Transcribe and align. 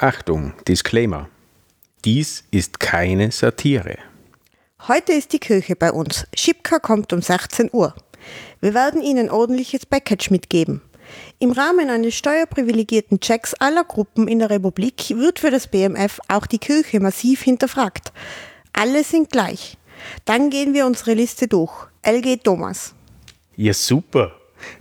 Achtung, 0.00 0.52
Disclaimer. 0.68 1.28
Dies 2.04 2.44
ist 2.52 2.78
keine 2.78 3.32
Satire. 3.32 3.98
Heute 4.86 5.12
ist 5.12 5.32
die 5.32 5.40
Kirche 5.40 5.74
bei 5.74 5.90
uns. 5.90 6.24
Schipka 6.36 6.78
kommt 6.78 7.12
um 7.12 7.20
16 7.20 7.70
Uhr. 7.72 7.96
Wir 8.60 8.74
werden 8.74 9.02
Ihnen 9.02 9.28
ordentliches 9.28 9.86
Package 9.86 10.30
mitgeben. 10.30 10.82
Im 11.40 11.50
Rahmen 11.50 11.90
eines 11.90 12.14
steuerprivilegierten 12.14 13.18
Checks 13.18 13.54
aller 13.54 13.82
Gruppen 13.82 14.28
in 14.28 14.38
der 14.38 14.50
Republik 14.50 15.10
wird 15.16 15.40
für 15.40 15.50
das 15.50 15.66
BMF 15.66 16.20
auch 16.28 16.46
die 16.46 16.58
Kirche 16.58 17.00
massiv 17.00 17.42
hinterfragt. 17.42 18.12
Alle 18.72 19.02
sind 19.02 19.30
gleich. 19.30 19.78
Dann 20.24 20.50
gehen 20.50 20.74
wir 20.74 20.86
unsere 20.86 21.14
Liste 21.14 21.48
durch. 21.48 21.72
LG 22.04 22.44
Thomas. 22.44 22.94
Ja, 23.56 23.74
super. 23.74 24.38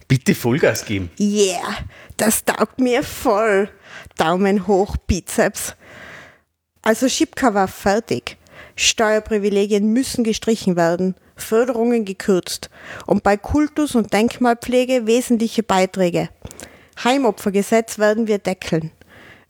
Bitte 0.08 0.36
Vollgas 0.36 0.86
geben. 0.86 1.10
Yeah, 1.20 1.78
das 2.18 2.46
taugt 2.46 2.80
mir 2.80 3.02
voll. 3.02 3.70
Daumen 4.18 4.68
hoch, 4.68 4.98
Bizeps. 4.98 5.76
Also 6.82 7.08
Schipka 7.08 7.54
war 7.54 7.68
fertig. 7.68 8.38
Steuerprivilegien 8.76 9.92
müssen 9.92 10.24
gestrichen 10.24 10.76
werden, 10.76 11.16
Förderungen 11.36 12.06
gekürzt 12.06 12.70
und 13.06 13.24
bei 13.24 13.38
Kultus- 13.38 13.96
und 13.96 14.14
Denkmalpflege 14.14 15.08
wesentliche 15.08 15.64
Beiträge. 15.64 16.30
Heimopfergesetz 17.04 18.00
werden 18.00 18.28
wir 18.28 18.40
deckeln. 18.40 18.92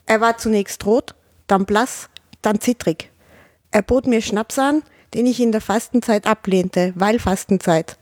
Er 0.06 0.20
war 0.20 0.38
zunächst 0.38 0.84
rot, 0.86 1.14
dann 1.46 1.64
blass, 1.64 2.08
dann 2.42 2.60
zittrig. 2.60 3.10
Er 3.70 3.82
bot 3.82 4.06
mir 4.06 4.22
Schnaps 4.22 4.58
an, 4.58 4.82
den 5.14 5.26
ich 5.26 5.40
in 5.40 5.52
der 5.52 5.60
Fastenzeit 5.60 6.26
ablehnte, 6.26 6.92
weil 6.96 7.18
Fastenzeit. 7.18 7.98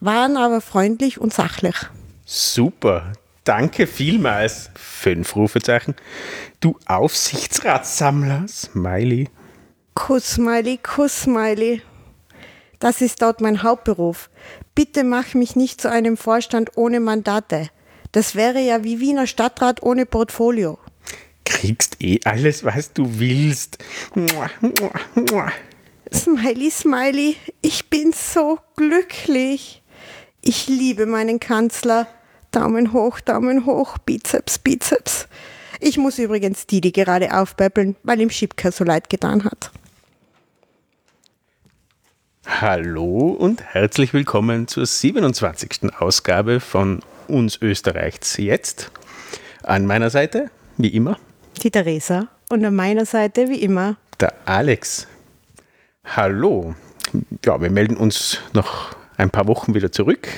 Waren 0.00 0.36
aber 0.36 0.60
freundlich 0.60 1.20
und 1.20 1.32
sachlich. 1.32 1.76
Super. 2.24 3.12
Danke 3.50 3.88
vielmals. 3.88 4.70
Fünf 4.76 5.34
Rufezeichen. 5.34 5.96
Du 6.60 6.78
Aufsichtsratssammler, 6.86 8.46
Smiley. 8.46 9.28
Kuss-Smiley, 9.94 10.78
Kuss-Smiley. 10.78 11.82
Das 12.78 13.00
ist 13.00 13.20
dort 13.20 13.40
mein 13.40 13.64
Hauptberuf. 13.64 14.30
Bitte 14.76 15.02
mach 15.02 15.34
mich 15.34 15.56
nicht 15.56 15.80
zu 15.80 15.90
einem 15.90 16.16
Vorstand 16.16 16.76
ohne 16.76 17.00
Mandate. 17.00 17.70
Das 18.12 18.36
wäre 18.36 18.60
ja 18.60 18.84
wie 18.84 19.00
Wiener 19.00 19.26
Stadtrat 19.26 19.82
ohne 19.82 20.06
Portfolio. 20.06 20.78
Kriegst 21.44 22.00
eh 22.00 22.20
alles, 22.24 22.62
was 22.62 22.92
du 22.92 23.18
willst. 23.18 23.78
Smiley, 26.14 26.70
Smiley, 26.70 27.36
ich 27.62 27.90
bin 27.90 28.12
so 28.12 28.60
glücklich. 28.76 29.82
Ich 30.40 30.68
liebe 30.68 31.04
meinen 31.04 31.40
Kanzler. 31.40 32.06
Daumen 32.50 32.92
hoch, 32.92 33.20
Daumen 33.20 33.64
hoch, 33.64 33.98
Bizeps, 33.98 34.58
Bizeps. 34.58 35.28
Ich 35.78 35.98
muss 35.98 36.18
übrigens 36.18 36.66
Didi 36.66 36.90
gerade 36.90 37.32
aufpäppeln, 37.38 37.96
weil 38.02 38.20
ihm 38.20 38.30
Schipka 38.30 38.72
so 38.72 38.84
leid 38.84 39.08
getan 39.08 39.44
hat. 39.44 39.70
Hallo 42.46 43.28
und 43.28 43.62
herzlich 43.62 44.12
willkommen 44.12 44.66
zur 44.66 44.84
27. 44.84 45.94
Ausgabe 46.00 46.58
von 46.58 47.00
Uns 47.28 47.60
Österreichs 47.62 48.36
jetzt. 48.36 48.90
An 49.62 49.86
meiner 49.86 50.10
Seite, 50.10 50.50
wie 50.76 50.88
immer, 50.88 51.18
Die 51.62 51.70
Theresa 51.70 52.28
und 52.48 52.64
an 52.64 52.74
meiner 52.74 53.06
Seite 53.06 53.48
wie 53.48 53.62
immer 53.62 53.96
der 54.18 54.34
Alex. 54.44 55.06
Hallo. 56.04 56.74
Ja, 57.44 57.60
wir 57.60 57.70
melden 57.70 57.96
uns 57.96 58.38
nach 58.54 58.96
ein 59.16 59.30
paar 59.30 59.46
Wochen 59.46 59.74
wieder 59.74 59.92
zurück. 59.92 60.28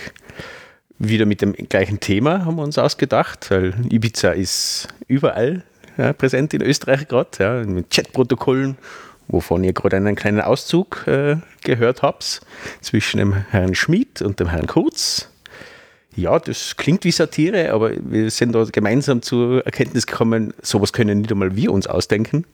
Wieder 1.05 1.27
mit 1.27 1.43
dem 1.43 1.53
gleichen 1.55 1.99
Thema 1.99 2.45
haben 2.45 2.55
wir 2.55 2.63
uns 2.63 2.79
ausgedacht, 2.79 3.51
weil 3.51 3.75
Ibiza 3.91 4.31
ist 4.31 4.87
überall 5.09 5.65
ja, 5.99 6.13
präsent 6.13 6.55
in 6.55 6.63
Österreich 6.63 7.09
gerade, 7.09 7.29
ja, 7.41 7.65
mit 7.65 7.91
Chatprotokollen, 7.91 8.79
wovon 9.27 9.65
ihr 9.65 9.73
gerade 9.73 9.97
einen 9.97 10.15
kleinen 10.15 10.41
Auszug 10.41 11.05
äh, 11.09 11.39
gehört 11.65 12.03
habt, 12.03 12.41
zwischen 12.83 13.19
dem 13.19 13.33
Herrn 13.33 13.75
Schmid 13.75 14.23
und 14.23 14.39
dem 14.39 14.51
Herrn 14.51 14.69
Kurz. 14.69 15.29
Ja, 16.15 16.39
das 16.39 16.77
klingt 16.77 17.03
wie 17.03 17.11
Satire, 17.11 17.73
aber 17.73 17.91
wir 17.99 18.31
sind 18.31 18.53
da 18.53 18.63
gemeinsam 18.63 19.23
zur 19.23 19.67
Erkenntnis 19.67 20.07
gekommen, 20.07 20.55
sowas 20.63 20.93
können 20.93 21.23
nicht 21.23 21.33
einmal 21.33 21.57
wir 21.57 21.73
uns 21.73 21.89
ausdenken. 21.89 22.45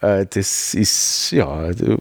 Äh, 0.00 0.26
das 0.30 0.74
ist 0.74 1.32
ja 1.32 1.52
ein 1.52 1.98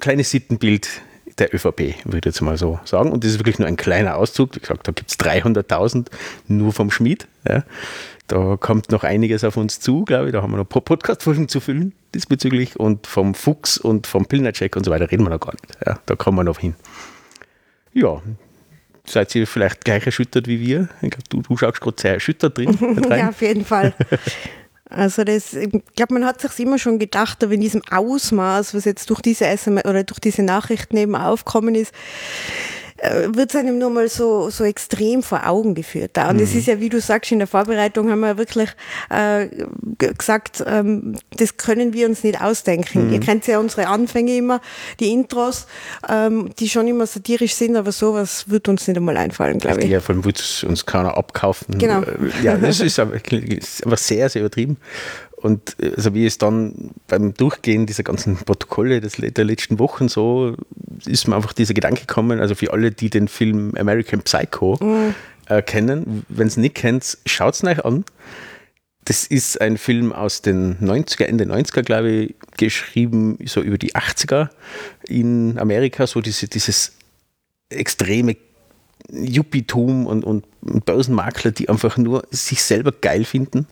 kleines 0.00 0.30
Sittenbild 0.32 1.00
der 1.38 1.54
ÖVP, 1.54 2.04
würde 2.04 2.18
ich 2.18 2.24
jetzt 2.24 2.40
mal 2.40 2.56
so 2.58 2.78
sagen. 2.84 3.12
Und 3.12 3.24
das 3.24 3.32
ist 3.32 3.38
wirklich 3.38 3.58
nur 3.58 3.68
ein 3.68 3.76
kleiner 3.76 4.16
Auszug. 4.16 4.54
Wie 4.54 4.60
gesagt, 4.60 4.86
da 4.86 4.92
gibt 4.92 5.10
es 5.10 5.18
300.000 5.18 6.06
nur 6.48 6.72
vom 6.72 6.90
Schmied. 6.90 7.26
Ja. 7.48 7.64
Da 8.26 8.56
kommt 8.58 8.90
noch 8.90 9.04
einiges 9.04 9.42
auf 9.44 9.56
uns 9.56 9.80
zu, 9.80 10.04
glaube 10.04 10.26
ich. 10.26 10.32
Da 10.32 10.42
haben 10.42 10.52
wir 10.52 10.58
noch 10.58 10.64
ein 10.64 10.68
paar 10.68 10.82
Podcast-Folgen 10.82 11.48
zu 11.48 11.60
füllen 11.60 11.94
diesbezüglich. 12.14 12.78
Und 12.78 13.06
vom 13.06 13.34
Fuchs 13.34 13.78
und 13.78 14.06
vom 14.06 14.26
Pilnercheck 14.26 14.76
und 14.76 14.84
so 14.84 14.90
weiter 14.90 15.10
reden 15.10 15.24
wir 15.24 15.30
noch 15.30 15.40
gar 15.40 15.52
nicht. 15.52 15.78
Ja, 15.86 15.98
da 16.06 16.16
kommen 16.16 16.36
wir 16.36 16.44
noch 16.44 16.58
hin. 16.58 16.74
Ja, 17.92 18.20
seid 19.06 19.34
ihr 19.34 19.46
vielleicht 19.46 19.84
gleich 19.84 20.04
erschüttert 20.06 20.46
wie 20.46 20.60
wir? 20.60 20.88
Ich 21.00 21.10
glaube, 21.10 21.24
du, 21.28 21.42
du 21.42 21.56
schaust 21.56 21.80
gerade 21.80 22.00
sehr 22.00 22.14
erschüttert 22.14 22.58
drin. 22.58 22.76
ja, 23.10 23.30
auf 23.30 23.40
jeden 23.40 23.64
Fall. 23.64 23.94
Also 24.90 25.22
das, 25.24 25.52
ich 25.52 25.70
glaube, 25.96 26.14
man 26.14 26.24
hat 26.24 26.40
sich 26.40 26.58
immer 26.58 26.78
schon 26.78 26.98
gedacht, 26.98 27.44
aber 27.44 27.52
in 27.52 27.60
diesem 27.60 27.82
Ausmaß, 27.90 28.74
was 28.74 28.84
jetzt 28.86 29.10
durch 29.10 29.20
diese 29.20 29.46
SMS 29.46 29.84
oder 29.84 30.02
durch 30.04 30.18
diese 30.18 30.42
Nachrichten 30.42 30.96
eben 30.96 31.14
aufkommen 31.14 31.74
ist, 31.74 31.92
wird 33.28 33.50
es 33.50 33.56
einem 33.56 33.78
nur 33.78 33.90
mal 33.90 34.08
so, 34.08 34.50
so 34.50 34.64
extrem 34.64 35.22
vor 35.22 35.46
Augen 35.46 35.74
geführt. 35.74 36.10
Da. 36.14 36.28
Und 36.28 36.36
mhm. 36.36 36.42
es 36.42 36.54
ist 36.54 36.66
ja, 36.66 36.80
wie 36.80 36.88
du 36.88 37.00
sagst, 37.00 37.30
in 37.32 37.38
der 37.38 37.46
Vorbereitung 37.46 38.10
haben 38.10 38.20
wir 38.20 38.36
wirklich 38.38 38.70
äh, 39.08 39.48
gesagt, 39.96 40.62
ähm, 40.66 41.16
das 41.36 41.56
können 41.56 41.92
wir 41.92 42.08
uns 42.08 42.24
nicht 42.24 42.40
ausdenken. 42.40 43.06
Mhm. 43.06 43.12
Ihr 43.12 43.20
kennt 43.20 43.46
ja 43.46 43.58
unsere 43.58 43.86
Anfänge 43.86 44.36
immer, 44.36 44.60
die 45.00 45.12
Intros, 45.12 45.66
ähm, 46.08 46.50
die 46.58 46.68
schon 46.68 46.88
immer 46.88 47.06
satirisch 47.06 47.54
sind, 47.54 47.76
aber 47.76 47.92
sowas 47.92 48.50
wird 48.50 48.68
uns 48.68 48.86
nicht 48.86 48.96
einmal 48.96 49.16
einfallen, 49.16 49.58
glaube 49.58 49.82
ich. 49.82 49.90
Ja, 49.90 50.00
allem 50.18 50.24
wird 50.24 50.64
uns 50.68 50.86
keiner 50.86 51.16
abkaufen. 51.16 51.78
Genau. 51.78 52.02
Ja, 52.42 52.56
das 52.56 52.80
ist 52.80 52.98
aber, 52.98 53.14
ist 53.32 53.86
aber 53.86 53.96
sehr, 53.96 54.28
sehr 54.28 54.42
übertrieben. 54.42 54.76
Und 55.40 55.76
also 55.96 56.14
wie 56.14 56.26
es 56.26 56.38
dann 56.38 56.90
beim 57.06 57.34
Durchgehen 57.34 57.86
dieser 57.86 58.02
ganzen 58.02 58.36
Protokolle 58.36 59.00
des, 59.00 59.16
der 59.18 59.44
letzten 59.44 59.78
Wochen 59.78 60.08
so, 60.08 60.56
ist 61.06 61.28
mir 61.28 61.36
einfach 61.36 61.52
dieser 61.52 61.74
Gedanke 61.74 62.00
gekommen, 62.02 62.40
also 62.40 62.54
für 62.54 62.72
alle, 62.72 62.90
die 62.90 63.08
den 63.08 63.28
Film 63.28 63.72
American 63.78 64.22
Psycho 64.22 64.78
mhm. 64.80 65.14
äh, 65.46 65.62
kennen, 65.62 66.24
wenn 66.28 66.48
es 66.48 66.56
nicht 66.56 66.74
kennt, 66.74 67.18
schaut 67.24 67.54
es 67.54 67.64
euch 67.64 67.84
an. 67.84 68.04
Das 69.04 69.24
ist 69.26 69.60
ein 69.60 69.78
Film 69.78 70.12
aus 70.12 70.42
den 70.42 70.76
90er, 70.80 71.24
Ende 71.24 71.44
90er, 71.44 71.82
glaube 71.82 72.10
ich, 72.10 72.34
geschrieben, 72.58 73.38
so 73.46 73.62
über 73.62 73.78
die 73.78 73.94
80er 73.94 74.50
in 75.06 75.58
Amerika, 75.58 76.06
so 76.06 76.20
diese, 76.20 76.48
dieses 76.48 76.92
extreme 77.70 78.36
Juppietum 79.10 80.06
und, 80.06 80.24
und 80.24 80.44
Börsenmakler, 80.84 81.52
die 81.52 81.68
einfach 81.68 81.96
nur 81.96 82.26
sich 82.30 82.62
selber 82.62 82.92
geil 82.92 83.24
finden, 83.24 83.66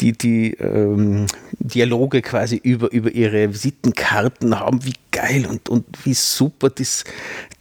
die 0.00 0.12
die 0.12 0.52
ähm, 0.54 1.26
Dialoge 1.58 2.22
quasi 2.22 2.56
über, 2.56 2.90
über 2.92 3.10
ihre 3.10 3.52
Visitenkarten 3.52 4.58
haben, 4.58 4.84
wie 4.84 4.94
geil 5.10 5.46
und, 5.46 5.68
und 5.68 5.86
wie 6.04 6.14
super 6.14 6.70
das, 6.70 7.04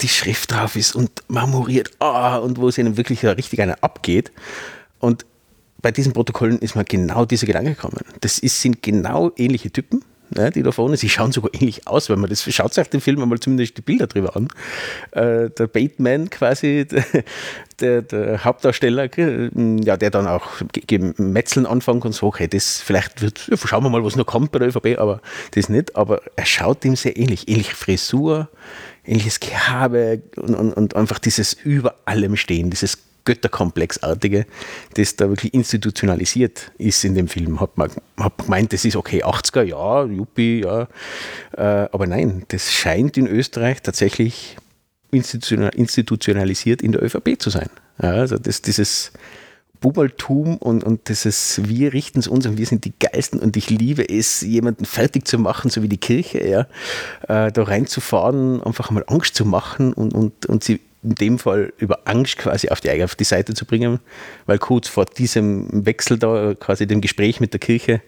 die 0.02 0.08
Schrift 0.08 0.52
drauf 0.52 0.76
ist 0.76 0.96
und 0.96 1.12
marmoriert, 1.28 1.92
oh, 2.00 2.40
und 2.44 2.58
wo 2.58 2.68
es 2.68 2.78
ihnen 2.78 2.98
wirklich 2.98 3.24
richtig 3.26 3.62
einer 3.62 3.78
abgeht. 3.82 4.32
Und 5.00 5.26
bei 5.82 5.92
diesen 5.92 6.14
Protokollen 6.14 6.60
ist 6.60 6.76
mir 6.76 6.84
genau 6.84 7.26
dieser 7.26 7.48
Gedanke 7.48 7.76
gekommen. 7.76 7.98
Das 8.22 8.40
ist, 8.40 8.62
sind 8.62 8.82
genau 8.82 9.32
ähnliche 9.38 9.72
Typen 9.72 10.04
ne, 10.30 10.52
die 10.52 10.64
da 10.64 10.72
vorne, 10.72 10.98
sie 10.98 11.10
schauen 11.10 11.32
sogar 11.32 11.54
ähnlich 11.54 11.88
aus, 11.88 12.10
wenn 12.10 12.20
man 12.20 12.30
das, 12.30 12.44
schaut 12.44 12.74
sich 12.74 12.88
den 12.88 13.02
Film 13.02 13.22
einmal 13.22 13.40
zumindest 13.40 13.78
die 13.78 13.82
Bilder 13.82 14.08
drüber 14.08 14.36
an. 14.36 14.48
Äh, 15.12 15.50
der 15.50 15.68
Bateman 15.68 16.30
quasi, 16.30 16.88
der, 17.80 18.02
der, 18.02 18.44
Hauptdarsteller, 18.44 19.10
ja, 19.18 19.98
der 19.98 20.10
dann 20.10 20.28
auch 20.28 20.48
Metzeln 21.18 21.66
anfängt 21.66 22.06
und 22.06 22.14
so, 22.14 22.28
okay, 22.28 22.48
das 22.48 22.82
vielleicht 22.82 23.22
wird, 23.22 23.48
ja, 23.48 23.58
schauen 23.58 23.84
wir 23.84 23.90
mal, 23.90 24.04
was 24.04 24.16
noch 24.16 24.26
kommt 24.26 24.52
bei 24.52 24.60
der 24.60 24.70
ÖVP, 24.70 24.98
aber 24.98 25.22
das 25.52 25.70
nicht, 25.70 25.96
aber 25.96 26.22
er 26.36 26.46
schaut 26.46 26.84
ihm 26.86 26.96
sehr 26.96 27.18
ähnlich, 27.18 27.48
ähnliche 27.48 27.76
Frisur, 27.76 28.50
ähnliches 29.04 29.40
Gehabe 29.40 30.22
und, 30.38 30.56
und, 30.56 30.74
und 30.74 30.96
einfach 30.96 31.20
dieses 31.20 31.54
über 31.54 31.96
allem 32.06 32.36
Stehen, 32.36 32.70
dieses 32.70 32.98
Götterkomplexartige, 33.26 34.46
das 34.94 35.16
da 35.16 35.28
wirklich 35.30 35.54
institutionalisiert 35.54 36.72
ist 36.78 37.04
in 37.04 37.16
dem 37.16 37.28
Film. 37.28 37.60
Hat 37.60 37.78
man 37.78 37.92
hat 38.18 38.38
gemeint, 38.38 38.72
das 38.72 38.86
ist 38.86 38.96
okay, 38.96 39.24
80er, 39.24 39.64
ja, 39.64 40.06
Juppie, 40.06 40.62
ja. 40.64 40.88
Äh, 41.58 41.90
aber 41.92 42.08
nein, 42.08 42.44
das 42.48 42.72
scheint 42.72 43.18
in 43.18 43.28
Österreich 43.28 43.82
tatsächlich 43.82 44.58
institutionalisiert 45.12 46.82
in 46.82 46.92
der 46.92 47.04
ÖVP 47.04 47.40
zu 47.40 47.50
sein. 47.50 47.70
Ja, 48.02 48.12
also 48.12 48.38
das, 48.38 48.62
dieses 48.62 49.12
Bubaltum 49.80 50.58
und, 50.58 50.84
und 50.84 51.10
dieses 51.10 51.62
Wir 51.68 51.94
richten 51.94 52.20
es 52.20 52.28
uns 52.28 52.46
und 52.46 52.58
wir 52.58 52.66
sind 52.66 52.86
die 52.86 52.94
Geisten 52.98 53.40
und 53.40 53.56
ich 53.56 53.70
liebe 53.70 54.08
es, 54.08 54.42
jemanden 54.42 54.86
fertig 54.86 55.28
zu 55.28 55.38
machen, 55.38 55.70
so 55.70 55.84
wie 55.84 55.90
die 55.90 55.98
Kirche, 55.98 56.44
ja, 56.48 56.62
äh, 57.28 57.52
da 57.52 57.64
reinzufahren, 57.64 58.64
einfach 58.64 58.92
mal 58.92 59.04
Angst 59.08 59.36
zu 59.36 59.46
machen 59.46 59.94
und, 59.94 60.14
und, 60.14 60.46
und 60.48 60.64
sie 60.64 60.80
in 61.06 61.16
dem 61.16 61.40
Fall 61.40 61.72
über 61.78 62.00
Angst 62.06 62.38
quasi 62.38 62.70
auf 62.70 62.82
die, 62.82 63.04
auf 63.04 63.16
die 63.16 63.24
Seite 63.24 63.54
zu 63.54 63.66
bringen, 63.66 64.00
weil 64.46 64.58
kurz 64.58 64.88
vor 64.88 65.06
diesem 65.06 65.86
Wechsel 65.86 66.18
da, 66.18 66.56
quasi 66.60 66.88
dem 66.88 67.02
Gespräch 67.02 67.40
mit 67.40 67.54
der 67.54 67.60
Kirche, 67.60 68.02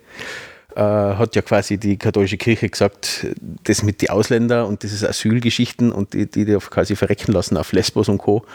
äh, 0.75 0.81
hat 0.81 1.35
ja 1.35 1.41
quasi 1.41 1.77
die 1.77 1.97
katholische 1.97 2.37
Kirche 2.37 2.69
gesagt, 2.69 3.27
das 3.63 3.81
mit 3.81 4.01
den 4.01 4.09
Ausländern 4.09 4.65
und 4.67 4.83
dieses 4.83 5.03
Asylgeschichten 5.03 5.91
und 5.91 6.13
die, 6.13 6.29
die, 6.29 6.45
die 6.45 6.55
quasi 6.57 6.95
verrecken 6.95 7.31
lassen 7.31 7.57
auf 7.57 7.71
Lesbos 7.71 8.09
und 8.09 8.19
Co., 8.19 8.45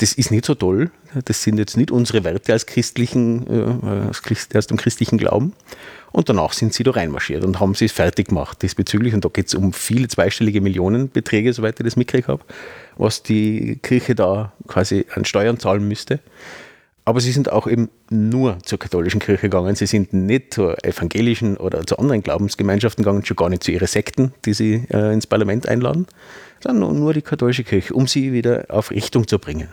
das 0.00 0.12
ist 0.12 0.30
nicht 0.30 0.44
so 0.44 0.54
toll. 0.54 0.90
Das 1.24 1.42
sind 1.42 1.58
jetzt 1.58 1.76
nicht 1.76 1.90
unsere 1.90 2.22
Werte 2.22 2.52
als 2.52 2.66
christlichen, 2.66 3.46
äh, 3.48 4.56
aus, 4.56 4.66
dem 4.66 4.76
christlichen 4.76 5.18
Glauben. 5.18 5.52
Und 6.10 6.28
danach 6.28 6.52
sind 6.52 6.72
sie 6.72 6.84
da 6.84 6.92
reinmarschiert 6.92 7.44
und 7.44 7.60
haben 7.60 7.74
sie 7.74 7.84
es 7.84 7.92
fertig 7.92 8.28
gemacht 8.28 8.62
diesbezüglich. 8.62 9.12
Und 9.12 9.24
da 9.24 9.28
geht 9.28 9.48
es 9.48 9.54
um 9.54 9.72
viele 9.72 10.08
zweistellige 10.08 10.60
Millionenbeträge, 10.60 11.52
soweit 11.52 11.78
ich 11.80 11.84
das 11.84 11.96
mitgekriegt 11.96 12.28
habe, 12.28 12.42
was 12.98 13.22
die 13.22 13.78
Kirche 13.82 14.14
da 14.14 14.52
quasi 14.66 15.06
an 15.14 15.24
Steuern 15.24 15.58
zahlen 15.58 15.86
müsste. 15.86 16.20
Aber 17.04 17.20
sie 17.20 17.32
sind 17.32 17.50
auch 17.50 17.66
eben 17.66 17.88
nur 18.10 18.58
zur 18.64 18.78
katholischen 18.78 19.20
Kirche 19.20 19.48
gegangen. 19.48 19.74
Sie 19.74 19.86
sind 19.86 20.12
nicht 20.12 20.52
zur 20.52 20.84
evangelischen 20.84 21.56
oder 21.56 21.86
zu 21.86 21.98
anderen 21.98 22.22
Glaubensgemeinschaften 22.22 23.02
gegangen, 23.02 23.24
schon 23.24 23.36
gar 23.36 23.48
nicht 23.48 23.64
zu 23.64 23.72
ihren 23.72 23.86
Sekten, 23.86 24.34
die 24.44 24.52
sie 24.52 24.84
äh, 24.92 25.14
ins 25.14 25.26
Parlament 25.26 25.66
einladen, 25.66 26.06
sondern 26.60 26.98
nur 26.98 27.14
die 27.14 27.22
katholische 27.22 27.64
Kirche, 27.64 27.94
um 27.94 28.06
sie 28.06 28.34
wieder 28.34 28.66
auf 28.68 28.90
Richtung 28.90 29.26
zu 29.26 29.38
bringen. 29.38 29.68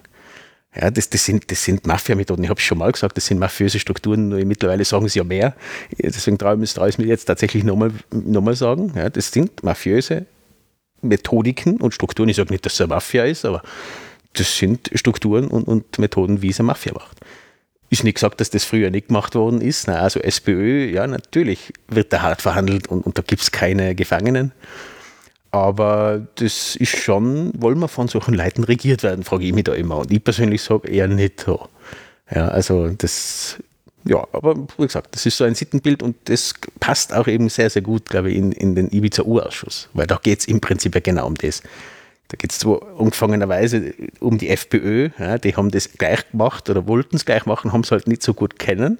Ja, 0.79 0.91
das, 0.91 1.09
das 1.09 1.25
sind, 1.25 1.51
das 1.51 1.63
sind 1.63 1.87
Mafia-Methoden. 1.87 2.43
Ich 2.43 2.49
habe 2.49 2.59
es 2.59 2.65
schon 2.65 2.77
mal 2.77 2.91
gesagt, 2.91 3.17
das 3.17 3.25
sind 3.25 3.39
mafiöse 3.39 3.79
Strukturen. 3.79 4.29
Nur 4.29 4.43
mittlerweile 4.45 4.85
sagen 4.85 5.07
sie 5.07 5.19
ja 5.19 5.25
mehr. 5.25 5.55
Deswegen 5.97 6.37
traue 6.37 6.57
ich 6.63 6.97
mir 6.97 7.05
jetzt 7.05 7.25
tatsächlich 7.25 7.63
nochmal 7.63 7.91
noch 8.11 8.41
mal 8.41 8.55
sagen. 8.55 8.93
Ja, 8.95 9.09
das 9.09 9.31
sind 9.31 9.63
mafiöse 9.63 10.25
Methodiken 11.05 11.77
und 11.77 11.93
Strukturen. 11.93 12.29
Ich 12.29 12.37
sage 12.37 12.51
nicht, 12.51 12.65
dass 12.65 12.73
es 12.73 12.81
eine 12.81 12.89
Mafia 12.89 13.25
ist, 13.25 13.45
aber 13.45 13.61
das 14.33 14.57
sind 14.57 14.91
Strukturen 14.93 15.47
und, 15.47 15.67
und 15.67 15.99
Methoden, 15.99 16.41
wie 16.41 16.49
es 16.49 16.59
eine 16.59 16.67
Mafia 16.67 16.93
macht. 16.93 17.19
Ist 17.89 18.03
nicht 18.03 18.15
gesagt, 18.15 18.41
dass 18.41 18.49
das 18.49 18.63
früher 18.63 18.89
nicht 18.89 19.07
gemacht 19.07 19.35
worden 19.35 19.61
ist. 19.61 19.87
Na, 19.87 19.99
also 19.99 20.19
SPÖ, 20.19 20.89
ja, 20.89 21.07
natürlich 21.07 21.71
wird 21.87 22.11
da 22.11 22.21
hart 22.21 22.41
verhandelt 22.41 22.87
und, 22.87 23.05
und 23.05 23.17
da 23.17 23.21
gibt 23.21 23.41
es 23.41 23.51
keine 23.51 23.95
Gefangenen. 23.95 24.51
Aber 25.51 26.27
das 26.35 26.75
ist 26.75 26.97
schon, 26.97 27.51
wollen 27.55 27.79
wir 27.79 27.87
von 27.87 28.09
solchen 28.09 28.33
Leuten 28.33 28.65
regiert 28.65 29.03
werden, 29.03 29.23
frage 29.23 29.45
ich 29.45 29.53
mich 29.53 29.63
da 29.63 29.73
immer. 29.73 29.99
Und 29.99 30.11
ich 30.11 30.21
persönlich 30.21 30.61
sage 30.61 30.89
eher 30.89 31.07
nicht. 31.07 31.45
Ja, 32.29 32.47
also 32.49 32.89
das, 32.89 33.57
ja, 34.07 34.25
aber 34.31 34.55
wie 34.77 34.85
gesagt, 34.85 35.15
das 35.15 35.25
ist 35.25 35.37
so 35.37 35.43
ein 35.43 35.55
Sittenbild 35.55 36.03
und 36.03 36.15
das 36.25 36.53
passt 36.79 37.13
auch 37.13 37.27
eben 37.27 37.49
sehr, 37.49 37.69
sehr 37.69 37.81
gut, 37.81 38.07
glaube 38.07 38.31
ich, 38.31 38.37
in, 38.37 38.51
in 38.51 38.75
den 38.75 38.89
Ibiza-Urausschuss, 38.91 39.89
weil 39.93 40.05
da 40.05 40.19
geht 40.21 40.39
es 40.39 40.47
im 40.47 40.61
Prinzip 40.61 40.93
ja 40.93 41.01
genau 41.01 41.25
um 41.25 41.35
das. 41.35 41.63
Da 42.27 42.37
geht 42.37 42.51
es 42.51 42.59
zwar 42.59 42.99
umgefangenerweise 42.99 43.93
um 44.19 44.37
die 44.37 44.49
FPÖ, 44.49 45.09
ja, 45.19 45.37
die 45.37 45.55
haben 45.55 45.69
das 45.69 45.93
gleich 45.93 46.29
gemacht 46.31 46.69
oder 46.69 46.87
wollten 46.87 47.15
es 47.15 47.25
gleich 47.25 47.45
machen, 47.45 47.71
haben 47.71 47.81
es 47.81 47.91
halt 47.91 48.07
nicht 48.07 48.23
so 48.23 48.33
gut 48.33 48.57
kennen. 48.59 48.99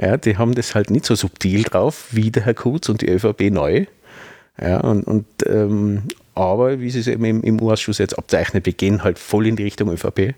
Ja, 0.00 0.16
die 0.16 0.36
haben 0.36 0.54
das 0.54 0.74
halt 0.74 0.90
nicht 0.90 1.06
so 1.06 1.14
subtil 1.14 1.62
drauf 1.62 2.08
wie 2.10 2.30
der 2.30 2.44
Herr 2.44 2.54
Kurz 2.54 2.88
und 2.88 3.02
die 3.02 3.08
ÖVP 3.08 3.50
neu. 3.52 3.86
Ja, 4.60 4.80
und, 4.80 5.04
und 5.04 5.26
ähm, 5.46 6.04
aber 6.34 6.80
wie 6.80 6.88
es 6.88 7.06
eben 7.06 7.24
im, 7.24 7.42
im 7.42 7.60
Ausschuss 7.60 7.98
jetzt 7.98 8.18
abzeichnet, 8.18 8.66
wir 8.66 8.72
gehen 8.72 9.02
halt 9.02 9.18
voll 9.18 9.46
in 9.46 9.56
die 9.56 9.64
Richtung 9.64 9.90
ÖVP. 9.90 10.34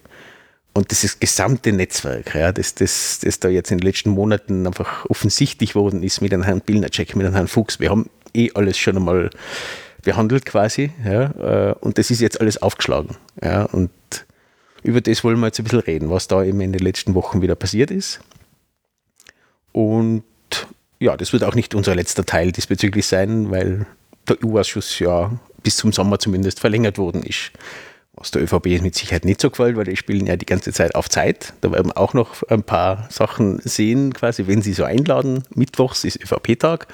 Und 0.78 0.92
dieses 0.92 1.18
gesamte 1.18 1.72
Netzwerk, 1.72 2.36
ja, 2.36 2.52
das, 2.52 2.72
das, 2.76 3.18
das 3.18 3.40
da 3.40 3.48
jetzt 3.48 3.72
in 3.72 3.78
den 3.78 3.84
letzten 3.84 4.10
Monaten 4.10 4.64
einfach 4.64 5.06
offensichtlich 5.06 5.74
worden 5.74 6.04
ist 6.04 6.20
mit 6.20 6.32
einem 6.32 6.44
Herrn 6.44 6.60
Billnercheck, 6.60 7.16
mit 7.16 7.26
einem 7.26 7.34
Herrn 7.34 7.48
Fuchs, 7.48 7.80
wir 7.80 7.90
haben 7.90 8.08
eh 8.32 8.52
alles 8.54 8.78
schon 8.78 8.96
einmal 8.96 9.30
behandelt 10.02 10.46
quasi. 10.46 10.92
Ja, 11.04 11.70
äh, 11.70 11.74
und 11.80 11.98
das 11.98 12.12
ist 12.12 12.20
jetzt 12.20 12.40
alles 12.40 12.62
aufgeschlagen. 12.62 13.16
Ja, 13.42 13.64
und 13.64 13.90
über 14.84 15.00
das 15.00 15.24
wollen 15.24 15.40
wir 15.40 15.46
jetzt 15.46 15.58
ein 15.58 15.64
bisschen 15.64 15.80
reden, 15.80 16.10
was 16.10 16.28
da 16.28 16.44
eben 16.44 16.60
in 16.60 16.72
den 16.72 16.82
letzten 16.82 17.16
Wochen 17.16 17.42
wieder 17.42 17.56
passiert 17.56 17.90
ist. 17.90 18.20
Und 19.72 20.22
ja, 21.00 21.16
das 21.16 21.32
wird 21.32 21.42
auch 21.42 21.56
nicht 21.56 21.74
unser 21.74 21.96
letzter 21.96 22.24
Teil 22.24 22.52
diesbezüglich 22.52 23.04
sein, 23.08 23.50
weil 23.50 23.84
der 24.28 24.36
EU-Ausschuss 24.44 25.00
ja 25.00 25.32
bis 25.64 25.76
zum 25.76 25.92
Sommer 25.92 26.20
zumindest 26.20 26.60
verlängert 26.60 26.98
worden 26.98 27.24
ist. 27.24 27.50
Was 28.18 28.32
der 28.32 28.42
ÖVP 28.42 28.82
mit 28.82 28.96
Sicherheit 28.96 29.24
nicht 29.24 29.40
so 29.40 29.50
gefällt, 29.50 29.76
weil 29.76 29.84
die 29.84 29.96
spielen 29.96 30.26
ja 30.26 30.36
die 30.36 30.46
ganze 30.46 30.72
Zeit 30.72 30.94
auf 30.96 31.08
Zeit. 31.08 31.52
Da 31.60 31.70
werden 31.70 31.88
wir 31.88 31.98
auch 31.98 32.14
noch 32.14 32.42
ein 32.48 32.64
paar 32.64 33.06
Sachen 33.10 33.60
sehen, 33.60 34.12
quasi, 34.12 34.48
wenn 34.48 34.60
sie 34.60 34.72
so 34.72 34.84
einladen. 34.84 35.44
Mittwochs 35.54 36.04
ist 36.04 36.20
ÖVP-Tag. 36.20 36.88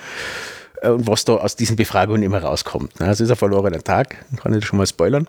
Äh, 0.83 0.91
und 0.91 1.07
was 1.07 1.25
da 1.25 1.37
aus 1.37 1.57
diesen 1.57 1.77
Befragungen 1.77 2.23
immer 2.23 2.43
rauskommt. 2.43 3.01
Ne? 3.01 3.07
Also 3.07 3.25
es 3.25 3.31
ist 3.31 3.37
ein 3.37 3.39
verlorener 3.39 3.83
Tag, 3.83 4.25
kann 4.37 4.53
ich 4.55 4.67
schon 4.67 4.77
mal 4.77 4.87
spoilern. 4.87 5.27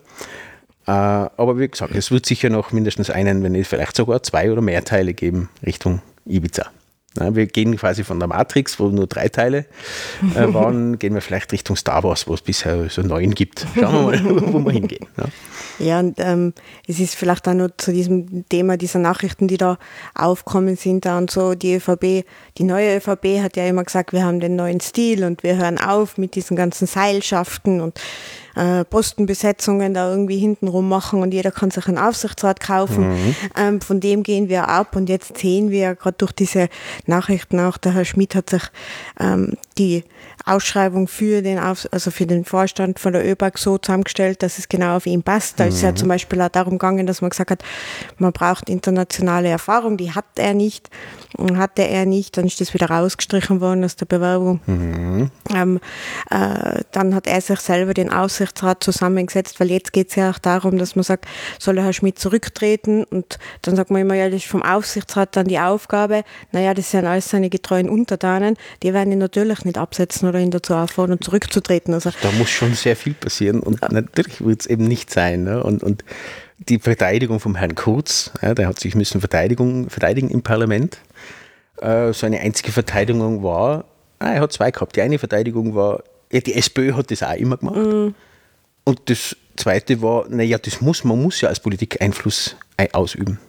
Äh, 0.86 0.92
aber 0.92 1.58
wie 1.58 1.68
gesagt, 1.68 1.96
es 1.96 2.12
wird 2.12 2.26
sicher 2.26 2.50
noch 2.50 2.72
mindestens 2.72 3.10
einen, 3.10 3.42
wenn 3.44 3.54
nicht 3.54 3.68
vielleicht 3.68 3.96
sogar 3.96 4.22
zwei 4.22 4.52
oder 4.52 4.62
mehr 4.62 4.84
Teile 4.84 5.14
geben 5.14 5.50
Richtung 5.66 6.02
Ibiza. 6.26 6.70
Wir 7.18 7.46
gehen 7.46 7.78
quasi 7.78 8.04
von 8.04 8.20
der 8.20 8.28
Matrix, 8.28 8.80
wo 8.80 8.88
nur 8.90 9.08
drei 9.08 9.30
Teile 9.30 9.66
äh, 10.36 10.54
waren, 10.54 11.00
gehen 11.00 11.14
wir 11.14 11.22
vielleicht 11.22 11.52
Richtung 11.52 11.76
Star 11.76 12.04
Wars, 12.04 12.28
wo 12.28 12.34
es 12.34 12.42
bisher 12.42 12.90
so 12.90 13.02
neun 13.02 13.34
gibt. 13.34 13.66
Schauen 13.76 14.12
wir 14.12 14.22
mal, 14.22 14.54
wo 14.54 14.60
wir 14.60 14.72
hingehen. 14.72 15.06
Ja, 15.18 15.26
ja 15.86 16.00
und 16.00 16.20
ähm, 16.20 16.54
es 16.88 17.00
ist 17.00 17.16
vielleicht 17.16 17.48
auch 17.48 17.54
noch 17.54 17.70
zu 17.78 17.92
diesem 17.92 18.48
Thema 18.50 18.78
dieser 18.78 19.00
Nachrichten, 19.00 19.48
die 19.48 19.58
da 19.58 19.78
aufkommen 20.14 20.76
sind, 20.76 21.06
da 21.06 21.18
und 21.18 21.32
so 21.32 21.56
die 21.56 21.76
ÖVP, 21.76 22.26
die 22.58 22.64
neue 22.64 22.98
ÖVP 22.98 23.42
hat 23.42 23.56
ja 23.56 23.66
immer 23.66 23.84
gesagt, 23.84 24.14
wir 24.14 24.26
haben 24.26 24.40
den 24.40 24.56
neuen 24.56 24.82
Stil 24.82 25.24
und 25.24 25.44
wir 25.44 25.58
hören 25.58 25.78
auf 25.78 26.18
mit 26.18 26.36
diesen 26.36 26.58
ganzen 26.58 26.88
Seilschaften 26.88 27.82
und 27.82 28.00
äh, 28.56 28.86
Postenbesetzungen 28.86 29.94
da 29.94 30.10
irgendwie 30.10 30.38
hintenrum 30.38 30.88
machen 30.90 31.22
und 31.22 31.34
jeder 31.34 31.52
kann 31.52 31.72
sich 31.72 31.88
einen 31.88 31.98
Aufsichtsrat 31.98 32.60
kaufen. 32.60 33.10
Mhm. 33.10 33.36
Ähm, 33.58 33.82
von 33.82 34.00
dem 34.00 34.24
gehen 34.24 34.50
wir 34.50 34.68
ab 34.68 34.96
und 34.96 35.10
jetzt 35.10 35.38
sehen 35.38 35.70
wir 35.70 35.96
gerade 35.96 36.18
durch 36.18 36.32
diese 36.32 36.70
Nachrichten 37.06 37.60
auch, 37.60 37.78
der 37.78 37.94
Herr 37.94 38.06
Schmidt 38.06 38.36
hat 38.36 38.50
sich 38.50 38.64
ähm, 39.20 39.54
die 39.78 40.04
Ausschreibung 40.46 41.08
für 41.08 41.42
den, 41.42 41.58
Auf 41.58 41.88
also 41.92 42.12
für 42.12 42.28
den 42.28 42.46
Vorstand 42.46 43.00
von 43.00 43.14
der 43.14 43.26
ÖBAG 43.26 43.58
so 43.58 43.78
zusammengestellt, 43.80 44.44
dass 44.44 44.60
es 44.60 44.70
genau 44.70 44.98
auf 44.98 45.08
ihn 45.08 45.24
passt. 45.24 45.60
Da 45.60 45.64
mhm. 45.64 45.70
ist 45.70 45.82
ja 45.82 45.96
zum 45.96 46.08
Beispiel 46.08 46.40
auch 46.42 46.50
darum 46.50 46.74
gegangen, 46.74 47.08
dass 47.08 47.22
man 47.22 47.32
gesagt 47.32 47.50
hat, 47.50 47.64
man 48.20 48.32
braucht 48.32 48.70
internationale 48.70 49.50
Erfahrung, 49.50 49.98
die 49.98 50.12
hat 50.12 50.26
er 50.38 50.54
nicht, 50.54 50.90
hatte 51.56 51.88
er 51.88 52.06
nicht, 52.06 52.38
dann 52.38 52.46
ist 52.46 52.62
das 52.62 52.74
wieder 52.76 52.90
rausgestrichen 52.90 53.60
worden 53.60 53.84
aus 53.84 53.96
der 53.96 54.06
Bewerbung. 54.06 54.62
Mhm. 54.68 55.32
Ähm, 55.54 55.80
äh, 56.30 56.82
dann 56.92 57.16
hat 57.16 57.26
er 57.26 57.42
sich 57.42 57.60
selber 57.60 57.96
den 57.96 58.14
Aufsichtsrat 58.14 58.84
zusammengesetzt, 58.84 59.60
weil 59.60 59.72
jetzt 59.72 59.94
geht 59.94 60.10
es 60.10 60.16
ja 60.16 60.30
auch 60.30 60.38
darum, 60.38 60.78
dass 60.78 60.96
man 60.96 61.04
sagt, 61.04 61.26
soll 61.60 61.82
Herr 61.82 61.94
Schmidt 61.94 62.20
zurücktreten 62.20 63.04
und 63.04 63.40
dann 63.64 63.76
sagt 63.76 63.90
man 63.90 64.02
immer, 64.02 64.14
ja, 64.14 64.30
das 64.30 64.44
ist 64.44 64.48
vom 64.48 64.62
Aufsichtsrat 64.62 65.36
dann 65.36 65.48
die 65.48 65.60
Aufgabe, 65.60 66.24
naja, 66.52 66.76
das 66.76 66.92
sind 66.92 67.06
alles 67.06 67.30
seine 67.30 67.50
getreuen 67.50 67.90
Untertanen, 67.90 68.58
die 68.84 68.94
werden 68.94 69.12
ihn 69.12 69.20
natürlich 69.20 69.66
nicht 69.66 69.78
absetzen 69.78 70.35
oder 70.36 70.44
ihn 70.44 70.52
dazu 70.52 70.74
auffordern, 70.74 71.22
zurückzutreten. 71.22 71.94
Also, 71.94 72.12
da 72.22 72.32
muss 72.34 72.50
schon 72.50 72.74
sehr 72.74 72.96
viel 72.96 73.14
passieren 73.14 73.62
und 73.62 73.82
ja. 73.82 73.90
natürlich 73.92 74.44
wird 74.44 74.62
es 74.62 74.68
eben 74.68 74.86
nicht 74.86 75.12
sein. 75.12 75.44
Ne? 75.44 75.64
Und, 75.64 75.84
und 75.84 76.04
die 76.58 76.80
Verteidigung 76.80 77.40
vom 77.40 77.56
Herrn 77.56 77.76
Kurz, 77.76 78.32
ja, 78.42 78.54
der 78.54 78.68
hat 78.68 78.80
sich 78.80 78.96
müssen 78.96 79.20
Verteidigung, 79.20 79.90
verteidigen 79.90 80.30
im 80.30 80.42
Parlament. 80.42 80.98
Äh, 81.82 82.14
seine 82.14 82.40
einzige 82.40 82.72
Verteidigung 82.72 83.44
war, 83.44 83.86
ah, 84.20 84.34
er 84.34 84.42
hat 84.42 84.54
zwei 84.54 84.72
gehabt. 84.72 84.96
Die 84.96 85.02
eine 85.02 85.20
Verteidigung 85.20 85.76
war, 85.76 86.04
ja, 86.32 86.42
die 86.42 86.54
SPÖ 86.56 86.94
hat 86.94 87.12
das 87.12 87.24
auch 87.24 87.34
immer 87.34 87.58
gemacht. 87.58 87.78
Mhm. 87.78 88.16
Und 88.84 89.02
das 89.06 89.36
zweite 89.58 90.02
war, 90.02 90.28
naja, 90.30 90.58
das 90.58 90.82
muss, 90.82 91.04
man 91.04 91.22
muss 91.22 91.42
ja 91.42 91.50
als 91.50 91.60
Politik 91.60 92.02
Einfluss 92.02 92.56
ausüben. 92.94 93.40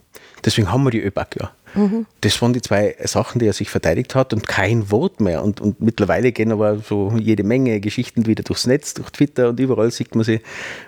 Deswegen 0.45 0.71
haben 0.71 0.85
wir 0.85 0.91
die 0.91 1.03
ÖBAG 1.03 1.37
ja. 1.41 1.51
Mhm. 1.77 2.07
Das 2.23 2.41
waren 2.41 2.53
die 2.53 2.63
zwei 2.63 2.97
Sachen, 3.05 3.39
die 3.39 3.47
er 3.47 3.53
sich 3.53 3.71
verteidigt 3.71 4.15
hat 4.15 4.33
und 4.33 4.49
kein 4.49 4.91
Wort 4.91 5.21
mehr. 5.21 5.43
Und, 5.45 5.61
und 5.61 5.81
mittlerweile 5.81 6.33
gehen 6.33 6.51
aber 6.51 6.79
so 6.79 7.13
jede 7.19 7.45
Menge 7.45 7.81
Geschichten 7.81 8.27
wieder 8.27 8.43
durchs 8.43 8.67
Netz, 8.67 8.95
durch 8.95 9.11
Twitter 9.11 9.51
und 9.51 9.61
überall 9.61 9.91
sieht 9.91 10.15
man 10.15 10.25
sie 10.25 10.41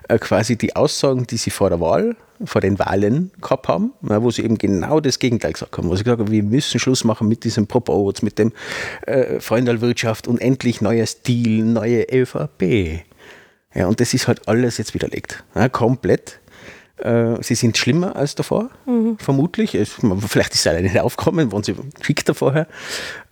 äh, 0.09 0.19
quasi 0.19 0.57
die 0.57 0.75
Aussagen, 0.75 1.27
die 1.27 1.37
sie 1.37 1.51
vor 1.51 1.69
der 1.69 1.81
Wahl, 1.81 2.17
vor 2.45 2.61
den 2.61 2.79
Wahlen 2.79 3.31
gehabt 3.41 3.69
haben, 3.69 3.93
ja, 4.09 4.23
wo 4.23 4.31
sie 4.31 4.43
eben 4.43 4.59
genau 4.59 5.01
das 5.01 5.19
Gegenteil 5.19 5.53
gesagt 5.53 5.77
haben, 5.77 5.89
wo 5.89 5.97
sie 5.97 6.05
gesagt 6.05 6.21
haben, 6.21 6.31
wir 6.31 6.43
müssen 6.43 6.81
Schluss 6.81 7.05
machen 7.05 7.29
mit 7.29 7.45
diesem 7.45 7.67
Propots, 7.67 8.23
mit 8.23 8.39
dem 8.39 8.53
äh, 9.07 9.41
Freundalwirtschaft 9.41 10.27
und 10.27 10.41
endlich 10.41 10.81
neuer 10.81 11.07
Stil, 11.07 11.65
neue 11.65 12.07
ÖVP. 12.11 13.03
Ja, 13.75 13.87
und 13.87 14.01
das 14.01 14.15
ist 14.15 14.27
halt 14.27 14.49
alles 14.49 14.79
jetzt 14.79 14.95
widerlegt. 14.95 15.45
Ja, 15.55 15.69
komplett. 15.69 16.41
Äh, 17.03 17.43
sie 17.43 17.55
sind 17.55 17.77
schlimmer 17.77 18.17
als 18.17 18.35
davor, 18.35 18.71
mhm. 18.87 19.19
vermutlich. 19.19 19.75
Es, 19.75 19.97
vielleicht 20.27 20.55
ist 20.55 20.61
es 20.61 20.67
alleine 20.67 20.89
nicht 20.89 21.01
aufgekommen, 21.01 21.53
waren 21.53 21.63
sie 21.63 21.75
schickter 22.01 22.35
vorher. 22.35 22.67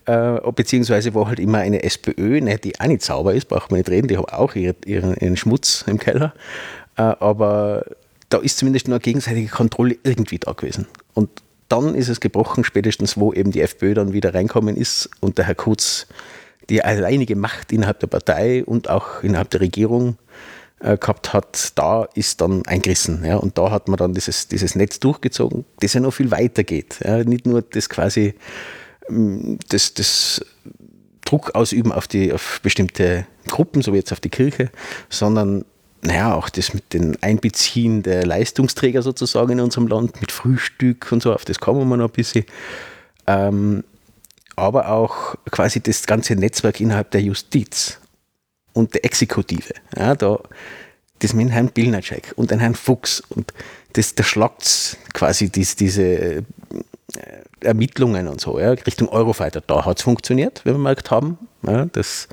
Äh, 0.07 0.39
beziehungsweise 0.53 1.15
war 1.15 1.27
halt 1.27 1.41
immer 1.41 1.59
eine 1.59 1.83
SPÖ, 1.83 2.41
ne, 2.41 2.59
die 2.59 2.79
auch 2.79 2.87
nicht 2.87 3.03
sauber 3.03 3.35
ist, 3.35 3.49
braucht 3.49 3.71
man 3.71 3.79
nicht 3.79 3.91
reden, 3.91 4.07
die 4.07 4.17
haben 4.17 4.27
auch 4.27 4.55
ihren, 4.55 4.77
ihren 4.85 5.37
Schmutz 5.37 5.85
im 5.89 5.99
Keller. 5.99 6.33
Äh, 6.97 7.03
aber 7.03 7.85
da 8.29 8.39
ist 8.39 8.59
zumindest 8.59 8.89
nur 8.89 8.97
eine 8.97 9.03
gegenseitige 9.03 9.49
Kontrolle 9.49 9.97
irgendwie 10.05 10.39
da 10.39 10.53
gewesen. 10.53 10.87
Und 11.15 11.31
dann 11.69 11.95
ist 11.95 12.09
es 12.09 12.21
gebrochen, 12.21 12.65
spätestens 12.65 13.17
wo 13.17 13.33
eben 13.33 13.51
die 13.51 13.61
FPÖ 13.61 13.95
dann 13.95 14.13
wieder 14.13 14.35
reinkommen 14.35 14.77
ist 14.77 15.11
und 15.21 15.39
der 15.39 15.47
Herr 15.47 15.57
Kurz 15.57 16.07
die 16.69 16.85
alleinige 16.85 17.37
Macht 17.37 17.73
innerhalb 17.73 18.01
der 18.01 18.09
Partei 18.09 18.65
und 18.65 18.91
auch 18.91 19.23
innerhalb 19.23 19.51
der 19.51 19.61
Regierung 19.61 20.19
äh, 20.81 20.97
gehabt 20.97 21.33
hat, 21.33 21.73
da 21.77 22.05
ist 22.15 22.41
dann 22.41 22.67
eingerissen. 22.67 23.25
Ja, 23.25 23.37
und 23.37 23.57
da 23.59 23.71
hat 23.71 23.89
man 23.89 23.97
dann 23.97 24.15
dieses, 24.15 24.49
dieses 24.49 24.75
Netz 24.75 25.01
durchgezogen, 25.01 25.65
das 25.81 25.95
ja 25.95 26.01
noch 26.01 26.13
viel 26.13 26.31
weiter 26.31 26.65
geht. 26.65 27.01
Ja, 27.05 27.25
nicht 27.25 27.47
nur 27.47 27.63
das 27.63 27.89
quasi 27.89 28.35
mm, 29.09 29.57
das, 29.69 29.95
das, 29.95 30.45
Druck 31.25 31.57
ausüben 31.57 31.91
auf, 31.91 32.07
die, 32.07 32.33
auf 32.33 32.61
bestimmte 32.63 33.27
Gruppen, 33.49 33.83
so 33.83 33.93
wie 33.93 33.97
jetzt 33.97 34.13
auf 34.13 34.21
die 34.21 34.29
Kirche, 34.29 34.71
sondern 35.11 35.65
naja, 36.03 36.35
auch 36.35 36.49
das 36.49 36.73
mit 36.73 36.93
dem 36.93 37.17
Einbeziehen 37.21 38.03
der 38.03 38.25
Leistungsträger 38.25 39.03
sozusagen 39.03 39.53
in 39.53 39.61
unserem 39.61 39.89
Land, 39.89 40.21
mit 40.21 40.31
Frühstück 40.31 41.11
und 41.11 41.23
so, 41.23 41.35
auf 41.35 41.45
das 41.45 41.59
kommen 41.59 41.89
wir 41.89 41.97
noch 41.97 42.09
ein 42.09 42.13
bisschen. 42.13 42.45
Ähm, 43.27 43.83
aber 44.55 44.89
auch 44.91 45.35
quasi 45.51 45.81
das 45.81 46.07
ganze 46.07 46.37
Netzwerk 46.37 46.81
innerhalb 46.81 47.11
der 47.11 47.23
Justiz 47.23 47.99
und 48.77 48.95
der 48.95 49.05
Exekutive. 49.05 49.75
Ja, 49.97 50.15
da, 50.15 50.39
das 51.21 51.33
mit 51.33 51.51
Herrn 51.51 51.69
Bilnacek 51.69 52.33
und 52.37 52.51
den 52.51 52.61
Herrn 52.61 52.75
Fuchs 52.75 53.23
und 53.29 53.53
das, 53.95 54.15
da 54.15 54.23
schlagt 54.23 54.99
quasi 55.15 55.49
dies, 55.49 55.77
diese 55.77 56.03
äh, 56.03 56.43
Ermittlungen 57.61 58.29
und 58.29 58.41
so, 58.41 58.61
ja, 58.61 58.73
Richtung 58.73 59.09
Eurofighter. 59.09 59.63
Da 59.67 59.85
hat 59.85 59.99
es 59.99 60.03
funktioniert, 60.05 60.61
wie 60.65 60.71
wir 60.71 60.75
gemerkt 60.75 61.11
haben. 61.11 61.39
Ja, 61.63 61.87
das 61.87 62.29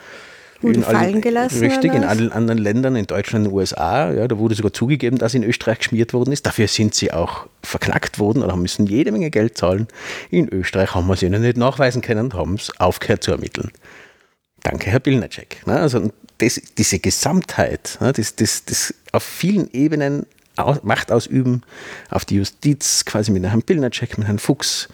Wurde 0.63 0.75
in 0.75 0.83
fallen 0.83 1.21
gelassen. 1.21 1.59
Richtig, 1.59 1.93
in 1.93 2.05
allen 2.05 2.31
anderen 2.31 2.57
Ländern, 2.57 2.95
in 2.95 3.05
Deutschland, 3.05 3.45
in 3.45 3.51
den 3.51 3.57
USA, 3.57 4.11
ja, 4.11 4.27
da 4.27 4.37
wurde 4.37 4.55
sogar 4.55 4.71
zugegeben, 4.71 5.17
dass 5.17 5.33
in 5.33 5.43
Österreich 5.43 5.79
geschmiert 5.79 6.13
worden 6.13 6.31
ist. 6.31 6.45
Dafür 6.45 6.69
sind 6.69 6.95
sie 6.95 7.11
auch 7.11 7.47
verknackt 7.61 8.17
worden 8.17 8.43
oder 8.43 8.55
müssen 8.55 8.85
jede 8.85 9.11
Menge 9.11 9.29
Geld 9.29 9.57
zahlen. 9.57 9.87
In 10.29 10.47
Österreich 10.47 10.95
haben 10.95 11.07
wir 11.07 11.13
es 11.13 11.23
ihnen 11.23 11.41
nicht 11.41 11.57
nachweisen 11.57 12.01
können 12.01 12.25
und 12.25 12.33
haben 12.33 12.55
es 12.55 12.71
aufgehört 12.79 13.23
zu 13.23 13.31
ermitteln. 13.31 13.71
Danke, 14.61 14.89
Herr 14.89 15.01
Bilnacek. 15.01 15.57
Also 15.65 16.09
das, 16.43 16.61
diese 16.77 16.99
Gesamtheit, 16.99 17.97
das, 17.99 18.35
das, 18.35 18.65
das 18.65 18.93
auf 19.11 19.23
vielen 19.23 19.69
Ebenen 19.71 20.25
Macht 20.83 21.11
ausüben, 21.11 21.63
auf 22.11 22.25
die 22.25 22.35
Justiz, 22.35 23.05
quasi 23.05 23.31
mit 23.31 23.43
Herrn 23.43 23.63
Bilnacek, 23.63 24.19
mit 24.19 24.27
Herrn 24.27 24.37
Fuchs, 24.37 24.87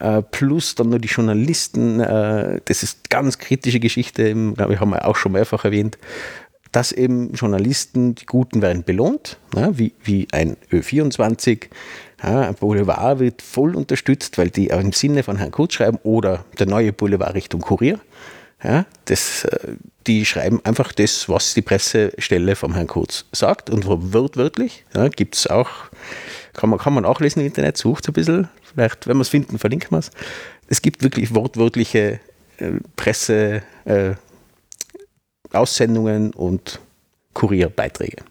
äh, 0.00 0.20
plus 0.20 0.74
dann 0.74 0.90
nur 0.90 0.98
die 0.98 1.08
Journalisten, 1.08 2.00
äh, 2.00 2.60
das 2.66 2.82
ist 2.82 3.08
ganz 3.08 3.38
kritische 3.38 3.80
Geschichte, 3.80 4.34
glaube 4.52 4.74
ich, 4.74 4.80
haben 4.80 4.90
wir 4.90 5.06
auch 5.06 5.16
schon 5.16 5.32
mehrfach 5.32 5.64
erwähnt, 5.64 5.96
dass 6.72 6.92
eben 6.92 7.32
Journalisten, 7.32 8.14
die 8.14 8.26
Guten 8.26 8.60
werden 8.60 8.84
belohnt, 8.84 9.38
wie, 9.54 9.94
wie 10.04 10.28
ein 10.32 10.58
Ö24, 10.70 11.68
ein 12.18 12.54
Boulevard 12.54 13.20
wird 13.20 13.40
voll 13.40 13.74
unterstützt, 13.74 14.36
weil 14.36 14.50
die 14.50 14.66
im 14.66 14.92
Sinne 14.92 15.22
von 15.22 15.38
Herrn 15.38 15.52
Kurz 15.52 15.72
schreiben 15.74 15.98
oder 16.02 16.44
der 16.58 16.66
neue 16.66 16.92
Boulevard 16.92 17.34
Richtung 17.34 17.62
Kurier. 17.62 17.98
Ja, 18.62 18.86
das, 19.04 19.44
äh, 19.44 19.76
die 20.06 20.24
schreiben 20.24 20.60
einfach 20.64 20.92
das, 20.92 21.28
was 21.28 21.54
die 21.54 21.62
Pressestelle 21.62 22.56
vom 22.56 22.74
Herrn 22.74 22.88
Kurz 22.88 23.24
sagt 23.32 23.70
und 23.70 23.86
wortwörtlich. 23.86 24.84
Ja, 24.94 25.08
Gibt 25.08 25.36
es 25.36 25.46
auch, 25.46 25.68
kann 26.54 26.70
man, 26.70 26.78
kann 26.78 26.92
man 26.92 27.04
auch 27.04 27.20
lesen 27.20 27.40
im 27.40 27.46
Internet, 27.46 27.76
sucht 27.76 28.08
ein 28.08 28.14
bisschen. 28.14 28.48
Vielleicht, 28.62 29.06
wenn 29.06 29.16
wir 29.16 29.22
es 29.22 29.28
finden, 29.28 29.58
verlinken 29.58 29.90
wir 29.90 29.98
es. 29.98 30.10
Es 30.68 30.82
gibt 30.82 31.02
wirklich 31.02 31.34
wortwörtliche 31.34 32.20
äh, 32.58 32.72
Presse, 32.96 33.62
äh, 33.84 34.14
Aussendungen 35.52 36.32
und 36.32 36.80
Kurierbeiträge. 37.32 38.24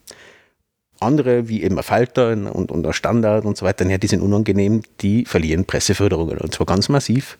Andere, 1.00 1.48
wie 1.48 1.64
eben 1.64 1.82
Falter 1.84 2.32
und, 2.32 2.72
und 2.72 2.86
ein 2.86 2.94
Standard 2.94 3.46
und 3.46 3.56
so 3.56 3.66
weiter, 3.66 3.88
ja, 3.88 3.98
die 3.98 4.08
sind 4.08 4.22
unangenehm, 4.22 4.82
die 5.02 5.26
verlieren 5.26 5.66
Presseförderungen 5.66 6.40
und 6.40 6.54
zwar 6.54 6.66
ganz 6.66 6.90
massiv. 6.90 7.38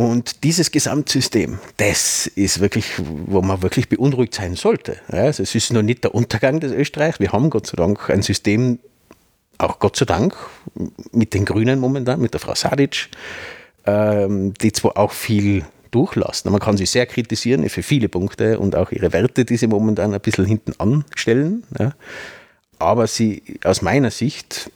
Und 0.00 0.44
dieses 0.44 0.70
Gesamtsystem, 0.70 1.58
das 1.76 2.26
ist 2.26 2.60
wirklich, 2.60 2.86
wo 2.96 3.42
man 3.42 3.60
wirklich 3.60 3.90
beunruhigt 3.90 4.32
sein 4.32 4.54
sollte. 4.54 4.96
Also 5.08 5.42
es 5.42 5.54
ist 5.54 5.74
noch 5.74 5.82
nicht 5.82 6.04
der 6.04 6.14
Untergang 6.14 6.58
des 6.58 6.72
Österreichs. 6.72 7.20
Wir 7.20 7.32
haben 7.32 7.50
Gott 7.50 7.66
sei 7.66 7.76
Dank 7.76 8.08
ein 8.08 8.22
System, 8.22 8.78
auch 9.58 9.78
Gott 9.78 9.96
sei 9.96 10.06
Dank, 10.06 10.34
mit 11.12 11.34
den 11.34 11.44
Grünen 11.44 11.80
momentan, 11.80 12.18
mit 12.18 12.32
der 12.32 12.40
Frau 12.40 12.54
Sadic, 12.54 13.10
ähm, 13.84 14.54
die 14.54 14.72
zwar 14.72 14.96
auch 14.96 15.12
viel 15.12 15.66
durchlassen. 15.90 16.50
Man 16.50 16.62
kann 16.62 16.78
sie 16.78 16.86
sehr 16.86 17.04
kritisieren 17.04 17.68
für 17.68 17.82
viele 17.82 18.08
Punkte 18.08 18.58
und 18.58 18.76
auch 18.76 18.92
ihre 18.92 19.12
Werte, 19.12 19.44
die 19.44 19.58
sie 19.58 19.66
momentan 19.66 20.14
ein 20.14 20.20
bisschen 20.22 20.46
hinten 20.46 20.72
anstellen. 20.78 21.64
Aber 22.78 23.06
sie 23.06 23.42
aus 23.64 23.82
meiner 23.82 24.10
Sicht 24.10 24.70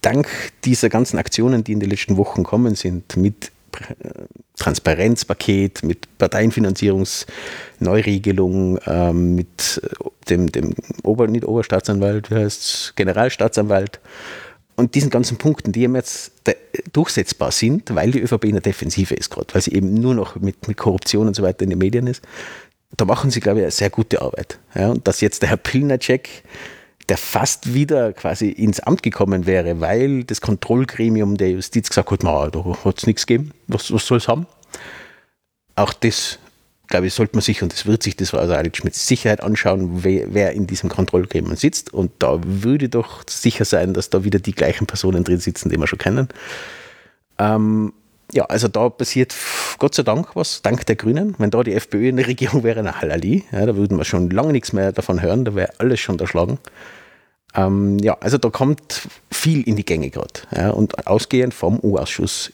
dank 0.00 0.26
dieser 0.64 0.88
ganzen 0.88 1.18
Aktionen, 1.18 1.64
die 1.64 1.72
in 1.72 1.80
den 1.80 1.90
letzten 1.90 2.16
Wochen 2.16 2.44
kommen 2.44 2.76
sind, 2.76 3.18
mit 3.18 3.52
Transparenzpaket, 4.58 5.82
mit 5.82 6.18
Parteienfinanzierungsneuregelung, 6.18 8.78
ähm, 8.86 9.34
mit 9.34 9.82
äh, 9.82 9.88
dem, 10.28 10.50
dem 10.50 10.74
Ober, 11.02 11.28
nicht 11.28 11.44
Oberstaatsanwalt, 11.44 12.30
wie 12.30 12.36
heißt 12.36 12.94
Generalstaatsanwalt 12.96 14.00
und 14.76 14.94
diesen 14.94 15.10
ganzen 15.10 15.38
Punkten, 15.38 15.72
die 15.72 15.82
jetzt 15.82 16.32
durchsetzbar 16.92 17.50
sind, 17.50 17.94
weil 17.94 18.10
die 18.10 18.20
ÖVP 18.20 18.44
in 18.44 18.52
der 18.52 18.60
Defensive 18.60 19.14
ist 19.14 19.30
gerade, 19.30 19.52
weil 19.54 19.62
sie 19.62 19.72
eben 19.72 19.94
nur 19.94 20.14
noch 20.14 20.36
mit, 20.36 20.68
mit 20.68 20.76
Korruption 20.76 21.26
und 21.26 21.34
so 21.34 21.42
weiter 21.42 21.62
in 21.62 21.70
den 21.70 21.78
Medien 21.78 22.06
ist, 22.06 22.22
da 22.96 23.04
machen 23.04 23.30
sie, 23.30 23.40
glaube 23.40 23.58
ich, 23.58 23.64
eine 23.64 23.72
sehr 23.72 23.90
gute 23.90 24.20
Arbeit. 24.20 24.58
Ja, 24.74 24.90
und 24.90 25.08
dass 25.08 25.20
jetzt 25.20 25.42
der 25.42 25.48
Herr 25.48 25.56
Pilnacek 25.56 26.28
der 27.08 27.16
fast 27.16 27.72
wieder 27.72 28.12
quasi 28.12 28.48
ins 28.48 28.80
Amt 28.80 29.02
gekommen 29.02 29.46
wäre, 29.46 29.80
weil 29.80 30.24
das 30.24 30.40
Kontrollgremium 30.40 31.36
der 31.36 31.50
Justiz 31.50 31.88
gesagt 31.88 32.10
hat, 32.10 32.24
da 32.24 32.50
hat 32.84 32.98
es 32.98 33.06
nichts 33.06 33.26
gegeben, 33.26 33.52
was, 33.68 33.92
was 33.92 34.06
soll 34.06 34.18
es 34.18 34.28
haben? 34.28 34.46
Auch 35.76 35.92
das, 35.92 36.38
glaube 36.88 37.06
ich, 37.06 37.14
sollte 37.14 37.36
man 37.36 37.42
sich, 37.42 37.62
und 37.62 37.72
das 37.72 37.86
wird 37.86 38.02
sich 38.02 38.16
das 38.16 38.30
Salic 38.30 38.82
mit 38.82 38.94
Sicherheit 38.94 39.42
anschauen, 39.42 40.04
wer, 40.04 40.34
wer, 40.34 40.52
in 40.52 40.66
diesem 40.66 40.88
Kontrollgremium 40.88 41.54
sitzt. 41.54 41.92
Und 41.92 42.10
da 42.18 42.40
würde 42.42 42.88
doch 42.88 43.22
sicher 43.28 43.64
sein, 43.64 43.94
dass 43.94 44.10
da 44.10 44.24
wieder 44.24 44.38
die 44.38 44.54
gleichen 44.54 44.86
Personen 44.86 45.22
drin 45.22 45.38
sitzen, 45.38 45.68
die 45.68 45.78
wir 45.78 45.86
schon 45.86 45.98
kennen. 45.98 46.28
Ähm, 47.38 47.92
ja, 48.32 48.44
also 48.46 48.68
da 48.68 48.88
passiert 48.88 49.34
Gott 49.78 49.94
sei 49.94 50.02
Dank 50.02 50.34
was, 50.34 50.62
dank 50.62 50.84
der 50.86 50.96
Grünen. 50.96 51.34
Wenn 51.38 51.50
da 51.50 51.62
die 51.62 51.74
FPÖ 51.74 52.08
in 52.08 52.16
der 52.16 52.26
Regierung 52.26 52.64
wäre, 52.64 52.80
eine 52.80 53.00
Halali, 53.00 53.44
ja, 53.52 53.66
da 53.66 53.76
würden 53.76 53.98
wir 53.98 54.04
schon 54.04 54.30
lange 54.30 54.52
nichts 54.52 54.72
mehr 54.72 54.92
davon 54.92 55.22
hören, 55.22 55.44
da 55.44 55.54
wäre 55.54 55.72
alles 55.78 56.00
schon 56.00 56.18
erschlagen. 56.18 56.58
Ähm, 57.54 57.98
ja, 57.98 58.16
also 58.20 58.38
da 58.38 58.50
kommt 58.50 59.08
viel 59.30 59.62
in 59.62 59.76
die 59.76 59.84
Gänge 59.84 60.10
gerade. 60.10 60.40
Ja, 60.54 60.70
und 60.70 61.06
ausgehend 61.06 61.54
vom 61.54 61.78
U-Ausschuss, 61.80 62.52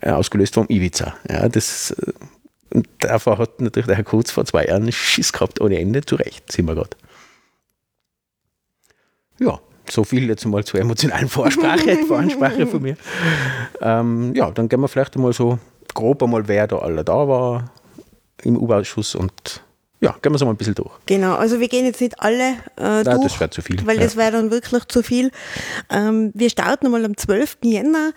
äh, 0.00 0.10
ausgelöst 0.10 0.54
vom 0.54 0.66
Ibiza. 0.68 1.14
Ja, 1.28 1.48
das, 1.48 1.92
äh, 1.92 2.82
davor 2.98 3.38
hat 3.38 3.60
natürlich 3.60 3.86
der 3.86 3.96
Herr 3.96 4.04
Kurz 4.04 4.30
vor 4.30 4.44
zwei 4.44 4.66
Jahren 4.66 4.90
Schiss 4.92 5.32
gehabt 5.32 5.60
ohne 5.60 5.78
Ende, 5.78 6.04
zu 6.04 6.16
Recht, 6.16 6.50
sind 6.52 6.66
wir 6.66 6.74
gerade. 6.74 6.96
Ja, 9.38 9.60
so 9.88 10.04
viel 10.04 10.28
jetzt 10.28 10.44
mal 10.44 10.64
zur 10.64 10.80
emotionalen 10.80 11.28
Vorsprache, 11.28 11.96
Voransprache 12.08 12.66
von 12.66 12.82
mir. 12.82 12.96
Ähm, 13.80 14.34
ja, 14.34 14.50
dann 14.50 14.68
gehen 14.68 14.80
wir 14.80 14.88
vielleicht 14.88 15.16
einmal 15.16 15.32
so 15.32 15.58
grob 15.94 16.22
einmal, 16.22 16.48
wer 16.48 16.66
da 16.66 16.78
alle 16.78 17.04
da 17.04 17.28
war 17.28 17.70
im 18.42 18.56
U-Ausschuss 18.56 19.14
und 19.14 19.62
ja, 20.00 20.12
gehen 20.22 20.30
wir 20.32 20.36
es 20.36 20.44
mal 20.44 20.50
ein 20.50 20.56
bisschen 20.56 20.76
durch. 20.76 20.92
Genau, 21.06 21.34
also 21.34 21.58
wir 21.58 21.68
gehen 21.68 21.84
jetzt 21.84 22.00
nicht 22.00 22.20
alle 22.20 22.50
äh, 22.76 23.02
Nein, 23.02 23.04
durch, 23.04 23.32
das 23.32 23.40
wäre 23.40 23.50
zu 23.50 23.62
viel. 23.62 23.84
Weil 23.84 23.96
ja. 23.96 24.04
das 24.04 24.16
wäre 24.16 24.30
dann 24.30 24.50
wirklich 24.50 24.84
zu 24.84 25.02
viel. 25.02 25.32
Ähm, 25.90 26.30
wir 26.34 26.50
starten 26.50 26.90
mal 26.90 27.04
am 27.04 27.16
12. 27.16 27.58
Jänner 27.64 28.12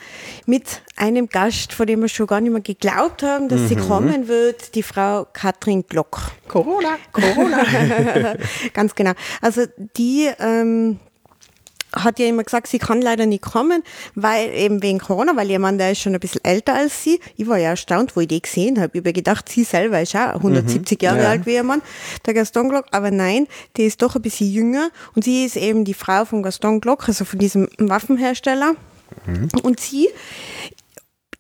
mit 0.46 0.82
einem 0.96 1.28
Gast, 1.28 1.74
von 1.74 1.88
dem 1.88 2.02
wir 2.02 2.08
schon 2.08 2.28
gar 2.28 2.40
nicht 2.40 2.52
mehr 2.52 2.62
geglaubt 2.62 3.24
haben, 3.24 3.50
dass 3.50 3.62
mhm. 3.62 3.68
sie 3.68 3.76
kommen 3.78 4.28
wird, 4.28 4.76
die 4.76 4.84
Frau 4.84 5.26
Katrin 5.34 5.84
Glock. 5.88 6.20
Corona, 6.48 6.98
Corona. 7.12 7.64
Ganz 8.74 8.94
genau. 8.94 9.14
Also 9.42 9.64
die 9.98 10.30
ähm, 10.40 11.00
hat 11.94 12.20
ja 12.20 12.28
immer 12.28 12.44
gesagt, 12.44 12.68
sie 12.68 12.80
kann 12.80 13.02
leider 13.02 13.26
nicht 13.26 13.44
kommen, 13.44 13.84
weil 14.16 14.50
eben 14.54 14.82
wegen 14.82 15.00
Corona, 15.00 15.36
weil 15.36 15.50
ihr 15.50 15.60
Mann, 15.60 15.78
der 15.78 15.92
ist 15.92 16.02
schon 16.02 16.14
ein 16.14 16.20
bisschen 16.20 16.44
älter 16.44 16.74
als 16.74 17.04
sie. 17.04 17.20
Ich 17.38 17.48
war 17.48 17.58
ja 17.58 17.70
erstaunt, 17.70 18.16
wo 18.16 18.22
ich 18.22 18.28
die 18.28 18.42
gesehen 18.42 18.80
habe. 18.80 18.92
Ich 18.94 19.02
habe 19.02 19.14
gedacht, 19.14 19.50
sie 19.50 19.64
selber 19.64 20.02
ist 20.02 20.16
auch 20.16 20.36
170 20.36 21.00
mhm, 21.00 21.06
Jahre 21.06 21.24
ja. 21.24 21.30
alt 21.30 21.46
wie 21.46 21.54
ihr 21.56 21.64
Mann, 21.64 21.82
der 22.26 22.34
Gaston 22.34 22.70
Glock. 22.70 22.86
Aber 22.92 23.12
nein, 23.12 23.48
die 23.78 23.86
ist 23.86 24.02
doch 24.02 24.16
ein 24.16 24.22
bisschen 24.22 24.52
jünger 24.52 24.90
und 25.16 25.24
sie 25.24 25.46
ist 25.46 25.58
eben 25.58 25.86
die 25.86 25.94
Frau 25.94 26.26
von 26.26 26.44
Gaston 26.44 26.82
Glock, 26.82 27.08
also 27.08 27.26
von 27.26 27.40
diesem 27.40 27.68
Waffenhersteller. 27.78 28.74
Mhm. 29.26 29.50
Und 29.64 29.80
sie 29.80 30.10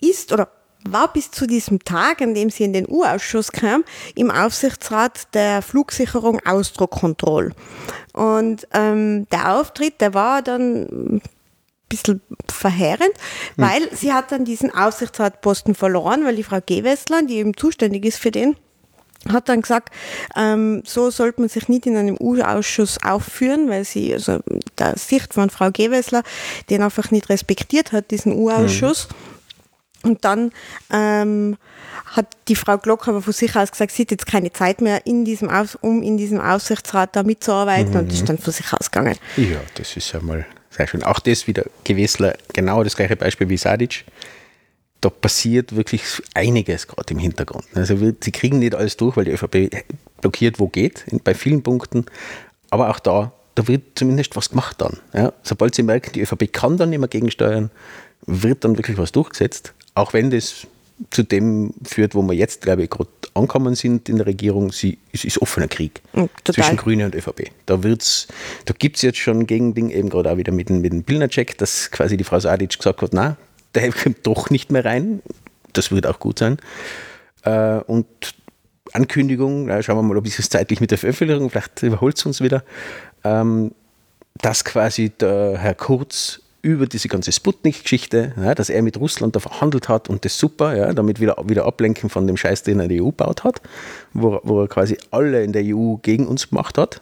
ist 0.02 0.34
oder 0.34 0.50
war 0.84 1.12
bis 1.12 1.32
zu 1.32 1.48
diesem 1.48 1.84
Tag, 1.84 2.22
an 2.22 2.34
dem 2.34 2.50
sie 2.50 2.64
in 2.64 2.74
den 2.74 2.88
U-Ausschuss 2.88 3.52
kam, 3.52 3.84
im 4.16 4.32
Aufsichtsrat 4.32 5.34
der 5.34 5.62
Flugsicherung 5.62 6.40
Ausdruckkontroll. 6.46 7.54
Und 8.14 8.68
ähm, 8.74 9.28
der 9.32 9.56
Auftritt, 9.56 10.02
der 10.02 10.14
war 10.14 10.42
dann 10.42 11.16
ein 11.16 11.22
bisschen 11.90 12.22
verheerend, 12.50 13.14
hm. 13.56 13.66
weil 13.66 13.96
sie 13.96 14.14
hat 14.14 14.32
dann 14.32 14.46
diesen 14.46 14.74
Aufsichtsratposten 14.74 15.76
verloren, 15.76 16.26
weil 16.26 16.36
die 16.36 16.44
Frau 16.44 16.60
Gewessler, 16.66 17.22
die 17.24 17.36
eben 17.36 17.56
zuständig 17.56 18.06
ist 18.06 18.18
für 18.18 18.32
den, 18.32 18.56
hat 19.30 19.50
dann 19.50 19.62
gesagt, 19.62 19.94
ähm, 20.36 20.82
so 20.86 21.12
sollte 21.12 21.42
man 21.42 21.50
sich 21.50 21.70
nicht 21.70 21.86
in 21.86 21.96
einem 21.96 22.18
U-Ausschuss 22.20 22.98
aufführen, 23.04 23.70
weil 23.70 23.86
sie, 23.86 24.14
also 24.14 24.40
der 24.80 24.98
Sicht 24.98 25.36
von 25.36 25.52
Frau 25.52 25.70
Gewessler, 25.72 26.24
den 26.70 26.82
einfach 26.82 27.12
nicht 27.12 27.30
respektiert 27.30 27.92
hat, 27.92 28.10
diesen 28.10 28.34
U-Ausschuss. 28.34 29.10
Mhm. 29.10 29.41
Und 30.04 30.26
dann 30.26 30.52
ähm, 30.92 31.58
hat 32.06 32.28
die 32.48 32.56
Frau 32.56 32.78
Glock 32.78 33.08
aber 33.08 33.22
von 33.22 33.34
sich 33.34 33.56
aus 33.56 33.72
gesagt, 33.72 33.92
sie 33.92 34.04
hat 34.04 34.12
jetzt 34.12 34.26
keine 34.26 34.52
Zeit 34.52 34.82
mehr, 34.82 35.06
in 35.06 35.26
diesem 35.26 35.50
aus, 35.50 35.76
um 35.76 36.04
in 36.04 36.18
diesem 36.18 36.40
Aufsichtsrat 36.40 37.16
da 37.16 37.24
mitzuarbeiten 37.24 37.94
mhm. 37.94 38.00
und 38.00 38.14
ist 38.14 38.28
dann 38.28 38.38
von 38.38 38.54
sich 38.54 38.72
ausgegangen. 38.74 39.18
Ja, 39.38 39.60
das 39.76 39.96
ist 39.96 40.12
ja 40.12 40.22
mal 40.22 40.46
sehr 40.70 40.88
schön. 40.88 41.04
Auch 41.04 41.20
das 41.20 41.48
wieder 41.48 41.66
Gewessler, 41.84 42.36
genau 42.54 42.84
das 42.84 42.96
gleiche 42.96 43.16
Beispiel 43.16 43.50
wie 43.50 43.58
Sadic. 43.58 44.06
da 45.02 45.10
passiert 45.10 45.76
wirklich 45.76 46.04
einiges 46.34 46.88
gerade 46.88 47.14
im 47.14 47.20
Hintergrund. 47.20 47.66
Also 47.74 47.98
sie 47.98 48.32
kriegen 48.32 48.60
nicht 48.60 48.76
alles 48.76 48.98
durch, 48.98 49.18
weil 49.18 49.26
die 49.26 49.32
ÖVP 49.32 49.84
blockiert, 50.22 50.60
wo 50.60 50.68
geht, 50.68 51.06
in, 51.08 51.20
bei 51.20 51.34
vielen 51.34 51.64
Punkten. 51.64 52.06
Aber 52.70 52.90
auch 52.90 53.00
da, 53.00 53.34
da 53.56 53.68
wird 53.68 53.84
zumindest 53.96 54.36
was 54.36 54.50
gemacht 54.50 54.80
dann. 54.80 55.00
Ja? 55.14 55.34
Sobald 55.44 55.76
sie 55.76 55.84
merken, 55.84 56.12
die 56.14 56.22
ÖVP 56.22 56.54
kann 56.54 56.78
dann 56.78 56.92
nicht 56.92 57.00
mehr 57.00 57.08
gegensteuern, 57.08 57.72
wird 58.26 58.64
dann 58.64 58.78
wirklich 58.78 58.98
was 58.98 59.12
durchgesetzt. 59.12 59.74
Auch 59.96 60.14
wenn 60.14 60.30
das 60.30 60.68
zu 61.10 61.24
dem 61.24 61.74
führt, 61.84 62.14
wo 62.16 62.22
wir 62.22 62.34
jetzt, 62.34 62.62
glaube 62.62 62.84
ich, 62.84 62.90
gerade 62.90 63.10
angekommen 63.34 63.74
sind 63.76 64.08
in 64.08 64.18
der 64.18 64.26
Regierung, 64.28 64.72
sie, 64.72 65.00
es 65.12 65.24
ist 65.26 65.42
offener 65.42 65.68
Krieg 65.68 66.02
Mhm, 66.14 66.30
total. 66.44 66.54
zwischen 66.66 66.78
Grüne 66.78 67.06
und 67.06 67.16
ÖVP. 67.16 67.50
Da, 67.66 67.82
wird's, 67.84 68.28
da 68.66 68.74
gibt 68.78 68.98
es 68.98 69.02
jetzt 69.02 69.18
schon 69.18 69.48
Gegending, 69.48 69.90
eben 69.90 70.10
gerade 70.10 70.32
auch 70.32 70.38
wieder 70.38 70.52
mit, 70.52 70.70
dem- 70.70 70.82
mit 70.82 70.94
dem 70.94 71.04
Pilnacek, 71.04 71.58
dass 71.58 71.90
quasi 71.92 72.18
die 72.18 72.24
Frau 72.24 72.40
Sadic 72.40 72.78
gesagt 72.78 73.02
hat, 73.02 73.14
na, 73.14 73.36
der 73.74 73.92
kommt 74.04 74.28
doch 74.28 74.50
nicht 74.50 74.72
mehr 74.72 74.86
rein. 74.86 75.22
Das 75.74 75.92
wird 75.92 76.06
auch 76.06 76.20
gut 76.20 76.38
sein. 76.40 76.58
Äh, 77.44 77.78
und 77.88 78.06
Ankündigung, 78.94 79.66
na, 79.66 79.82
schauen 79.82 79.98
wir 79.98 80.04
mal, 80.04 80.18
ob 80.18 80.26
es 80.28 80.50
zeitlich 80.50 80.82
mit 80.82 80.92
der 80.92 80.98
Veröffentlichung, 80.98 81.50
vielleicht 81.50 81.82
überholt 81.84 82.18
es 82.18 82.26
uns 82.26 82.42
wieder, 82.42 82.64
ähm, 83.24 83.72
dass 84.42 84.64
quasi 84.66 85.10
der 85.10 85.58
Herr 85.58 85.76
Kurz 85.76 86.42
über 86.62 86.86
diese 86.86 87.08
ganze 87.08 87.32
Sputnik-Geschichte, 87.32 88.34
ja, 88.38 88.56
dass 88.56 88.70
er 88.70 88.82
mit 88.82 88.98
Russland 88.98 89.36
da 89.36 89.40
verhandelt 89.40 89.90
hat 89.90 90.10
und 90.10 90.26
das 90.26 90.38
super, 90.38 90.76
ja, 90.76 90.94
damit 90.94 91.20
wieder, 91.20 91.38
wieder 91.46 91.66
ablenken 91.66 92.10
von 92.10 92.28
dem 92.28 92.38
Scheiß, 92.38 92.64
den 92.64 92.80
er 92.80 92.86
in 92.86 92.90
der 92.90 93.04
EU 93.04 93.08
gebaut 93.08 93.44
hat, 93.44 93.62
wo, 94.14 94.40
wo 94.44 94.62
er 94.62 94.68
quasi 94.68 94.98
alle 95.10 95.44
in 95.44 95.54
der 95.54 95.64
EU 95.66 95.96
gegen 95.96 96.28
uns 96.28 96.50
gemacht 96.50 96.78
hat. 96.78 97.00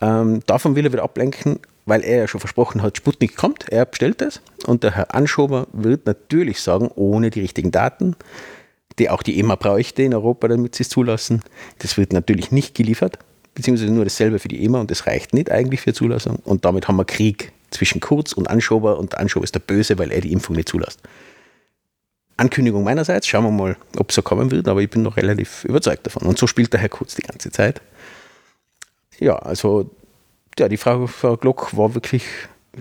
Ähm, 0.00 0.40
davon 0.46 0.76
will 0.76 0.86
er 0.86 0.92
wieder 0.92 1.02
ablenken, 1.02 1.60
weil 1.86 2.02
er 2.02 2.18
ja 2.18 2.28
schon 2.28 2.40
versprochen 2.40 2.82
hat, 2.82 2.96
Sputnik 2.96 3.36
kommt, 3.36 3.68
er 3.68 3.84
bestellt 3.84 4.22
es 4.22 4.40
und 4.66 4.82
der 4.82 4.92
Herr 4.92 5.14
Anschober 5.14 5.66
wird 5.72 6.06
natürlich 6.06 6.60
sagen, 6.60 6.90
ohne 6.94 7.30
die 7.30 7.40
richtigen 7.40 7.70
Daten, 7.70 8.16
die 8.98 9.10
auch 9.10 9.22
die 9.22 9.38
EMA 9.38 9.56
bräuchte 9.56 10.02
in 10.02 10.14
Europa, 10.14 10.48
damit 10.48 10.74
sie 10.74 10.84
es 10.84 10.88
zulassen, 10.88 11.42
das 11.78 11.98
wird 11.98 12.12
natürlich 12.12 12.50
nicht 12.50 12.74
geliefert, 12.74 13.18
beziehungsweise 13.54 13.92
nur 13.92 14.04
dasselbe 14.04 14.38
für 14.38 14.48
die 14.48 14.64
EMA 14.64 14.80
und 14.80 14.90
das 14.90 15.06
reicht 15.06 15.34
nicht 15.34 15.50
eigentlich 15.50 15.82
für 15.82 15.92
Zulassung 15.92 16.36
und 16.44 16.64
damit 16.64 16.88
haben 16.88 16.96
wir 16.96 17.04
Krieg 17.04 17.52
zwischen 17.74 18.00
Kurz 18.00 18.32
und 18.32 18.48
Anschober 18.48 18.98
und 18.98 19.18
Anschober 19.18 19.44
ist 19.44 19.54
der 19.54 19.60
Böse, 19.60 19.98
weil 19.98 20.10
er 20.10 20.20
die 20.20 20.32
Impfung 20.32 20.56
nicht 20.56 20.68
zulässt. 20.68 21.00
Ankündigung 22.36 22.82
meinerseits, 22.82 23.26
schauen 23.26 23.44
wir 23.44 23.50
mal, 23.50 23.76
ob 23.96 24.10
es 24.10 24.16
so 24.16 24.22
kommen 24.22 24.50
wird, 24.50 24.66
aber 24.66 24.80
ich 24.80 24.90
bin 24.90 25.02
noch 25.02 25.16
relativ 25.16 25.64
überzeugt 25.64 26.06
davon. 26.06 26.26
Und 26.26 26.38
so 26.38 26.46
spielt 26.46 26.72
der 26.72 26.80
Herr 26.80 26.88
Kurz 26.88 27.14
die 27.14 27.22
ganze 27.22 27.50
Zeit. 27.50 27.80
Ja, 29.18 29.36
also 29.36 29.90
ja, 30.58 30.68
die 30.68 30.76
Frau, 30.76 31.06
Frau 31.06 31.36
Glock 31.36 31.76
war 31.76 31.94
wirklich 31.94 32.24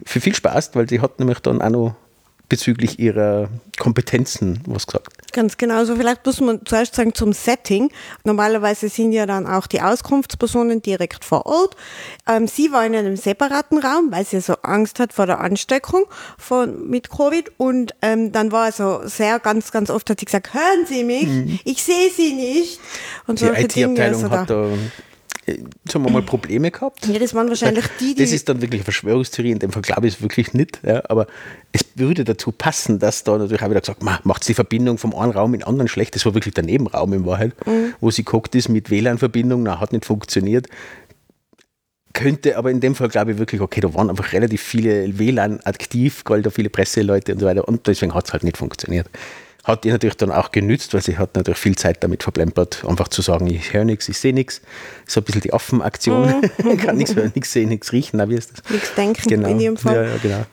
für 0.06 0.20
viel 0.20 0.34
Spaß, 0.34 0.72
weil 0.74 0.90
sie 0.90 1.02
hat 1.02 1.20
nämlich 1.20 1.40
dann 1.40 1.62
auch 1.62 1.70
noch 1.70 1.96
bezüglich 2.50 3.00
ihrer 3.00 3.50
Kompetenzen 3.80 4.62
was 4.66 4.86
gesagt. 4.88 5.32
Ganz 5.34 5.58
genau. 5.58 5.76
Also 5.76 5.96
vielleicht 5.96 6.26
muss 6.26 6.40
man 6.42 6.62
zuerst 6.66 6.96
sagen 6.96 7.14
zum 7.14 7.34
Setting. 7.34 7.90
Normalerweise 8.24 8.90
sind 8.90 9.12
ja 9.12 9.26
dann 9.26 9.48
auch 9.48 9.68
die 9.68 9.82
Auskunftspersonen 9.82 10.82
direkt 10.82 11.26
vor 11.26 11.46
Ort. 11.46 11.76
Ähm, 12.28 12.48
sie 12.48 12.72
war 12.72 12.86
in 12.86 12.96
einem 12.96 13.16
separaten 13.16 13.80
Raum, 13.80 14.12
weil 14.12 14.26
sie 14.26 14.42
so 14.42 14.54
Angst 14.62 15.00
hat 15.00 15.14
vor 15.14 15.26
der 15.26 15.40
Ansteckung 15.40 16.06
von, 16.38 16.90
mit 16.90 17.10
Covid. 17.10 17.52
Und 17.58 17.96
ähm, 18.02 18.32
dann 18.32 18.52
war 18.52 18.66
also 18.66 19.02
sehr 19.06 19.40
ganz, 19.40 19.72
ganz 19.72 19.90
oft 19.90 20.10
hat 20.10 20.20
sie 20.20 20.26
gesagt, 20.26 20.54
hören 20.54 20.86
Sie 20.88 21.04
mich, 21.04 21.62
ich 21.66 21.84
sehe 21.84 22.10
Sie 22.12 22.34
nicht. 22.34 22.80
Und 23.28 23.42
Mhm. 23.42 23.56
Die 23.56 23.64
IT-Abteilung 23.64 24.24
also 24.24 24.30
hat 24.30 24.50
da, 24.50 24.68
sagen 25.46 26.06
wir 26.06 26.12
mal, 26.12 26.22
Probleme 26.22 26.72
gehabt. 26.72 27.06
Ja, 27.08 27.20
das 27.20 27.34
waren 27.34 27.50
wahrscheinlich 27.50 27.86
die, 28.00 28.16
die. 28.16 28.22
Das 28.22 28.32
ist 28.32 28.48
dann 28.48 28.62
wirklich 28.62 28.80
eine 28.80 28.86
Verschwörungstheorie, 28.86 29.52
in 29.52 29.60
dem 29.60 29.72
Fall 29.72 29.82
glaube 29.82 30.08
ich 30.08 30.16
es 30.16 30.22
wirklich 30.22 30.54
nicht. 30.54 30.80
Ja, 30.84 31.04
aber 31.10 31.28
es 31.72 31.86
würde 31.96 32.24
dazu 32.24 32.52
passen, 32.52 33.00
dass 33.00 33.24
da 33.24 33.38
natürlich 33.38 33.62
auch 33.62 33.70
wieder 33.70 33.82
gesagt, 33.82 34.04
macht 34.04 34.48
die 34.48 34.54
Verbindung 34.54 34.98
vom 34.98 35.14
einen 35.16 35.32
Raum 35.34 35.54
in 35.54 35.60
den 35.60 35.68
anderen 35.68 35.88
schlecht. 35.88 36.16
Das 36.16 36.26
war 36.26 36.34
wirklich 36.34 36.54
der 36.54 36.64
Nebenraum 36.64 37.14
in 37.14 37.26
Wahrheit, 37.26 37.54
Mhm. 37.66 37.94
wo 38.00 38.10
sie 38.12 38.24
guckt 38.24 38.56
ist 38.56 38.70
mit 38.70 38.90
WLAN-Verbindung, 38.90 39.64
na, 39.64 39.80
hat 39.80 39.92
nicht 39.92 40.06
funktioniert. 40.06 40.68
Könnte 42.14 42.58
aber 42.58 42.70
in 42.70 42.80
dem 42.80 42.94
Fall 42.94 43.10
glaube 43.10 43.32
ich 43.32 43.38
wirklich, 43.40 43.60
okay, 43.60 43.82
da 43.82 43.92
waren 43.96 44.10
einfach 44.10 44.34
relativ 44.34 44.62
viele 44.62 45.18
WLAN 45.18 45.62
aktiv, 45.62 46.22
weil 46.26 46.44
da 46.44 46.52
viele 46.52 46.70
Presseleute 46.70 47.34
und 47.34 47.40
so 47.40 47.48
weiter 47.48 47.68
und 47.68 47.88
deswegen 47.88 48.14
hat 48.14 48.28
es 48.28 48.34
halt 48.34 48.44
nicht 48.44 48.58
funktioniert. 48.58 49.08
Hat 49.64 49.86
ihr 49.86 49.94
natürlich 49.94 50.18
dann 50.18 50.32
auch 50.32 50.52
genützt, 50.52 50.94
weil 50.94 51.02
sie 51.02 51.18
hat 51.18 51.36
natürlich 51.36 51.58
viel 51.60 51.76
Zeit 51.78 52.04
damit 52.04 52.24
verplempert, 52.24 52.84
einfach 52.86 53.08
zu 53.08 53.22
sagen, 53.22 53.48
ich 53.48 53.72
höre 53.74 53.86
nichts, 53.86 54.10
ich 54.10 54.18
sehe 54.18 54.34
nichts. 54.34 54.62
So 55.08 55.22
ein 55.22 55.24
bisschen 55.24 55.40
die 55.42 55.54
Affenaktion. 55.54 56.42
Kann 56.84 56.98
nichts 56.98 57.16
hören, 57.16 57.32
nichts 57.34 57.54
sehen, 57.54 57.70
nichts 57.70 57.94
riechen, 57.94 58.18
na, 58.18 58.28
wie 58.30 58.36
ist 58.36 58.52
das? 58.52 58.70
Nichts 58.70 58.94
denken 58.96 59.30
Genau. 59.30 59.48
in 59.48 59.60
ihrem 59.62 59.78
Fall. 59.78 59.96
Ja, 59.96 60.04
ja, 60.04 60.18
genau. 60.22 60.46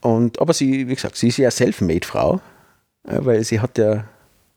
Und, 0.00 0.40
aber 0.40 0.54
sie, 0.54 0.88
wie 0.88 0.94
gesagt, 0.94 1.16
sie 1.16 1.28
ist 1.28 1.36
ja 1.36 1.50
Selfmade-Frau, 1.50 2.40
äh, 3.06 3.18
weil 3.20 3.44
sie 3.44 3.60
hat 3.60 3.76
ja 3.76 4.04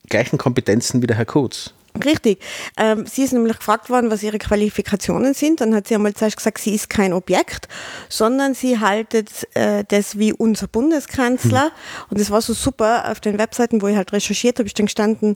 gleichen 0.09 0.37
Kompetenzen 0.37 1.01
wie 1.01 1.07
der 1.07 1.17
Herr 1.17 1.25
Kurz. 1.25 1.73
Richtig. 2.03 2.39
Ähm, 2.77 3.05
sie 3.05 3.23
ist 3.23 3.33
nämlich 3.33 3.57
gefragt 3.57 3.89
worden, 3.89 4.09
was 4.09 4.23
ihre 4.23 4.37
Qualifikationen 4.37 5.33
sind. 5.33 5.61
Dann 5.61 5.75
hat 5.75 5.87
sie 5.87 5.95
einmal 5.95 6.13
zuerst 6.13 6.37
gesagt, 6.37 6.59
sie 6.59 6.73
ist 6.73 6.89
kein 6.89 7.13
Objekt, 7.13 7.67
sondern 8.07 8.53
sie 8.53 8.79
haltet 8.79 9.47
äh, 9.55 9.83
das 9.87 10.17
wie 10.17 10.31
unser 10.31 10.67
Bundeskanzler. 10.67 11.71
Und 12.09 12.19
das 12.19 12.31
war 12.31 12.41
so 12.41 12.53
super 12.53 13.11
auf 13.11 13.19
den 13.19 13.37
Webseiten, 13.37 13.81
wo 13.81 13.87
ich 13.87 13.97
halt 13.97 14.13
recherchiert 14.13 14.59
habe, 14.59 14.67
ist 14.67 14.79
dann 14.79 14.85
gestanden, 14.85 15.35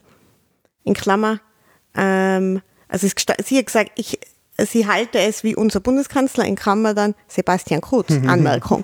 in 0.85 0.93
Klammer, 0.93 1.41
ähm, 1.95 2.61
also 2.87 3.07
sie 3.07 3.57
hat 3.57 3.65
gesagt, 3.65 3.91
ich, 3.95 4.19
sie 4.57 4.87
halte 4.87 5.19
es 5.19 5.43
wie 5.43 5.55
unser 5.55 5.79
Bundeskanzler, 5.79 6.45
in 6.45 6.55
Klammer 6.55 6.93
dann 6.93 7.15
Sebastian 7.27 7.81
Kurz, 7.81 8.11
Anmerkung. 8.27 8.83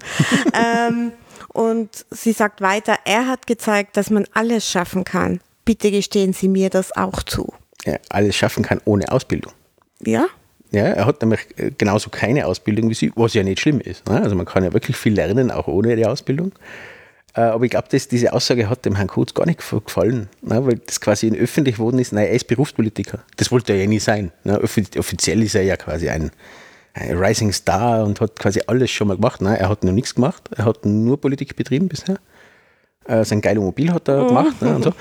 ähm, 0.54 1.14
und 1.50 2.06
sie 2.10 2.34
sagt 2.34 2.62
weiter, 2.62 2.98
er 3.06 3.28
hat 3.28 3.48
gezeigt, 3.48 3.98
dass 3.98 4.10
man 4.10 4.26
alles 4.34 4.70
schaffen 4.70 5.04
kann. 5.04 5.40
Bitte 5.66 5.92
gestehen 5.92 6.34
Sie 6.34 6.48
mir 6.48 6.70
das 6.70 6.96
auch 6.96 7.24
zu. 7.24 7.54
Ja, 7.86 7.96
alles 8.10 8.36
schaffen 8.36 8.64
kann 8.64 8.80
ohne 8.86 9.12
Ausbildung. 9.12 9.54
Ja? 10.06 10.28
Ja, 10.72 10.84
er 10.86 11.06
hat 11.06 11.22
nämlich 11.22 11.42
äh, 11.58 11.72
genauso 11.78 12.10
keine 12.10 12.46
Ausbildung 12.46 12.90
wie 12.90 12.94
sie, 12.94 13.12
was 13.16 13.34
ja 13.34 13.44
nicht 13.44 13.60
schlimm 13.60 13.80
ist. 13.82 14.08
Ne? 14.08 14.22
Also 14.22 14.36
man 14.36 14.46
kann 14.46 14.64
ja 14.64 14.72
wirklich 14.74 14.96
viel 14.98 15.14
lernen, 15.14 15.52
auch 15.52 15.68
ohne 15.68 15.96
die 15.96 16.06
Ausbildung. 16.06 16.54
Äh, 17.34 17.42
Aber 17.42 17.64
ich 17.66 17.72
glaube, 17.72 17.88
diese 17.90 18.32
Aussage 18.34 18.70
hat 18.70 18.86
dem 18.86 18.96
Herrn 18.96 19.08
Kurz 19.08 19.34
gar 19.34 19.46
nicht 19.46 19.60
gef- 19.62 19.84
gefallen, 19.84 20.30
ne? 20.42 20.66
weil 20.66 20.76
das 20.86 21.02
quasi 21.02 21.28
in 21.28 21.36
öffentlich 21.36 21.78
worden 21.80 22.00
ist, 22.00 22.14
nein, 22.14 22.28
er 22.28 22.34
ist 22.34 22.48
Berufspolitiker. 22.48 23.20
Das 23.38 23.52
wollte 23.52 23.74
er 23.74 23.80
ja 23.80 23.88
nie 23.88 24.00
sein. 24.00 24.32
Ne? 24.44 24.60
Offi- 24.62 24.98
Offiziell 25.00 25.42
ist 25.44 25.56
er 25.56 25.64
ja 25.64 25.76
quasi 25.76 26.10
ein, 26.10 26.32
ein 26.94 27.18
Rising 27.18 27.52
Star 27.52 28.04
und 28.06 28.22
hat 28.22 28.38
quasi 28.40 28.62
alles 28.68 28.92
schon 28.92 29.08
mal 29.08 29.16
gemacht. 29.16 29.42
Nein, 29.42 29.56
er 29.58 29.70
hat 29.70 29.84
noch 29.84 29.92
nichts 29.94 30.16
gemacht, 30.16 30.50
er 30.56 30.66
hat 30.66 30.86
nur 30.86 31.20
Politik 31.20 31.56
betrieben 31.56 31.88
bisher. 31.90 32.16
Äh, 33.08 33.26
sein 33.26 33.42
geiles 33.42 33.62
Mobil 33.64 33.92
hat 33.92 34.08
er 34.08 34.26
gemacht 34.28 34.62
ne? 34.62 34.76
und 34.76 34.84
so. 34.84 34.94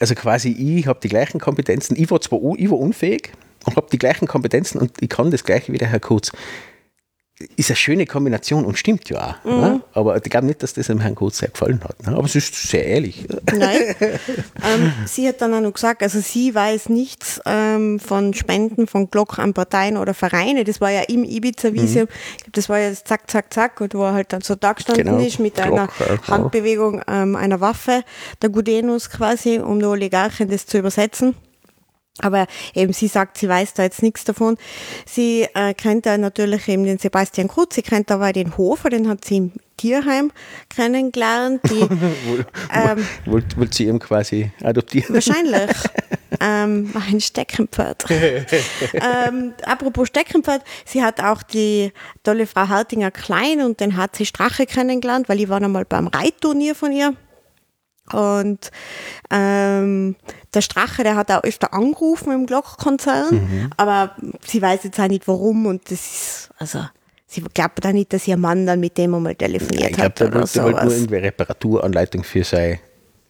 Also 0.00 0.14
quasi 0.14 0.50
ich 0.50 0.86
habe 0.86 0.98
die 1.00 1.08
gleichen 1.08 1.38
Kompetenzen. 1.38 1.94
Ich 1.96 2.10
war 2.10 2.20
zwar 2.20 2.40
ich 2.56 2.70
war 2.70 2.78
unfähig 2.78 3.32
und 3.66 3.76
habe 3.76 3.86
die 3.92 3.98
gleichen 3.98 4.26
Kompetenzen 4.26 4.80
und 4.80 4.90
ich 5.00 5.08
kann 5.08 5.30
das 5.30 5.44
gleiche 5.44 5.72
wie 5.72 5.78
der 5.78 5.88
Herr 5.88 6.00
Kurz. 6.00 6.32
Ist 7.56 7.70
eine 7.70 7.76
schöne 7.76 8.04
Kombination 8.06 8.66
und 8.66 8.76
stimmt 8.76 9.08
ja 9.08 9.38
auch. 9.44 9.44
Ne? 9.50 9.80
Aber 9.94 10.16
ich 10.16 10.22
glaube 10.24 10.46
nicht, 10.46 10.62
dass 10.62 10.74
das 10.74 10.88
dem 10.88 11.00
Herrn 11.00 11.14
Kurz 11.14 11.38
sehr 11.38 11.48
gefallen 11.48 11.80
hat. 11.82 12.06
Ne? 12.06 12.14
Aber 12.14 12.24
es 12.24 12.36
ist 12.36 12.54
sehr 12.54 12.84
ehrlich. 12.84 13.26
Nein. 13.50 13.94
ähm, 14.00 14.92
sie 15.06 15.26
hat 15.26 15.40
dann 15.40 15.54
auch 15.54 15.60
noch 15.60 15.72
gesagt, 15.72 16.02
also 16.02 16.20
sie 16.20 16.54
weiß 16.54 16.90
nichts 16.90 17.40
ähm, 17.46 17.98
von 17.98 18.34
Spenden 18.34 18.86
von 18.86 19.10
Glock 19.10 19.38
an 19.38 19.54
Parteien 19.54 19.96
oder 19.96 20.12
Vereine. 20.12 20.64
Das 20.64 20.82
war 20.82 20.90
ja 20.90 21.00
im 21.08 21.24
Ibiza-Visum. 21.24 22.08
Ich 22.36 22.44
glaub, 22.44 22.52
Das 22.52 22.68
war 22.68 22.78
ja 22.78 22.90
das 22.90 23.04
Zack, 23.04 23.30
Zack, 23.30 23.52
Zack, 23.54 23.80
und 23.80 23.94
wo 23.94 24.04
er 24.04 24.12
halt 24.12 24.32
dann 24.34 24.42
so 24.42 24.54
da 24.54 24.74
gestanden 24.74 25.06
Genau. 25.06 25.18
ist 25.18 25.38
mit 25.38 25.58
einer 25.58 25.86
Glock, 25.86 26.00
ja, 26.00 26.06
genau. 26.16 26.28
Handbewegung 26.28 27.02
ähm, 27.08 27.36
einer 27.36 27.60
Waffe, 27.60 28.02
der 28.42 28.50
Gudenus 28.50 29.08
quasi, 29.08 29.58
um 29.58 29.80
der 29.80 29.88
Oligarchen 29.88 30.50
das 30.50 30.66
zu 30.66 30.76
übersetzen. 30.78 31.34
Aber 32.18 32.46
eben, 32.74 32.92
sie 32.92 33.06
sagt, 33.06 33.38
sie 33.38 33.48
weiß 33.48 33.74
da 33.74 33.84
jetzt 33.84 34.02
nichts 34.02 34.24
davon. 34.24 34.56
Sie 35.06 35.46
äh, 35.54 35.74
kennt 35.74 36.06
da 36.06 36.18
natürlich 36.18 36.68
eben 36.68 36.84
den 36.84 36.98
Sebastian 36.98 37.48
Kurz, 37.48 37.76
sie 37.76 37.82
kennt 37.82 38.10
aber 38.10 38.32
den 38.32 38.56
Hofer, 38.56 38.90
den 38.90 39.08
hat 39.08 39.24
sie 39.24 39.38
im 39.38 39.52
Tierheim 39.76 40.30
kennengelernt. 40.68 41.62
Die, 41.70 41.80
ähm, 42.74 43.06
Wollt, 43.24 43.56
wollt 43.56 43.72
sie 43.72 43.86
ihm 43.86 43.98
quasi 43.98 44.50
adoptieren? 44.62 45.14
Wahrscheinlich. 45.14 45.70
ähm, 46.40 46.92
ein 46.94 47.20
Steckenpferd. 47.20 48.04
ähm, 48.10 49.54
apropos 49.64 50.08
Steckenpferd, 50.08 50.62
sie 50.84 51.02
hat 51.02 51.22
auch 51.22 51.42
die 51.42 51.92
tolle 52.22 52.46
Frau 52.46 52.68
Hartinger 52.68 53.10
Klein 53.10 53.62
und 53.62 53.80
den 53.80 53.96
HC 53.96 54.26
Strache 54.26 54.66
kennengelernt, 54.66 55.28
weil 55.28 55.40
ich 55.40 55.48
war 55.48 55.62
einmal 55.62 55.86
beim 55.86 56.08
Reitturnier 56.08 56.74
von 56.74 56.92
ihr. 56.92 57.14
Und 58.12 58.70
ähm, 59.30 60.16
der 60.54 60.60
Strache, 60.60 61.02
der 61.02 61.16
hat 61.16 61.30
auch 61.30 61.42
öfter 61.44 61.72
angerufen 61.72 62.32
im 62.32 62.46
Glock-Konzern, 62.46 63.70
aber 63.76 64.16
sie 64.44 64.60
weiß 64.60 64.84
jetzt 64.84 64.98
auch 65.00 65.08
nicht 65.08 65.28
warum 65.28 65.66
und 65.66 65.90
das 65.90 66.00
ist, 66.00 66.50
also 66.58 66.80
sie 67.26 67.42
glaubt 67.54 67.86
auch 67.86 67.92
nicht, 67.92 68.12
dass 68.12 68.26
ihr 68.26 68.36
Mann 68.36 68.66
dann 68.66 68.80
mit 68.80 68.98
dem 68.98 69.14
einmal 69.14 69.34
telefoniert 69.34 69.90
ich 69.90 69.96
glaube, 69.96 70.06
hat 70.06 70.20
der 70.20 70.26
oder 70.28 70.40
wollte 70.40 70.52
der 70.52 70.64
wollte 70.64 70.84
nur 70.84 70.92
irgendwie 70.92 71.16
Reparaturanleitung 71.16 72.24
für 72.24 72.42
seine 72.42 72.80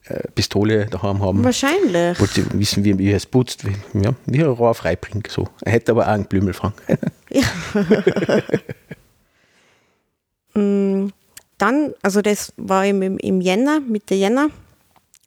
äh, 0.04 0.28
Pistole 0.34 0.86
daheim 0.86 1.22
haben. 1.22 1.44
Wahrscheinlich. 1.44 2.18
Wollte 2.18 2.46
wissen, 2.58 2.84
wie, 2.84 2.98
wie 2.98 3.10
er 3.10 3.18
es 3.18 3.26
putzt, 3.26 3.66
wie, 3.66 3.74
ja, 4.00 4.14
wie 4.26 4.40
er 4.40 4.48
Rohr 4.48 4.74
freibringt. 4.74 5.30
So. 5.30 5.46
Er 5.62 5.72
hätte 5.72 5.92
aber 5.92 6.06
auch 6.06 6.12
einen 6.12 6.24
Blümel 6.24 6.54
fragen. 6.54 6.74
Dann, 11.60 11.94
also 12.00 12.22
das 12.22 12.54
war 12.56 12.86
im, 12.86 13.02
im, 13.02 13.18
im 13.18 13.40
Jänner, 13.42 13.80
Mitte 13.80 14.14
Jänner, 14.14 14.48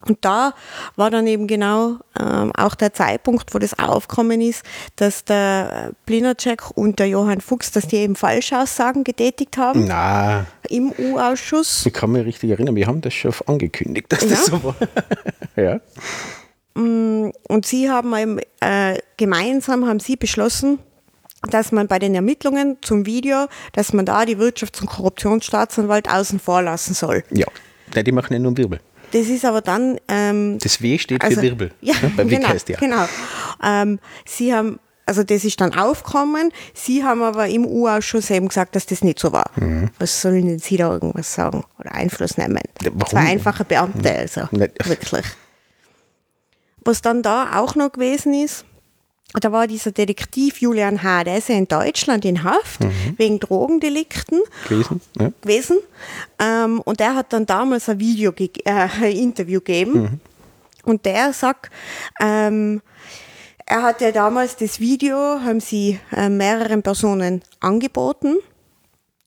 Und 0.05 0.17
da 0.25 0.53
war 0.95 1.09
dann 1.09 1.27
eben 1.27 1.47
genau 1.47 1.97
ähm, 2.19 2.51
auch 2.57 2.75
der 2.75 2.93
Zeitpunkt, 2.93 3.53
wo 3.53 3.59
das 3.59 3.77
aufgekommen 3.79 4.41
ist, 4.41 4.63
dass 4.97 5.23
der 5.23 5.91
Blinacek 6.05 6.71
und 6.75 6.99
der 6.99 7.07
Johann 7.07 7.39
Fuchs, 7.41 7.71
dass 7.71 7.87
die 7.87 7.97
eben 7.97 8.15
Falschaussagen 8.15 9.03
getätigt 9.03 9.57
haben 9.57 9.85
Na, 9.87 10.45
im 10.69 10.91
U-Ausschuss. 10.97 11.85
ich 11.85 11.93
kann 11.93 12.11
mich 12.11 12.25
richtig 12.25 12.49
erinnern, 12.51 12.75
wir 12.75 12.85
haben 12.87 13.01
das 13.01 13.13
schon 13.13 13.33
angekündigt, 13.45 14.11
dass 14.11 14.19
das 14.27 14.29
Ja. 14.29 14.53
so 14.53 14.63
war. 14.63 14.75
ja. 15.55 15.79
Und 16.75 17.65
sie 17.65 17.89
haben 17.89 18.15
eben, 18.15 18.39
äh, 18.59 18.97
gemeinsam 19.17 19.87
haben 19.87 19.99
sie 19.99 20.15
beschlossen, 20.15 20.79
dass 21.49 21.71
man 21.71 21.87
bei 21.87 21.99
den 21.99 22.15
Ermittlungen 22.15 22.77
zum 22.81 23.05
Video, 23.05 23.47
dass 23.73 23.93
man 23.93 24.05
da 24.05 24.25
die 24.25 24.37
Wirtschafts- 24.37 24.81
und 24.81 24.87
Korruptionsstaatsanwalt 24.87 26.09
außen 26.09 26.39
vor 26.39 26.61
lassen 26.61 26.93
soll. 26.93 27.23
Ja, 27.31 27.47
die 27.93 28.11
machen 28.11 28.33
ja 28.33 28.39
nur 28.39 28.57
Wirbel. 28.57 28.79
Das 29.13 29.27
ist 29.27 29.45
aber 29.45 29.61
dann 29.61 29.97
ähm, 30.07 30.57
Das 30.61 30.81
W 30.81 30.97
steht 30.97 31.21
Also, 31.23 31.35
für 31.37 31.41
Wirbel. 31.43 31.71
Ja, 31.81 31.93
ne? 32.01 32.11
Beim 32.17 32.27
genau, 32.27 32.49
heißt 32.49 32.67
ja. 32.69 32.77
genau. 32.79 33.05
Ähm, 33.63 33.99
sie 34.25 34.53
haben, 34.53 34.79
also 35.05 35.23
das 35.23 35.43
ist 35.45 35.61
dann 35.61 35.73
aufgekommen, 35.75 36.51
sie 36.73 37.03
haben 37.03 37.21
aber 37.21 37.47
im 37.47 37.65
U-Ausschuss 37.65 38.29
eben 38.31 38.47
gesagt, 38.47 38.75
dass 38.75 38.85
das 38.87 39.03
nicht 39.03 39.19
so 39.19 39.31
war. 39.31 39.51
Was 39.99 40.21
sollen 40.21 40.47
denn 40.47 40.59
sie 40.59 40.77
da 40.77 40.91
irgendwas 40.91 41.33
sagen 41.33 41.63
oder 41.79 41.93
Einfluss 41.93 42.37
nehmen? 42.37 42.59
Warum? 42.81 43.05
Zwei 43.07 43.19
einfache 43.19 43.63
Beamte, 43.65 44.11
also 44.11 44.41
Nicht- 44.51 44.87
wirklich. 44.89 45.25
Was 46.85 47.01
dann 47.01 47.21
da 47.21 47.59
auch 47.59 47.75
noch 47.75 47.91
gewesen 47.93 48.33
ist, 48.33 48.65
da 49.41 49.51
war 49.51 49.67
dieser 49.67 49.91
Detektiv 49.91 50.61
Julian 50.61 51.01
H., 51.01 51.23
der 51.23 51.37
ist 51.37 51.49
ja 51.49 51.55
in 51.55 51.67
Deutschland 51.67 52.23
in 52.25 52.43
Haft 52.43 52.81
wegen 53.17 53.39
Drogendelikten 53.39 54.41
Gewesen. 54.67 55.01
Ja. 55.19 55.31
gewesen. 55.41 55.77
Ähm, 56.39 56.81
und 56.81 56.99
der 56.99 57.15
hat 57.15 57.33
dann 57.33 57.45
damals 57.45 57.89
ein 57.89 57.99
Video, 57.99 58.31
äh, 58.31 58.71
ein 58.71 59.11
Interview 59.11 59.59
gegeben. 59.59 60.21
Und 60.83 61.05
der 61.05 61.33
sagt, 61.33 61.71
ähm, 62.21 62.81
er 63.65 63.81
hat 63.81 64.01
ja 64.01 64.11
damals 64.11 64.57
das 64.57 64.79
Video, 64.79 65.17
haben 65.17 65.59
sie 65.59 65.99
äh, 66.15 66.29
mehreren 66.29 66.83
Personen 66.83 67.41
angeboten. 67.59 68.37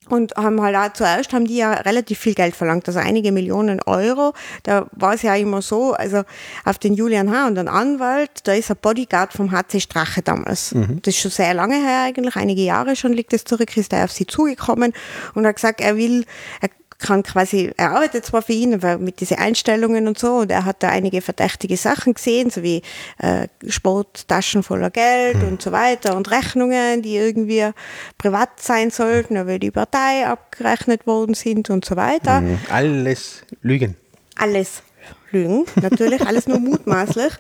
Und 0.09 0.37
haben 0.37 0.61
halt 0.63 0.77
auch 0.77 0.93
zuerst 0.93 1.33
haben 1.33 1.47
die 1.47 1.57
ja 1.57 1.73
relativ 1.73 2.19
viel 2.19 2.35
Geld 2.35 2.55
verlangt, 2.55 2.87
also 2.87 3.01
einige 3.01 3.33
Millionen 3.33 3.81
Euro. 3.83 4.35
Da 4.63 4.87
war 4.93 5.15
es 5.15 5.23
ja 5.23 5.35
immer 5.35 5.63
so, 5.63 5.95
also 5.95 6.23
auf 6.65 6.79
den 6.79 6.95
Julian 6.95 7.31
H. 7.31 7.47
und 7.49 7.57
den 7.57 7.69
Anwalt, 7.69 8.31
da 8.45 8.53
ist 8.53 8.71
ein 8.71 8.77
Bodyguard 8.81 9.33
vom 9.33 9.51
HC 9.51 9.81
Strache 9.81 10.23
damals. 10.23 10.75
Das 11.03 11.15
ist 11.15 11.21
schon 11.21 11.31
sehr 11.31 11.55
lange 11.55 11.77
her 11.77 12.03
eigentlich, 12.05 12.37
einige 12.37 12.63
Jahre 12.63 12.95
schon 12.97 13.13
liegt 13.13 13.33
es 13.33 13.45
zurück, 13.45 13.77
ist 13.77 13.93
er 13.93 14.05
auf 14.05 14.13
sie 14.13 14.27
zugekommen 14.27 14.93
und 15.35 15.47
hat 15.47 15.57
gesagt, 15.57 15.81
er 15.81 15.97
will, 15.97 16.25
er 16.61 16.71
kann 16.99 17.23
quasi, 17.23 17.73
er 17.77 17.91
arbeitet 17.93 18.25
zwar 18.25 18.43
für 18.43 18.53
ihn, 18.53 18.75
aber 18.75 18.99
mit 18.99 19.21
diesen 19.21 19.39
Einstellungen 19.39 20.09
und 20.09 20.19
so 20.19 20.37
und 20.37 20.51
er 20.51 20.65
hat 20.65 20.83
da 20.83 20.89
einige 20.89 21.21
verdächtige 21.21 21.77
Sachen 21.77 22.15
gesehen, 22.15 22.51
so 22.51 22.63
wie 22.63 22.83
äh, 23.19 23.49
Sporttaschen 23.69 24.63
voller 24.63 24.91
Geld 24.91 25.43
und 25.43 25.61
so 25.61 25.73
weiter 25.73 26.17
und 26.17 26.31
Rechnungen, 26.31 27.03
die 27.03 27.17
irgendwie 27.17 27.71
privat 28.19 28.49
sein 28.61 28.91
sollten, 28.91 29.37
aber 29.37 29.59
die 29.59 29.71
Partei 29.71 30.27
abgerechnet 30.27 31.07
worden 31.07 31.35
sind 31.35 31.71
und 31.71 31.85
so 31.85 31.97
weiter 31.97 32.41
Mhm. 32.41 32.59
Alles 32.71 33.43
Lügen. 33.63 33.97
alles 34.37 34.83
Lügen, 35.31 35.65
natürlich, 35.81 36.27
alles 36.27 36.47
nur 36.47 36.59
mutmaßlich. 36.59 37.33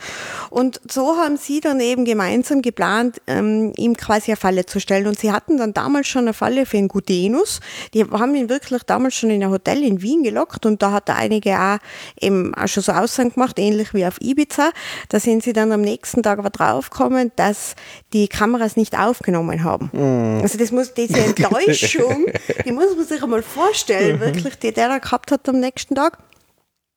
Und 0.51 0.81
so 0.90 1.16
haben 1.16 1.37
sie 1.37 1.61
dann 1.61 1.81
eben 1.81 2.05
gemeinsam 2.05 2.62
geplant, 2.62 3.20
ähm, 3.27 3.72
ihm 3.77 3.96
quasi 3.96 4.33
eine 4.33 4.37
Falle 4.37 4.66
zu 4.66 4.81
stellen. 4.81 5.07
Und 5.07 5.18
sie 5.18 5.33
hatten 5.33 5.59
dann 5.59 5.75
damals 5.75 6.09
schon 6.09 6.22
eine 6.22 6.33
Falle 6.33 6.66
für 6.66 6.77
den 6.77 6.88
Gudenus. 6.88 7.61
Die 7.94 8.05
haben 8.05 8.35
ihn 8.35 8.49
wirklich 8.49 8.83
damals 8.85 9.14
schon 9.14 9.31
in 9.31 9.42
ein 9.42 9.51
Hotel 9.51 9.83
in 9.83 10.03
Wien 10.03 10.22
gelockt 10.22 10.66
und 10.66 10.83
da 10.83 10.92
hat 10.92 11.09
er 11.09 11.16
einige 11.16 11.59
auch 11.59 11.79
eben 12.20 12.55
auch 12.55 12.68
schon 12.68 12.83
so 12.83 12.92
Aussagen 12.92 13.33
gemacht, 13.33 13.59
ähnlich 13.59 13.94
wie 13.94 14.07
auf 14.07 14.20
Ibiza. 14.20 14.70
Da 15.09 15.20
sind 15.20 15.42
sie 15.42 15.53
dann 15.53 15.72
am 15.72 15.81
nächsten 15.81 16.22
Tag 16.22 16.38
aber 16.38 16.51
draufgekommen, 16.51 17.33
dass 17.37 17.75
die 18.12 18.29
Kameras 18.29 18.77
nicht 18.77 18.99
aufgenommen 18.99 19.64
haben. 19.64 19.90
Also 20.42 20.59
das 20.59 20.72
muss, 20.72 20.94
diese 20.94 21.18
Enttäuschung, 21.18 22.27
die 22.64 22.72
muss 22.72 22.96
man 22.96 23.07
sich 23.07 23.22
einmal 23.22 23.42
vorstellen, 23.42 24.20
wirklich, 24.20 24.59
die 24.59 24.72
der 24.72 24.88
da 24.88 24.99
gehabt 24.99 25.31
hat 25.31 25.49
am 25.49 25.61
nächsten 25.61 25.94
Tag. 25.94 26.18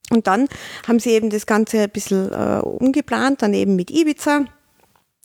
Und 0.10 0.28
dann 0.28 0.48
haben 0.88 1.00
sie 1.00 1.12
eben 1.12 1.30
das 1.30 1.46
Ganze 1.46 1.82
ein 1.82 1.90
bisschen 1.90 2.32
äh, 2.32 2.60
umgeplant, 2.60 3.42
dann 3.42 3.54
eben 3.54 3.76
mit 3.76 3.92
Ibiza. 3.92 4.46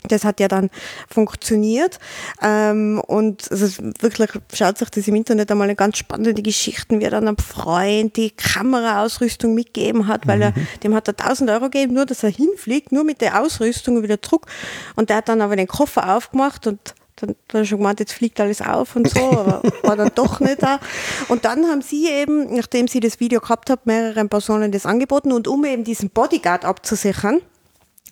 Das 0.09 0.25
hat 0.25 0.39
ja 0.39 0.49
dann 0.49 0.71
funktioniert. 1.09 1.99
Ähm, 2.43 3.01
und 3.07 3.51
also 3.51 3.83
wirklich 4.01 4.31
schaut 4.53 4.79
sich 4.79 4.91
das 4.91 5.09
im 5.09 5.15
Internet 5.15 5.51
einmal 5.51 5.67
eine 5.67 5.77
ganz 5.77 5.97
spannende 5.97 6.43
Geschichten, 6.43 7.01
wie 7.01 7.05
er 7.05 7.11
dann 7.11 7.27
einem 7.27 7.39
Freund 7.39 8.17
die 8.17 8.31
Kameraausrüstung 8.31 9.55
mitgegeben 9.55 10.07
hat, 10.07 10.27
weil 10.27 10.43
er, 10.43 10.53
dem 10.83 10.95
hat 10.95 11.09
er 11.09 11.19
1000 11.19 11.51
Euro 11.51 11.71
gegeben, 11.71 11.95
nur 11.95 12.05
dass 12.05 12.23
er 12.23 12.31
hinfliegt, 12.31 12.93
nur 12.93 13.05
mit 13.05 13.23
der 13.23 13.41
Ausrüstung 13.41 13.97
und 13.97 14.03
wieder 14.03 14.21
zurück. 14.21 14.47
Und 14.95 15.09
der 15.09 15.19
hat 15.19 15.29
dann 15.29 15.41
aber 15.41 15.57
den 15.57 15.69
Koffer 15.69 16.15
aufgemacht 16.15 16.67
und 16.67 16.95
dann 17.27 17.37
hat 17.49 17.55
er 17.55 17.65
schon 17.65 17.79
gemeint, 17.79 18.01
jetzt 18.01 18.13
fliegt 18.13 18.41
alles 18.41 18.61
auf 18.61 18.97
und 18.97 19.09
so, 19.09 19.21
aber 19.21 19.63
war 19.83 19.97
dann 19.97 20.11
doch 20.15 20.41
nicht 20.41 20.63
da. 20.63 20.81
Und 21.29 21.45
dann 21.45 21.67
haben 21.67 21.83
sie 21.83 22.09
eben, 22.09 22.55
nachdem 22.55 22.89
sie 22.89 23.01
das 23.01 23.21
Video 23.21 23.41
gehabt 23.41 23.71
haben, 23.71 23.83
mehreren 23.85 24.29
Personen 24.29 24.73
das 24.73 24.87
angeboten 24.87 25.33
und 25.33 25.49
um 25.49 25.65
eben 25.65 25.85
diesen 25.85 26.11
Bodyguard 26.11 26.65
abzusichern, 26.65 27.41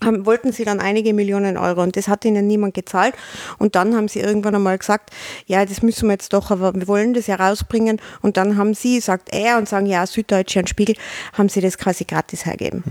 haben, 0.05 0.27
wollten 0.27 0.53
sie 0.53 0.65
dann 0.65 0.81
einige 0.81 1.15
Millionen 1.15 1.57
Euro 1.57 1.83
und 1.83 1.97
das 1.97 2.09
hat 2.09 2.25
ihnen 2.25 2.47
niemand 2.47 2.75
gezahlt. 2.75 3.15
Und 3.59 3.75
dann 3.75 3.95
haben 3.95 4.09
sie 4.09 4.21
irgendwann 4.21 4.55
einmal 4.55 4.79
gesagt, 4.79 5.11
ja, 5.47 5.65
das 5.65 5.83
müssen 5.83 6.09
wir 6.09 6.13
jetzt 6.13 6.33
doch, 6.33 6.51
aber 6.51 6.75
wir 6.75 6.89
wollen 6.89 7.15
das 7.15 7.27
ja 7.27 7.37
rausbringen. 7.37 8.01
Und 8.21 8.37
dann 8.37 8.57
haben 8.57 8.75
sie, 8.75 9.01
sagt 9.01 9.33
er, 9.33 9.59
und 9.59 9.69
sagen, 9.69 9.87
ja, 9.87 10.07
Süddeutsche 10.07 10.61
und 10.61 10.69
Spiegel, 10.69 10.97
haben 11.35 11.49
sie 11.49 11.61
das 11.61 11.79
quasi 11.79 12.05
gratis 12.05 12.47
hergeben, 12.47 12.85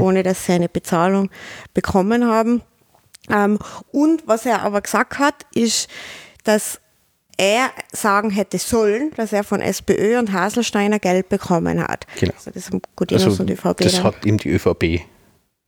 ohne 0.00 0.22
dass 0.22 0.46
sie 0.46 0.52
eine 0.52 0.68
Bezahlung 0.68 1.30
bekommen 1.72 2.26
haben. 2.26 2.62
Ähm, 3.30 3.58
und 3.92 4.26
was 4.26 4.46
er 4.46 4.62
aber 4.62 4.80
gesagt 4.80 5.18
hat, 5.18 5.34
ist, 5.54 5.88
dass 6.44 6.80
er 7.36 7.70
sagen 7.92 8.30
hätte 8.30 8.58
sollen, 8.58 9.10
dass 9.16 9.32
er 9.32 9.42
von 9.44 9.60
SPÖ 9.60 10.18
und 10.18 10.32
Haselsteiner 10.32 10.98
Geld 10.98 11.28
bekommen 11.28 11.82
hat. 11.82 12.06
Genau. 12.20 12.32
Also 12.36 12.50
das 12.52 12.64
Also, 13.26 13.42
und 13.42 13.50
ÖVP 13.50 13.76
das 13.78 13.92
dann. 13.94 14.04
hat 14.04 14.24
ihm 14.24 14.38
die 14.38 14.50
ÖVP 14.50 15.00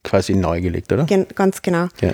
quasi 0.04 0.34
neu 0.34 0.60
gelegt, 0.60 0.92
oder? 0.92 1.04
Gen 1.04 1.26
ganz 1.34 1.62
genau. 1.62 1.88
Ja. 2.00 2.12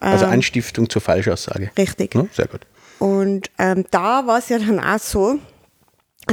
Also 0.00 0.26
Ähm, 0.26 0.32
Anstiftung 0.32 0.88
zur 0.90 1.00
Falschaussage. 1.02 1.70
Richtig. 1.78 2.14
Ja, 2.14 2.26
sehr 2.32 2.46
gut. 2.48 2.66
Und 2.98 3.50
ähm, 3.58 3.86
da 3.90 4.26
war 4.26 4.38
es 4.38 4.48
ja 4.50 4.58
dann 4.58 4.78
auch 4.80 4.98
so, 4.98 5.38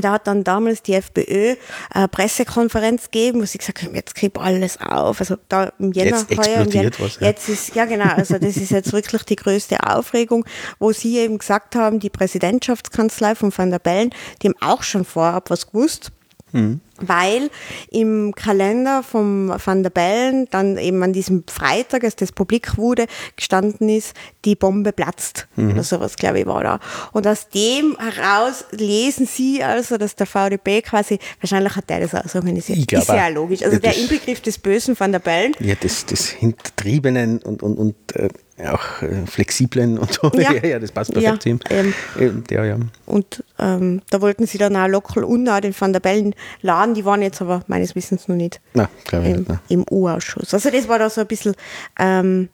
da 0.02 0.14
hat 0.14 0.28
dann 0.28 0.44
damals 0.44 0.82
die 0.82 0.94
FPÖ 0.94 1.56
eine 1.92 2.08
Pressekonferenz 2.08 3.06
gegeben, 3.06 3.42
wo 3.42 3.46
sie 3.46 3.58
gesagt 3.58 3.84
haben, 3.84 3.96
jetzt 3.96 4.16
krieg 4.16 4.34
alles 4.38 4.80
auf. 4.80 5.20
Also 5.20 5.38
da 5.50 5.72
im 5.80 5.92
Jänner 5.92 6.26
Jetzt 6.30 6.38
heuer, 6.38 6.62
im 6.62 6.70
Jänner, 6.70 6.92
was, 7.00 7.20
ja. 7.20 7.28
Jetzt 7.28 7.50
ist, 7.50 7.76
ja 7.76 7.86
genau, 7.86 8.14
also 8.14 8.38
das 8.38 8.58
ist 8.58 8.72
jetzt 8.72 8.94
wirklich 8.94 9.24
die 9.24 9.36
größte 9.36 9.84
Aufregung, 9.84 10.46
wo 10.80 10.92
sie 10.92 11.18
eben 11.18 11.38
gesagt 11.38 11.76
haben, 11.76 12.00
die 12.00 12.10
Präsidentschaftskanzlei 12.10 13.36
von 13.36 13.56
Van 13.56 13.72
der 13.72 13.80
Bellen, 13.80 14.12
die 14.42 14.48
haben 14.48 14.56
auch 14.62 14.84
schon 14.84 15.06
vorab 15.06 15.50
was 15.50 15.68
gewusst. 15.68 16.12
Mhm. 16.52 16.82
Weil 17.02 17.50
im 17.90 18.34
Kalender 18.36 19.04
vom 19.04 19.54
Van 19.64 19.84
der 19.84 19.90
Bellen 19.90 20.48
dann 20.52 20.78
eben 20.78 21.02
an 21.04 21.14
diesem 21.14 21.44
Freitag, 21.48 22.04
als 22.04 22.16
das 22.16 22.32
publik 22.32 22.78
wurde, 22.78 23.06
gestanden 23.36 23.90
ist, 23.90 24.14
die 24.46 24.56
Bombe 24.56 24.92
platzt. 24.92 25.48
Mhm. 25.56 25.72
Oder 25.72 25.84
sowas, 25.84 26.16
glaube 26.16 26.40
ich, 26.40 26.46
war 26.46 26.64
da. 26.64 26.80
Und 27.12 27.28
aus 27.28 27.50
dem 27.50 27.98
heraus 27.98 28.66
lesen 28.72 29.28
sie 29.28 29.64
also, 29.64 29.98
dass 29.98 30.16
der 30.16 30.28
VDB 30.28 30.82
quasi, 30.82 31.20
wahrscheinlich 31.42 31.76
hat 31.76 31.90
der 31.90 32.02
das 32.02 32.16
auch 32.16 32.28
so 32.28 32.40
organisiert. 32.40 32.80
Ich 32.80 32.88
glaube 32.88 33.04
ist 33.04 33.10
ja 33.10 33.28
auch. 33.28 33.34
logisch. 33.34 33.64
Also 33.64 33.80
der 33.80 33.96
Inbegriff 33.98 34.42
des 34.42 34.58
Bösen 34.58 35.00
Van 35.00 35.12
der 35.12 35.20
Bellen. 35.20 35.54
Ja, 35.60 35.76
das, 35.80 36.06
das 36.06 36.28
Hintertriebenen 36.28 37.40
und, 37.40 37.64
und, 37.64 37.78
und 37.78 38.16
äh, 38.16 38.30
auch 38.66 39.02
äh, 39.02 39.26
Flexiblen 39.28 39.98
und 39.98 40.14
so. 40.14 40.32
Ja. 40.34 40.52
Ja, 40.58 40.66
ja, 40.66 40.80
das 40.80 40.92
passt 40.92 41.14
perfekt 41.14 41.34
Ja, 41.34 41.40
zu 41.40 41.50
ihm. 41.50 41.60
ähm. 41.70 41.94
Ähm, 42.20 42.44
Ja, 42.50 42.66
ja. 42.66 42.78
Und 43.06 43.44
ähm, 43.60 44.02
da 44.10 44.22
wollten 44.22 44.48
sie 44.48 44.58
dann 44.58 44.76
auch 44.76 44.88
local 44.88 45.24
und 45.24 45.48
auch 45.50 45.60
den 45.60 45.80
Van 45.80 45.94
der 45.94 46.00
Bellen 46.00 46.34
laden. 46.62 46.94
Die 46.96 47.06
waren 47.06 47.22
jetzt 47.22 47.42
aber 47.42 47.64
meines 47.68 47.96
Wissens 47.96 48.28
noch 48.28 48.36
nicht 48.36 48.60
ich 48.74 49.14
im, 49.14 49.22
nicht. 49.22 49.50
Ne. 49.50 49.60
im 49.70 49.86
U-Ausschuss. 49.90 50.54
Also 50.54 50.70
das 50.72 50.88
war 50.88 50.98
da 51.00 51.10
so 51.10 51.22
ein 51.22 51.28
bisschen 51.28 51.56
ähm, 52.00 52.50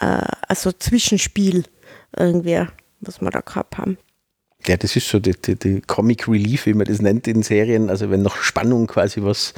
äh, 0.00 0.18
also 0.48 0.72
Zwischenspiel 0.72 1.64
irgendwie, 2.16 2.66
was 3.00 3.20
wir 3.20 3.30
da 3.30 3.40
gehabt 3.40 3.78
haben. 3.78 3.98
Ja, 4.66 4.76
das 4.76 4.94
ist 4.94 5.08
so 5.08 5.18
die, 5.18 5.32
die, 5.32 5.56
die 5.56 5.80
Comic 5.80 6.28
Relief, 6.28 6.66
wie 6.66 6.74
man 6.74 6.86
das 6.86 7.00
nennt 7.00 7.26
in 7.26 7.42
Serien. 7.42 7.90
Also 7.90 8.10
wenn 8.10 8.22
nach 8.22 8.36
Spannung 8.36 8.86
quasi 8.86 9.22
was 9.22 9.54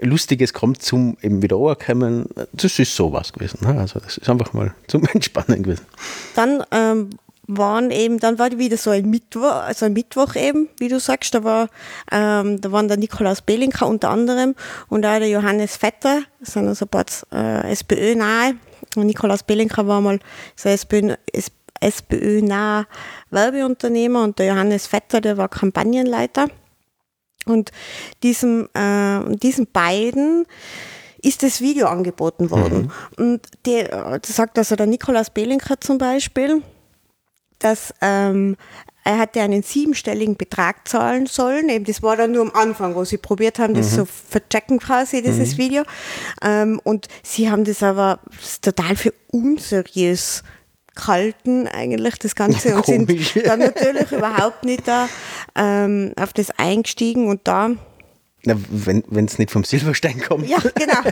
Lustiges 0.00 0.52
kommt 0.54 0.82
zum 0.82 1.16
eben 1.22 1.42
wieder 1.42 1.56
ankommen, 1.56 2.26
das 2.52 2.78
ist 2.78 2.96
sowas 2.96 3.32
gewesen. 3.32 3.58
Ne? 3.62 3.78
Also 3.78 4.00
das 4.00 4.16
ist 4.16 4.28
einfach 4.28 4.52
mal 4.52 4.74
zum 4.86 5.04
Entspannen 5.12 5.62
gewesen. 5.62 5.84
Dann 6.34 6.62
ähm, 6.70 7.10
waren 7.46 7.90
eben, 7.90 8.18
dann 8.18 8.38
war 8.38 8.50
wieder 8.58 8.76
so 8.76 8.90
ein 8.90 9.08
Mittwoch, 9.08 9.62
also 9.64 9.86
ein 9.86 9.92
Mittwoch 9.92 10.34
eben, 10.36 10.68
wie 10.78 10.88
du 10.88 10.98
sagst, 10.98 11.34
da 11.34 11.44
war, 11.44 11.68
ähm, 12.10 12.60
da 12.60 12.72
waren 12.72 12.88
der 12.88 12.96
Nikolaus 12.96 13.42
Belinka 13.42 13.84
unter 13.84 14.10
anderem 14.10 14.54
und 14.88 15.04
auch 15.06 15.18
der 15.18 15.28
Johannes 15.28 15.76
Vetter, 15.76 16.22
das 16.40 16.54
sind 16.54 16.66
also 16.66 16.86
ein 16.86 16.88
paar 16.88 17.04
äh, 17.32 17.70
SPÖ 17.72 18.14
nahe. 18.14 18.54
Und 18.94 19.06
Nikolaus 19.06 19.42
Belinka 19.42 19.86
war 19.86 20.00
mal 20.00 20.18
so 20.54 20.68
SPÖ, 20.68 21.14
S- 21.80 21.96
SPÖ 21.96 22.42
nahe 22.42 22.86
Werbeunternehmer 23.30 24.22
und 24.22 24.38
der 24.38 24.46
Johannes 24.46 24.86
Vetter, 24.86 25.20
der 25.20 25.36
war 25.36 25.48
Kampagnenleiter. 25.48 26.48
Und 27.46 27.70
diesem, 28.22 28.68
äh, 28.74 29.36
diesen 29.36 29.66
beiden 29.72 30.46
ist 31.22 31.42
das 31.42 31.60
Video 31.60 31.86
angeboten 31.86 32.50
worden. 32.50 32.92
Und 33.16 33.40
der, 33.64 34.18
das 34.18 34.36
sagt 34.36 34.58
also 34.58 34.76
der 34.76 34.86
Nikolaus 34.86 35.30
Belinker 35.30 35.80
zum 35.80 35.98
Beispiel, 35.98 36.62
dass 37.58 37.94
ähm, 38.00 38.56
er 39.04 39.20
hätte 39.20 39.40
einen 39.40 39.62
siebenstelligen 39.62 40.36
Betrag 40.36 40.86
zahlen 40.88 41.26
sollen. 41.26 41.68
Eben, 41.68 41.84
das 41.84 42.02
war 42.02 42.16
dann 42.16 42.32
nur 42.32 42.42
am 42.42 42.50
Anfang, 42.52 42.96
wo 42.96 43.04
sie 43.04 43.18
probiert 43.18 43.58
haben, 43.60 43.74
das 43.74 43.94
so 43.94 44.04
verchecken 44.04 44.80
quasi, 44.80 45.22
dieses 45.22 45.56
Video. 45.56 45.84
Ähm, 46.42 46.80
und 46.82 47.06
sie 47.22 47.48
haben 47.48 47.64
das 47.64 47.82
aber 47.84 48.18
total 48.60 48.96
für 48.96 49.14
unseriös 49.30 50.42
gehalten, 50.96 51.68
eigentlich, 51.68 52.16
das 52.18 52.34
Ganze. 52.34 52.74
Und 52.76 52.86
sind 52.86 53.46
dann 53.46 53.60
natürlich 53.60 54.10
überhaupt 54.10 54.64
nicht 54.64 54.88
da 54.88 55.08
ähm, 55.54 56.12
auf 56.20 56.32
das 56.32 56.50
eingestiegen. 56.58 57.28
Und 57.28 57.40
da 57.44 57.70
Na, 58.44 58.54
wenn 58.70 59.24
es 59.24 59.38
nicht 59.38 59.50
vom 59.50 59.64
Silberstein 59.64 60.20
kommt. 60.20 60.48
ja, 60.48 60.58
genau. 60.74 60.94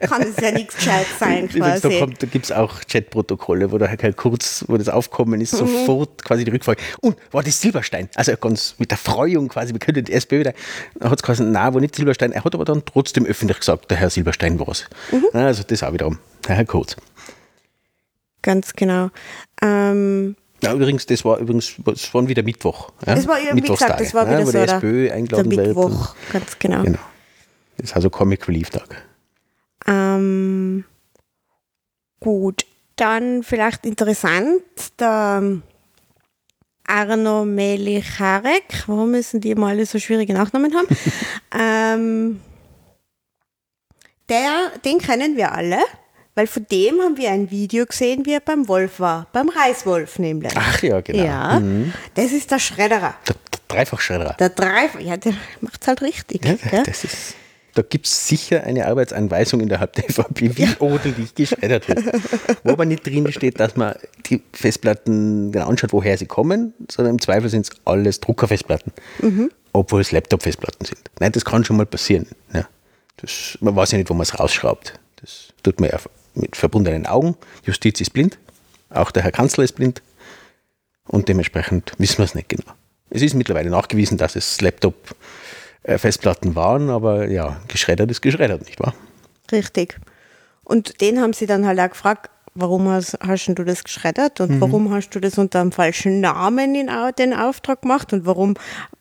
Da 0.00 0.06
kann 0.06 0.22
es 0.22 0.36
ja 0.40 0.52
nichts 0.52 0.76
gescheit 0.76 1.06
sein, 1.18 1.48
da, 1.52 1.58
quasi. 1.78 1.98
kommt- 1.98 2.22
da 2.22 2.26
gibt 2.28 2.44
es 2.46 2.52
auch 2.52 2.80
Chatprotokolle, 2.90 3.72
wo 3.72 3.78
da 3.78 3.88
halt 3.88 4.16
kurz, 4.16 4.64
wo 4.68 4.76
das 4.76 4.88
Aufkommen 4.88 5.34
Mhm. 5.34 5.40
ist, 5.40 5.50
sofort 5.56 6.24
quasi 6.24 6.44
die 6.44 6.50
Rückfrage. 6.52 6.80
Und 7.00 7.16
war 7.32 7.42
das 7.42 7.60
Silberstein? 7.60 8.08
Also 8.14 8.36
ganz 8.36 8.76
mit 8.78 8.90
der 8.92 8.98
Freuung 8.98 9.48
quasi, 9.48 9.72
wir 9.72 9.80
können 9.80 10.04
die 10.04 10.12
SPÖ 10.12 10.38
wieder. 10.40 10.54
Da 11.00 11.10
hat 11.10 11.18
es 11.18 11.22
geheißen, 11.24 11.50
nein, 11.50 11.74
war 11.74 11.80
nicht 11.80 11.96
Silberstein. 11.96 12.30
Er 12.32 12.44
hat 12.44 12.54
aber 12.54 12.64
dann 12.64 12.82
trotzdem 12.86 13.26
öffentlich 13.26 13.58
gesagt, 13.58 13.90
der 13.90 13.96
Herr 13.98 14.10
Silberstein 14.10 14.60
war 14.60 14.68
es. 14.68 14.84
Mhm. 15.10 15.24
Also 15.32 15.64
das 15.64 15.82
auch 15.82 15.92
wiederum, 15.92 16.18
der 16.46 16.54
Herr 16.54 16.64
Kurz. 16.64 16.94
Ganz 18.42 18.74
genau. 18.74 19.10
Ähm, 19.62 20.36
Ja, 20.62 20.74
übrigens, 20.74 21.06
das 21.06 21.24
war 21.24 21.38
übrigens, 21.38 21.74
es 21.92 22.12
waren 22.14 22.28
wieder 22.28 22.42
Mittwoch. 22.42 22.92
Ja? 23.06 23.14
das 23.14 23.26
war, 23.26 23.40
ja, 23.40 23.54
wie 23.54 23.60
gesagt, 23.60 24.00
das 24.00 24.14
war 24.14 24.24
ja, 24.26 24.32
wieder 24.32 24.42
wo 24.42 24.46
so 24.46 24.52
der, 24.52 24.74
SPÖ 24.74 25.04
der 25.06 25.14
eingeladen 25.14 25.50
wird. 25.50 25.66
Mittwoch, 25.68 26.14
ganz 26.32 26.58
genau. 26.58 26.82
Genau. 26.82 26.98
Das 27.76 27.90
ist 27.90 27.96
also 27.96 28.10
Comic 28.10 28.48
Relief 28.48 28.70
Tag. 28.70 29.02
Ähm, 29.86 30.84
gut, 32.20 32.66
dann 32.96 33.42
vielleicht 33.42 33.86
interessant, 33.86 34.62
der 34.98 35.60
Arno 36.88 37.44
Melicharek, 37.44 38.84
warum 38.86 39.12
müssen 39.12 39.40
die 39.40 39.50
immer 39.50 39.68
alle 39.68 39.86
so 39.86 39.98
schwierige 39.98 40.32
Nachnamen 40.32 40.74
haben? 40.74 40.88
ähm, 41.56 42.40
der, 44.28 44.72
den 44.84 44.98
kennen 44.98 45.36
wir 45.36 45.52
alle, 45.52 45.78
weil 46.38 46.46
von 46.46 46.64
dem 46.70 47.00
haben 47.00 47.16
wir 47.16 47.32
ein 47.32 47.50
Video 47.50 47.84
gesehen, 47.84 48.24
wie 48.24 48.34
er 48.34 48.38
beim 48.38 48.68
Wolf 48.68 49.00
war, 49.00 49.26
beim 49.32 49.48
Reiswolf 49.48 50.20
nämlich. 50.20 50.52
Ach 50.54 50.80
ja, 50.84 51.00
genau. 51.00 51.24
Ja, 51.24 51.60
das 52.14 52.30
ist 52.30 52.52
der 52.52 52.60
Schredderer. 52.60 53.16
Der, 53.26 53.34
der 53.52 53.60
Dreifachschredderer. 53.66 54.34
Der 54.34 54.50
Dreifach, 54.50 55.00
ja, 55.00 55.16
der 55.16 55.32
macht 55.60 55.82
es 55.82 55.88
halt 55.88 56.00
richtig. 56.00 56.44
Ja, 56.44 56.54
gell? 56.54 56.84
das 56.86 57.02
ist, 57.02 57.34
da 57.74 57.82
gibt 57.82 58.06
es 58.06 58.28
sicher 58.28 58.62
eine 58.62 58.86
Arbeitsanweisung 58.86 59.58
innerhalb 59.58 59.94
der 59.94 60.08
ÖVP, 60.08 60.56
wie 60.56 60.68
ordentlich 60.78 61.34
geschreddert 61.34 61.88
wird. 61.88 62.04
Wo 62.62 62.70
aber 62.70 62.84
nicht 62.84 63.04
drin 63.04 63.32
steht, 63.32 63.58
dass 63.58 63.74
man 63.74 63.96
die 64.26 64.40
Festplatten 64.52 65.50
genau 65.50 65.66
anschaut, 65.66 65.92
woher 65.92 66.16
sie 66.18 66.26
kommen, 66.26 66.72
sondern 66.88 67.16
im 67.16 67.20
Zweifel 67.20 67.50
sind 67.50 67.66
es 67.66 67.72
alles 67.84 68.20
Druckerfestplatten, 68.20 68.92
obwohl 69.72 70.02
es 70.02 70.12
Laptop-Festplatten 70.12 70.84
sind. 70.84 71.00
Nein, 71.18 71.32
das 71.32 71.44
kann 71.44 71.64
schon 71.64 71.76
mal 71.76 71.86
passieren. 71.86 72.28
Ja. 72.54 72.68
Das, 73.16 73.58
man 73.60 73.74
weiß 73.74 73.90
ja 73.90 73.98
nicht, 73.98 74.08
wo 74.08 74.14
man 74.14 74.22
es 74.22 74.38
rausschraubt. 74.38 75.00
Das 75.20 75.48
tut 75.64 75.80
man 75.80 75.90
ja 75.90 75.98
mit 76.38 76.56
verbundenen 76.56 77.06
Augen. 77.06 77.36
Justiz 77.64 78.00
ist 78.00 78.12
blind, 78.12 78.38
auch 78.90 79.10
der 79.10 79.22
Herr 79.22 79.32
Kanzler 79.32 79.64
ist 79.64 79.72
blind 79.72 80.02
und 81.06 81.28
dementsprechend 81.28 81.92
wissen 81.98 82.18
wir 82.18 82.24
es 82.24 82.34
nicht 82.34 82.48
genau. 82.48 82.72
Es 83.10 83.22
ist 83.22 83.34
mittlerweile 83.34 83.70
nachgewiesen, 83.70 84.18
dass 84.18 84.36
es 84.36 84.60
Laptop-Festplatten 84.60 86.54
waren, 86.54 86.90
aber 86.90 87.28
ja, 87.28 87.60
geschreddert 87.68 88.10
ist 88.10 88.20
geschreddert, 88.20 88.66
nicht 88.66 88.80
wahr? 88.80 88.94
Richtig. 89.50 89.98
Und 90.62 91.00
den 91.00 91.20
haben 91.20 91.32
sie 91.32 91.46
dann 91.46 91.66
halt 91.66 91.80
auch 91.80 91.88
gefragt, 91.90 92.30
warum 92.54 92.88
hast, 92.88 93.18
hast 93.20 93.46
du 93.46 93.64
das 93.64 93.84
geschreddert 93.84 94.40
und 94.40 94.60
warum 94.60 94.92
hast 94.92 95.10
du 95.10 95.20
das 95.20 95.38
unter 95.38 95.60
einem 95.60 95.72
falschen 95.72 96.20
Namen 96.20 96.74
in 96.74 96.90
den 97.18 97.34
Auftrag 97.34 97.82
gemacht 97.82 98.12
und 98.12 98.26
warum 98.26 98.54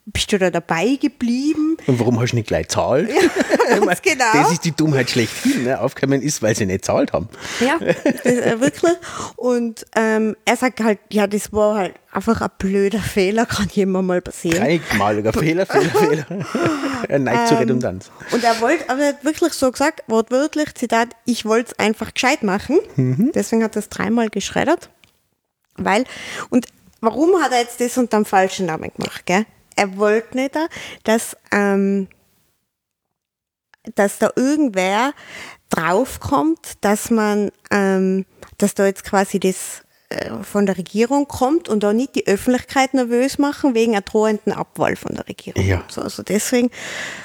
bist 0.06 0.32
du 0.32 0.40
da 0.40 0.50
dabei 0.50 0.98
geblieben? 1.02 1.78
Und 1.86 2.00
warum 2.00 2.20
hast 2.20 2.32
du 2.32 2.38
nicht 2.38 2.48
gleich 2.48 2.70
zahlt? 2.70 3.10
Meine, 3.70 3.98
genau. 4.02 4.26
Das 4.34 4.52
ist 4.54 4.64
die 4.64 4.72
Dummheit 4.72 5.10
schlechthin. 5.10 5.66
Ne? 5.66 5.80
Aufgekommen 5.80 6.22
ist, 6.22 6.42
weil 6.42 6.56
sie 6.56 6.66
nicht 6.66 6.86
zahlt 6.86 7.12
haben. 7.12 7.28
Ja, 7.60 7.78
das, 7.80 8.26
äh, 8.26 8.60
wirklich. 8.62 8.94
Und 9.36 9.86
ähm, 9.96 10.38
er 10.46 10.56
sagt 10.56 10.80
halt, 10.82 11.00
ja, 11.12 11.28
das 11.28 11.52
war 11.52 11.76
halt 11.76 11.96
einfach 12.12 12.42
ein 12.42 12.50
blöder 12.58 13.00
Fehler, 13.00 13.46
kann 13.46 13.68
jemand 13.72 14.08
mal 14.08 14.22
passieren. 14.22 14.64
Dreimaliger 14.64 15.34
Fehler, 15.34 15.66
Fehler, 15.66 15.90
Fehler. 15.92 16.26
er 17.10 17.20
neigt 17.20 17.40
Ähm, 17.42 17.48
zur 17.48 17.60
Redundanz. 17.60 18.12
Und 18.32 18.44
er 18.44 18.60
wollte, 18.62 18.90
aber 18.90 19.02
er 19.02 19.08
hat 19.10 19.26
wirklich 19.26 19.54
so 19.54 19.72
gesagt, 19.72 20.04
wortwörtlich, 20.08 20.74
Zitat, 20.76 21.10
ich 21.26 21.46
wollte 21.46 21.72
es 21.72 21.80
einfach 21.80 22.14
gescheit 22.14 22.44
machen. 22.44 22.80
Deswegen 23.36 23.64
hat 23.64 23.76
er 23.76 23.80
es 23.80 23.90
dreimal 23.90 24.30
geschreddert. 24.30 24.90
Weil, 25.76 26.06
und 26.50 26.68
warum 27.02 27.42
hat 27.42 27.52
er 27.52 27.60
jetzt 27.60 27.80
das 27.82 27.98
unter 27.98 28.18
dem 28.18 28.26
falschen 28.26 28.66
Namen 28.66 28.92
gemacht, 28.96 29.26
gell? 29.26 29.46
Er 29.76 29.98
wollte 29.98 30.38
nicht, 30.38 30.56
dass, 31.04 31.38
ähm, 31.52 32.08
dass 33.94 34.18
da 34.18 34.32
irgendwer 34.36 35.14
draufkommt, 35.70 36.78
dass 36.82 37.12
man, 37.12 37.52
ähm, 37.70 38.26
dass 38.58 38.74
da 38.74 38.88
jetzt 38.88 39.04
quasi 39.04 39.40
das 39.40 39.84
von 40.44 40.66
der 40.66 40.78
Regierung 40.78 41.28
kommt 41.28 41.68
und 41.68 41.84
da 41.84 41.92
nicht 41.92 42.16
die 42.16 42.28
Öffentlichkeit 42.28 42.94
nervös 42.94 43.38
machen 43.38 43.74
wegen 43.76 43.92
einer 43.92 44.02
drohenden 44.02 44.54
Abwahl 44.54 44.96
von 44.96 45.16
der 45.16 45.28
Regierung. 45.28 45.62
Ja. 45.66 45.84
So, 45.90 46.02
also 46.02 46.24
deswegen 46.24 46.70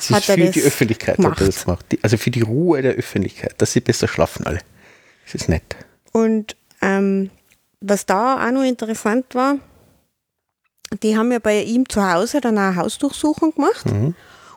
Es 0.01 0.11
hat 0.11 0.23
ist 0.23 0.29
er 0.31 0.35
für 0.35 0.45
das 0.47 0.51
die 0.55 0.63
Öffentlichkeit 0.63 1.17
gemacht. 1.17 1.33
hat 1.33 1.41
er 1.43 1.47
das 1.47 1.65
gemacht. 1.65 1.87
Also 2.03 2.17
für 2.17 2.33
die 2.33 2.41
Ruhe 2.41 2.83
der 2.83 2.95
Öffentlichkeit, 2.95 3.55
dass 3.59 3.73
sie 3.73 3.81
besser 3.81 4.09
schlafen 4.09 4.47
alle. 4.47 4.61
Das 5.27 5.37
ist 5.37 5.49
nett. 5.49 5.77
Und 6.11 6.57
ähm, 6.81 7.31
was 7.81 8.05
da 8.05 8.45
auch 8.47 8.51
noch 8.51 8.65
interessant 8.65 9.27
war, 9.35 9.59
die 11.03 11.17
haben 11.17 11.31
ja 11.31 11.39
bei 11.39 11.63
ihm 11.63 11.89
zu 11.89 12.03
Hause 12.13 12.41
dann 12.41 12.59
eine 12.59 12.77
Hausdurchsuchung 12.77 13.55
gemacht. 13.55 13.87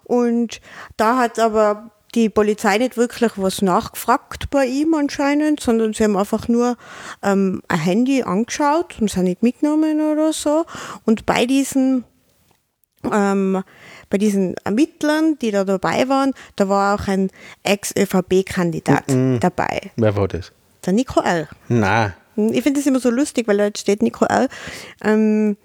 Und 0.04 0.62
da 0.98 1.18
hat 1.18 1.40
aber 1.40 1.92
die 2.16 2.30
Polizei 2.30 2.78
nicht 2.78 2.98
wirklich 2.98 3.34
was 3.36 3.62
nachgefragt 3.62 4.50
bei 4.50 4.66
ihm 4.66 4.94
anscheinend, 4.94 5.60
sondern 5.60 5.94
sie 5.94 6.04
haben 6.06 6.18
einfach 6.18 6.48
nur 6.48 6.78
ähm, 7.22 7.62
ein 7.68 7.80
Handy 7.80 8.24
angeschaut 8.24 8.96
und 9.00 9.10
es 9.12 9.18
nicht 9.18 9.44
mitgenommen 9.44 10.00
oder 10.02 10.34
so. 10.34 10.66
Und 11.06 11.26
bei 11.26 11.46
diesen 11.46 12.06
ähm, 13.12 13.64
bei 14.10 14.18
diesen 14.18 14.56
Ermittlern, 14.64 15.38
die 15.40 15.52
da 15.52 15.64
dabei 15.64 16.08
waren, 16.10 16.34
da 16.56 16.70
war 16.70 16.96
auch 16.96 17.08
ein 17.08 17.30
Ex-ÖVP-Kandidat 17.64 19.04
dabei, 19.42 19.92
Wer 19.96 20.16
war 20.16 20.28
das? 20.28 20.52
der 20.86 20.94
Nico 20.94 21.22
L. 21.22 21.48
Na, 21.68 22.14
Ich 22.36 22.64
finde 22.64 22.80
das 22.80 22.88
immer 22.88 23.00
so 23.00 23.10
lustig, 23.10 23.48
weil 23.48 23.58
da 23.58 23.70
steht 23.76 24.02
Nico 24.02 24.26
L. 24.26 24.48
Ähm, 25.04 25.58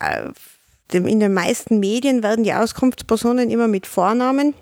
äh, 0.00 0.30
in 0.96 1.18
den 1.20 1.34
meisten 1.34 1.80
Medien 1.80 2.22
werden 2.22 2.44
die 2.44 2.54
Auskunftspersonen 2.54 3.50
immer 3.50 3.66
mit 3.66 3.86
Vornamen 3.86 4.54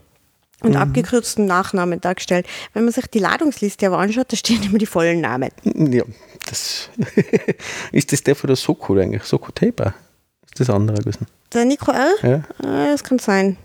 und 0.64 0.76
abgekürzten 0.76 1.46
Nachnamen 1.46 2.00
dargestellt. 2.00 2.46
Wenn 2.72 2.84
man 2.84 2.92
sich 2.92 3.06
die 3.06 3.18
Ladungsliste 3.20 3.86
aber 3.86 3.98
anschaut, 3.98 4.32
da 4.32 4.36
stehen 4.36 4.62
immer 4.62 4.78
die 4.78 4.86
vollen 4.86 5.20
Namen. 5.20 5.50
ja, 5.64 6.02
das 6.48 6.90
ist 7.92 8.12
das 8.12 8.22
der 8.22 8.34
von 8.34 8.48
der 8.48 8.56
Soko 8.56 8.96
eigentlich? 8.96 9.22
Soko 9.24 9.52
Taper? 9.52 9.94
Ist 10.46 10.60
das 10.60 10.70
andere 10.70 10.98
gewesen? 10.98 11.26
Der 11.52 11.64
Nico 11.64 11.92
L. 11.92 12.14
Ja. 12.22 12.34
Äh, 12.86 12.92
das 12.92 13.04
kann 13.04 13.18
sein. 13.18 13.56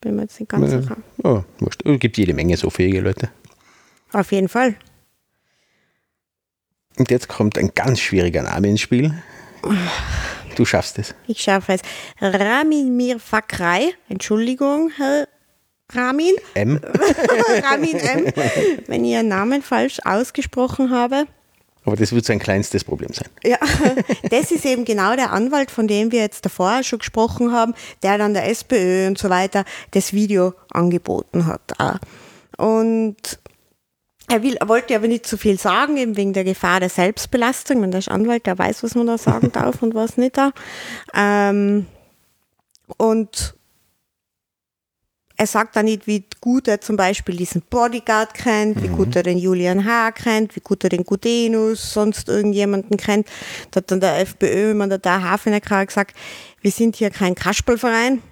Bin 0.00 0.16
mir 0.16 0.22
jetzt 0.22 0.40
nicht 0.40 0.48
ganz 0.48 0.72
Ja. 0.72 0.80
sicher. 0.82 0.96
Oh, 1.22 1.42
wurscht. 1.58 1.82
Es 1.84 2.00
gibt 2.00 2.16
jede 2.18 2.34
Menge 2.34 2.56
so 2.56 2.70
fähige 2.70 3.00
Leute. 3.00 3.28
Auf 4.12 4.32
jeden 4.32 4.48
Fall. 4.48 4.74
Und 6.98 7.10
jetzt 7.10 7.28
kommt 7.28 7.56
ein 7.58 7.70
ganz 7.74 8.00
schwieriger 8.00 8.42
Name 8.42 8.68
ins 8.68 8.80
Spiel. 8.80 9.14
Du 10.56 10.64
schaffst 10.64 10.98
es. 10.98 11.14
Ich 11.26 11.40
schaffe 11.42 11.74
es. 11.74 11.80
Ramin 12.20 12.96
Mir 12.96 13.18
Fakrai. 13.20 13.92
Entschuldigung, 14.08 14.90
Herr 14.96 15.28
Ramin. 15.92 16.34
M. 16.54 16.80
Ramin 17.64 17.96
M. 17.96 18.32
Wenn 18.86 19.04
ich 19.04 19.12
Ihren 19.12 19.28
Namen 19.28 19.62
falsch 19.62 19.98
ausgesprochen 20.04 20.90
habe. 20.90 21.26
Aber 21.84 21.96
das 21.96 22.12
wird 22.12 22.26
sein 22.26 22.38
kleinstes 22.38 22.84
Problem 22.84 23.12
sein. 23.12 23.28
Ja, 23.42 23.58
das 24.30 24.50
ist 24.50 24.64
eben 24.66 24.84
genau 24.84 25.16
der 25.16 25.32
Anwalt, 25.32 25.70
von 25.70 25.88
dem 25.88 26.12
wir 26.12 26.20
jetzt 26.20 26.44
davor 26.44 26.82
schon 26.82 26.98
gesprochen 26.98 27.52
haben, 27.52 27.74
der 28.02 28.18
dann 28.18 28.34
der 28.34 28.48
SPÖ 28.48 29.06
und 29.06 29.18
so 29.18 29.30
weiter 29.30 29.64
das 29.92 30.12
Video 30.12 30.52
angeboten 30.70 31.46
hat. 31.46 31.72
Und 32.58 33.38
er, 34.28 34.42
will, 34.42 34.56
er 34.56 34.68
wollte 34.68 34.94
aber 34.94 35.08
nicht 35.08 35.26
zu 35.26 35.36
viel 35.36 35.58
sagen, 35.58 35.96
eben 35.96 36.16
wegen 36.16 36.32
der 36.32 36.44
Gefahr 36.44 36.78
der 36.78 36.88
Selbstbelastung. 36.88 37.82
Wenn 37.82 37.90
der 37.90 37.98
ist 37.98 38.08
Anwalt, 38.08 38.46
der 38.46 38.58
weiß, 38.58 38.82
was 38.82 38.94
man 38.94 39.06
da 39.06 39.18
sagen 39.18 39.50
darf 39.52 39.82
und 39.82 39.94
was 39.94 40.16
nicht 40.16 40.36
da. 40.36 40.52
Ähm, 41.14 41.86
und 42.96 43.54
er 45.40 45.46
sagt 45.46 45.74
dann 45.74 45.86
nicht, 45.86 46.06
wie 46.06 46.26
gut 46.42 46.68
er 46.68 46.82
zum 46.82 46.98
Beispiel 46.98 47.34
diesen 47.34 47.62
Bodyguard 47.62 48.34
kennt, 48.34 48.82
wie 48.82 48.88
gut 48.88 49.16
er 49.16 49.22
den 49.22 49.38
Julian 49.38 49.86
H. 49.86 50.12
kennt, 50.12 50.54
wie 50.54 50.60
gut 50.60 50.84
er 50.84 50.90
den 50.90 51.02
Gudenus, 51.02 51.94
sonst 51.94 52.28
irgendjemanden 52.28 52.98
kennt. 52.98 53.26
Da 53.70 53.78
hat 53.78 53.90
dann 53.90 54.00
der 54.00 54.18
FPÖ, 54.18 54.72
immer 54.72 54.86
der 54.86 54.98
da 54.98 55.22
Hafenecker 55.22 55.86
gesagt, 55.86 56.14
wir 56.60 56.70
sind 56.70 56.96
hier 56.96 57.08
kein 57.08 57.34
Kasperlverein. 57.34 58.22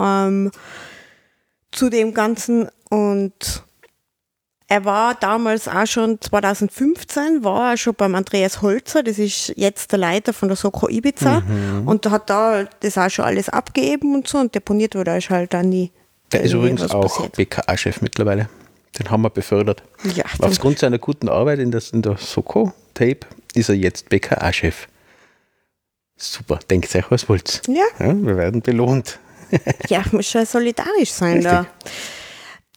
Ähm, 0.00 0.50
zu 1.70 1.88
dem 1.88 2.14
Ganzen 2.14 2.68
und 2.90 3.63
er 4.66 4.84
war 4.84 5.14
damals 5.14 5.68
auch 5.68 5.86
schon, 5.86 6.20
2015 6.20 7.44
war 7.44 7.72
er 7.72 7.76
schon 7.76 7.94
beim 7.94 8.14
Andreas 8.14 8.62
Holzer, 8.62 9.02
das 9.02 9.18
ist 9.18 9.52
jetzt 9.56 9.92
der 9.92 9.98
Leiter 9.98 10.32
von 10.32 10.48
der 10.48 10.56
Soko 10.56 10.88
Ibiza 10.88 11.40
Mhm. 11.40 11.86
und 11.86 12.06
hat 12.10 12.30
da 12.30 12.64
das 12.80 12.96
auch 12.98 13.10
schon 13.10 13.24
alles 13.26 13.48
abgegeben 13.48 14.14
und 14.14 14.26
so 14.26 14.38
und 14.38 14.54
deponiert 14.54 14.94
wurde, 14.94 15.16
ist 15.16 15.30
halt 15.30 15.52
dann 15.54 15.68
nie. 15.68 15.90
Der 16.32 16.40
ist 16.42 16.52
übrigens 16.54 16.90
auch. 16.90 17.28
BKA-Chef 17.28 18.00
mittlerweile. 18.00 18.48
Den 18.98 19.10
haben 19.10 19.22
wir 19.22 19.30
befördert. 19.30 19.82
Ja, 20.14 20.24
Aufgrund 20.40 20.78
seiner 20.78 20.98
guten 20.98 21.28
Arbeit 21.28 21.58
in, 21.58 21.70
das, 21.70 21.90
in 21.90 22.00
der 22.02 22.16
Soko-Tape 22.16 23.20
ist 23.54 23.68
er 23.68 23.74
jetzt 23.74 24.08
BKA-Chef. 24.08 24.86
Super, 26.16 26.58
denkt 26.70 26.94
euch, 26.94 27.04
was 27.10 27.28
wollt 27.28 27.62
ja, 27.66 27.84
ja, 27.98 28.14
Wir 28.14 28.36
werden 28.36 28.62
belohnt. 28.62 29.18
ja, 29.88 30.02
muss 30.12 30.28
schon 30.30 30.46
solidarisch 30.46 31.10
sein 31.10 31.34
Richtig. 31.34 31.52
da. 31.52 31.66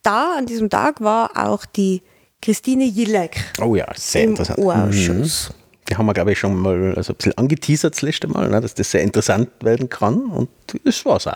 Da 0.08 0.38
an 0.38 0.46
diesem 0.46 0.70
Tag 0.70 1.02
war 1.02 1.32
auch 1.36 1.66
die 1.66 2.02
Christine 2.42 2.86
Jillek 2.86 3.44
Oh 3.60 3.76
ja, 3.76 3.88
sehr 3.94 4.24
im 4.24 4.30
interessant. 4.30 4.60
Mhm. 4.60 4.64
U-Ausschuss. 4.64 5.54
Die 5.90 5.98
haben 5.98 6.06
wir, 6.06 6.14
glaube 6.14 6.32
ich, 6.32 6.40
schon 6.40 6.56
mal 6.56 6.94
also 6.96 7.12
ein 7.12 7.18
bisschen 7.18 7.38
angeteasert 7.38 7.94
das 7.94 8.02
letzte 8.02 8.30
Mal, 8.30 8.48
ne, 8.50 8.62
dass 8.62 8.74
das 8.74 8.90
sehr 8.90 9.02
interessant 9.02 9.50
werden 9.60 9.90
kann 9.90 10.28
und 10.28 10.48
das 10.86 11.04
war 11.06 11.18
es 11.18 11.28
auch. 11.28 11.36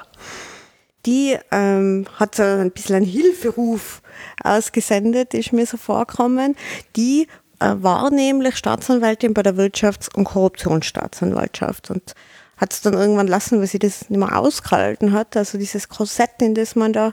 die 1.06 1.38
ähm, 1.52 2.06
hat 2.16 2.36
so 2.36 2.44
ein 2.44 2.72
bisschen 2.72 2.96
einen 2.96 3.06
Hilferuf 3.06 4.02
ausgesendet, 4.42 5.34
ist 5.34 5.52
mir 5.52 5.66
so 5.66 5.76
vorgekommen. 5.76 6.56
Die 6.96 7.28
äh, 7.60 7.74
war 7.76 8.10
nämlich 8.10 8.56
Staatsanwältin 8.56 9.34
bei 9.34 9.44
der 9.44 9.58
Wirtschafts- 9.58 10.16
und 10.16 10.24
Korruptionsstaatsanwaltschaft 10.24 11.90
und 11.90 12.14
hat 12.56 12.72
es 12.72 12.82
dann 12.82 12.94
irgendwann 12.94 13.28
lassen, 13.28 13.60
weil 13.60 13.68
sie 13.68 13.80
das 13.80 14.10
nicht 14.10 14.18
mehr 14.20 14.38
ausgehalten 14.38 15.12
hat. 15.12 15.36
Also 15.36 15.58
dieses 15.58 15.90
Korsett, 15.90 16.42
in 16.42 16.56
das 16.56 16.78
man 16.78 16.94
da 16.94 17.12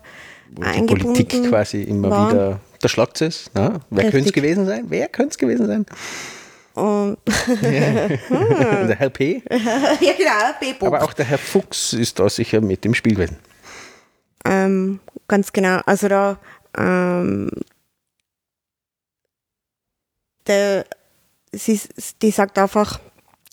Wo 0.50 0.62
die 0.62 0.82
Politik 0.82 1.48
quasi 1.48 1.82
immer 1.82 2.10
war. 2.10 2.30
wieder, 2.30 2.60
da 2.80 2.88
schlagt 2.88 3.20
es. 3.20 3.50
Ne? 3.54 3.80
Wer 3.90 4.10
könnte 4.10 4.28
es 4.28 4.32
gewesen 4.32 4.66
sein? 4.66 4.84
Wer 4.88 5.08
könnte 5.08 5.30
es 5.30 5.38
gewesen 5.38 5.66
sein? 5.66 5.86
Und, 6.74 7.18
der 7.62 8.96
Herr 8.96 9.10
P. 9.10 9.42
ja 9.50 10.12
genau, 10.16 10.30
Bebo. 10.60 10.86
Aber 10.86 11.02
auch 11.02 11.12
der 11.12 11.24
Herr 11.24 11.38
Fuchs 11.38 11.92
ist 11.92 12.18
da 12.18 12.28
sicher 12.28 12.60
mit 12.60 12.84
im 12.86 12.94
Spiel 12.94 13.14
gewesen. 13.14 13.36
Ähm, 14.44 15.00
ganz 15.26 15.52
genau. 15.52 15.80
Also 15.84 16.08
da 16.08 16.38
ähm, 16.76 17.50
der, 20.46 20.84
sie, 21.52 21.80
die 22.22 22.30
sagt 22.30 22.58
einfach, 22.58 23.00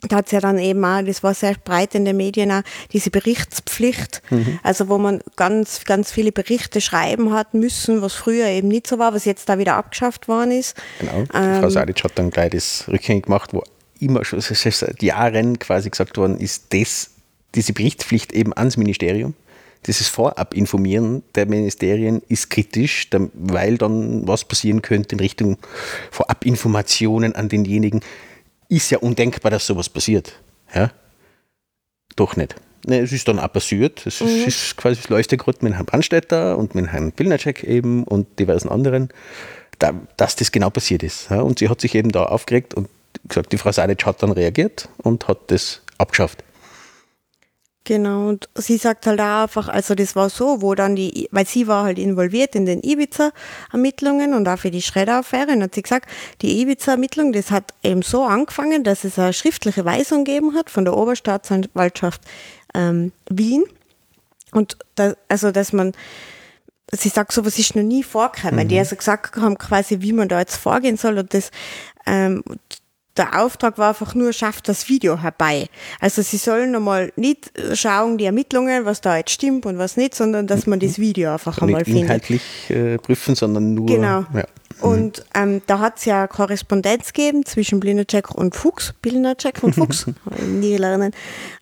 da 0.08 0.18
hat 0.18 0.30
sie 0.30 0.36
ja 0.36 0.42
dann 0.42 0.58
eben 0.58 0.84
auch, 0.84 1.02
das 1.02 1.24
war 1.24 1.34
sehr 1.34 1.56
breit 1.64 1.96
in 1.96 2.06
den 2.06 2.18
Medien 2.18 2.52
auch, 2.52 2.62
diese 2.92 3.10
Berichtspflicht, 3.10 4.22
also 4.64 4.90
wo 4.90 4.98
man 4.98 5.22
ganz, 5.36 5.86
ganz 5.86 6.12
viele 6.12 6.32
Berichte 6.32 6.82
schreiben 6.82 7.34
hat 7.34 7.54
müssen, 7.54 8.02
was 8.02 8.14
früher 8.14 8.48
eben 8.48 8.68
nicht 8.68 8.88
so 8.88 9.00
war, 9.00 9.14
was 9.14 9.26
jetzt 9.26 9.50
da 9.50 9.58
wieder 9.58 9.76
abgeschafft 9.76 10.28
worden 10.28 10.52
ist. 10.52 10.76
Genau. 11.00 11.24
Ähm, 11.34 11.62
Frau 11.62 11.70
Sadic 11.70 12.04
hat 12.04 12.14
dann 12.16 12.30
gleich 12.30 12.52
das 12.52 12.86
rückgängig 12.88 13.26
gemacht, 13.26 13.54
wo 13.54 13.64
immer 14.00 14.26
schon 14.26 14.42
seit 14.42 15.02
Jahren 15.02 15.60
quasi 15.60 15.90
gesagt 15.90 16.18
worden 16.18 16.38
ist, 16.38 16.74
dass 16.74 17.12
diese 17.56 17.74
Berichtspflicht 17.74 18.34
eben 18.34 18.54
ans 18.56 18.78
Ministerium, 18.78 19.34
dieses 19.88 20.08
Vorab-Informieren 20.08 21.24
der 21.36 21.46
Ministerien 21.46 22.22
ist 22.28 22.50
kritisch, 22.50 23.08
weil 23.34 23.78
dann 23.78 24.28
was 24.28 24.44
passieren 24.46 24.82
könnte 24.82 25.16
in 25.16 25.20
Richtung 25.20 25.58
Vorab-Informationen 26.12 27.36
an 27.36 27.50
denjenigen. 27.50 28.02
Ist 28.70 28.90
ja 28.92 29.00
undenkbar, 29.00 29.52
dass 29.52 29.68
sowas 29.68 29.90
passiert. 29.90 30.34
Ja? 30.74 30.92
Doch 32.16 32.36
nicht. 32.36 32.56
Ne, 32.88 33.00
es 33.00 33.12
ist 33.12 33.28
dann 33.28 33.40
auch 33.40 33.52
passiert. 33.52 34.06
Es 34.06 34.22
ist, 34.22 34.48
ist 34.48 34.78
quasi 34.78 35.02
das 35.02 35.10
läuft 35.10 35.32
ja 35.32 35.38
gerade 35.38 35.58
mit 35.62 35.74
Herrn 35.74 35.86
Brandstätter 35.86 36.58
und 36.58 36.76
mit 36.76 36.88
Herrn 36.88 37.12
Pilnacek 37.12 37.64
eben 37.64 38.04
und 38.04 38.40
diversen 38.40 38.70
anderen, 38.70 39.10
da, 39.80 39.94
dass 40.18 40.36
das 40.36 40.52
genau 40.52 40.70
passiert 40.70 41.02
ist. 41.04 41.30
Ja? 41.30 41.42
Und 41.42 41.60
sie 41.60 41.70
hat 41.70 41.82
sich 41.82 41.96
eben 41.96 42.12
da 42.12 42.26
aufgeregt 42.26 42.74
und 42.76 42.90
gesagt, 43.28 43.52
die 43.52 43.58
Frau 43.58 43.72
Sadic 43.72 44.06
hat 44.06 44.22
dann 44.22 44.32
reagiert 44.32 44.88
und 44.98 45.28
hat 45.28 45.40
das 45.48 45.82
abgeschafft. 45.98 46.44
Genau, 47.88 48.30
und 48.30 48.50
sie 48.56 48.78
sagt 48.78 49.06
halt 49.06 49.22
auch 49.22 49.44
einfach, 49.44 49.68
also 49.68 49.94
das 49.94 50.16
war 50.16 50.32
so, 50.32 50.64
wo 50.64 50.74
dann 50.74 50.96
die, 50.96 51.30
weil 51.32 51.46
sie 51.46 51.68
war 51.68 51.84
halt 51.84 52.00
involviert 52.00 52.56
in 52.56 52.66
den 52.66 52.82
Ibiza-Ermittlungen 52.82 54.34
und 54.34 54.48
auch 54.48 54.58
für 54.58 54.72
die 54.72 54.82
Schredder-Affäre, 54.82 55.52
und 55.52 55.62
hat 55.62 55.76
sie 55.76 55.84
gesagt, 55.84 56.10
die 56.42 56.62
Ibiza-Ermittlung, 56.62 57.32
das 57.32 57.52
hat 57.52 57.76
eben 57.84 58.02
so 58.02 58.24
angefangen, 58.24 58.84
dass 58.84 59.04
es 59.04 59.20
eine 59.20 59.34
schriftliche 59.34 59.86
Weisung 59.86 60.24
gegeben 60.24 60.56
hat 60.56 60.72
von 60.72 60.84
der 60.84 60.98
Oberstaatsanwaltschaft 60.98 62.22
ähm, 62.74 63.12
Wien. 63.30 63.64
Und 64.52 64.78
da, 64.96 65.14
also, 65.30 65.52
dass 65.52 65.72
man, 65.72 65.92
sie 66.92 67.10
sagt, 67.10 67.34
sowas 67.34 67.60
ist 67.60 67.76
noch 67.76 67.84
nie 67.84 68.02
vorgekommen. 68.02 68.68
Die 68.68 68.80
also 68.80 68.96
gesagt 68.96 69.36
haben 69.36 69.60
quasi, 69.60 70.02
wie 70.02 70.14
man 70.14 70.28
da 70.28 70.40
jetzt 70.40 70.56
vorgehen 70.56 70.98
soll 70.98 71.20
und 71.20 71.36
das, 71.36 71.52
ähm, 72.08 72.44
der 73.18 73.42
Auftrag 73.42 73.78
war 73.78 73.90
einfach 73.90 74.14
nur, 74.16 74.34
schafft 74.34 74.68
das 74.68 74.90
Video 74.90 75.22
herbei. 75.22 75.68
Also 76.00 76.22
sie 76.22 76.38
sollen 76.38 76.72
nochmal 76.72 77.14
nicht 77.16 77.52
schauen, 77.74 78.18
die 78.18 78.26
Ermittlungen, 78.26 78.86
was 78.86 79.02
da 79.02 79.18
jetzt 79.18 79.32
stimmt 79.32 79.66
und 79.66 79.78
was 79.78 79.98
nicht, 79.98 80.16
sondern 80.16 80.48
dass 80.48 80.68
man 80.68 80.80
das 80.80 81.00
Video 81.00 81.32
einfach 81.34 81.58
einmal 81.60 81.82
Nicht 81.82 81.86
findet. 81.86 82.04
inhaltlich 82.04 82.42
äh, 82.70 82.98
prüfen, 82.98 83.36
sondern 83.36 83.74
nur. 83.74 83.86
Genau. 83.86 84.26
Ja. 84.34 84.46
Und 84.82 85.24
ähm, 85.34 85.62
da 85.68 85.80
hat 85.80 85.98
es 86.00 86.06
ja 86.06 86.28
Korrespondenz 86.28 87.14
gegeben 87.14 87.46
zwischen 87.46 87.80
Blinacek 87.80 88.30
und 88.36 88.56
Fuchs, 88.56 88.94
Blinacek 89.02 89.64
und 89.64 89.74
Fuchs, 89.74 90.06
nie 90.46 90.76
lernen. 90.76 91.14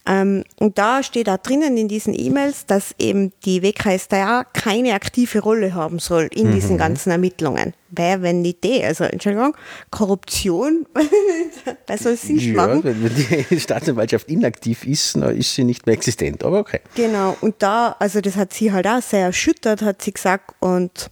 Ähm, 0.08 0.44
und 0.60 0.80
da 0.80 1.04
steht 1.04 1.28
da 1.28 1.38
drinnen 1.38 1.78
in 1.78 1.88
diesen 1.88 2.14
E-Mails, 2.18 2.66
dass 2.66 2.96
eben 2.98 3.32
die 3.46 3.62
WKStA 3.62 4.46
keine 4.46 4.94
aktive 4.96 5.40
Rolle 5.40 5.76
haben 5.76 6.00
soll 6.00 6.28
in 6.34 6.50
Mhm. 6.50 6.54
diesen 6.56 6.78
ganzen 6.80 7.12
Ermittlungen. 7.12 7.74
Wer, 7.92 8.24
wenn 8.24 8.42
nicht 8.42 8.64
die? 8.64 8.84
Also, 8.84 9.04
Entschuldigung, 9.04 9.56
Korruption, 9.92 10.88
was 11.88 12.02
soll 12.02 12.14
es 12.14 12.24
nicht 12.28 12.48
Ja, 12.48 12.54
machen? 12.68 12.84
wenn 12.84 13.04
wenn 13.04 13.46
die 13.50 13.60
Staatsanwaltschaft 13.60 14.28
inaktiv 14.30 14.86
ist, 14.86 15.16
dann 15.16 15.38
ist 15.38 15.54
sie 15.54 15.64
nicht 15.64 15.86
mehr 15.86 15.94
existent. 15.94 16.44
Aber 16.44 16.60
okay. 16.60 16.80
Genau, 16.96 17.38
und 17.42 17.56
da, 17.60 17.96
also 18.00 18.20
das 18.22 18.36
hat 18.36 18.54
sie 18.54 18.72
halt 18.72 18.88
auch 18.88 19.02
sehr 19.04 19.28
erschüttert, 19.28 19.84
hat 19.84 20.02
sie 20.02 20.12
gesagt. 20.14 20.56
Und 20.60 21.12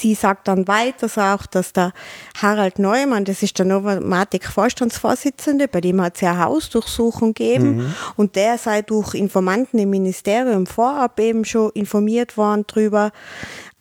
sie 0.00 0.14
sagt 0.14 0.48
dann 0.48 0.66
weiter 0.66 1.08
so 1.08 1.20
auch, 1.20 1.46
dass 1.46 1.72
der 1.72 1.92
Harald 2.40 2.78
Neumann, 2.78 3.24
das 3.24 3.42
ist 3.42 3.58
der 3.58 3.66
Novomatic-Vorstandsvorsitzende, 3.66 5.68
bei 5.68 5.80
dem 5.80 6.00
hat 6.00 6.16
es 6.16 6.22
ja 6.22 6.38
Hausdurchsuchung 6.38 7.34
gegeben 7.34 7.94
und 8.16 8.36
der 8.36 8.58
sei 8.58 8.82
durch 8.82 9.14
Informanten 9.14 9.78
im 9.78 9.90
Ministerium 9.90 10.66
vorab 10.66 11.18
eben 11.20 11.44
schon 11.44 11.70
informiert 11.74 12.36
worden 12.36 12.64
drüber. 12.66 13.12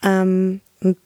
Ähm, 0.03 0.61
und 0.81 0.97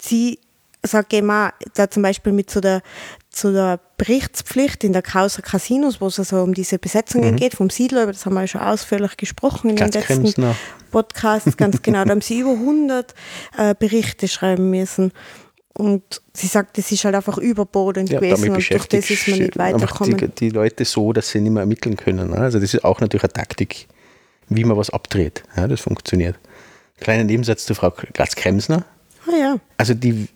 sie 0.00 0.38
sagt 0.84 1.12
eben 1.14 1.30
auch, 1.30 1.50
da 1.74 1.90
zum 1.90 2.02
Beispiel 2.02 2.32
mit 2.32 2.50
zu 2.50 2.60
der, 2.60 2.82
zu 3.30 3.52
der 3.52 3.78
Berichtspflicht 3.98 4.82
in 4.84 4.92
der 4.92 5.02
Causa 5.02 5.40
Casinos, 5.42 6.00
wo 6.00 6.06
es 6.08 6.18
also 6.18 6.42
um 6.42 6.54
diese 6.54 6.78
Besetzungen 6.78 7.36
geht, 7.36 7.54
vom 7.54 7.70
Siedler, 7.70 8.02
über 8.04 8.12
das 8.12 8.26
haben 8.26 8.34
wir 8.34 8.40
ja 8.42 8.46
schon 8.48 8.60
ausführlich 8.62 9.16
gesprochen 9.16 9.70
in 9.70 9.76
den 9.76 9.80
Ganz 9.84 9.94
letzten 9.94 10.22
Kremsner. 10.24 10.56
Podcasts, 10.90 11.56
ganz 11.56 11.82
genau. 11.82 12.04
Da 12.04 12.10
haben 12.10 12.20
sie 12.20 12.40
über 12.40 12.50
100 12.52 13.14
äh, 13.56 13.74
Berichte 13.78 14.28
schreiben 14.28 14.70
müssen. 14.70 15.12
Und 15.74 16.20
sie 16.34 16.48
sagt, 16.48 16.76
das 16.76 16.92
ist 16.92 17.02
halt 17.06 17.14
einfach 17.14 17.38
überbordend 17.38 18.10
Ja, 18.10 18.20
gewesen 18.20 18.50
und 18.50 18.56
durch 18.70 18.88
das 18.88 19.08
ist 19.10 19.26
man 19.28 19.38
nicht 19.38 19.56
weitergekommen. 19.56 20.18
die, 20.18 20.28
die 20.28 20.50
Leute 20.50 20.84
so, 20.84 21.14
dass 21.14 21.30
sie 21.30 21.40
nicht 21.40 21.52
mehr 21.52 21.60
ermitteln 21.62 21.96
können. 21.96 22.28
ne? 22.30 22.36
Also 22.36 22.58
das 22.60 22.74
ist 22.74 22.84
auch 22.84 23.00
natürlich 23.00 23.24
eine 23.24 23.32
Taktik, 23.32 23.86
wie 24.50 24.64
man 24.64 24.76
was 24.76 24.90
abdreht. 24.90 25.44
Ja, 25.56 25.66
das 25.68 25.80
funktioniert. 25.80 26.38
Kleiner 27.00 27.24
Nebensatz 27.24 27.64
zu 27.64 27.74
Frau 27.74 27.90
Glatz-Kremsner. 27.90 28.84
Ah 29.26 29.36
ja, 29.36 29.56
Also 29.78 29.94
die 29.94 30.28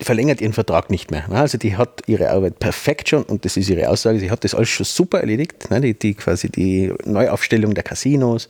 verlängert 0.00 0.40
ihren 0.40 0.52
Vertrag 0.52 0.90
nicht 0.90 1.10
mehr. 1.10 1.30
Also 1.30 1.56
die 1.56 1.76
hat 1.76 2.02
ihre 2.06 2.30
Arbeit 2.30 2.58
perfekt 2.58 3.08
schon 3.08 3.22
und 3.22 3.44
das 3.44 3.56
ist 3.56 3.68
ihre 3.68 3.88
Aussage. 3.88 4.18
Sie 4.18 4.30
hat 4.30 4.44
das 4.44 4.54
alles 4.54 4.68
schon 4.68 4.86
super 4.86 5.20
erledigt. 5.20 5.68
Die, 5.70 5.94
die 5.94 6.14
quasi 6.14 6.48
die 6.48 6.92
Neuaufstellung 7.04 7.74
der 7.74 7.84
Casinos, 7.84 8.48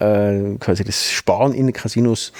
äh, 0.00 0.56
quasi 0.60 0.84
das 0.84 1.10
Sparen 1.10 1.54
in 1.54 1.66
den 1.66 1.72
Casinos. 1.72 2.32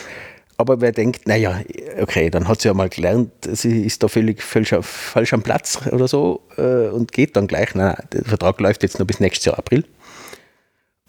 Aber 0.59 0.81
wer 0.81 0.93
denkt, 0.93 1.27
naja, 1.27 1.61
okay, 2.01 2.31
dann 2.31 2.49
hat 2.49 2.63
sie 2.63 2.69
ja 2.69 2.75
mal 2.75 2.89
gelernt, 2.89 3.31
sie 3.53 3.83
ist 3.83 4.03
da 4.03 4.09
völlig 4.09 4.43
falsch, 4.43 4.75
falsch 4.81 5.35
am 5.35 5.43
Platz 5.43 5.81
oder 5.91 6.09
so 6.09 6.43
äh, 6.57 6.89
und 6.89 7.13
geht 7.13 7.37
dann 7.37 7.47
gleich. 7.47 7.75
Nein, 7.75 7.95
der 8.13 8.25
Vertrag 8.25 8.59
läuft 8.61 8.83
jetzt 8.83 8.99
nur 8.99 9.07
bis 9.07 9.21
nächstes 9.21 9.45
Jahr 9.45 9.59
April. 9.59 9.85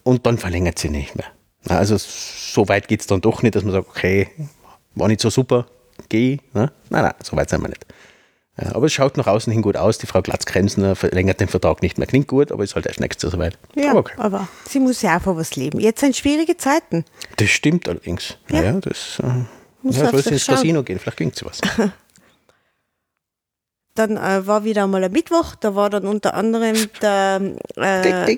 Und 0.04 0.26
dann 0.26 0.38
verlängert 0.38 0.80
sie 0.80 0.90
nicht 0.90 1.16
mehr. 1.16 1.28
Also 1.68 1.98
so 1.98 2.68
weit 2.70 2.88
geht 2.88 3.02
es 3.02 3.08
dann 3.08 3.22
doch 3.22 3.42
nicht, 3.42 3.56
dass 3.56 3.64
man 3.64 3.74
sagt, 3.74 3.90
okay, 3.90 4.30
war 4.96 5.08
nicht 5.08 5.22
so 5.22 5.30
super, 5.30 5.66
geh. 6.10 6.38
Ne? 6.54 6.72
Nein, 6.90 7.04
nein, 7.04 7.14
so 7.24 7.36
weit 7.38 7.50
sind 7.50 7.62
wir 7.62 7.70
nicht. 7.70 7.86
Aber 8.56 8.88
es 8.88 8.94
schaut 8.94 9.18
nach 9.18 9.28
außen 9.28 9.54
hin 9.54 9.62
gut 9.62 9.78
aus. 9.78 10.00
Die 10.00 10.08
Frau 10.08 10.24
Glatz-Kremsner 10.24 10.96
verlängert 10.96 11.40
den 11.40 11.48
Vertrag 11.48 11.84
nicht 11.84 12.00
mehr. 12.00 12.08
Klingt 12.08 12.28
gut, 12.28 12.52
aber 12.52 12.64
ist 12.64 12.74
halt 12.74 12.88
erst 12.88 13.00
nächstes 13.00 13.22
Jahr 13.24 13.32
soweit. 13.34 13.58
ja 13.76 13.92
Aber 13.92 14.00
okay. 14.00 14.16
aber 14.18 14.48
sie 14.68 14.80
muss 14.80 15.04
ja 15.04 15.14
einfach 15.14 15.36
was 15.36 15.56
leben. 15.56 15.80
Jetzt 15.80 16.00
sind 16.00 16.16
schwierige 16.16 16.58
Zeiten. 16.58 17.06
Das 17.36 17.50
stimmt 17.50 17.88
allerdings. 17.88 18.36
Ja, 18.50 18.64
Ja. 18.64 18.72
das 18.74 19.20
äh, 19.24 19.28
Muss 19.84 19.98
ja, 19.98 20.10
soll 20.10 20.24
sie 20.24 20.30
ins 20.32 20.44
schauen. 20.46 20.56
Casino 20.56 20.82
gehen, 20.82 20.98
vielleicht 20.98 21.18
klingt 21.18 21.36
sie 21.36 21.46
was. 21.46 21.62
Dann 23.94 24.16
äh, 24.18 24.46
war 24.46 24.64
wieder 24.64 24.86
mal 24.86 25.04
ein 25.04 25.12
Mittwoch, 25.12 25.56
da 25.56 25.74
war 25.74 25.90
dann 25.90 26.06
unter 26.06 26.36
anderem 26.36 26.76
der, 27.02 27.42
äh, 27.76 28.38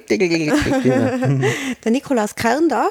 der 1.83 1.91
Nikolaus 1.91 2.35
Kern 2.35 2.69
da. 2.69 2.89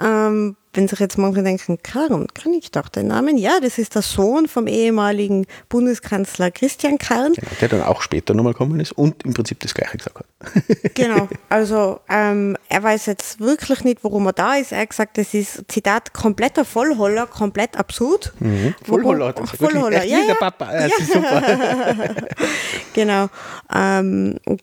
Ähm, 0.00 0.56
wenn 0.74 0.88
sich 0.88 0.98
jetzt 0.98 1.18
manche 1.18 1.42
denken, 1.42 1.78
Karn, 1.82 2.26
kann 2.34 2.52
ich 2.52 2.70
doch 2.72 2.88
den 2.88 3.06
Namen? 3.06 3.38
Ja, 3.38 3.60
das 3.60 3.78
ist 3.78 3.94
der 3.94 4.02
Sohn 4.02 4.48
vom 4.48 4.66
ehemaligen 4.66 5.46
Bundeskanzler 5.68 6.50
Christian 6.50 6.98
Karn. 6.98 7.32
Genau, 7.34 7.50
der 7.60 7.68
dann 7.68 7.82
auch 7.82 8.02
später 8.02 8.34
nochmal 8.34 8.52
gekommen 8.54 8.80
ist 8.80 8.92
und 8.92 9.24
im 9.24 9.34
Prinzip 9.34 9.60
das 9.60 9.72
Gleiche 9.72 9.98
gesagt 9.98 10.18
hat. 10.18 10.26
genau, 10.94 11.28
also 11.48 12.00
ähm, 12.08 12.56
er 12.68 12.82
weiß 12.82 13.06
jetzt 13.06 13.38
wirklich 13.38 13.84
nicht, 13.84 14.02
warum 14.02 14.26
er 14.26 14.32
da 14.32 14.56
ist. 14.56 14.72
Er 14.72 14.80
hat 14.80 14.90
gesagt, 14.90 15.16
das 15.16 15.32
ist, 15.32 15.64
Zitat, 15.68 16.12
kompletter 16.12 16.64
Vollholler, 16.64 17.26
komplett 17.26 17.76
absurd. 17.76 18.32
Mhm. 18.40 18.74
Vollholler 18.82 19.28
hat 19.28 19.36
er 19.36 19.42
gesagt. 19.42 19.58
Vollholler, 19.58 20.04
ja, 20.04 20.18
ja. 20.18 20.26
der 20.26 20.34
Papa. 20.34 20.86
Ja, 20.86 20.88
super. 21.00 21.42
genau. 22.94 23.28
Ähm, 23.72 24.38
und 24.44 24.62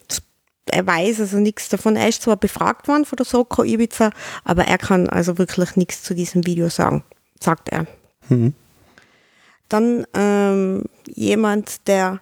er 0.71 0.87
weiß 0.87 1.19
also 1.19 1.37
nichts 1.37 1.69
davon. 1.69 1.95
Er 1.95 2.07
ist 2.07 2.23
zwar 2.23 2.37
befragt 2.37 2.87
worden 2.87 3.05
von 3.05 3.17
der 3.17 3.25
Soko 3.25 3.63
Ibiza, 3.63 4.11
aber 4.43 4.65
er 4.65 4.77
kann 4.77 5.09
also 5.09 5.37
wirklich 5.37 5.75
nichts 5.75 6.03
zu 6.03 6.13
diesem 6.13 6.45
Video 6.45 6.69
sagen, 6.69 7.03
sagt 7.39 7.69
er. 7.69 7.85
Dann 9.69 10.05
ähm, 10.13 10.83
jemand, 11.07 11.87
der 11.87 12.21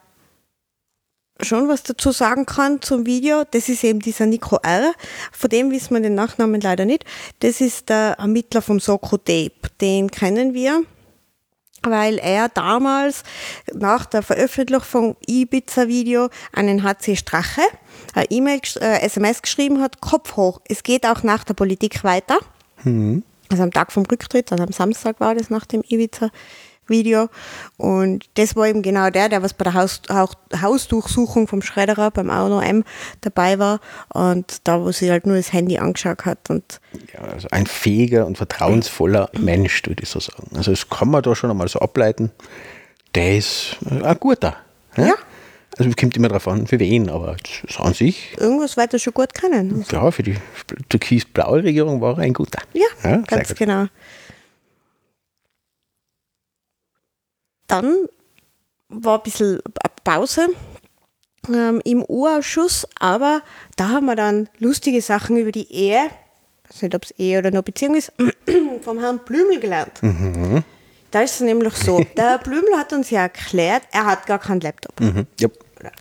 schon 1.41 1.67
was 1.67 1.83
dazu 1.83 2.11
sagen 2.11 2.45
kann 2.45 2.81
zum 2.81 3.05
Video, 3.05 3.43
das 3.49 3.69
ist 3.69 3.83
eben 3.83 3.99
dieser 3.99 4.25
Nico 4.25 4.57
R. 4.57 4.93
Von 5.31 5.49
dem 5.49 5.71
wissen 5.71 5.93
wir 5.93 6.01
den 6.01 6.15
Nachnamen 6.15 6.61
leider 6.61 6.85
nicht. 6.85 7.05
Das 7.39 7.61
ist 7.61 7.89
der 7.89 8.17
Ermittler 8.19 8.61
vom 8.61 8.79
Soko 8.79 9.17
Tape. 9.17 9.53
Den 9.79 10.11
kennen 10.11 10.53
wir 10.53 10.83
weil 11.83 12.17
er 12.17 12.49
damals 12.49 13.23
nach 13.73 14.05
der 14.05 14.21
Veröffentlichung 14.21 14.83
vom 14.83 15.15
Ibiza-Video 15.27 16.29
einen 16.51 16.83
HC 16.83 17.15
Strache 17.15 17.61
E-Mail, 18.29 18.61
äh, 18.81 19.01
SMS 19.01 19.41
geschrieben 19.41 19.81
hat, 19.81 20.01
Kopf 20.01 20.35
hoch, 20.35 20.61
es 20.67 20.83
geht 20.83 21.05
auch 21.05 21.23
nach 21.23 21.43
der 21.43 21.53
Politik 21.53 22.03
weiter. 22.03 22.39
Also 23.49 23.63
am 23.63 23.71
Tag 23.71 23.91
vom 23.91 24.05
Rücktritt, 24.05 24.51
also 24.51 24.63
am 24.63 24.71
Samstag 24.71 25.19
war 25.19 25.33
das 25.33 25.49
nach 25.49 25.65
dem 25.65 25.81
Ibiza-Video. 25.81 27.29
Und 27.77 28.25
das 28.35 28.55
war 28.55 28.67
eben 28.67 28.83
genau 28.83 29.09
der, 29.09 29.27
der 29.27 29.41
was 29.41 29.53
bei 29.53 29.63
der 29.63 29.73
Haus, 29.73 30.01
Haus, 30.09 30.33
Hausdurchsuchung 30.61 31.47
vom 31.47 31.61
Schredderer 31.61 32.11
beim 32.11 32.29
Auto 32.29 32.59
M 32.59 32.83
dabei 33.21 33.57
war 33.57 33.79
und 34.13 34.67
da, 34.67 34.81
wo 34.81 34.91
sie 34.91 35.09
halt 35.09 35.25
nur 35.25 35.35
das 35.35 35.51
Handy 35.51 35.79
angeschaut 35.79 36.25
hat 36.25 36.49
und 36.49 36.79
Ja, 37.13 37.21
also 37.21 37.47
ein 37.51 37.65
fähiger 37.65 38.27
und 38.27 38.37
vertrauensvoller 38.37 39.29
Mensch, 39.39 39.81
würde 39.85 40.03
ich 40.03 40.09
so 40.09 40.19
sagen. 40.19 40.49
Also 40.55 40.71
das 40.71 40.89
kann 40.89 41.09
man 41.09 41.23
da 41.23 41.35
schon 41.35 41.49
einmal 41.49 41.67
so 41.67 41.79
ableiten. 41.79 42.31
Der 43.15 43.37
ist 43.37 43.77
äh, 43.89 44.03
ein 44.03 44.19
guter. 44.19 44.57
Ja. 44.95 45.15
Also 45.77 45.89
es 45.89 45.95
kommt 45.95 46.17
immer 46.17 46.27
darauf 46.27 46.47
an, 46.47 46.67
für 46.67 46.79
wen, 46.79 47.09
aber 47.09 47.37
ist 47.67 47.79
an 47.79 47.93
sich, 47.93 48.35
irgendwas 48.37 48.75
weiter 48.75 48.99
schon 48.99 49.13
gut 49.13 49.33
können. 49.33 49.85
ja, 49.91 50.11
für 50.11 50.23
die 50.23 50.35
türkis-blaue 50.89 51.63
Regierung 51.63 52.01
war 52.01 52.17
er 52.17 52.23
ein 52.23 52.33
guter. 52.33 52.61
Ja, 52.73 52.87
sehr 53.01 53.19
ganz 53.27 53.53
genau. 53.55 53.85
Dann 57.67 58.07
war 58.89 59.17
ein 59.17 59.23
bisschen 59.23 59.59
Pause 60.03 60.47
ähm, 61.47 61.81
im 61.85 62.03
U-Ausschuss, 62.03 62.87
aber 62.99 63.41
da 63.75 63.89
haben 63.89 64.07
wir 64.07 64.15
dann 64.15 64.49
lustige 64.57 65.01
Sachen 65.01 65.37
über 65.37 65.51
die 65.51 65.71
Ehe, 65.71 66.09
ich 66.63 66.75
weiß 66.75 66.81
nicht, 66.81 66.95
ob 66.95 67.03
es 67.03 67.11
Ehe 67.11 67.39
oder 67.39 67.51
nur 67.51 67.61
Beziehung 67.61 67.95
ist, 67.95 68.11
vom 68.81 68.99
Herrn 68.99 69.19
Blümel 69.19 69.59
gelernt. 69.59 70.01
Mhm. 70.01 70.63
Da 71.11 71.21
ist 71.21 71.35
es 71.35 71.41
nämlich 71.41 71.73
so, 71.73 72.03
der 72.17 72.37
Blümel 72.39 72.77
hat 72.77 72.93
uns 72.93 73.09
ja 73.09 73.21
erklärt, 73.21 73.83
er 73.91 74.05
hat 74.05 74.25
gar 74.25 74.39
keinen 74.39 74.61
Laptop. 74.61 74.99
Mhm. 74.99 75.25
Ja, 75.39 75.47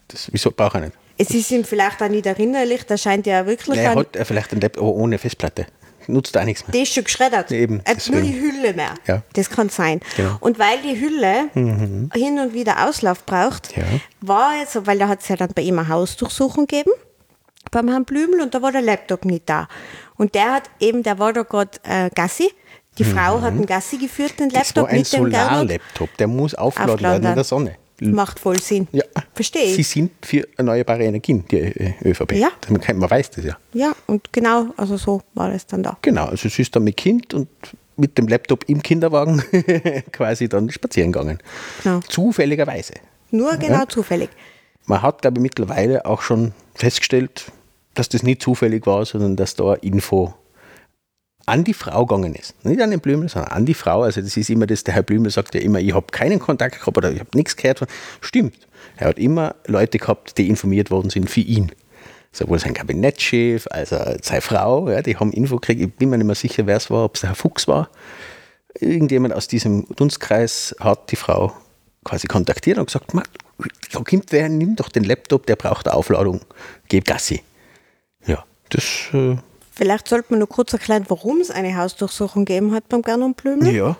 das, 0.08 0.28
wieso 0.32 0.50
braucht 0.50 0.74
er 0.74 0.80
nicht? 0.82 0.92
Es 1.16 1.30
ist 1.30 1.50
ihm 1.50 1.64
vielleicht 1.64 2.00
auch 2.02 2.08
nicht 2.08 2.26
erinnerlich, 2.26 2.84
da 2.86 2.96
scheint 2.96 3.26
ja 3.26 3.44
wirklich 3.46 3.76
Ja, 3.76 3.92
er 3.92 3.94
hat 3.96 4.16
vielleicht 4.22 4.52
einen 4.52 4.60
Laptop, 4.60 4.84
aber 4.84 4.92
ohne 4.94 5.18
Festplatte. 5.18 5.66
Nutzt 6.06 6.38
auch 6.38 6.44
nichts 6.44 6.66
mehr. 6.66 6.72
Der 6.72 6.82
ist 6.82 6.94
schon 6.94 7.04
geschreddert. 7.04 7.50
Eben, 7.52 7.82
er 7.84 7.94
hat 7.96 8.08
nur 8.08 8.22
die. 8.22 8.32
Hülle 8.40 8.72
mehr. 8.72 8.94
Ja. 9.06 9.22
Das 9.34 9.50
kann 9.50 9.68
sein. 9.68 10.00
Genau. 10.16 10.30
Mhm. 10.30 10.36
Und 10.40 10.58
weil 10.58 10.80
die 10.80 10.98
Hülle 10.98 11.50
hin 11.52 12.38
und 12.38 12.54
wieder 12.54 12.88
Auslauf 12.88 13.26
braucht, 13.26 13.76
Ja. 13.76 13.82
war 14.22 14.56
jetzt, 14.58 14.86
weil 14.86 14.98
da 14.98 15.08
hat 15.08 15.20
es 15.20 15.28
ja 15.28 15.36
dann 15.36 15.50
bei 15.54 15.60
ihm 15.62 15.78
eine 15.78 15.88
Hausdurchsuchung 15.88 16.66
gegeben, 16.66 16.92
beim 17.70 17.88
Herrn 17.88 18.06
Blümel, 18.06 18.40
und 18.40 18.54
da 18.54 18.62
war 18.62 18.72
der 18.72 18.80
Laptop 18.80 19.26
nicht 19.26 19.50
da. 19.50 19.68
Und 20.16 20.34
der 20.34 20.52
hat 20.54 20.62
eben, 20.80 21.02
der 21.02 21.18
war 21.18 21.34
da 21.34 21.42
gerade 21.42 21.72
äh, 21.82 22.08
Gassi. 22.14 22.50
Die 22.98 23.04
Frau 23.04 23.40
hat 23.40 23.52
einen 23.52 23.66
Gassi 23.66 23.98
geführt, 23.98 24.38
den 24.38 24.48
Mhm. 24.48 24.52
Das 24.52 24.74
Laptop 24.74 24.88
ein 24.88 24.98
mit 24.98 25.12
dem 25.12 25.30
Gernot. 25.30 25.50
Solarlaptop, 25.50 26.16
der 26.16 26.26
muss 26.26 26.54
aufgeladen 26.54 27.02
werden 27.02 27.26
in 27.26 27.34
der. 27.34 27.44
Sonne. 27.44 27.76
Macht 28.00 28.38
voll 28.38 28.60
Sinn. 28.60 28.86
Ja. 28.92 29.02
Verstehe 29.34 29.74
Sie 29.74 29.82
sind 29.82 30.12
für 30.24 30.46
erneuerbare 30.56 31.02
Energien, 31.02 31.44
die 31.50 31.56
äh, 31.56 31.94
ÖVP. 32.04 32.32
Ja. 32.32 32.50
Man, 32.68 32.80
kann, 32.80 32.96
man 32.98 33.10
weiß 33.10 33.30
das 33.30 33.44
ja. 33.44 33.56
Ja, 33.72 33.92
und 34.06 34.32
genau, 34.32 34.68
also 34.76 34.96
so 34.96 35.20
war 35.34 35.50
das 35.50 35.66
dann 35.66 35.82
da. 35.82 35.96
Genau, 36.02 36.26
also 36.26 36.48
sie 36.48 36.62
ist 36.62 36.76
dann 36.76 36.84
mit 36.84 36.96
Kind 36.96 37.34
und 37.34 37.48
mit 37.96 38.16
dem 38.16 38.28
Laptop 38.28 38.64
im 38.68 38.82
Kinderwagen 38.82 39.42
quasi 40.12 40.48
dann 40.48 40.70
spazieren 40.70 41.10
gegangen. 41.10 41.38
Genau. 41.82 42.00
Zufälligerweise. 42.08 42.94
Nur 43.32 43.56
genau 43.56 43.84
zufällig. 43.86 44.30
Man 44.86 45.02
hat, 45.02 45.22
glaube 45.22 45.38
ich, 45.38 45.42
mittlerweile 45.42 46.06
auch 46.06 46.22
schon 46.22 46.52
festgestellt, 46.74 47.50
dass 47.94 48.08
das 48.08 48.22
nicht 48.22 48.42
zufällig 48.42 48.86
war, 48.86 49.04
sondern 49.04 49.34
dass 49.34 49.56
da 49.56 49.74
Info 49.74 50.34
an 51.48 51.64
die 51.64 51.74
Frau 51.74 52.06
gegangen 52.06 52.34
ist. 52.34 52.54
Nicht 52.64 52.80
an 52.80 52.90
den 52.90 53.00
Blümel, 53.00 53.28
sondern 53.28 53.52
an 53.52 53.66
die 53.66 53.74
Frau. 53.74 54.02
Also 54.02 54.20
das 54.20 54.36
ist 54.36 54.50
immer 54.50 54.66
das, 54.66 54.84
der 54.84 54.94
Herr 54.94 55.02
Blümel 55.02 55.30
sagt 55.30 55.54
ja 55.54 55.60
immer, 55.60 55.80
ich 55.80 55.94
habe 55.94 56.06
keinen 56.10 56.38
Kontakt 56.38 56.78
gehabt 56.78 56.96
oder 56.96 57.10
ich 57.10 57.20
habe 57.20 57.30
nichts 57.34 57.56
gehört. 57.56 57.86
Stimmt. 58.20 58.54
Er 58.96 59.08
hat 59.08 59.18
immer 59.18 59.54
Leute 59.66 59.98
gehabt, 59.98 60.38
die 60.38 60.48
informiert 60.48 60.90
worden 60.90 61.10
sind 61.10 61.30
für 61.30 61.40
ihn. 61.40 61.72
Sowohl 62.32 62.58
sein 62.58 62.74
Kabinettschef 62.74 63.66
als 63.70 63.92
auch 63.92 64.16
seine 64.22 64.40
Frau, 64.40 64.90
ja, 64.90 65.02
die 65.02 65.16
haben 65.16 65.32
Info 65.32 65.56
gekriegt. 65.56 65.80
Ich 65.80 65.92
bin 65.94 66.10
mir 66.10 66.18
nicht 66.18 66.26
mehr 66.26 66.34
sicher, 66.34 66.66
wer 66.66 66.76
es 66.76 66.90
war, 66.90 67.04
ob 67.04 67.14
es 67.14 67.22
der 67.22 67.30
Herr 67.30 67.36
Fuchs 67.36 67.66
war. 67.66 67.90
Irgendjemand 68.78 69.34
aus 69.34 69.48
diesem 69.48 69.86
Dunstkreis 69.96 70.76
hat 70.78 71.10
die 71.10 71.16
Frau 71.16 71.52
quasi 72.04 72.26
kontaktiert 72.26 72.78
und 72.78 72.86
gesagt, 72.86 73.14
"Ma, 73.14 73.22
da 73.92 74.00
kommt 74.00 74.30
wer, 74.30 74.48
nimm 74.48 74.76
doch 74.76 74.88
den 74.88 75.04
Laptop, 75.04 75.46
der 75.46 75.56
braucht 75.56 75.88
eine 75.88 75.96
Aufladung, 75.96 76.40
gib 76.88 77.06
Gassi. 77.06 77.42
Ja, 78.26 78.44
das, 78.68 78.84
äh, 79.12 79.36
Vielleicht 79.78 80.08
sollte 80.08 80.26
man 80.30 80.40
nur 80.40 80.48
kurz 80.48 80.72
erklären, 80.72 81.04
warum 81.08 81.40
es 81.40 81.52
eine 81.52 81.76
Hausdurchsuchung 81.76 82.44
gegeben 82.44 82.74
hat 82.74 82.88
beim 82.88 83.00
Gernot 83.02 83.36
Blümel. 83.36 83.72
ja, 83.72 83.96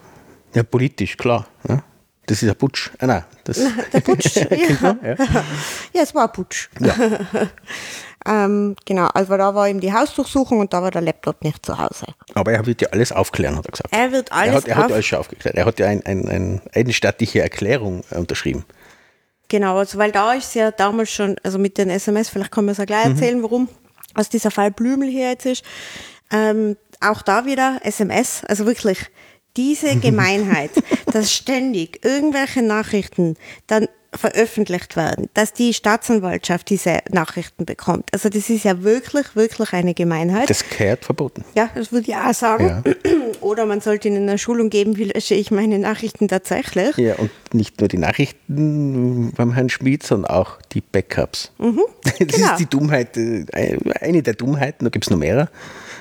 ja, 0.54 0.62
politisch, 0.64 1.16
klar. 1.16 1.46
Ja. 1.68 1.84
Das 2.26 2.42
ist 2.42 2.48
ein 2.48 2.56
Putsch. 2.56 2.90
Ah, 2.98 3.06
nein, 3.06 3.24
das, 3.44 3.60
Der 3.92 4.00
Putsch. 4.00 4.36
ja. 4.36 4.96
Ja. 5.02 5.14
ja, 5.94 6.02
es 6.02 6.12
war 6.14 6.24
ein 6.24 6.32
Putsch. 6.32 6.68
ähm, 8.26 8.76
genau, 8.84 9.06
also 9.14 9.36
da 9.36 9.54
war 9.54 9.68
eben 9.68 9.80
die 9.80 9.92
Hausdurchsuchung 9.92 10.58
und 10.58 10.72
da 10.72 10.82
war 10.82 10.90
der 10.90 11.00
Laptop 11.02 11.42
nicht 11.44 11.64
zu 11.64 11.78
Hause. 11.78 12.06
Aber 12.34 12.52
er 12.52 12.66
wird 12.66 12.82
ja 12.82 12.88
alles 12.90 13.12
aufklären, 13.12 13.56
hat 13.56 13.66
er 13.66 13.70
gesagt. 13.70 13.88
Er 13.94 14.12
wird 14.12 14.30
er 14.30 14.36
alles 14.36 14.54
hat, 14.56 14.68
er 14.68 14.76
hat 14.76 14.84
auf- 14.86 14.92
alles 14.92 15.06
schon 15.06 15.18
aufgeklärt. 15.20 15.54
Er 15.56 15.64
hat 15.64 15.78
ja 15.78 15.86
ein, 15.86 16.04
ein, 16.04 16.28
ein, 16.28 16.60
eine 16.74 16.92
staatliche 16.92 17.40
Erklärung 17.40 18.02
äh, 18.10 18.16
unterschrieben. 18.16 18.64
Genau, 19.50 19.78
also 19.78 19.96
weil 19.96 20.12
da 20.12 20.34
ist 20.34 20.54
ja 20.54 20.70
damals 20.70 21.10
schon, 21.10 21.36
also 21.42 21.58
mit 21.58 21.78
den 21.78 21.88
SMS, 21.88 22.28
vielleicht 22.28 22.50
kann 22.50 22.66
man 22.66 22.72
es 22.72 22.78
ja 22.78 22.84
gleich 22.84 23.06
erzählen, 23.06 23.42
warum 23.42 23.68
aus 24.14 24.28
dieser 24.28 24.50
Fall 24.50 24.70
Blümel 24.70 25.08
hier 25.08 25.30
jetzt 25.30 25.46
ist. 25.46 25.64
Ähm, 26.30 26.76
auch 27.00 27.22
da 27.22 27.46
wieder 27.46 27.80
SMS, 27.84 28.42
also 28.46 28.66
wirklich 28.66 28.98
diese 29.56 29.96
Gemeinheit, 30.00 30.70
dass 31.12 31.32
ständig 31.32 32.04
irgendwelche 32.04 32.62
Nachrichten 32.62 33.36
dann 33.66 33.88
veröffentlicht 34.18 34.96
werden, 34.96 35.28
dass 35.34 35.52
die 35.52 35.72
Staatsanwaltschaft 35.72 36.68
diese 36.70 36.98
Nachrichten 37.10 37.64
bekommt. 37.64 38.08
Also 38.12 38.28
das 38.28 38.50
ist 38.50 38.64
ja 38.64 38.82
wirklich, 38.82 39.36
wirklich 39.36 39.72
eine 39.72 39.94
Gemeinheit. 39.94 40.50
Das 40.50 40.68
gehört 40.68 41.04
verboten. 41.04 41.44
Ja, 41.54 41.70
das 41.74 41.92
würde 41.92 42.10
ich 42.10 42.16
auch 42.16 42.34
sagen. 42.34 42.82
Oder 43.40 43.66
man 43.66 43.80
sollte 43.80 44.08
ihnen 44.08 44.28
eine 44.28 44.38
Schulung 44.38 44.70
geben, 44.70 44.96
wie 44.96 45.04
lösche 45.04 45.34
ich 45.34 45.50
meine 45.50 45.78
Nachrichten 45.78 46.28
tatsächlich. 46.28 46.96
Ja, 46.96 47.14
und 47.14 47.30
nicht 47.52 47.80
nur 47.80 47.88
die 47.88 47.98
Nachrichten 47.98 49.32
beim 49.36 49.52
Herrn 49.52 49.68
Schmid, 49.68 50.02
sondern 50.02 50.30
auch 50.30 50.58
die 50.72 50.80
Backups. 50.80 51.52
das 51.58 52.16
genau. 52.16 52.50
ist 52.52 52.58
die 52.58 52.66
Dummheit, 52.66 53.16
äh, 53.16 53.46
eine 54.00 54.22
der 54.22 54.34
Dummheiten, 54.34 54.84
da 54.84 54.90
gibt 54.90 55.04
es 55.04 55.10
noch 55.10 55.18
mehrere, 55.18 55.48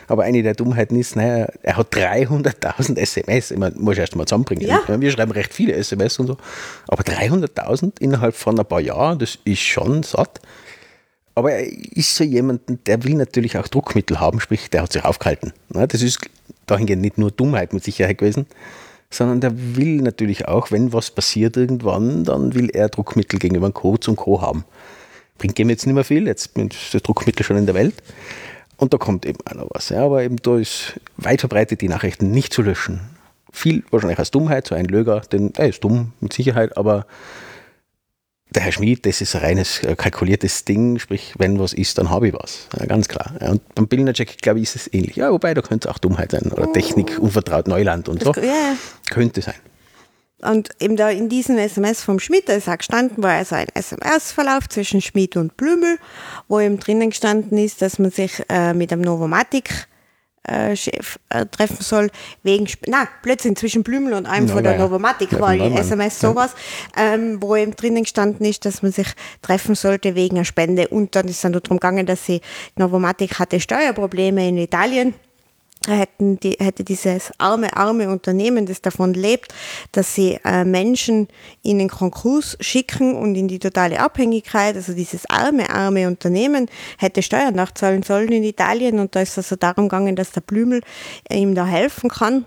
aber 0.08 0.24
eine 0.24 0.42
der 0.42 0.54
Dummheiten 0.54 0.98
ist, 0.98 1.16
naja, 1.16 1.48
er 1.62 1.78
hat 1.78 1.94
300.000 1.94 2.98
SMS, 2.98 3.52
ich 3.52 3.58
meine, 3.58 3.76
muss 3.78 3.94
ich 3.94 4.00
erst 4.00 4.16
mal 4.16 4.26
zusammenbringen. 4.26 4.66
Ja. 4.66 4.82
Wir 4.88 5.12
schreiben 5.12 5.32
recht 5.32 5.54
viele 5.54 5.74
SMS 5.74 6.18
und 6.20 6.28
so, 6.28 6.38
aber 6.88 7.04
300.000 7.04 8.00
innerhalb 8.00 8.36
von 8.36 8.58
ein 8.60 8.66
paar 8.66 8.82
Jahren, 8.82 9.20
das 9.20 9.38
ist 9.44 9.62
schon 9.62 10.04
satt. 10.04 10.40
Aber 11.36 11.52
er 11.52 11.68
ist 11.96 12.16
so 12.16 12.24
jemand, 12.24 12.62
der 12.88 13.04
will 13.04 13.14
natürlich 13.14 13.58
auch 13.58 13.68
Druckmittel 13.68 14.20
haben, 14.20 14.40
sprich, 14.40 14.70
der 14.72 14.82
hat 14.82 14.92
sich 14.92 15.06
aufgehalten. 15.06 15.54
Das 15.70 16.02
ist 16.02 16.20
dahingehend 16.66 17.04
nicht 17.04 17.20
nur 17.20 17.30
Dummheit 17.30 17.74
mit 17.74 17.84
Sicherheit 17.84 18.18
gewesen, 18.18 18.48
sondern 19.12 19.40
der 19.40 19.52
will 19.76 20.02
natürlich 20.02 20.48
auch, 20.48 20.72
wenn 20.72 20.94
was 20.94 21.12
passiert 21.12 21.56
irgendwann, 21.56 22.24
dann 22.24 22.56
will 22.56 22.70
er 22.70 22.90
Druckmittel 22.90 23.38
gegenüber 23.40 23.70
dem 23.70 23.74
Coach 23.74 24.08
und 24.08 24.16
Co. 24.16 24.42
haben. 24.42 24.66
Bringt 25.38 25.60
ihm 25.60 25.70
jetzt 25.70 25.86
nicht 25.86 25.94
mehr 25.94 26.04
viel, 26.04 26.26
jetzt 26.26 26.58
ist 26.58 26.94
das 26.94 27.04
Druckmittel 27.04 27.46
schon 27.46 27.58
in 27.58 27.68
der 27.68 27.76
Welt. 27.76 27.94
Und 28.78 28.94
da 28.94 28.98
kommt 28.98 29.26
eben 29.26 29.40
noch 29.56 29.70
was. 29.72 29.90
Ja, 29.90 30.06
aber 30.06 30.24
eben 30.24 30.38
da 30.38 30.58
ist 30.58 31.00
weit 31.18 31.42
verbreitet, 31.42 31.82
die 31.82 31.90
Nachrichten 31.90 32.32
nicht 32.32 32.54
zu 32.54 32.62
löschen. 32.62 33.02
Viel 33.52 33.84
wahrscheinlich 33.90 34.20
aus 34.20 34.32
Dummheit, 34.32 34.68
so 34.68 34.76
ein 34.76 34.86
Löger, 34.86 35.22
denn 35.22 35.52
er 35.58 35.70
ist 35.70 35.84
dumm 35.84 36.14
mit 36.20 36.34
Sicherheit, 36.34 36.78
aber 36.78 37.08
der 38.50 38.64
Herr 38.64 38.72
Schmid, 38.72 39.06
das 39.06 39.20
ist 39.20 39.36
ein 39.36 39.42
reines 39.42 39.84
äh, 39.84 39.96
kalkuliertes 39.96 40.64
Ding, 40.64 41.00
sprich, 41.00 41.34
wenn 41.38 41.60
was 41.60 41.74
ist, 41.74 41.98
dann 41.98 42.10
habe 42.10 42.30
ich 42.30 42.34
was. 42.34 42.68
Ja, 42.80 42.86
ganz 42.86 43.08
klar. 43.08 43.34
Ja, 43.42 43.52
und 43.52 43.76
beim 43.76 43.88
Billnercheck, 43.88 44.38
glaube 44.42 44.60
ich, 44.60 44.64
ist 44.64 44.76
es 44.76 44.94
ähnlich. 44.94 45.18
Ja, 45.18 45.32
wobei, 45.32 45.54
da 45.54 45.62
könnte 45.62 45.88
es 45.88 45.94
auch 45.94 45.98
Dummheit 45.98 46.32
sein 46.32 46.52
oder 46.52 46.72
Technik, 46.72 47.20
unvertraut 47.20 47.68
Neuland 47.68 48.08
und 48.08 48.24
so. 48.24 48.32
Das, 48.32 48.44
ja. 48.44 48.76
Könnte 49.10 49.42
sein. 49.42 49.56
Und 50.42 50.70
eben 50.80 50.98
da 50.98 51.10
in 51.10 51.30
diesem 51.30 51.58
SMS 51.58 52.04
vom 52.04 52.20
Schmidt, 52.20 52.48
da 52.48 52.54
ist 52.54 52.70
auch 52.70 52.78
gestanden, 52.78 53.24
war 53.24 53.32
also 53.32 53.56
ein 53.56 53.68
SMS-Verlauf 53.74 54.70
zwischen 54.70 55.02
Schmidt 55.02 55.36
und 55.36 55.58
Blümel, 55.58 55.98
wo 56.48 56.60
eben 56.60 56.80
drinnen 56.80 57.10
gestanden 57.10 57.58
ist, 57.58 57.82
dass 57.82 57.98
man 57.98 58.12
sich 58.12 58.44
äh, 58.50 58.74
mit 58.76 58.94
einem 58.94 59.02
Novomatic 59.02 59.88
äh, 60.44 60.76
Chef 60.76 61.18
äh, 61.30 61.46
treffen 61.48 61.82
soll, 61.82 62.12
wegen, 62.44 62.68
na, 62.86 63.08
plötzlich 63.24 63.58
zwischen 63.58 63.82
Blümel 63.82 64.14
und 64.14 64.28
einem 64.28 64.48
Ja, 64.48 64.54
von 64.54 64.64
der 64.64 64.74
ja. 64.74 64.78
Novomatic 64.78 65.32
Ja, 65.32 65.40
war 65.40 65.54
die. 65.56 65.76
SMS 65.76 66.20
sowas, 66.20 66.54
ähm, 66.96 67.42
wo 67.42 67.56
eben 67.56 67.76
drinnen 67.76 68.04
gestanden 68.04 68.46
ist, 68.46 68.64
dass 68.64 68.84
man 68.84 68.92
sich 68.92 69.08
treffen 69.42 69.74
sollte 69.74 70.14
wegen 70.14 70.38
einer 70.38 70.46
Spende. 70.46 70.88
Und 70.88 71.16
dann 71.16 71.26
ist 71.28 71.38
es 71.38 71.42
dann 71.42 71.54
darum 71.54 71.78
gegangen, 71.78 72.06
dass 72.06 72.26
sie, 72.26 72.42
Novomatic 72.76 73.40
hatte 73.40 73.60
Steuerprobleme 73.60 74.48
in 74.48 74.58
Italien 74.58 75.16
hätten 75.88 76.40
die, 76.40 76.58
hätte 76.60 76.84
dieses 76.84 77.32
arme, 77.38 77.76
arme 77.76 78.10
Unternehmen, 78.10 78.66
das 78.66 78.82
davon 78.82 79.14
lebt, 79.14 79.54
dass 79.92 80.14
sie 80.14 80.40
äh, 80.44 80.64
Menschen 80.64 81.28
in 81.64 81.80
den 81.80 81.90
Konkurs 81.90 82.58
schicken 82.60 83.16
und 83.16 83.36
in 83.36 83.48
die 83.48 83.60
totale 83.60 84.00
Abhängigkeit, 84.00 84.76
also 84.76 84.94
dieses 84.94 85.30
arme, 85.30 85.70
arme 85.70 86.08
Unternehmen 86.08 86.68
hätte 86.98 87.22
Steuern 87.22 87.56
nachzahlen 87.56 88.04
sollen 88.04 88.32
in 88.32 88.44
Italien 88.44 89.00
und 89.00 89.16
da 89.16 89.22
ist 89.22 89.38
also 89.38 89.56
darum 89.56 89.88
gegangen, 89.90 90.16
dass 90.16 90.32
der 90.32 90.42
Blümel 90.42 90.82
ihm 91.32 91.56
da 91.56 91.66
helfen 91.66 92.10
kann. 92.10 92.46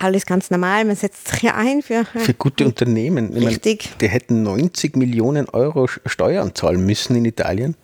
Alles 0.00 0.26
ganz 0.26 0.50
normal, 0.50 0.84
man 0.84 0.94
setzt 0.94 1.26
sich 1.26 1.42
ja 1.42 1.56
ein 1.56 1.82
für, 1.82 2.04
Für 2.04 2.34
gute 2.34 2.64
Unternehmen. 2.64 3.36
Ich 3.36 3.46
Richtig. 3.46 3.98
die 4.00 4.08
hätten 4.08 4.44
90 4.44 4.96
Millionen 4.96 5.48
Euro 5.48 5.88
Steuern 5.88 6.54
zahlen 6.54 6.86
müssen 6.86 7.16
in 7.16 7.24
Italien. 7.24 7.74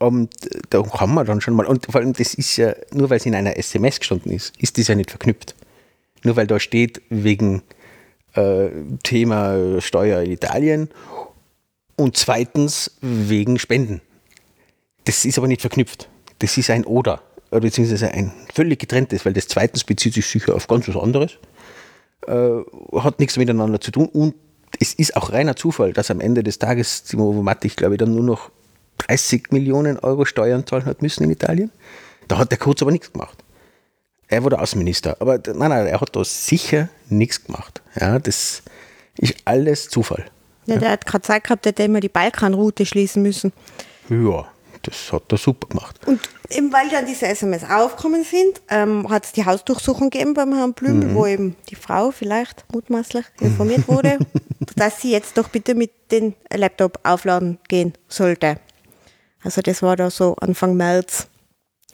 Und 0.00 0.30
da 0.70 0.82
kann 0.82 1.14
man 1.14 1.26
dann 1.26 1.40
schon 1.40 1.54
mal, 1.54 1.66
und 1.66 1.86
vor 1.86 2.00
allem, 2.00 2.14
das 2.14 2.34
ist 2.34 2.56
ja, 2.56 2.74
nur 2.92 3.10
weil 3.10 3.18
es 3.18 3.26
in 3.26 3.34
einer 3.34 3.56
SMS 3.56 4.00
gestanden 4.00 4.32
ist, 4.32 4.52
ist 4.58 4.76
das 4.78 4.88
ja 4.88 4.94
nicht 4.94 5.10
verknüpft. 5.10 5.54
Nur 6.24 6.36
weil 6.36 6.46
da 6.46 6.58
steht, 6.58 7.02
wegen 7.10 7.62
äh, 8.34 8.70
Thema 9.02 9.80
Steuer 9.80 10.22
in 10.22 10.32
Italien 10.32 10.88
und 11.96 12.16
zweitens 12.16 12.96
wegen 13.00 13.58
Spenden. 13.58 14.00
Das 15.04 15.24
ist 15.24 15.38
aber 15.38 15.48
nicht 15.48 15.60
verknüpft. 15.60 16.08
Das 16.38 16.56
ist 16.56 16.70
ein 16.70 16.84
Oder, 16.84 17.22
beziehungsweise 17.50 18.10
ein 18.10 18.32
völlig 18.54 18.80
getrenntes, 18.80 19.24
weil 19.24 19.34
das 19.34 19.48
zweitens 19.48 19.84
bezieht 19.84 20.14
sich 20.14 20.26
sicher 20.26 20.54
auf 20.54 20.66
ganz 20.66 20.88
was 20.88 20.96
anderes 20.96 21.38
hat 22.28 23.18
nichts 23.18 23.36
miteinander 23.36 23.80
zu 23.80 23.90
tun 23.90 24.06
und 24.06 24.34
es 24.78 24.94
ist 24.94 25.16
auch 25.16 25.32
reiner 25.32 25.56
Zufall, 25.56 25.92
dass 25.92 26.10
am 26.10 26.20
Ende 26.20 26.42
des 26.42 26.58
Tages 26.58 27.04
die 27.04 27.16
Movomatic, 27.16 27.76
glaube 27.76 27.94
ich, 27.94 27.98
dann 27.98 28.14
nur 28.14 28.22
noch 28.22 28.50
30 29.08 29.52
Millionen 29.52 29.98
Euro 29.98 30.24
Steuern 30.24 30.66
zahlen 30.66 30.84
hat 30.84 31.02
müssen 31.02 31.24
in 31.24 31.30
Italien. 31.30 31.70
Da 32.28 32.38
hat 32.38 32.50
der 32.50 32.58
Kurz 32.58 32.82
aber 32.82 32.92
nichts 32.92 33.12
gemacht. 33.12 33.38
Er 34.28 34.44
war 34.44 34.50
der 34.50 34.62
Außenminister, 34.62 35.16
aber 35.18 35.38
nein, 35.38 35.70
nein, 35.70 35.86
er 35.86 36.00
hat 36.00 36.14
da 36.14 36.24
sicher 36.24 36.88
nichts 37.08 37.44
gemacht. 37.44 37.82
Ja, 37.98 38.18
das 38.20 38.62
ist 39.18 39.34
alles 39.44 39.88
Zufall. 39.88 40.26
ja, 40.66 40.76
der 40.76 40.90
hat 40.90 41.04
gerade 41.06 41.22
Zeit 41.22 41.44
gehabt, 41.44 41.64
der 41.64 41.70
hätte 41.70 41.82
immer 41.82 41.98
die 41.98 42.08
Balkanroute 42.08 42.86
schließen 42.86 43.22
müssen. 43.22 43.52
Ja, 44.08 44.46
das 44.82 45.12
hat 45.12 45.24
er 45.30 45.38
super 45.38 45.66
gemacht. 45.68 45.96
Und 46.06 46.20
eben 46.48 46.72
weil 46.72 46.88
dann 46.90 47.06
diese 47.06 47.26
SMS 47.26 47.64
aufgekommen 47.64 48.24
sind, 48.24 48.60
ähm, 48.68 49.08
hat 49.10 49.24
es 49.24 49.32
die 49.32 49.44
Hausdurchsuchung 49.44 50.10
gegeben 50.10 50.34
beim 50.34 50.54
Herrn 50.54 50.74
Blümel, 50.74 51.14
wo 51.14 51.26
eben 51.26 51.56
die 51.68 51.74
Frau 51.74 52.12
vielleicht 52.12 52.64
mutmaßlich 52.72 53.24
informiert 53.40 53.88
wurde, 53.88 54.18
dass 54.76 55.00
sie 55.00 55.10
jetzt 55.10 55.36
doch 55.36 55.48
bitte 55.48 55.74
mit 55.74 55.90
dem 56.12 56.34
Laptop 56.54 57.00
aufladen 57.02 57.58
gehen 57.68 57.94
sollte. 58.08 58.58
Also 59.42 59.62
das 59.62 59.82
war 59.82 59.96
da 59.96 60.10
so 60.10 60.36
Anfang 60.36 60.76
März, 60.76 61.26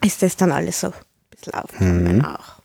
ist 0.05 0.23
das 0.23 0.37
dann 0.37 0.53
alles 0.53 0.81
so 0.81 0.89
ein 0.89 0.95
bisschen 1.31 1.55
aufgekommen 1.55 2.25
auch. 2.25 2.57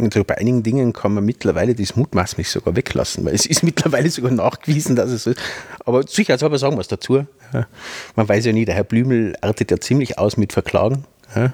Also 0.00 0.22
bei 0.22 0.38
einigen 0.38 0.62
Dingen 0.62 0.92
kann 0.92 1.12
man 1.12 1.24
mittlerweile 1.24 1.74
das 1.74 1.96
mutmaßlich 1.96 2.48
sogar 2.48 2.76
weglassen, 2.76 3.24
weil 3.24 3.34
es 3.34 3.46
ist 3.46 3.64
mittlerweile 3.64 4.08
sogar 4.10 4.30
nachgewiesen, 4.30 4.94
dass 4.94 5.10
es 5.10 5.24
so 5.24 5.30
ist. 5.30 5.40
Aber 5.84 6.06
sicherheitshalber 6.06 6.56
sagen 6.58 6.76
wir 6.76 6.82
es 6.82 6.88
dazu. 6.88 7.26
Ja. 7.52 7.66
Man 8.14 8.28
weiß 8.28 8.44
ja 8.44 8.52
nie, 8.52 8.64
der 8.64 8.76
Herr 8.76 8.84
Blümel 8.84 9.34
artet 9.40 9.72
ja 9.72 9.80
ziemlich 9.80 10.16
aus 10.18 10.36
mit 10.36 10.52
Verklagen. 10.52 11.04
Ja. 11.34 11.52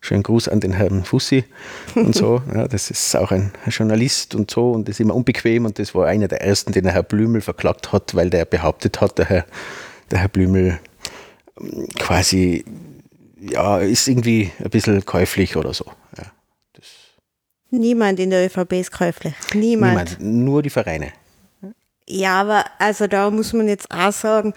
Schönen 0.00 0.22
Gruß 0.22 0.48
an 0.48 0.60
den 0.60 0.72
Herrn 0.72 1.04
Fussi 1.04 1.44
und 1.94 2.14
so. 2.14 2.42
Ja, 2.54 2.68
das 2.68 2.90
ist 2.90 3.16
auch 3.16 3.32
ein 3.32 3.52
Journalist 3.66 4.34
und 4.34 4.50
so 4.50 4.72
und 4.72 4.86
das 4.86 4.96
ist 4.96 5.00
immer 5.00 5.14
unbequem 5.14 5.64
und 5.64 5.78
das 5.78 5.94
war 5.94 6.06
einer 6.06 6.28
der 6.28 6.42
ersten, 6.42 6.72
den 6.72 6.84
der 6.84 6.92
Herr 6.92 7.02
Blümel 7.02 7.40
verklagt 7.40 7.90
hat, 7.90 8.14
weil 8.14 8.28
der 8.28 8.44
behauptet 8.44 9.00
hat, 9.00 9.18
der 9.18 9.24
Herr, 9.24 9.46
der 10.10 10.18
Herr 10.18 10.28
Blümel 10.28 10.78
quasi, 11.98 12.64
ja, 13.40 13.78
ist 13.78 14.08
irgendwie 14.08 14.50
ein 14.62 14.70
bisschen 14.70 15.04
käuflich 15.04 15.56
oder 15.56 15.74
so. 15.74 15.86
Ja. 16.16 16.24
Niemand 17.70 18.18
in 18.18 18.30
der 18.30 18.46
ÖVP 18.46 18.72
ist 18.74 18.92
käuflich. 18.92 19.34
Niemand. 19.54 20.18
Niemand, 20.18 20.20
nur 20.20 20.62
die 20.62 20.70
Vereine. 20.70 21.12
Ja, 22.08 22.40
aber 22.40 22.64
also 22.78 23.06
da 23.06 23.30
muss 23.30 23.52
man 23.52 23.68
jetzt 23.68 23.90
auch 23.90 24.12
sagen, 24.12 24.54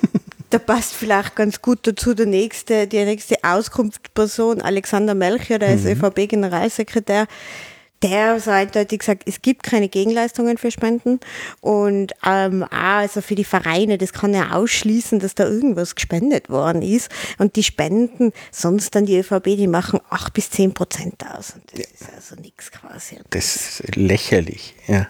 da 0.50 0.58
passt 0.58 0.94
vielleicht 0.94 1.36
ganz 1.36 1.60
gut 1.60 1.86
dazu 1.86 2.14
der 2.14 2.26
nächste, 2.26 2.86
die 2.86 3.04
nächste 3.04 3.36
Auskunftsperson, 3.42 4.62
Alexander 4.62 5.14
Melchior, 5.14 5.58
der 5.58 5.74
ist 5.74 5.84
ÖVP-Generalsekretär. 5.84 7.26
Der 8.02 8.34
hat 8.34 8.42
so 8.42 8.50
eindeutig 8.50 8.98
gesagt, 8.98 9.22
es 9.26 9.40
gibt 9.40 9.62
keine 9.62 9.88
Gegenleistungen 9.88 10.58
für 10.58 10.70
Spenden 10.70 11.20
und 11.62 12.12
ähm, 12.26 12.62
auch 12.64 12.68
also 12.70 13.22
für 13.22 13.34
die 13.34 13.44
Vereine, 13.44 13.96
das 13.96 14.12
kann 14.12 14.34
ja 14.34 14.50
ausschließen, 14.52 15.20
dass 15.20 15.34
da 15.34 15.44
irgendwas 15.44 15.94
gespendet 15.94 16.50
worden 16.50 16.82
ist. 16.82 17.10
Und 17.38 17.56
die 17.56 17.62
Spenden, 17.62 18.32
sonst 18.50 18.94
dann 18.94 19.06
die 19.06 19.16
ÖVP, 19.18 19.44
die 19.56 19.68
machen 19.68 20.00
8 20.10 20.34
bis 20.34 20.50
10 20.50 20.74
Prozent 20.74 21.24
aus. 21.26 21.54
Und 21.54 21.62
das 21.72 21.80
ist 21.80 22.12
also 22.14 22.34
nichts 22.42 22.70
quasi. 22.70 23.16
Das 23.30 23.56
ist 23.56 23.96
lächerlich. 23.96 24.74
Ja. 24.86 25.06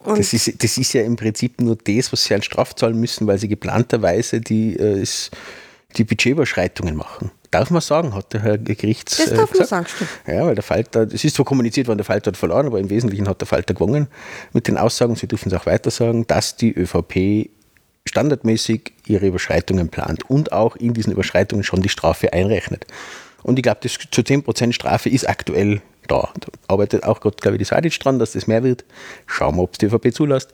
Und 0.00 0.18
Das, 0.18 0.32
ist, 0.34 0.62
das 0.62 0.76
ist 0.76 0.92
ja 0.92 1.02
im 1.02 1.16
Prinzip 1.16 1.60
nur 1.60 1.76
das, 1.76 2.12
was 2.12 2.24
sie 2.24 2.34
an 2.34 2.42
Straf 2.42 2.74
zahlen 2.74 3.00
müssen, 3.00 3.26
weil 3.26 3.38
sie 3.38 3.48
geplanterweise 3.48 4.40
die, 4.40 4.76
äh, 4.76 5.00
es- 5.00 5.30
die 5.96 6.04
Budgetüberschreitungen 6.04 6.96
machen. 6.96 7.30
Darf 7.50 7.70
man 7.70 7.80
sagen, 7.80 8.14
hat 8.14 8.32
der 8.32 8.42
Herr 8.42 8.58
Gerichts. 8.58 9.16
Das 9.16 9.28
äh, 9.28 9.36
darf 9.36 9.50
man 9.50 9.60
gesagt. 9.60 9.68
sagen, 9.68 9.86
stimmt. 9.86 10.10
Ja, 10.26 10.46
weil 10.46 10.54
der 10.54 10.64
Falter, 10.64 11.02
es 11.02 11.24
ist 11.24 11.36
zwar 11.36 11.46
kommuniziert 11.46 11.86
worden, 11.86 11.98
der 11.98 12.04
Falter 12.04 12.30
hat 12.30 12.36
verloren, 12.36 12.66
aber 12.66 12.80
im 12.80 12.90
Wesentlichen 12.90 13.28
hat 13.28 13.40
der 13.40 13.46
Falter 13.46 13.74
gewonnen 13.74 14.08
mit 14.52 14.68
den 14.68 14.76
Aussagen, 14.76 15.14
sie 15.16 15.28
dürfen 15.28 15.48
es 15.48 15.54
auch 15.54 15.66
weiter 15.66 15.90
sagen, 15.90 16.26
dass 16.26 16.56
die 16.56 16.72
ÖVP 16.76 17.50
standardmäßig 18.06 18.92
ihre 19.06 19.26
Überschreitungen 19.26 19.88
plant 19.88 20.28
und 20.28 20.52
auch 20.52 20.76
in 20.76 20.94
diesen 20.94 21.12
Überschreitungen 21.12 21.64
schon 21.64 21.82
die 21.82 21.88
Strafe 21.88 22.32
einrechnet. 22.32 22.86
Und 23.42 23.58
ich 23.58 23.62
glaube, 23.62 23.78
das 23.82 23.92
zu 23.92 24.22
10% 24.22 24.72
Strafe 24.72 25.08
ist 25.08 25.28
aktuell 25.28 25.80
da. 26.08 26.30
Da 26.40 26.48
arbeitet 26.68 27.04
auch 27.04 27.20
gerade, 27.20 27.36
glaube 27.36 27.56
ich, 27.56 27.58
die 27.58 27.64
Sadic 27.64 27.98
dran, 28.00 28.18
dass 28.18 28.32
das 28.32 28.46
mehr 28.46 28.62
wird. 28.62 28.84
Schauen 29.26 29.56
wir, 29.56 29.62
ob 29.62 29.72
es 29.72 29.78
die 29.78 29.86
ÖVP 29.86 30.12
zulässt. 30.12 30.50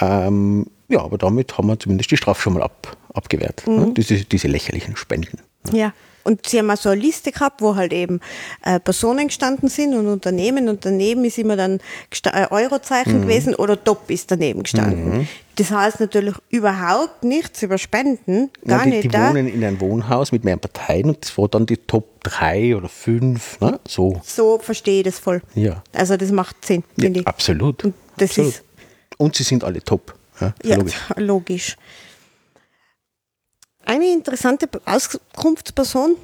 Ähm, 0.00 0.66
ja, 0.88 1.00
aber 1.00 1.18
damit 1.18 1.56
haben 1.56 1.68
wir 1.68 1.78
zumindest 1.78 2.10
die 2.10 2.16
Strafe 2.16 2.42
schon 2.42 2.54
mal 2.54 2.62
ab, 2.62 2.96
abgewehrt. 3.16 3.66
Ne? 3.66 3.92
Diese, 3.96 4.16
diese 4.24 4.48
lächerlichen 4.48 4.96
Spenden. 4.96 5.38
Ja. 5.72 5.92
Und 6.24 6.44
sie 6.48 6.58
haben 6.58 6.68
auch 6.72 6.76
so 6.76 6.88
eine 6.88 7.00
Liste 7.00 7.30
gehabt, 7.30 7.62
wo 7.62 7.76
halt 7.76 7.92
eben 7.92 8.18
äh, 8.64 8.80
Personen 8.80 9.28
gestanden 9.28 9.68
sind 9.68 9.94
und 9.94 10.08
Unternehmen 10.08 10.68
und 10.68 10.84
daneben 10.84 11.24
ist 11.24 11.38
immer 11.38 11.54
dann 11.54 11.78
äh, 12.24 12.46
Eurozeichen 12.50 13.22
gewesen 13.22 13.54
oder 13.54 13.82
Top 13.82 14.10
ist 14.10 14.28
daneben 14.32 14.64
gestanden. 14.64 15.28
Das 15.54 15.70
heißt 15.70 16.00
natürlich 16.00 16.34
überhaupt 16.50 17.22
nichts 17.22 17.62
über 17.62 17.78
Spenden, 17.78 18.50
Ja, 18.64 18.78
gar 18.78 18.84
die, 18.86 18.90
nicht 18.90 19.04
die 19.04 19.08
da. 19.08 19.30
wohnen 19.30 19.46
in 19.46 19.62
einem 19.62 19.80
Wohnhaus 19.80 20.32
mit 20.32 20.42
mehreren 20.42 20.60
Parteien 20.62 21.10
und 21.10 21.24
das 21.24 21.38
war 21.38 21.46
dann 21.46 21.64
die 21.64 21.76
Top 21.76 22.20
3 22.24 22.74
oder 22.76 22.88
5. 22.88 23.60
Ne? 23.60 23.78
So. 23.86 24.20
So 24.24 24.58
verstehe 24.58 24.98
ich 24.98 25.04
das 25.04 25.20
voll. 25.20 25.42
Ja. 25.54 25.84
Also 25.92 26.16
das 26.16 26.32
macht 26.32 26.64
Sinn, 26.66 26.82
Ja, 26.96 27.04
finde 27.04 27.20
ich. 27.20 27.26
absolut. 27.28 27.84
Und 27.84 27.94
das 28.16 28.30
absolut. 28.30 28.50
ist- 28.52 28.64
Und 29.16 29.36
sie 29.36 29.44
sind 29.44 29.62
alle 29.62 29.80
top. 29.80 30.12
Ja, 30.40 30.52
Ja, 30.64 30.74
logisch. 30.76 30.96
logisch. 31.16 31.76
Eine 33.86 34.12
interessante 34.12 34.68
Auskunftsperson 34.84 36.16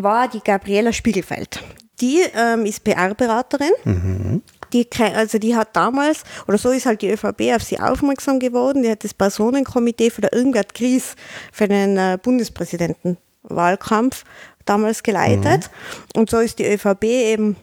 war 0.00 0.28
die 0.28 0.40
Gabriela 0.40 0.92
Spiegelfeld. 0.92 1.60
Die 2.00 2.22
ähm, 2.34 2.64
ist 2.66 2.82
PR-Beraterin. 2.84 4.42
Die, 4.72 4.84
ke- 4.84 5.14
also 5.14 5.38
die 5.38 5.54
hat 5.54 5.76
damals, 5.76 6.24
oder 6.48 6.58
so 6.58 6.70
ist 6.70 6.86
halt 6.86 7.02
die 7.02 7.10
ÖVP 7.10 7.52
auf 7.54 7.62
sie 7.62 7.78
aufmerksam 7.78 8.40
geworden, 8.40 8.82
die 8.82 8.90
hat 8.90 9.04
das 9.04 9.14
Personenkomitee 9.14 10.10
für 10.10 10.22
der 10.22 10.32
Irmgard 10.32 10.74
Gries 10.74 11.14
für 11.52 11.68
den 11.68 11.96
äh, 11.96 12.18
Bundespräsidentenwahlkampf 12.20 14.24
damals 14.64 15.04
geleitet. 15.04 15.70
Und 16.16 16.30
so 16.30 16.38
ist 16.38 16.58
die 16.58 16.66
ÖVP 16.66 17.04
eben 17.04 17.56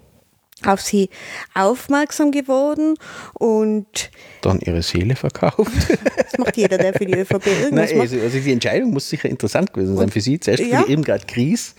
auf 0.66 0.82
sie 0.82 1.10
aufmerksam 1.54 2.32
geworden 2.32 2.96
und 3.34 4.10
Dann 4.42 4.60
ihre 4.60 4.82
Seele 4.82 5.16
verkauft. 5.16 5.72
das 6.18 6.38
macht 6.38 6.58
jeder, 6.58 6.78
der 6.78 6.94
für 6.94 7.06
die 7.06 7.14
ÖVP 7.16 7.46
irgendwas 7.64 7.90
Nein, 7.90 7.98
macht. 7.98 8.12
also, 8.12 8.20
also 8.20 8.40
die 8.40 8.52
Entscheidung 8.52 8.92
muss 8.92 9.10
sicher 9.10 9.30
interessant 9.30 9.74
gewesen 9.74 9.98
sein 9.98 10.10
für 10.10 10.22
sie. 10.22 10.40
Zuerst 10.40 10.64
Ja. 10.64 10.80
für 10.82 10.86
die 10.88 10.92
Irmgard 10.94 11.28
Gries. 11.28 11.76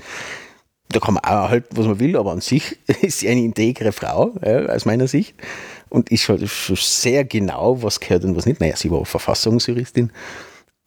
Da 0.89 1.01
kann 1.01 1.14
man 1.14 1.24
auch 1.24 1.49
halt, 1.49 1.64
was 1.70 1.87
man 1.87 1.99
will, 2.01 2.16
aber 2.18 2.33
an 2.33 2.41
sich 2.43 2.78
ist 3.03 3.20
sie 3.20 3.28
eine 3.28 3.41
integre 3.41 3.93
Frau, 3.93 4.35
ja, 4.45 4.66
aus 4.66 4.85
meiner 4.85 5.09
Sicht. 5.09 5.35
Und 5.89 6.11
ist 6.11 6.22
schon, 6.22 6.47
schon 6.47 6.76
sehr 6.76 7.24
genau, 7.24 7.83
was 7.83 7.99
gehört 8.01 8.24
und 8.24 8.37
was 8.37 8.47
nicht. 8.47 8.61
Naja, 8.61 8.76
sie 8.76 8.91
war 8.91 9.05
Verfassungsjuristin. 9.07 10.11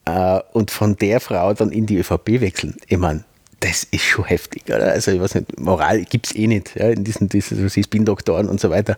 äh, 0.06 0.40
und 0.54 0.70
von 0.72 0.96
der 0.96 1.20
Frau 1.20 1.54
dann 1.54 1.72
in 1.72 1.86
die 1.88 1.98
ÖVP 1.98 2.40
wechseln. 2.42 2.76
Ich 2.88 2.98
meine, 2.98 3.24
das 3.66 3.84
ist 3.86 4.04
schon 4.04 4.26
heftig, 4.26 4.64
oder? 4.68 4.92
Also, 4.92 5.12
ich 5.12 5.20
weiß 5.20 5.36
nicht, 5.36 5.60
Moral 5.60 6.04
gibt 6.06 6.28
es 6.28 6.36
eh 6.36 6.46
nicht, 6.46 6.76
ja, 6.76 6.90
in 6.90 7.04
diesen, 7.04 7.30
diesen 7.30 7.70
Spin-Doktoren 7.70 8.48
und 8.48 8.60
so 8.60 8.70
weiter. 8.70 8.98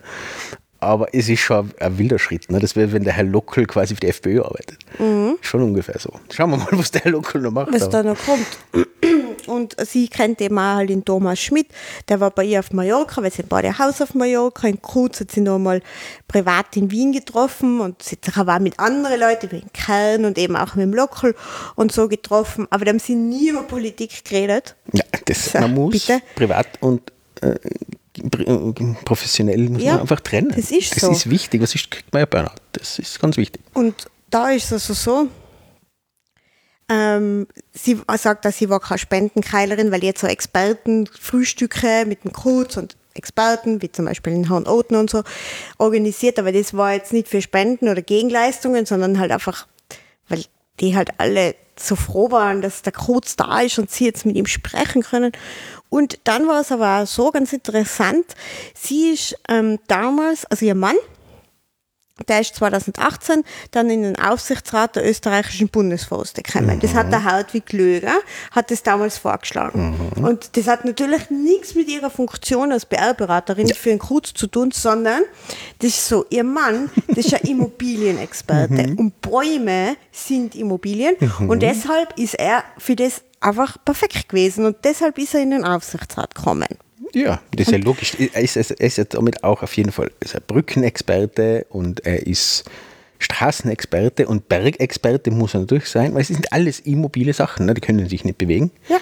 Aber 0.80 1.14
es 1.14 1.28
ist 1.30 1.40
schon 1.40 1.72
ein 1.80 1.98
wilder 1.98 2.20
Schritt. 2.20 2.52
Ne? 2.52 2.60
Das 2.60 2.76
wäre, 2.76 2.92
wenn 2.92 3.04
der 3.04 3.14
Herr 3.14 3.24
Lockel 3.24 3.66
quasi 3.66 3.96
für 3.96 4.02
die 4.02 4.08
FPÖ 4.08 4.44
arbeitet. 4.44 4.78
Mhm. 5.00 5.38
Schon 5.42 5.64
ungefähr 5.64 5.98
so. 6.00 6.12
Schauen 6.32 6.52
wir 6.52 6.58
mal, 6.58 6.68
was 6.72 6.92
der 6.92 7.02
Herr 7.02 7.12
Lockel 7.12 7.42
noch 7.42 7.52
macht. 7.52 7.74
Was 7.74 7.90
da 7.90 8.04
noch 8.04 8.18
kommt. 8.26 8.46
Und 9.48 9.76
sie 9.86 10.08
kennt 10.08 10.42
eben 10.42 10.58
auch 10.60 10.86
den 10.86 11.04
Thomas 11.06 11.40
Schmidt, 11.40 11.68
der 12.10 12.20
war 12.20 12.32
bei 12.32 12.44
ihr 12.44 12.60
auf 12.60 12.72
Mallorca, 12.72 13.22
weil 13.22 13.32
sie 13.32 13.44
hat 13.44 13.54
ein 13.54 13.80
Haus 13.80 14.02
auf 14.02 14.14
Mallorca. 14.14 14.68
In 14.68 14.82
Kruz 14.82 15.20
hat 15.20 15.32
sie 15.32 15.42
noch 15.42 15.60
mal 15.60 15.82
privat 16.28 16.76
in 16.78 16.92
Wien 16.92 17.12
getroffen 17.12 17.80
und 17.80 18.04
sie 18.04 18.16
hat 18.16 18.26
sich 18.26 18.38
auch 18.38 18.60
mit 18.60 18.80
anderen 18.80 19.20
Leuten, 19.20 19.52
wie 19.52 19.60
in 19.60 19.74
Kern 19.74 20.26
und 20.26 20.38
eben 20.38 20.56
auch 20.56 20.76
mit 20.76 20.84
dem 20.84 20.94
Lockel 20.94 21.36
und 21.76 21.92
so 21.92 22.08
getroffen. 22.08 22.68
Aber 22.70 22.86
da 22.86 22.90
haben 22.90 23.00
sie 23.00 23.16
nie 23.16 23.50
über 23.50 23.64
Politik 23.64 24.24
geredet. 24.26 24.76
Ja, 24.94 25.04
das 25.26 25.52
so, 25.52 25.60
man 25.60 25.74
muss 25.74 25.94
bitte. 25.94 26.22
privat 26.36 26.68
und 26.82 27.02
äh, 27.42 27.56
professionell 29.06 29.70
muss 29.70 29.84
ja, 29.84 29.94
man 29.94 30.02
einfach 30.02 30.20
trennen. 30.22 30.52
Das 30.56 30.72
ist 30.72 30.96
das 30.96 31.02
so. 31.02 31.12
ist 31.12 31.30
wichtig, 31.30 31.62
was 31.62 31.76
ist, 31.76 31.90
kriegt 31.92 32.12
man 32.14 32.22
ja 32.22 32.26
Burnout. 32.26 32.56
Das 32.74 33.00
ist 33.00 33.20
ganz 33.20 33.38
wichtig. 33.38 33.62
Und 33.74 33.96
da 34.30 34.50
ist 34.50 34.66
es 34.66 34.90
also 34.90 34.94
so, 34.94 35.28
ähm, 36.90 37.48
sie 37.74 38.02
sagt, 38.18 38.46
dass 38.46 38.58
sie 38.58 38.70
war 38.70 38.80
keine 38.80 38.98
Spendenkeilerin, 38.98 39.92
weil 39.92 40.04
jetzt 40.04 40.22
so 40.22 40.28
Experten 40.28 41.08
Frühstücke 41.08 42.06
mit 42.06 42.24
dem 42.24 42.32
Kurz 42.34 42.78
und 42.78 42.96
Experten, 43.14 43.82
wie 43.82 43.92
zum 43.92 44.06
Beispiel 44.06 44.34
in 44.34 44.48
Herrn 44.48 44.68
Oten 44.68 44.96
und 44.96 45.10
so, 45.10 45.24
organisiert, 45.78 46.40
aber 46.40 46.52
das 46.52 46.76
war 46.76 46.94
jetzt 46.94 47.14
nicht 47.14 47.28
für 47.28 47.42
Spenden 47.42 47.90
oder 47.90 48.02
Gegenleistungen, 48.02 48.86
sondern 48.86 49.20
halt 49.20 49.32
einfach, 49.32 49.68
weil 50.30 50.44
die 50.80 50.96
halt 50.96 51.20
alle 51.20 51.56
so 51.76 51.96
froh 51.96 52.32
waren, 52.32 52.62
dass 52.62 52.82
der 52.82 52.94
Kurz 52.94 53.36
da 53.36 53.62
ist 53.62 53.80
und 53.80 53.90
sie 53.90 54.06
jetzt 54.06 54.26
mit 54.26 54.36
ihm 54.36 54.46
sprechen 54.46 55.04
können. 55.04 55.32
Und 55.90 56.20
dann 56.24 56.48
war 56.48 56.62
es 56.62 56.72
aber 56.72 57.02
auch 57.02 57.08
so 57.08 57.32
ganz 57.32 57.54
interessant, 57.54 58.26
sie 58.74 59.12
ist 59.14 59.36
ähm, 59.50 59.80
damals, 59.88 60.46
also 60.46 60.66
ihr 60.66 60.76
Mann, 60.76 60.96
der 62.28 62.42
ist 62.42 62.56
2018 62.56 63.44
dann 63.72 63.90
in 63.90 64.04
den 64.04 64.20
Aufsichtsrat 64.20 64.96
der 64.96 65.08
österreichischen 65.08 65.70
Bundesforste 65.70 66.42
gekommen. 66.42 66.76
Mhm. 66.76 66.80
Das 66.80 66.94
hat 66.94 67.12
der 67.12 67.24
Hartwig 67.24 67.72
Löger, 67.74 68.16
hat 68.52 68.72
das 68.72 68.84
damals 68.84 69.18
vorgeschlagen. 69.18 70.12
Mhm. 70.18 70.24
Und 70.24 70.58
das 70.58 70.68
hat 70.68 70.86
natürlich 70.86 71.30
nichts 71.30 71.76
mit 71.76 71.90
ihrer 71.90 72.10
Funktion 72.10 72.72
als 72.72 72.86
PR-Beraterin 72.86 73.68
ja. 73.68 73.76
für 73.76 73.90
den 73.90 74.00
Kruz 74.00 74.34
zu 74.34 74.48
tun, 74.48 74.72
sondern 74.72 75.22
das 75.80 75.90
ist 75.90 76.08
so, 76.08 76.26
ihr 76.30 76.44
Mann, 76.44 76.90
das 77.08 77.26
ist 77.26 77.34
ein 77.34 77.42
Immobilienexperte 77.50 78.88
mhm. 78.88 79.00
und 79.00 79.22
Bäume 79.22 79.96
sind 80.12 80.56
Immobilien 80.56 81.16
mhm. 81.20 81.50
und 81.50 81.62
deshalb 81.62 82.18
ist 82.18 82.36
er 82.36 82.64
für 82.78 82.96
das 82.96 83.22
einfach 83.40 83.78
perfekt 83.84 84.30
gewesen 84.30 84.66
und 84.66 84.78
deshalb 84.84 85.18
ist 85.18 85.34
er 85.34 85.42
in 85.42 85.52
den 85.52 85.64
Aufsichtsrat 85.64 86.36
gekommen. 86.36 86.68
Ja, 87.14 87.42
das 87.52 87.68
ist 87.68 87.72
ja 87.72 87.78
logisch. 87.78 88.16
Er 88.34 88.42
ist, 88.42 88.56
er 88.56 88.82
ist 88.82 88.98
ja 88.98 89.04
damit 89.06 89.44
auch 89.44 89.64
auf 89.64 89.76
jeden 89.76 89.92
Fall 89.92 90.12
ist 90.20 90.36
ein 90.36 90.42
Brückenexperte 90.46 91.66
und 91.70 92.06
er 92.06 92.26
ist 92.28 92.66
Straßenexperte 93.20 94.28
und 94.28 94.48
Bergexperte 94.48 95.32
muss 95.32 95.54
er 95.54 95.62
natürlich 95.62 95.90
sein, 95.90 96.14
weil 96.14 96.22
es 96.22 96.28
sind 96.28 96.52
alles 96.54 96.80
immobile 96.82 97.34
Sachen, 97.34 97.66
ne? 97.66 97.74
die 97.74 97.82
können 97.82 98.08
sich 98.08 98.24
nicht 98.26 98.38
bewegen. 98.38 98.72
Ja. 98.90 98.98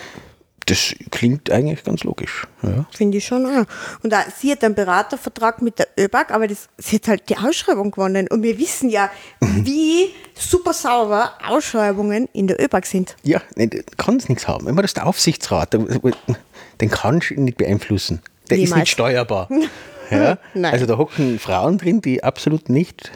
Das 0.67 0.95
klingt 1.11 1.51
eigentlich 1.51 1.83
ganz 1.83 2.03
logisch. 2.03 2.47
Ja. 2.63 2.87
Finde 2.91 3.19
ich 3.19 3.25
schon 3.25 3.45
auch. 3.45 3.65
Und 4.01 4.13
auch, 4.13 4.23
sie 4.35 4.51
hat 4.51 4.63
einen 4.63 4.73
Beratervertrag 4.73 5.61
mit 5.61 5.77
der 5.77 5.87
ÖBAG, 5.99 6.31
aber 6.31 6.47
das, 6.47 6.69
sie 6.79 6.95
hat 6.95 7.07
halt 7.07 7.29
die 7.29 7.37
Ausschreibung 7.37 7.91
gewonnen. 7.91 8.27
Und 8.27 8.41
wir 8.41 8.57
wissen 8.57 8.89
ja, 8.89 9.11
mhm. 9.41 9.65
wie 9.65 10.09
super 10.33 10.73
sauber 10.73 11.33
Ausschreibungen 11.47 12.27
in 12.33 12.47
der 12.47 12.59
ÖBAG 12.59 12.85
sind. 12.87 13.15
Ja, 13.21 13.41
nee, 13.55 13.69
kann 13.97 14.17
es 14.17 14.27
nichts 14.27 14.47
haben. 14.47 14.67
Immer 14.67 14.81
das 14.81 14.95
der 14.95 15.05
Aufsichtsrat, 15.05 15.73
den 15.73 16.89
kannst 16.89 17.29
du 17.29 17.41
nicht 17.41 17.57
beeinflussen. 17.57 18.21
Der 18.49 18.57
Niemals. 18.57 18.71
ist 18.71 18.77
nicht 18.77 18.91
steuerbar. 18.91 19.49
ja? 20.09 20.37
Also 20.63 20.87
da 20.87 20.97
hocken 20.97 21.37
Frauen 21.37 21.77
drin, 21.77 22.01
die 22.01 22.23
absolut 22.23 22.69
nicht 22.69 23.11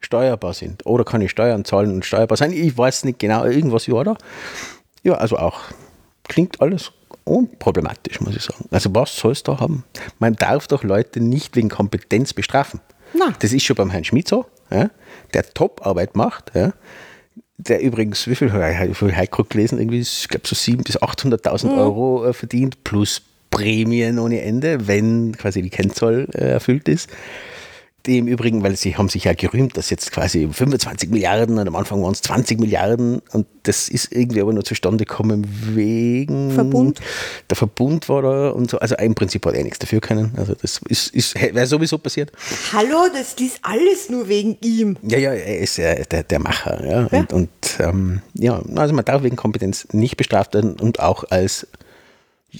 steuerbar 0.00 0.54
sind. 0.54 0.84
Oder 0.86 1.04
kann 1.04 1.20
ich 1.20 1.30
Steuern 1.30 1.64
zahlen 1.64 1.92
und 1.92 2.04
steuerbar 2.04 2.36
sein? 2.36 2.52
Ich 2.52 2.76
weiß 2.76 3.04
nicht 3.04 3.18
genau, 3.18 3.44
irgendwas 3.44 3.88
war 3.88 4.04
da. 4.04 4.16
Ja, 5.02 5.14
also 5.14 5.36
auch 5.36 5.60
klingt 6.32 6.62
alles 6.62 6.92
unproblematisch, 7.24 8.20
muss 8.22 8.34
ich 8.34 8.42
sagen. 8.42 8.64
Also 8.70 8.94
was 8.94 9.14
soll 9.14 9.32
es 9.32 9.42
da 9.42 9.60
haben? 9.60 9.84
Man 10.18 10.34
darf 10.34 10.66
doch 10.66 10.82
Leute 10.82 11.20
nicht 11.20 11.54
wegen 11.56 11.68
Kompetenz 11.68 12.32
bestrafen. 12.32 12.80
Nein. 13.12 13.34
Das 13.40 13.52
ist 13.52 13.64
schon 13.64 13.76
beim 13.76 13.90
Herrn 13.90 14.04
Schmidt 14.04 14.28
so, 14.28 14.46
ja, 14.70 14.90
der 15.34 15.44
Top-Arbeit 15.52 16.16
macht, 16.16 16.52
ja, 16.54 16.72
der 17.58 17.82
übrigens, 17.82 18.26
wie 18.28 18.34
viel 18.34 18.50
habe 18.50 18.88
ich 18.90 19.00
heute 19.02 19.44
gelesen, 19.44 19.78
irgendwie, 19.78 20.00
ich 20.00 20.26
glaube 20.28 20.48
so 20.48 20.56
700.000 20.56 20.84
bis 20.84 20.98
800.000 21.02 21.66
mhm. 21.66 21.78
Euro 21.78 22.24
äh, 22.24 22.32
verdient, 22.32 22.82
plus 22.82 23.20
Prämien 23.50 24.18
ohne 24.18 24.40
Ende, 24.40 24.86
wenn 24.88 25.36
quasi 25.36 25.60
die 25.60 25.68
Kennzahl 25.68 26.26
äh, 26.32 26.52
erfüllt 26.52 26.88
ist 26.88 27.10
die 28.06 28.18
im 28.18 28.26
Übrigen, 28.26 28.62
weil 28.62 28.76
sie 28.76 28.96
haben 28.96 29.08
sich 29.08 29.24
ja 29.24 29.32
gerühmt, 29.32 29.76
dass 29.76 29.90
jetzt 29.90 30.10
quasi 30.12 30.48
25 30.50 31.10
Milliarden 31.10 31.58
und 31.58 31.68
am 31.68 31.76
Anfang 31.76 32.02
waren 32.02 32.12
es 32.12 32.22
20 32.22 32.58
Milliarden 32.58 33.22
und 33.32 33.46
das 33.62 33.88
ist 33.88 34.12
irgendwie 34.12 34.40
aber 34.40 34.52
nur 34.52 34.64
zustande 34.64 35.04
gekommen 35.04 35.46
wegen 35.74 36.50
Verbund. 36.50 37.00
Der 37.48 37.56
Verbund 37.56 38.08
war 38.08 38.22
da 38.22 38.50
und 38.50 38.70
so. 38.70 38.78
Also 38.78 38.96
im 38.96 39.14
Prinzip 39.14 39.46
hat 39.46 39.54
er 39.54 39.62
nichts 39.62 39.78
dafür 39.78 40.00
können. 40.00 40.32
Also 40.36 40.54
das 40.54 40.80
ist, 40.88 41.14
ist 41.14 41.40
wäre 41.40 41.66
sowieso 41.66 41.98
passiert. 41.98 42.32
Hallo, 42.72 43.06
das 43.12 43.34
ist 43.34 43.60
alles 43.62 44.08
nur 44.08 44.28
wegen 44.28 44.56
ihm. 44.62 44.96
Ja, 45.02 45.18
ja, 45.18 45.32
er 45.32 45.58
ist 45.60 45.76
ja 45.76 45.94
der, 45.94 46.24
der 46.24 46.40
Macher. 46.40 46.84
Ja. 46.84 47.08
ja. 47.10 47.18
Und, 47.20 47.32
und 47.32 47.50
ähm, 47.78 48.22
ja, 48.34 48.60
also 48.74 48.94
man 48.94 49.04
darf 49.04 49.22
wegen 49.22 49.36
Kompetenz 49.36 49.86
nicht 49.92 50.16
bestraft 50.16 50.54
werden 50.54 50.74
und 50.80 50.98
auch 50.98 51.24
als 51.30 51.68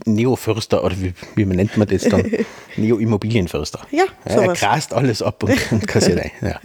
Neo-Förster 0.06 0.84
oder 0.84 0.96
wie, 1.00 1.14
wie 1.34 1.44
nennt 1.44 1.76
man 1.76 1.86
das 1.88 2.02
dann? 2.02 2.24
Neo-Immobilienförster. 2.76 3.80
Ja, 3.90 4.04
sowas. 4.26 4.62
Er 4.62 4.68
grast 4.68 4.94
alles 4.94 5.22
ab 5.22 5.42
und, 5.42 5.58
und 5.72 5.86
kassiert 5.86 6.20
ein. 6.20 6.30
Ja. 6.40 6.60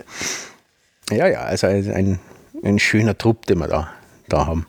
ja, 1.16 1.28
ja, 1.28 1.40
also 1.42 1.68
ein, 1.68 2.20
ein 2.64 2.80
schöner 2.80 3.18
Trupp, 3.18 3.46
den 3.46 3.60
wir 3.60 3.68
da, 3.68 3.90
da 4.30 4.46
haben 4.46 4.66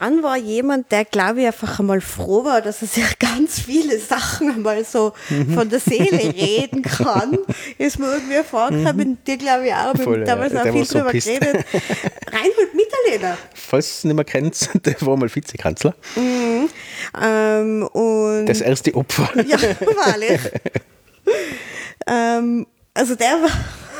dann 0.00 0.22
war 0.22 0.36
jemand, 0.36 0.90
der, 0.92 1.04
glaube 1.04 1.40
ich, 1.40 1.46
einfach 1.46 1.78
einmal 1.78 2.00
froh 2.00 2.44
war, 2.44 2.60
dass 2.60 2.82
er 2.82 2.88
sich 2.88 3.18
ganz 3.18 3.60
viele 3.60 3.98
Sachen 3.98 4.50
einmal 4.50 4.84
so 4.84 5.12
mhm. 5.28 5.54
von 5.54 5.68
der 5.68 5.80
Seele 5.80 6.18
reden 6.34 6.82
kann. 6.82 7.38
Ist 7.78 7.98
mir 7.98 8.12
irgendwie 8.12 8.42
vorgekommen, 8.48 9.10
mhm. 9.10 9.18
dir 9.26 9.36
glaube 9.36 9.66
ich 9.66 9.74
auch, 9.74 9.94
wir 9.94 10.06
haben 10.06 10.24
damals 10.24 10.54
auch 10.54 10.62
viel 10.62 10.84
drüber 10.84 11.12
so 11.12 11.30
geredet. 11.30 11.64
Reinhold 12.26 12.74
Mitterlehner. 12.74 13.38
Falls 13.54 13.86
du 13.86 13.92
es 13.92 14.04
nicht 14.04 14.14
mehr 14.14 14.24
kennst, 14.24 14.70
der 14.84 14.96
war 15.00 15.16
mal 15.16 15.34
Vizekanzler. 15.34 15.94
Mhm. 16.14 16.68
Ähm, 17.22 17.86
und 17.88 18.46
das 18.46 18.60
erste 18.60 18.94
Opfer. 18.94 19.30
Ja, 19.46 19.58
wahrlich. 19.60 20.40
ähm, 22.06 22.66
also 22.94 23.14
der 23.14 23.42
war 23.42 23.50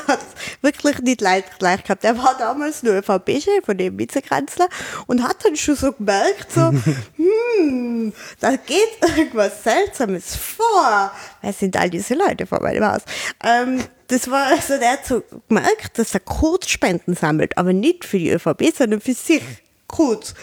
hat 0.07 0.19
wirklich 0.61 0.99
nicht 0.99 1.21
leicht 1.21 1.59
gehabt. 1.59 2.03
Er 2.03 2.17
war 2.17 2.35
damals 2.37 2.83
nur 2.83 2.93
ÖVP-Chef 2.95 3.65
von 3.65 3.77
dem 3.77 3.97
Vizekanzler 3.97 4.67
und 5.07 5.23
hat 5.23 5.43
dann 5.45 5.55
schon 5.55 5.75
so 5.75 5.91
gemerkt, 5.91 6.51
so, 6.51 6.71
hm, 7.17 8.13
da 8.39 8.55
geht 8.55 8.97
irgendwas 9.01 9.63
Seltsames 9.63 10.35
vor. 10.35 11.11
Wer 11.41 11.53
sind 11.53 11.77
all 11.77 11.89
diese 11.89 12.13
Leute 12.13 12.45
vor 12.45 12.61
meinem 12.61 12.85
Haus? 12.85 13.01
Ähm, 13.43 13.83
das 14.07 14.29
war 14.31 14.47
also, 14.47 14.77
der 14.77 14.93
hat 14.93 15.05
so 15.05 15.23
gemerkt, 15.49 15.99
dass 15.99 16.13
er 16.13 16.21
Kurzspenden 16.21 17.15
sammelt, 17.15 17.57
aber 17.57 17.73
nicht 17.73 18.05
für 18.05 18.19
die 18.19 18.31
ÖVP, 18.31 18.73
sondern 18.75 19.01
für 19.01 19.13
sich. 19.13 19.43
Kurz. 19.87 20.33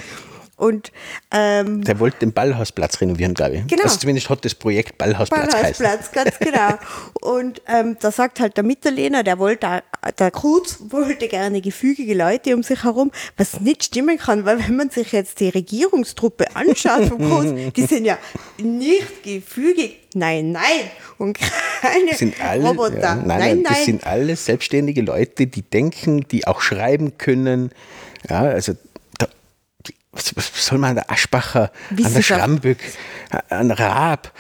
Und, 0.64 0.92
ähm, 1.30 1.84
der 1.84 2.00
wollte 2.00 2.20
den 2.20 2.32
Ballhausplatz 2.32 2.98
renovieren, 2.98 3.34
glaube 3.34 3.56
ich. 3.56 3.66
Genau. 3.66 3.82
Also 3.82 3.98
zumindest 3.98 4.30
hat 4.30 4.46
das 4.46 4.54
Projekt 4.54 4.96
Ballhausplatz 4.96 5.52
Ballhausplatz, 5.52 6.10
ganz 6.10 6.38
genau. 6.38 6.78
Und 7.20 7.60
ähm, 7.68 7.98
da 8.00 8.10
sagt 8.10 8.40
halt 8.40 8.56
der 8.56 8.64
Mitterlehner, 8.64 9.22
der 9.22 9.38
wollte, 9.38 9.82
der 10.18 10.30
Kruz 10.30 10.78
wollte 10.88 11.28
gerne 11.28 11.60
gefügige 11.60 12.14
Leute 12.14 12.56
um 12.56 12.62
sich 12.62 12.82
herum, 12.82 13.10
was 13.36 13.60
nicht 13.60 13.84
stimmen 13.84 14.16
kann, 14.16 14.46
weil 14.46 14.58
wenn 14.58 14.76
man 14.76 14.88
sich 14.88 15.12
jetzt 15.12 15.40
die 15.40 15.50
Regierungstruppe 15.50 16.56
anschaut 16.56 17.08
vom 17.08 17.18
Kruz, 17.18 17.46
die 17.76 17.82
sind 17.84 18.06
ja 18.06 18.16
nicht 18.56 19.22
gefügig. 19.22 19.98
Nein, 20.14 20.52
nein. 20.52 20.62
Und 21.18 21.38
keine 21.82 22.14
sind 22.14 22.40
alle, 22.42 22.68
Roboter. 22.68 23.00
Ja, 23.00 23.16
nein, 23.16 23.26
nein, 23.26 23.38
nein, 23.38 23.62
das 23.64 23.72
nein. 23.72 23.84
sind 23.84 24.06
alles 24.06 24.46
selbstständige 24.46 25.02
Leute, 25.02 25.46
die 25.46 25.62
denken, 25.62 26.26
die 26.28 26.46
auch 26.46 26.62
schreiben 26.62 27.18
können. 27.18 27.70
Ja, 28.30 28.42
also 28.44 28.72
was, 30.14 30.34
was 30.36 30.66
soll 30.66 30.78
man 30.78 30.90
an 30.90 30.96
der 30.96 31.10
Aschbacher, 31.10 31.70
an 31.90 32.14
der 32.14 32.22
Schrambück, 32.22 32.78
an 33.48 33.70
Raab, 33.70 34.32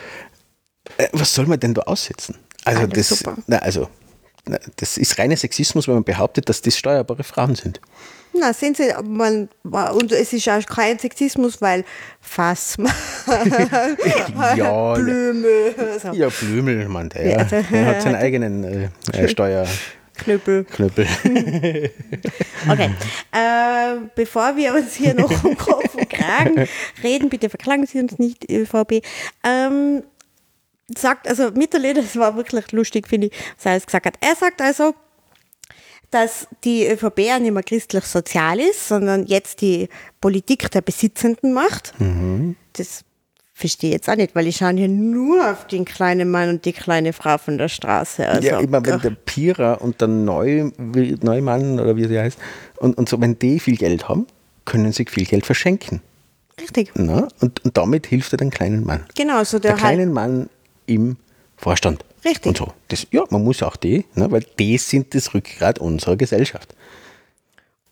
äh, 0.98 1.08
was 1.12 1.34
soll 1.34 1.46
man 1.46 1.60
denn 1.60 1.74
da 1.74 1.82
aussetzen? 1.82 2.36
Also, 2.64 2.82
Alles 2.82 3.08
das, 3.08 3.24
na, 3.46 3.58
also 3.58 3.88
na, 4.46 4.58
das 4.76 4.98
ist 4.98 5.18
reiner 5.18 5.36
Sexismus, 5.36 5.88
wenn 5.88 5.94
man 5.94 6.04
behauptet, 6.04 6.48
dass 6.48 6.60
das 6.62 6.76
steuerbare 6.76 7.24
Frauen 7.24 7.54
sind. 7.54 7.80
Na, 8.36 8.52
sind 8.52 8.76
sie, 8.76 8.92
man, 9.04 9.48
und 9.62 10.12
es 10.12 10.32
ist 10.32 10.48
auch 10.48 10.66
kein 10.66 10.98
Sexismus, 10.98 11.62
weil 11.62 11.84
Fass, 12.20 12.76
ja, 14.56 14.94
Blümel. 14.94 15.74
So. 16.02 16.12
Ja, 16.12 16.28
Blümel, 16.28 16.88
man, 16.88 17.10
der, 17.10 17.26
ja, 17.26 17.44
der 17.44 17.86
hat 17.86 18.02
seinen 18.02 18.16
eigenen 18.16 18.90
äh, 19.12 19.28
Steuer. 19.28 19.66
Knüppel. 20.16 20.64
Knüppel. 20.64 21.06
Okay. 22.66 22.90
Äh, 23.30 23.96
bevor 24.14 24.56
wir 24.56 24.72
uns 24.72 24.94
hier 24.94 25.12
noch 25.12 25.44
um 25.44 25.54
Kopf 25.58 25.94
und 25.94 26.08
Kragen 26.08 26.66
reden, 27.02 27.28
bitte 27.28 27.50
verklagen 27.50 27.84
Sie 27.84 27.98
uns 27.98 28.18
nicht, 28.18 28.50
ÖVP. 28.50 29.02
Ähm, 29.44 30.02
sagt, 30.96 31.28
also 31.28 31.50
Mitterlehner, 31.50 32.00
das 32.00 32.16
war 32.16 32.36
wirklich 32.36 32.72
lustig, 32.72 33.06
finde 33.06 33.26
ich, 33.26 33.32
was 33.56 33.66
er 33.66 33.80
gesagt 33.80 34.06
hat. 34.06 34.14
Er 34.20 34.34
sagt 34.34 34.62
also, 34.62 34.94
dass 36.10 36.46
die 36.62 36.86
ÖVP 36.86 37.18
ja 37.18 37.38
nicht 37.38 37.52
mehr 37.52 37.62
christlich-sozial 37.62 38.60
ist, 38.60 38.88
sondern 38.88 39.26
jetzt 39.26 39.60
die 39.60 39.88
Politik 40.20 40.70
der 40.70 40.80
Besitzenden 40.80 41.52
macht. 41.52 41.92
Das 42.74 43.04
verstehe 43.54 43.92
jetzt 43.92 44.08
auch 44.10 44.16
nicht, 44.16 44.34
weil 44.34 44.48
ich 44.48 44.56
schaue 44.56 44.74
hier 44.74 44.88
nur 44.88 45.50
auf 45.50 45.66
den 45.68 45.84
kleinen 45.84 46.30
Mann 46.30 46.48
und 46.48 46.64
die 46.64 46.72
kleine 46.72 47.12
Frau 47.12 47.38
von 47.38 47.56
der 47.56 47.68
Straße. 47.68 48.28
Also, 48.28 48.48
ja, 48.48 48.58
immer 48.58 48.84
wenn 48.84 49.00
der 49.00 49.10
Pira 49.10 49.74
und 49.74 50.00
der 50.00 50.08
Neu, 50.08 50.70
Neumann 50.76 51.78
oder 51.78 51.96
wie 51.96 52.06
sie 52.06 52.18
heißt, 52.18 52.38
und, 52.78 52.98
und 52.98 53.08
so, 53.08 53.20
wenn 53.20 53.38
die 53.38 53.60
viel 53.60 53.76
Geld 53.76 54.08
haben, 54.08 54.26
können 54.64 54.92
sie 54.92 55.06
viel 55.08 55.24
Geld 55.24 55.46
verschenken. 55.46 56.00
richtig. 56.60 56.90
Na? 56.94 57.28
Und, 57.40 57.64
und 57.64 57.76
damit 57.76 58.08
hilft 58.08 58.32
er 58.32 58.38
den 58.38 58.50
kleinen 58.50 58.84
Mann. 58.84 59.04
Genau, 59.14 59.44
so 59.44 59.58
Der 59.60 59.72
der, 59.72 59.78
kleinen 59.78 60.12
Mann 60.12 60.50
im 60.86 61.16
Vorstand. 61.56 62.04
Richtig. 62.24 62.46
Und 62.46 62.56
so. 62.56 62.72
Das, 62.88 63.06
ja, 63.12 63.22
man 63.30 63.44
muss 63.44 63.62
auch 63.62 63.76
die, 63.76 64.04
ne, 64.14 64.30
weil 64.32 64.44
die 64.58 64.78
sind 64.78 65.14
das 65.14 65.32
Rückgrat 65.32 65.78
unserer 65.78 66.16
Gesellschaft. 66.16 66.74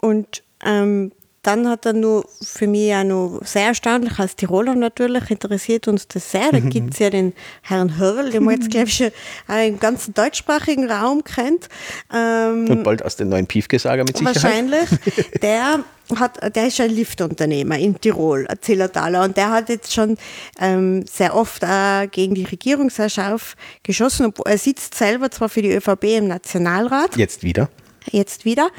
Und 0.01 0.43
ähm, 0.65 1.13
dann 1.43 1.69
hat 1.69 1.87
er 1.87 1.93
nur 1.93 2.25
für 2.41 2.69
mich 2.69 2.87
ja 2.89 3.03
noch 3.03 3.41
sehr 3.45 3.67
erstaunlich, 3.67 4.17
als 4.21 4.37
Tiroler 4.37 4.77
natürlich 4.77 5.29
interessiert 5.29 5.89
uns 5.89 6.07
das 6.07 6.31
sehr. 6.31 6.53
Da 6.53 6.61
gibt 6.61 6.95
es 6.95 7.01
ja 7.01 7.11
den 7.11 7.33
Herrn 7.63 7.99
Hörl, 7.99 8.31
den 8.31 8.45
man 8.45 8.55
jetzt, 8.55 8.71
glaube 8.71 8.87
ich, 8.87 8.97
schon 8.97 9.11
auch 9.49 9.67
im 9.67 9.81
ganzen 9.81 10.15
deutschsprachigen 10.15 10.89
Raum 10.89 11.25
kennt. 11.25 11.69
Ähm, 12.15 12.67
Und 12.71 12.85
bald 12.85 13.05
aus 13.05 13.17
den 13.17 13.29
neuen 13.29 13.49
Piefke-Sager 13.49 14.05
mit 14.05 14.17
Sicherheit. 14.17 14.43
wahrscheinlich. 14.43 14.89
Der, 15.43 15.81
hat, 16.17 16.55
der 16.57 16.67
ist 16.67 16.81
ein 16.81 16.91
Liftunternehmer 16.91 17.79
in 17.79 18.01
Tirol, 18.01 18.47
Zillertaler. 18.61 19.25
Und 19.25 19.37
der 19.37 19.51
hat 19.51 19.69
jetzt 19.69 19.93
schon 19.93 20.19
ähm, 20.61 21.05
sehr 21.07 21.35
oft 21.35 21.65
auch 21.65 22.09
gegen 22.11 22.35
die 22.35 22.45
Regierungsherrschaft 22.45 23.57
geschossen. 23.83 24.27
obwohl 24.27 24.47
Er 24.47 24.59
sitzt 24.59 24.95
selber 24.95 25.31
zwar 25.31 25.49
für 25.49 25.63
die 25.63 25.73
ÖVP 25.73 26.05
im 26.19 26.29
Nationalrat 26.29 27.17
Jetzt 27.17 27.43
wieder. 27.43 27.69
Jetzt 28.11 28.45
wieder. 28.45 28.71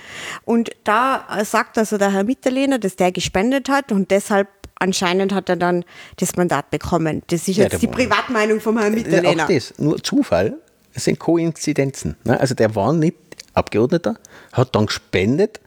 Und 0.45 0.71
da 0.84 1.28
äh, 1.38 1.45
sagt 1.45 1.78
also 1.78 1.97
der 1.97 2.11
Herr 2.11 2.24
Mitterlehner, 2.24 2.80
dass 2.80 2.95
der 2.95 3.11
gespendet 3.11 3.69
hat 3.69 3.91
und 3.91 4.11
deshalb 4.11 4.47
anscheinend 4.76 5.34
hat 5.34 5.49
er 5.49 5.55
dann 5.55 5.86
das 6.17 6.36
Mandat 6.36 6.69
bekommen. 6.69 7.24
Das 7.28 7.47
ist 7.47 7.57
Ja, 7.57 7.63
jetzt 7.63 7.74
der 7.74 7.80
die 7.80 7.88
Privatmeinung 7.88 8.59
vom 8.59 8.78
Herrn 8.78 8.93
Mitterlehner. 8.93 9.43
Auch 9.43 9.47
das, 9.47 9.74
nur 9.78 10.01
Zufall, 10.03 10.57
es 10.93 11.05
sind 11.05 11.19
Koinzidenzen. 11.19 12.17
Ne? 12.24 12.39
Also 12.39 12.55
der 12.55 12.76
war 12.76 12.93
nicht 12.93 13.17
Abgeordneter, 13.53 14.17
hat 14.51 14.76
dann 14.76 14.88
gespendet, 14.88 15.59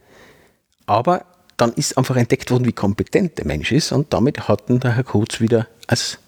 aber 0.85 1.25
dann 1.57 1.73
ist 1.73 1.97
einfach 1.97 2.15
entdeckt 2.15 2.51
worden, 2.51 2.65
wie 2.65 2.73
kompetent 2.73 3.37
der 3.37 3.47
Mensch 3.47 3.71
ist 3.71 3.91
und 3.91 4.13
damit 4.13 4.47
hat 4.47 4.69
ihn 4.69 4.79
der 4.79 4.95
Herr 4.95 5.03
Kurz 5.03 5.39
wieder 5.39 5.67
als 5.87 6.19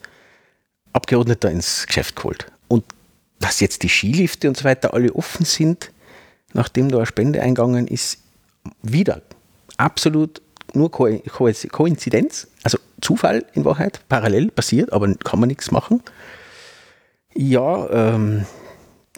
Abgeordneter 0.94 1.52
ins 1.52 1.86
Geschäft 1.86 2.16
geholt. 2.16 2.48
Und 2.68 2.84
dass 3.40 3.60
jetzt 3.60 3.84
die 3.84 3.90
Skilifte 3.90 4.48
und 4.48 4.58
so 4.58 4.64
weiter 4.64 4.94
alle 4.94 5.14
offen 5.14 5.46
sind, 5.46 5.92
nachdem 6.54 6.90
da 6.90 6.98
eine 6.98 7.06
Spende 7.06 7.42
eingegangen 7.42 7.88
ist, 7.88 8.20
wieder 8.82 9.22
absolut 9.78 10.42
nur 10.74 10.92
Ko 10.92 11.10
Ko 11.30 11.50
Koinzidenz, 11.72 12.48
also 12.64 12.78
Zufall 13.02 13.46
in 13.54 13.66
Wahrheit, 13.66 14.02
parallel 14.10 14.52
passiert, 14.52 14.94
aber 14.94 15.14
kann 15.16 15.40
man 15.40 15.48
nichts 15.48 15.72
machen. 15.72 16.04
Ja, 17.34 17.90
ähm, 17.90 18.46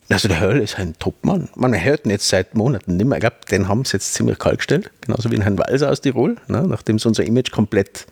also 0.10 0.28
der 0.28 0.40
Hörl 0.40 0.60
ist 0.60 0.78
ein 0.78 0.96
Topmann. 1.00 1.50
Man 1.56 1.74
hört 1.74 2.06
ihn 2.06 2.12
jetzt 2.12 2.28
seit 2.28 2.56
Monaten 2.56 2.98
nicht 2.98 3.06
mehr. 3.06 3.18
Ich 3.18 3.22
glaube, 3.22 3.38
den 3.50 3.68
haben 3.68 3.86
sie 3.86 3.94
jetzt 3.94 4.14
ziemlich 4.14 4.40
kalt 4.40 4.58
gestellt, 4.58 4.92
genauso 5.02 5.32
wie 5.32 5.36
den 5.36 5.44
Herrn 5.44 5.58
Walser 5.58 5.90
aus 5.90 6.02
Tirol, 6.02 6.36
ne, 6.48 6.64
nachdem 6.68 7.00
sie 7.00 7.08
unser 7.08 7.24
Image 7.24 7.52
komplett 7.52 8.08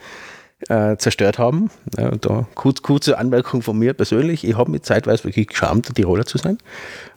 äh, 0.67 0.97
zerstört 0.97 1.39
haben. 1.39 1.71
Ja, 1.97 2.11
da 2.11 2.47
kurz, 2.55 2.81
kurze 2.81 3.17
Anmerkung 3.17 3.61
von 3.61 3.77
mir 3.77 3.93
persönlich. 3.93 4.43
Ich 4.43 4.57
habe 4.57 4.71
mich 4.71 4.83
zeitweise 4.83 5.23
wirklich 5.23 5.47
geschämt, 5.47 5.89
ein 5.89 5.93
Tiroler 5.93 6.25
zu 6.25 6.37
sein. 6.37 6.57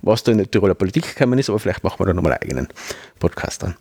Was 0.02 0.22
da 0.22 0.32
in 0.32 0.38
der 0.38 0.50
Tiroler 0.50 0.74
Politik 0.74 1.14
gekommen 1.14 1.38
ist, 1.38 1.50
aber 1.50 1.58
vielleicht 1.58 1.82
machen 1.82 1.98
wir 1.98 2.06
da 2.06 2.14
nochmal 2.14 2.32
einen 2.32 2.42
eigenen 2.42 2.68
Podcast 3.18 3.62
dann. 3.62 3.76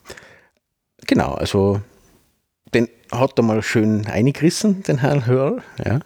Genau, 1.07 1.33
also 1.33 1.81
den 2.73 2.87
hat 3.11 3.37
er 3.37 3.43
mal 3.43 3.61
schön 3.61 4.07
eingerissen, 4.07 4.83
den 4.83 4.99
Herrn 4.99 5.25
Hörl. 5.25 5.61
Ja. 5.83 5.99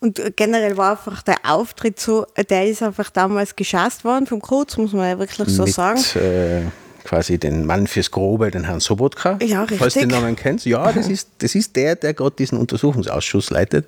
Und 0.00 0.20
generell 0.36 0.76
war 0.76 0.92
einfach 0.92 1.22
der 1.22 1.38
Auftritt 1.42 1.98
so, 1.98 2.24
der 2.48 2.66
ist 2.66 2.82
einfach 2.82 3.10
damals 3.10 3.56
geschasst 3.56 4.04
worden 4.04 4.26
vom 4.26 4.40
Kurz, 4.40 4.76
muss 4.76 4.92
man 4.92 5.08
ja 5.08 5.18
wirklich 5.18 5.48
so 5.48 5.64
mit 5.64 5.74
sagen. 5.74 6.00
Äh, 6.14 6.62
quasi 7.08 7.38
den 7.38 7.64
Mann 7.64 7.86
fürs 7.86 8.10
Grobe, 8.10 8.50
den 8.50 8.64
Herrn 8.64 8.80
Sobotka. 8.80 9.38
Ja, 9.42 9.66
Falls 9.66 9.94
du 9.94 10.00
den 10.00 10.10
richtig. 10.10 10.10
Namen 10.10 10.36
kennst. 10.36 10.66
Ja, 10.66 10.92
das 10.92 11.08
ist, 11.08 11.30
das 11.38 11.54
ist 11.54 11.74
der, 11.74 11.96
der 11.96 12.12
gerade 12.12 12.36
diesen 12.36 12.58
Untersuchungsausschuss 12.58 13.48
leitet. 13.50 13.86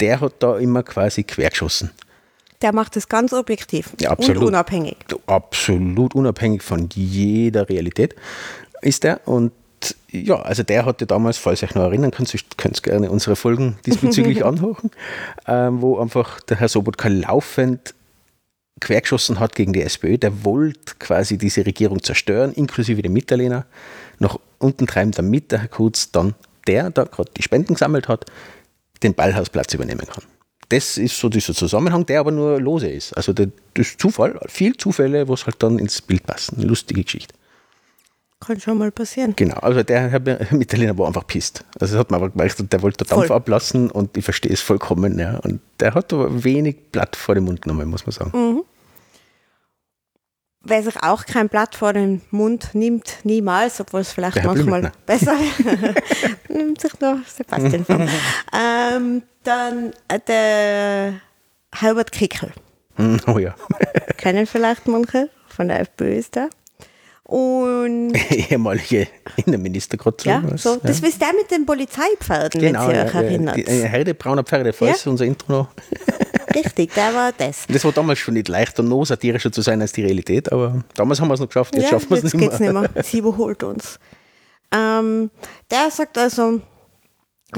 Der 0.00 0.20
hat 0.20 0.34
da 0.40 0.58
immer 0.58 0.82
quasi 0.82 1.22
quergeschossen. 1.22 1.92
Der 2.60 2.72
macht 2.72 2.96
das 2.96 3.08
ganz 3.08 3.32
objektiv 3.32 3.90
Ja, 4.00 4.10
absolut. 4.10 4.42
und 4.42 4.48
unabhängig. 4.48 4.96
Absolut 5.26 6.14
unabhängig 6.14 6.62
von 6.62 6.88
jeder 6.92 7.68
Realität 7.68 8.16
ist 8.82 9.04
der. 9.04 9.20
Und 9.26 9.52
ja, 10.10 10.36
also 10.40 10.62
der 10.64 10.86
hatte 10.86 11.06
damals, 11.06 11.38
falls 11.38 11.62
ihr 11.62 11.68
euch 11.68 11.74
noch 11.74 11.82
erinnern 11.84 12.10
könnt, 12.10 12.32
ihr 12.34 12.40
könnt 12.56 12.82
gerne 12.82 13.10
unsere 13.10 13.36
Folgen 13.36 13.76
diesbezüglich 13.86 14.44
anhören, 14.50 14.90
ähm, 15.46 15.82
wo 15.82 15.98
einfach 16.00 16.40
der 16.40 16.58
Herr 16.58 16.68
Sobotka 16.68 17.08
laufend 17.08 17.94
quergeschossen 18.84 19.40
hat 19.40 19.54
gegen 19.54 19.72
die 19.72 19.82
SPÖ. 19.82 20.18
Der 20.18 20.44
wollte 20.44 20.94
quasi 20.98 21.38
diese 21.38 21.66
Regierung 21.66 22.02
zerstören, 22.02 22.52
inklusive 22.52 23.02
der 23.02 23.10
Mitterlehner. 23.10 23.66
Nach 24.18 24.38
unten 24.58 24.86
treiben, 24.86 25.10
damit 25.10 25.50
der 25.50 25.60
Herr 25.60 25.68
Kurz 25.68 26.12
dann, 26.12 26.34
der 26.66 26.90
da 26.90 27.04
gerade 27.04 27.30
die 27.36 27.42
Spenden 27.42 27.74
gesammelt 27.74 28.08
hat, 28.08 28.26
den 29.02 29.14
Ballhausplatz 29.14 29.74
übernehmen 29.74 30.06
kann. 30.06 30.24
Das 30.68 30.96
ist 30.96 31.18
so 31.18 31.28
dieser 31.28 31.54
Zusammenhang, 31.54 32.06
der 32.06 32.20
aber 32.20 32.30
nur 32.30 32.60
lose 32.60 32.88
ist. 32.88 33.12
Also 33.16 33.32
das 33.32 33.48
ist 33.74 34.00
Zufall, 34.00 34.38
viel 34.46 34.76
Zufälle, 34.76 35.28
wo 35.28 35.34
es 35.34 35.44
halt 35.46 35.62
dann 35.62 35.78
ins 35.78 36.00
Bild 36.00 36.26
passen. 36.26 36.56
Eine 36.56 36.66
lustige 36.66 37.02
Geschichte. 37.02 37.34
Kann 38.40 38.60
schon 38.60 38.78
mal 38.78 38.90
passieren. 38.90 39.34
Genau, 39.36 39.56
also 39.56 39.82
der 39.82 40.10
Herr 40.10 40.20
Mitterlehner 40.50 40.96
war 40.98 41.06
einfach 41.06 41.26
pisst. 41.26 41.64
Also 41.80 41.94
das 41.94 42.00
hat 42.00 42.10
man 42.10 42.20
aber 42.20 42.30
gemerkt, 42.30 42.62
der 42.72 42.82
wollte 42.82 43.04
Dampf 43.04 43.26
Voll. 43.26 43.36
ablassen 43.36 43.90
und 43.90 44.16
ich 44.16 44.24
verstehe 44.24 44.52
es 44.52 44.60
vollkommen. 44.60 45.18
Ja. 45.18 45.38
Und 45.38 45.60
der 45.80 45.94
hat 45.94 46.12
aber 46.12 46.44
wenig 46.44 46.76
Blatt 46.92 47.16
vor 47.16 47.34
den 47.34 47.44
Mund 47.44 47.62
genommen, 47.62 47.88
muss 47.88 48.04
man 48.06 48.12
sagen. 48.12 48.64
Wer 50.66 50.82
sich 50.82 51.02
auch 51.02 51.26
kein 51.26 51.48
Blatt 51.48 51.74
vor 51.74 51.92
den 51.92 52.22
Mund 52.30 52.70
nimmt, 52.72 53.18
niemals, 53.22 53.80
obwohl 53.80 54.00
es 54.00 54.12
vielleicht 54.12 54.36
Der 54.36 54.46
manchmal 54.46 54.92
besser 55.04 55.36
nimmt 56.48 56.80
sich 56.80 56.98
nur 57.00 57.20
Sebastian 57.26 57.84
vor. 57.84 58.00
ähm, 58.58 59.22
dann 59.42 59.92
äh, 60.08 60.20
der 60.26 61.14
Herbert 61.74 62.12
Kickel. 62.12 62.50
Hm, 62.96 63.20
Oh 63.26 63.38
ja, 63.38 63.54
Kennen 64.16 64.46
vielleicht 64.46 64.86
manche, 64.88 65.28
von 65.48 65.68
der 65.68 65.80
FPÖ 65.80 66.14
ist 66.14 66.34
der. 66.36 66.48
Und 67.24 68.12
ehemalige 68.30 69.08
Innenminister 69.44 69.96
gerade 69.96 70.16
ja, 70.24 70.42
so, 70.56 70.76
das 70.76 71.00
ist 71.00 71.20
der 71.20 71.32
mit 71.32 71.50
den 71.50 71.64
Polizeipferden, 71.66 72.60
Genau, 72.60 72.86
wenn 72.88 72.96
ihr 72.96 73.04
euch 73.06 73.14
erinnert. 73.14 73.56
die, 73.56 73.66
eine 73.66 73.88
Herde 73.88 74.14
brauner 74.14 74.44
Pferde, 74.44 74.72
falls 74.74 75.04
Ja. 75.04 75.10
unser 75.10 75.24
Intro 75.24 75.52
noch. 75.52 75.68
Richtig, 76.54 76.94
der 76.94 77.14
war 77.14 77.32
das. 77.32 77.66
Das 77.68 77.84
war 77.84 77.92
damals 77.92 78.18
schon 78.18 78.34
nicht 78.34 78.48
leichter, 78.48 78.82
noch 78.82 79.04
satirischer 79.04 79.52
zu 79.52 79.62
sein 79.62 79.80
als 79.80 79.92
die 79.92 80.02
Realität, 80.02 80.50
aber 80.52 80.84
damals 80.94 81.20
haben 81.20 81.28
wir 81.28 81.34
es 81.34 81.40
noch 81.40 81.48
geschafft, 81.48 81.74
jetzt 81.74 81.84
ja, 81.84 81.90
schaffen 81.90 82.10
wir 82.10 82.16
es 82.18 82.22
jetzt 82.24 82.34
nicht 82.34 82.48
geht's 82.48 82.60
mehr. 82.60 82.72
nicht 82.72 82.94
mehr. 82.94 83.04
Sie 83.04 83.18
überholt 83.18 83.62
uns. 83.62 83.98
Ähm, 84.72 85.30
der 85.70 85.90
sagt 85.90 86.18
also, 86.18 86.60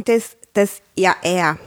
dass, 0.04 0.36
dass 0.52 0.80
ja 0.96 1.16
er 1.22 1.58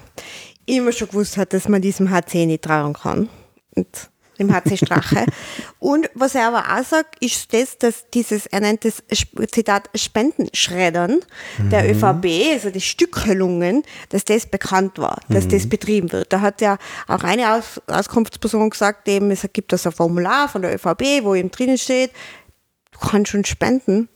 immer 0.66 0.92
schon 0.92 1.08
gewusst 1.08 1.38
hat, 1.38 1.54
dass 1.54 1.68
man 1.68 1.82
diesem 1.82 2.12
HC 2.12 2.46
nicht 2.46 2.64
trauen 2.64 2.94
kann. 2.94 3.30
Und 3.76 4.09
dem 4.40 4.54
HC 4.54 4.78
Strache. 4.78 5.26
Und 5.80 6.10
was 6.16 6.36
er 6.36 6.48
aber 6.48 6.64
auch 6.80 6.84
sagt, 6.84 7.24
ist 7.24 7.54
das, 7.54 7.78
dass 7.78 8.10
dieses, 8.14 8.46
er 8.48 8.62
nennt 8.62 8.86
das 8.86 9.04
Zitat 9.52 9.90
Spendenschreddern 9.96 11.20
der 11.72 11.84
Mhm. 11.84 11.90
ÖVP, 11.92 12.54
also 12.54 12.70
die 12.70 12.82
Stückelungen, 12.82 13.84
dass 14.10 14.26
das 14.26 14.46
bekannt 14.46 14.98
war, 14.98 15.20
dass 15.30 15.48
das 15.48 15.66
Mhm. 15.66 15.70
betrieben 15.70 16.12
wird. 16.12 16.32
Da 16.34 16.42
hat 16.42 16.62
ja 16.62 16.78
auch 17.08 17.24
eine 17.24 17.54
Aus 17.54 17.82
Auskunftsperson 17.88 18.70
gesagt, 18.70 19.08
eben, 19.08 19.32
es 19.32 19.46
gibt 19.54 19.72
das 19.74 19.86
ein 19.86 19.92
Formular 19.92 20.48
von 20.50 20.62
der 20.62 20.74
ÖVP, 20.74 21.24
wo 21.24 21.36
eben 21.36 21.52
drinnen 21.52 21.78
steht, 21.78 22.12
du 22.92 23.00
kannst 23.00 23.32
schon 23.32 23.46
spenden. 23.46 24.10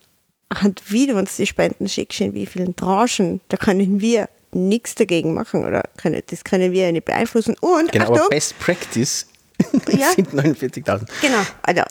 Und 0.63 0.91
wie 0.91 1.07
du 1.07 1.15
uns 1.17 1.35
die 1.37 1.47
Spenden 1.47 1.87
schickst, 1.89 2.21
in 2.21 2.33
wie 2.35 2.45
vielen 2.45 2.75
Tranchen, 2.75 3.41
da 3.49 3.57
können 3.57 4.01
wir 4.01 4.29
nichts 4.51 4.93
dagegen 4.93 5.33
machen 5.33 5.65
oder 5.65 5.81
können, 5.97 6.21
das 6.27 6.43
können 6.43 6.71
wir 6.71 6.91
nicht 6.91 7.05
beeinflussen. 7.05 7.55
Und 7.59 7.91
Genau, 7.91 8.13
Achtung, 8.13 8.29
Best 8.29 8.59
Practice 8.59 9.25
Ja. 9.91 10.11
sind 10.11 10.29
49.000. 10.33 11.07
Genau. 11.21 11.37
Also, 11.61 11.81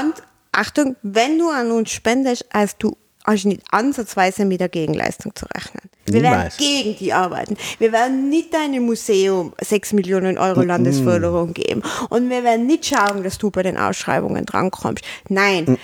und 0.00 0.14
Achtung, 0.52 0.96
wenn 1.02 1.38
du 1.38 1.48
an 1.50 1.70
uns 1.70 1.90
spendest, 1.90 2.44
hast 2.52 2.82
du 2.82 2.96
hast 3.26 3.44
du 3.44 3.48
nicht 3.48 3.62
ansatzweise 3.70 4.44
mit 4.44 4.60
der 4.60 4.68
Gegenleistung 4.68 5.34
zu 5.34 5.46
rechnen. 5.54 5.80
Wir 6.06 6.20
Niemals. 6.20 6.58
werden 6.60 6.82
gegen 6.82 6.96
die 6.98 7.12
arbeiten. 7.14 7.56
Wir 7.78 7.90
werden 7.90 8.28
nicht 8.28 8.52
deinem 8.52 8.84
Museum 8.84 9.54
6 9.62 9.94
Millionen 9.94 10.36
Euro 10.36 10.60
Landesförderung 10.60 11.54
geben. 11.54 11.82
Und 12.10 12.28
wir 12.28 12.44
werden 12.44 12.66
nicht 12.66 12.84
schauen, 12.84 13.22
dass 13.22 13.38
du 13.38 13.50
bei 13.50 13.62
den 13.62 13.78
Ausschreibungen 13.78 14.44
drankommst. 14.44 15.02
Nein, 15.30 15.78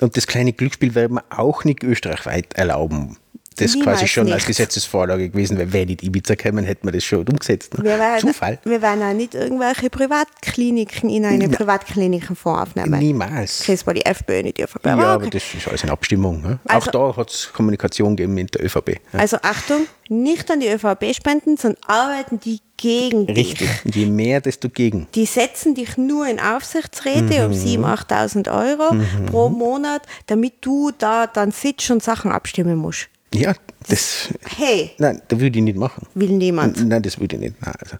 Und 0.00 0.16
das 0.16 0.26
kleine 0.26 0.54
Glücksspiel 0.54 0.94
werden 0.94 1.18
wir 1.18 1.24
auch 1.38 1.64
nicht 1.64 1.82
österreichweit 1.82 2.54
erlauben. 2.54 3.18
Das 3.56 3.74
Niemals 3.74 3.98
quasi 3.98 4.08
schon 4.08 4.24
als 4.26 4.34
nicht. 4.36 4.46
Gesetzesvorlage 4.46 5.28
gewesen 5.30 5.58
wäre. 5.58 5.72
Wäre 5.72 5.86
nicht 5.86 6.02
Ibiza 6.02 6.34
gekommen, 6.34 6.64
hätten 6.64 6.86
wir 6.86 6.92
das 6.92 7.04
schon 7.04 7.20
umgesetzt. 7.28 7.76
Ne? 7.78 7.84
wir 7.84 7.98
werden, 7.98 8.20
Zufall. 8.28 8.58
wir 8.64 8.82
werden 8.82 9.02
auch 9.02 9.12
nicht 9.12 9.34
irgendwelche 9.34 9.90
Privatkliniken 9.90 11.10
in 11.10 11.24
einen 11.24 11.50
Privatklinikenfonds 11.50 12.62
aufnehmen. 12.62 12.98
Niemals. 12.98 13.64
Das 13.66 13.86
war 13.86 13.94
die 13.94 14.04
FPÖ 14.04 14.42
nicht 14.42 14.58
die 14.58 14.62
ÖVP. 14.62 14.86
Ja, 14.86 14.96
Aber 14.96 15.26
das 15.28 15.42
ist 15.54 15.68
alles 15.68 15.82
in 15.84 15.90
Abstimmung. 15.90 16.42
Ne? 16.42 16.58
Also- 16.66 16.88
auch 16.90 17.12
da 17.14 17.16
hat 17.16 17.30
es 17.30 17.52
Kommunikation 17.52 18.16
gegeben 18.16 18.34
mit 18.34 18.54
der 18.54 18.64
ÖVP. 18.64 19.00
Ja. 19.12 19.18
Also 19.20 19.36
Achtung, 19.42 19.86
nicht 20.08 20.50
an 20.50 20.60
die 20.60 20.68
ÖVP 20.68 21.14
spenden, 21.14 21.56
sondern 21.56 21.82
arbeiten 21.86 22.40
die 22.40 22.60
gegen 22.76 23.26
dich. 23.26 23.60
Richtig. 23.60 23.68
Und 23.84 23.94
je 23.94 24.06
mehr, 24.06 24.40
desto 24.40 24.68
gegen. 24.68 25.06
Die 25.14 25.24
setzen 25.26 25.74
dich 25.76 25.96
nur 25.96 26.26
in 26.26 26.40
Aufsichtsräte 26.40 27.40
Mhm. 27.40 27.44
um 27.46 27.52
7.000, 27.52 27.84
8.000 27.84 28.48
Euro 28.48 28.96
pro 29.26 29.48
Monat, 29.48 30.02
damit 30.26 30.54
du 30.62 30.90
da 30.96 31.26
dann 31.28 31.52
sitzt 31.52 31.90
und 31.90 32.02
Sachen 32.02 32.32
abstimmen 32.32 32.76
musst. 32.76 33.08
Ja, 33.34 33.54
das. 33.88 34.28
Hey, 34.56 34.92
Nein, 34.98 35.22
das 35.28 35.40
würde 35.40 35.58
ich 35.58 35.64
nicht 35.64 35.78
machen. 35.78 36.06
will 36.14 36.30
niemand. 36.30 36.86
Nein, 36.86 37.02
das 37.02 37.18
würde 37.18 37.36
ich 37.36 37.40
nicht. 37.40 37.62
Nein, 37.62 37.74
also 37.78 37.96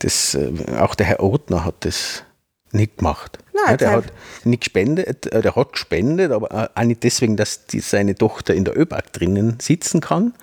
das, 0.00 0.34
äh, 0.34 0.50
auch 0.78 0.94
der 0.94 1.06
Herr 1.06 1.20
Ortner 1.20 1.64
hat 1.64 1.76
das 1.80 2.22
nicht 2.72 2.98
gemacht. 2.98 3.38
Nein, 3.54 3.64
ja, 3.70 3.76
der 3.76 3.90
hat 3.92 4.04
nicht 4.44 4.62
gespendet, 4.62 5.26
äh, 5.26 5.40
der 5.42 5.56
hat 5.56 5.72
gespendet, 5.72 6.32
aber 6.32 6.50
äh, 6.50 6.68
auch 6.74 6.84
nicht 6.84 7.02
deswegen, 7.02 7.36
dass 7.36 7.66
die, 7.66 7.80
seine 7.80 8.14
Tochter 8.14 8.54
in 8.54 8.64
der 8.64 8.76
ÖBAG 8.76 9.12
drinnen 9.12 9.58
sitzen 9.60 10.00
kann. 10.00 10.34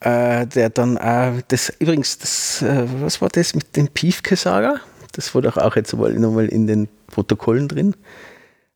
Äh, 0.00 0.46
der 0.46 0.70
dann 0.70 0.98
auch, 0.98 1.40
das 1.48 1.72
übrigens, 1.78 2.18
das, 2.18 2.62
was 2.62 3.20
war 3.22 3.28
das 3.30 3.54
mit 3.54 3.76
dem 3.76 3.88
Piefke-Saga? 3.88 4.80
Das 5.12 5.34
war 5.34 5.42
doch 5.42 5.56
auch 5.56 5.74
jetzt 5.74 5.94
mal 5.94 6.12
nochmal 6.12 6.46
in 6.46 6.66
den 6.66 6.88
Protokollen 7.08 7.68
drin, 7.68 7.94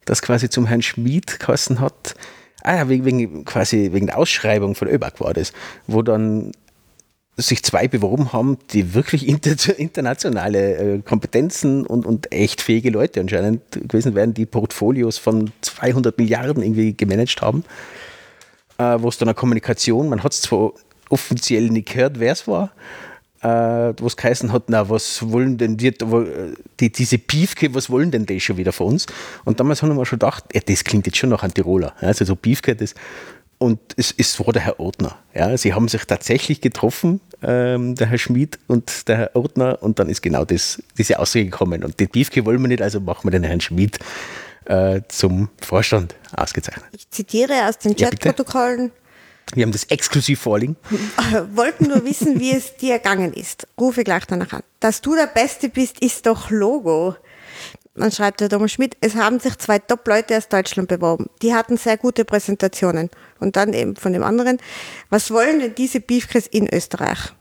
dass 0.06 0.22
quasi 0.22 0.48
zum 0.48 0.66
Herrn 0.66 0.82
Schmid 0.82 1.38
geheißen 1.38 1.80
hat, 1.80 2.14
ah 2.62 2.76
ja, 2.76 2.88
wegen, 2.88 3.44
quasi 3.44 3.90
wegen 3.92 4.06
der 4.06 4.18
Ausschreibung 4.18 4.74
von 4.74 4.88
ÖBAG 4.88 5.20
war 5.20 5.34
das, 5.34 5.52
wo 5.86 6.02
dann 6.02 6.52
sich 7.36 7.62
zwei 7.62 7.88
beworben 7.88 8.32
haben, 8.32 8.58
die 8.72 8.94
wirklich 8.94 9.26
inter 9.26 9.78
internationale 9.78 10.76
äh, 10.76 10.98
Kompetenzen 11.00 11.86
und, 11.86 12.06
und 12.06 12.32
echt 12.32 12.60
fähige 12.60 12.90
Leute 12.90 13.20
anscheinend 13.20 13.62
gewesen 13.72 14.14
wären, 14.14 14.34
die 14.34 14.46
Portfolios 14.46 15.18
von 15.18 15.52
200 15.62 16.16
Milliarden 16.18 16.62
irgendwie 16.62 16.94
gemanagt 16.94 17.40
haben, 17.40 17.64
äh, 18.78 18.96
wo 18.98 19.08
es 19.08 19.18
dann 19.18 19.28
eine 19.28 19.34
Kommunikation, 19.34 20.08
man 20.08 20.22
hat 20.22 20.32
es 20.32 20.42
zwar 20.42 20.72
offiziell 21.08 21.70
nicht 21.70 21.92
gehört, 21.92 22.20
wer 22.20 22.32
es 22.32 22.46
war, 22.46 22.72
äh, 23.42 23.48
wo 23.98 24.06
es 24.06 24.16
geheißen 24.16 24.52
hat, 24.52 24.64
na, 24.68 24.88
was 24.88 25.30
wollen 25.30 25.56
denn 25.56 25.76
die, 25.76 25.92
die, 26.80 26.92
diese 26.92 27.18
Piefke, 27.18 27.74
was 27.74 27.88
wollen 27.90 28.10
denn 28.10 28.26
die 28.26 28.40
schon 28.40 28.56
wieder 28.56 28.72
von 28.72 28.88
uns? 28.88 29.06
Und 29.44 29.60
damals 29.60 29.82
haben 29.82 29.96
wir 29.96 30.04
schon 30.06 30.18
gedacht, 30.18 30.44
ja, 30.54 30.60
das 30.64 30.84
klingt 30.84 31.06
jetzt 31.06 31.16
schon 31.18 31.30
nach 31.30 31.42
einem 31.42 31.54
Tiroler. 31.54 31.94
Ja, 32.00 32.08
Also 32.08 32.24
so 32.24 32.36
Piefke, 32.36 32.76
das. 32.76 32.94
Und 33.58 33.78
es, 33.96 34.14
es 34.16 34.40
war 34.40 34.54
der 34.54 34.62
Herr 34.62 34.80
Ortner. 34.80 35.18
Ja, 35.34 35.54
sie 35.56 35.74
haben 35.74 35.86
sich 35.88 36.04
tatsächlich 36.06 36.62
getroffen, 36.62 37.20
ähm, 37.42 37.94
der 37.94 38.06
Herr 38.06 38.16
Schmid 38.16 38.58
und 38.68 39.06
der 39.06 39.16
Herr 39.18 39.36
Ortner, 39.36 39.82
und 39.82 39.98
dann 39.98 40.08
ist 40.08 40.22
genau 40.22 40.46
das, 40.46 40.82
diese 40.96 41.18
Aussage 41.18 41.44
gekommen. 41.44 41.84
Und 41.84 42.00
den 42.00 42.08
Piefke 42.08 42.46
wollen 42.46 42.60
wir 42.62 42.68
nicht, 42.68 42.80
also 42.80 43.00
machen 43.00 43.24
wir 43.24 43.32
den 43.32 43.44
Herrn 43.44 43.60
Schmid 43.60 43.98
äh, 44.64 45.02
zum 45.08 45.50
Vorstand 45.60 46.14
ausgezeichnet. 46.34 46.86
Ich 46.92 47.10
zitiere 47.10 47.68
aus 47.68 47.76
den 47.78 47.94
Ja. 47.96 48.08
Chatprotokollen. 48.08 48.92
Wir 49.54 49.64
haben 49.64 49.72
das 49.72 49.84
exklusiv 49.84 50.40
vorliegen. 50.40 50.76
Wollten 51.54 51.88
nur 51.88 52.04
wissen, 52.04 52.38
wie 52.38 52.52
es 52.52 52.76
dir 52.76 52.94
ergangen 52.94 53.32
ist. 53.32 53.66
Rufe 53.78 54.04
gleich 54.04 54.26
danach 54.26 54.52
an. 54.52 54.62
Dass 54.78 55.00
du 55.00 55.14
der 55.14 55.26
Beste 55.26 55.68
bist, 55.68 56.00
ist 56.00 56.26
doch 56.26 56.50
Logo. 56.50 57.16
Dann 57.94 58.12
schreibt 58.12 58.40
der 58.40 58.48
Thomas 58.48 58.72
Schmidt, 58.72 58.96
es 59.00 59.16
haben 59.16 59.40
sich 59.40 59.58
zwei 59.58 59.78
Top-Leute 59.78 60.36
aus 60.36 60.48
Deutschland 60.48 60.88
beworben. 60.88 61.26
Die 61.42 61.54
hatten 61.54 61.76
sehr 61.76 61.96
gute 61.96 62.24
Präsentationen. 62.24 63.10
Und 63.40 63.56
dann 63.56 63.72
eben 63.72 63.96
von 63.96 64.12
dem 64.12 64.22
anderen, 64.22 64.58
was 65.10 65.30
wollen 65.30 65.60
denn 65.60 65.74
diese 65.74 66.00
Beefkes 66.00 66.46
in 66.46 66.72
Österreich? 66.72 67.32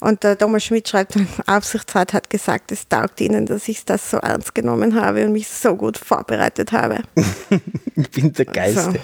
Und 0.00 0.22
der 0.22 0.38
Thomas 0.38 0.64
Schmidt 0.64 0.88
schreibt, 0.88 1.16
der 1.16 1.26
Aufsichtsrat 1.46 2.12
hat 2.12 2.30
gesagt, 2.30 2.70
es 2.70 2.88
taugt 2.88 3.20
ihnen, 3.20 3.46
dass 3.46 3.68
ich 3.68 3.84
das 3.84 4.10
so 4.10 4.18
ernst 4.18 4.54
genommen 4.54 4.94
habe 5.00 5.24
und 5.24 5.32
mich 5.32 5.48
so 5.48 5.74
gut 5.74 5.98
vorbereitet 5.98 6.72
habe. 6.72 7.02
Ich 8.00 8.10
bin 8.12 8.32
der 8.32 8.44
Geiste. 8.44 9.00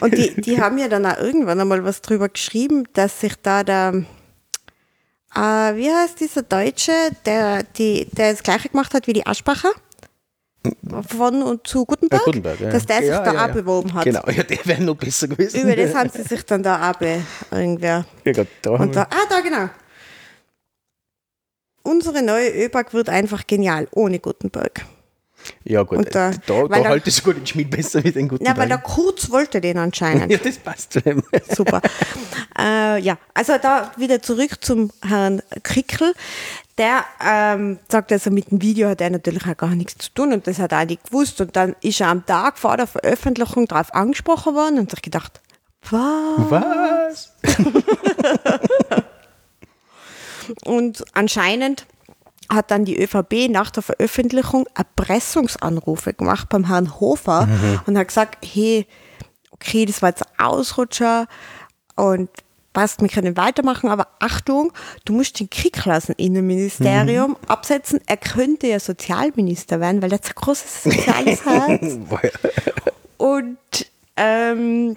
Und 0.00 0.18
die, 0.18 0.34
die 0.40 0.60
haben 0.60 0.78
ja 0.78 0.88
dann 0.88 1.06
auch 1.06 1.16
irgendwann 1.16 1.60
einmal 1.60 1.84
was 1.84 2.02
drüber 2.02 2.28
geschrieben, 2.28 2.88
dass 2.94 3.20
sich 3.20 3.34
da 3.40 3.62
der, 3.62 4.04
äh, 5.32 5.38
wie 5.38 5.88
heißt 5.88 6.18
dieser 6.18 6.42
Deutsche, 6.42 6.92
der, 7.24 7.62
die, 7.62 8.08
der 8.10 8.32
das 8.32 8.42
Gleiche 8.42 8.68
gemacht 8.68 8.94
hat 8.94 9.06
wie 9.06 9.12
die 9.12 9.24
Aschbacher? 9.24 9.70
Von 11.08 11.42
und 11.42 11.66
zu 11.66 11.84
Gutenberg? 11.84 12.20
Herr 12.20 12.24
Gutenberg, 12.24 12.60
ja. 12.60 12.70
Dass 12.70 12.86
der 12.86 12.98
sich 12.98 13.08
Ja, 13.08 13.20
da 13.24 13.32
ja, 13.34 13.46
beworben 13.48 13.92
hat. 13.94 14.04
Genau, 14.04 14.22
ja, 14.30 14.42
der 14.44 14.58
wäre 14.64 14.82
noch 14.82 14.94
besser 14.96 15.26
gewesen. 15.28 15.60
Über 15.62 15.74
das 15.74 15.94
haben 15.94 16.10
sie 16.10 16.22
sich 16.22 16.44
dann 16.44 16.62
da 16.62 16.90
auch 16.90 16.96
be, 16.96 17.22
irgendwer. 17.50 18.04
Ja, 18.24 18.32
Gott, 18.32 18.46
da 18.62 18.70
Und 18.70 18.94
da, 18.94 19.02
ah, 19.02 19.26
da 19.28 19.40
genau. 19.40 19.68
Unsere 21.82 22.22
neue 22.22 22.48
ÖBAG 22.64 22.92
wird 22.92 23.08
einfach 23.08 23.46
genial, 23.46 23.88
ohne 23.90 24.20
Gutenberg. 24.20 24.84
ja 25.64 25.82
gut, 25.82 25.98
und 25.98 26.14
da- 26.14 26.30
da, 26.46 26.68
da, 26.68 26.84
halte 26.84 27.08
ich 27.08 27.16
sogar 27.16 27.34
den 27.34 27.44
Schmied 27.44 27.70
besser 27.70 28.04
wie 28.04 28.12
den 28.12 28.28
guten 28.28 28.44
Ja, 28.44 28.56
weil 28.56 28.68
der. 28.68 28.78
Kurz 28.78 29.30
wollte 29.32 29.60
den 29.60 29.78
anscheinend. 29.78 30.30
Ja, 30.30 30.38
das 30.38 30.58
passt 30.58 30.92
zu 30.92 31.00
ihm. 31.00 31.24
Super. 31.48 31.80
äh, 32.58 33.00
ja, 33.00 33.18
also 33.34 33.54
da 33.60 33.90
wieder 33.96 34.22
zurück 34.22 34.58
zum 34.64 34.92
Herrn 35.04 35.42
Krickel. 35.64 36.14
Der 36.78 37.04
ähm, 37.22 37.78
sagt 37.88 38.12
also, 38.12 38.30
mit 38.30 38.50
dem 38.50 38.62
Video 38.62 38.88
hat 38.88 39.00
er 39.00 39.10
natürlich 39.10 39.46
auch 39.46 39.56
gar 39.56 39.74
nichts 39.74 39.98
zu 39.98 40.14
tun 40.14 40.32
und 40.32 40.46
das 40.46 40.58
hat 40.58 40.72
er 40.72 40.80
auch 40.80 40.86
nicht 40.86 41.04
gewusst. 41.04 41.40
Und 41.40 41.54
dann 41.54 41.76
ist 41.82 42.00
er 42.00 42.08
am 42.08 42.24
Tag 42.24 42.58
vor 42.58 42.76
der 42.76 42.86
Veröffentlichung 42.86 43.66
darauf 43.66 43.94
angesprochen 43.94 44.54
worden 44.54 44.78
und 44.78 44.90
sich 44.90 45.02
gedacht, 45.02 45.40
was? 45.90 46.50
Was? 46.50 47.34
Und 50.64 51.04
anscheinend 51.12 51.86
hat 52.48 52.70
dann 52.70 52.84
die 52.84 53.00
ÖVP 53.00 53.48
nach 53.48 53.70
der 53.70 53.82
Veröffentlichung 53.82 54.66
Erpressungsanrufe 54.74 56.12
gemacht 56.14 56.48
beim 56.48 56.66
Herrn 56.66 57.00
Hofer 57.00 57.48
und 57.86 57.96
hat 57.96 58.08
gesagt, 58.08 58.46
hey, 58.52 58.86
okay, 59.50 59.86
das 59.86 60.02
war 60.02 60.10
jetzt 60.10 60.22
ein 60.22 60.46
Ausrutscher 60.46 61.26
und 61.96 62.28
passt, 62.72 63.00
wir 63.00 63.08
können 63.08 63.36
weitermachen, 63.36 63.88
aber 63.88 64.08
Achtung, 64.18 64.72
du 65.04 65.12
musst 65.12 65.38
den 65.40 65.50
Krieg 65.50 65.82
dem 65.84 66.14
Innenministerium 66.16 67.36
absetzen. 67.46 68.00
Er 68.06 68.16
könnte 68.16 68.66
ja 68.66 68.80
Sozialminister 68.80 69.80
werden, 69.80 70.02
weil 70.02 70.10
er 70.12 70.14
hat 70.18 70.24
so 70.24 70.30
ein 70.30 70.34
großes 70.36 70.82
soziales 70.84 71.44
Herz. 71.44 71.82
Und 73.18 73.58
ähm, 74.16 74.96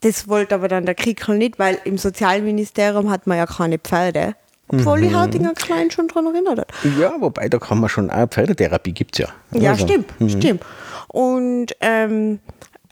das 0.00 0.28
wollte 0.28 0.54
aber 0.54 0.68
dann 0.68 0.86
der 0.86 0.94
Krickel 0.94 1.38
nicht, 1.38 1.58
weil 1.58 1.78
im 1.84 1.98
Sozialministerium 1.98 3.10
hat 3.10 3.26
man 3.26 3.38
ja 3.38 3.46
keine 3.46 3.78
Pferde. 3.78 4.34
Obwohl 4.68 5.00
die 5.00 5.14
Hartinger 5.14 5.54
Klein 5.54 5.92
schon 5.92 6.08
dran 6.08 6.26
erinnert 6.26 6.58
hat. 6.58 6.68
ja, 6.98 7.14
wobei, 7.20 7.48
da 7.48 7.58
kann 7.58 7.78
man 7.78 7.88
schon 7.88 8.10
auch 8.10 8.26
Pferdetherapie 8.26 8.92
gibt 8.92 9.14
es 9.14 9.26
ja. 9.26 9.60
Ja, 9.60 9.70
Also, 9.70 9.86
stimmt, 9.86 10.12
stimmt. 10.28 10.64
Und 11.08 11.66
ähm, 11.80 12.40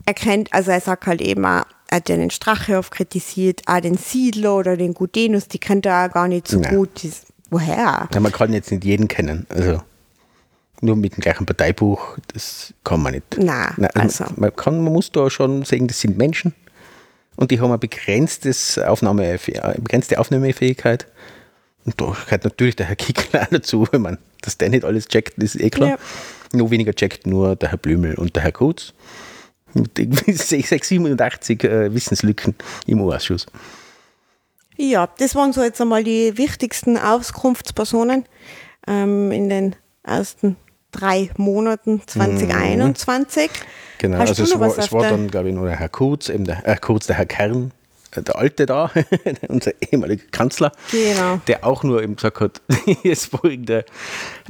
er 0.07 0.14
kennt, 0.14 0.53
also 0.53 0.70
er 0.70 0.80
sagt 0.80 1.07
halt 1.07 1.20
eben 1.20 1.45
auch, 1.45 1.64
hat 1.91 2.09
ja 2.09 2.16
den 2.16 2.30
Strachehoff 2.30 2.91
kritisiert, 2.91 3.62
auch 3.66 3.80
den 3.80 3.97
Siedler 3.97 4.57
oder 4.57 4.76
den 4.76 4.95
Gudenus, 4.95 5.49
die 5.49 5.59
kennt 5.59 5.87
er 5.87 6.07
auch 6.07 6.12
gar 6.12 6.28
nicht 6.28 6.49
so 6.49 6.59
Nein. 6.59 6.76
gut. 6.76 7.05
Das, 7.05 7.22
woher? 7.51 8.09
Ja, 8.12 8.20
man 8.20 8.32
kann 8.32 8.53
jetzt 8.53 8.70
nicht 8.70 8.85
jeden 8.85 9.09
kennen. 9.09 9.47
Also 9.49 9.80
nur 10.80 10.97
mit 10.97 11.16
dem 11.16 11.20
gleichen 11.20 11.47
Parteibuch, 11.47 12.18
das 12.32 12.74
kann 12.85 13.03
man 13.03 13.14
nicht. 13.14 13.39
Nein, 13.39 13.89
also. 13.95 14.24
man, 14.37 14.55
kann, 14.55 14.82
man 14.82 14.93
muss 14.93 15.11
da 15.11 15.30
schon 15.30 15.64
sehen, 15.64 15.87
das 15.87 16.01
sind 16.01 16.18
Menschen 16.18 16.55
und 17.37 17.51
die 17.51 17.61
haben 17.61 17.70
eine 17.70 17.78
begrenztes 17.78 18.78
Aufnahme, 18.78 19.22
eine 19.24 19.74
begrenzte 19.76 20.18
Aufnahmefähigkeit. 20.18 21.07
Und 21.85 22.01
da 22.01 22.16
gehört 22.24 22.45
natürlich 22.45 22.76
der 22.76 22.87
Herr 22.87 22.97
Kickler 22.97 23.43
auch 23.45 23.49
dazu, 23.51 23.87
wenn 23.91 24.03
man, 24.03 24.18
dass 24.41 24.57
der 24.59 24.70
nicht 24.70 24.85
alles 24.85 25.09
checkt, 25.09 25.39
ist 25.43 25.57
eh 25.57 25.70
klar. 25.70 25.91
Ja. 25.91 25.99
Nur 26.53 26.70
weniger 26.70 26.95
checkt 26.95 27.26
nur 27.26 27.57
der 27.57 27.70
Herr 27.70 27.78
Blümel 27.78 28.14
und 28.14 28.37
der 28.37 28.43
Herr 28.45 28.53
Kurz. 28.53 28.95
Mit 29.75 29.99
irgendwie 29.99 30.33
687 30.33 31.64
äh, 31.64 31.95
Wissenslücken 31.95 32.55
im 32.87 33.01
U-Ausschuss. 33.01 33.47
Ja, 34.77 35.09
das 35.18 35.35
waren 35.35 35.53
so 35.53 35.62
jetzt 35.62 35.81
einmal 35.81 36.03
die 36.03 36.37
wichtigsten 36.37 36.97
Auskunftspersonen 36.97 38.25
ähm, 38.89 39.31
in 39.31 39.49
den 39.49 39.77
ersten 40.03 40.57
drei 40.91 41.31
Monaten 41.37 42.03
2021. 42.07 43.51
Genau, 43.99 44.18
Hast 44.18 44.31
also 44.31 44.43
es 44.43 44.59
war, 44.59 44.79
es 44.79 44.93
war 44.93 45.09
dann, 45.09 45.29
glaube 45.29 45.49
ich, 45.49 45.55
nur 45.55 45.66
der 45.66 45.77
Herr 45.77 45.89
Kurz, 45.89 46.29
eben 46.29 46.45
der 46.45 46.57
Herr 46.57 46.79
Kurz, 46.79 47.07
der 47.07 47.16
Herr 47.16 47.27
Kern, 47.27 47.72
der 48.23 48.37
Alte 48.37 48.67
da, 48.67 48.91
unser 49.49 49.73
ehemaliger 49.81 50.25
Kanzler, 50.31 50.73
Genau. 50.91 51.41
der 51.47 51.65
auch 51.65 51.83
nur 51.83 52.03
eben 52.03 52.17
gesagt 52.17 52.41
hat, 52.41 52.61
es 53.05 53.27
folgt 53.27 53.71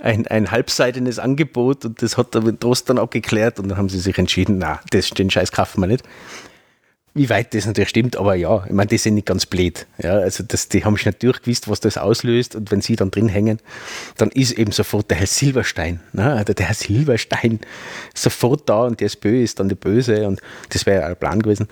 ein, 0.02 0.26
ein 0.26 0.50
halbseitenes 0.50 1.18
Angebot 1.18 1.84
und 1.84 2.02
das 2.02 2.16
hat 2.16 2.34
er 2.34 2.42
mit 2.42 2.60
Trost 2.60 2.88
dann 2.90 2.98
abgeklärt 2.98 3.58
und 3.58 3.68
dann 3.68 3.78
haben 3.78 3.88
sie 3.88 3.98
sich 4.00 4.18
entschieden, 4.18 4.58
na, 4.58 4.80
das, 4.90 5.10
den 5.10 5.30
Scheiß 5.30 5.52
kaufen 5.52 5.80
wir 5.80 5.86
nicht. 5.86 6.04
Wie 7.16 7.30
weit 7.30 7.54
das 7.54 7.64
natürlich 7.64 7.90
stimmt, 7.90 8.16
aber 8.16 8.34
ja, 8.34 8.64
ich 8.66 8.72
meine, 8.72 8.88
die 8.88 8.98
sind 8.98 9.14
nicht 9.14 9.28
ganz 9.28 9.46
blöd. 9.46 9.86
Ja, 10.02 10.14
also 10.14 10.42
das, 10.42 10.68
die 10.68 10.84
haben 10.84 10.96
schon 10.96 11.12
natürlich 11.12 11.42
gewusst, 11.42 11.68
was 11.68 11.78
das 11.78 11.96
auslöst 11.96 12.56
und 12.56 12.72
wenn 12.72 12.80
sie 12.80 12.96
dann 12.96 13.12
drin 13.12 13.28
hängen, 13.28 13.60
dann 14.16 14.30
ist 14.30 14.50
eben 14.52 14.72
sofort 14.72 15.10
der 15.12 15.18
Herr 15.18 15.28
Silberstein, 15.28 16.00
ne? 16.12 16.32
also 16.32 16.52
der 16.52 16.66
Herr 16.66 16.74
Silberstein 16.74 17.60
sofort 18.14 18.68
da 18.68 18.82
und 18.82 18.98
die 18.98 19.04
SPÖ 19.04 19.44
ist 19.44 19.60
dann 19.60 19.68
die 19.68 19.76
Böse 19.76 20.26
und 20.26 20.42
das 20.70 20.86
wäre 20.86 21.02
ja 21.02 21.06
ein 21.06 21.16
Plan 21.16 21.40
gewesen. 21.40 21.68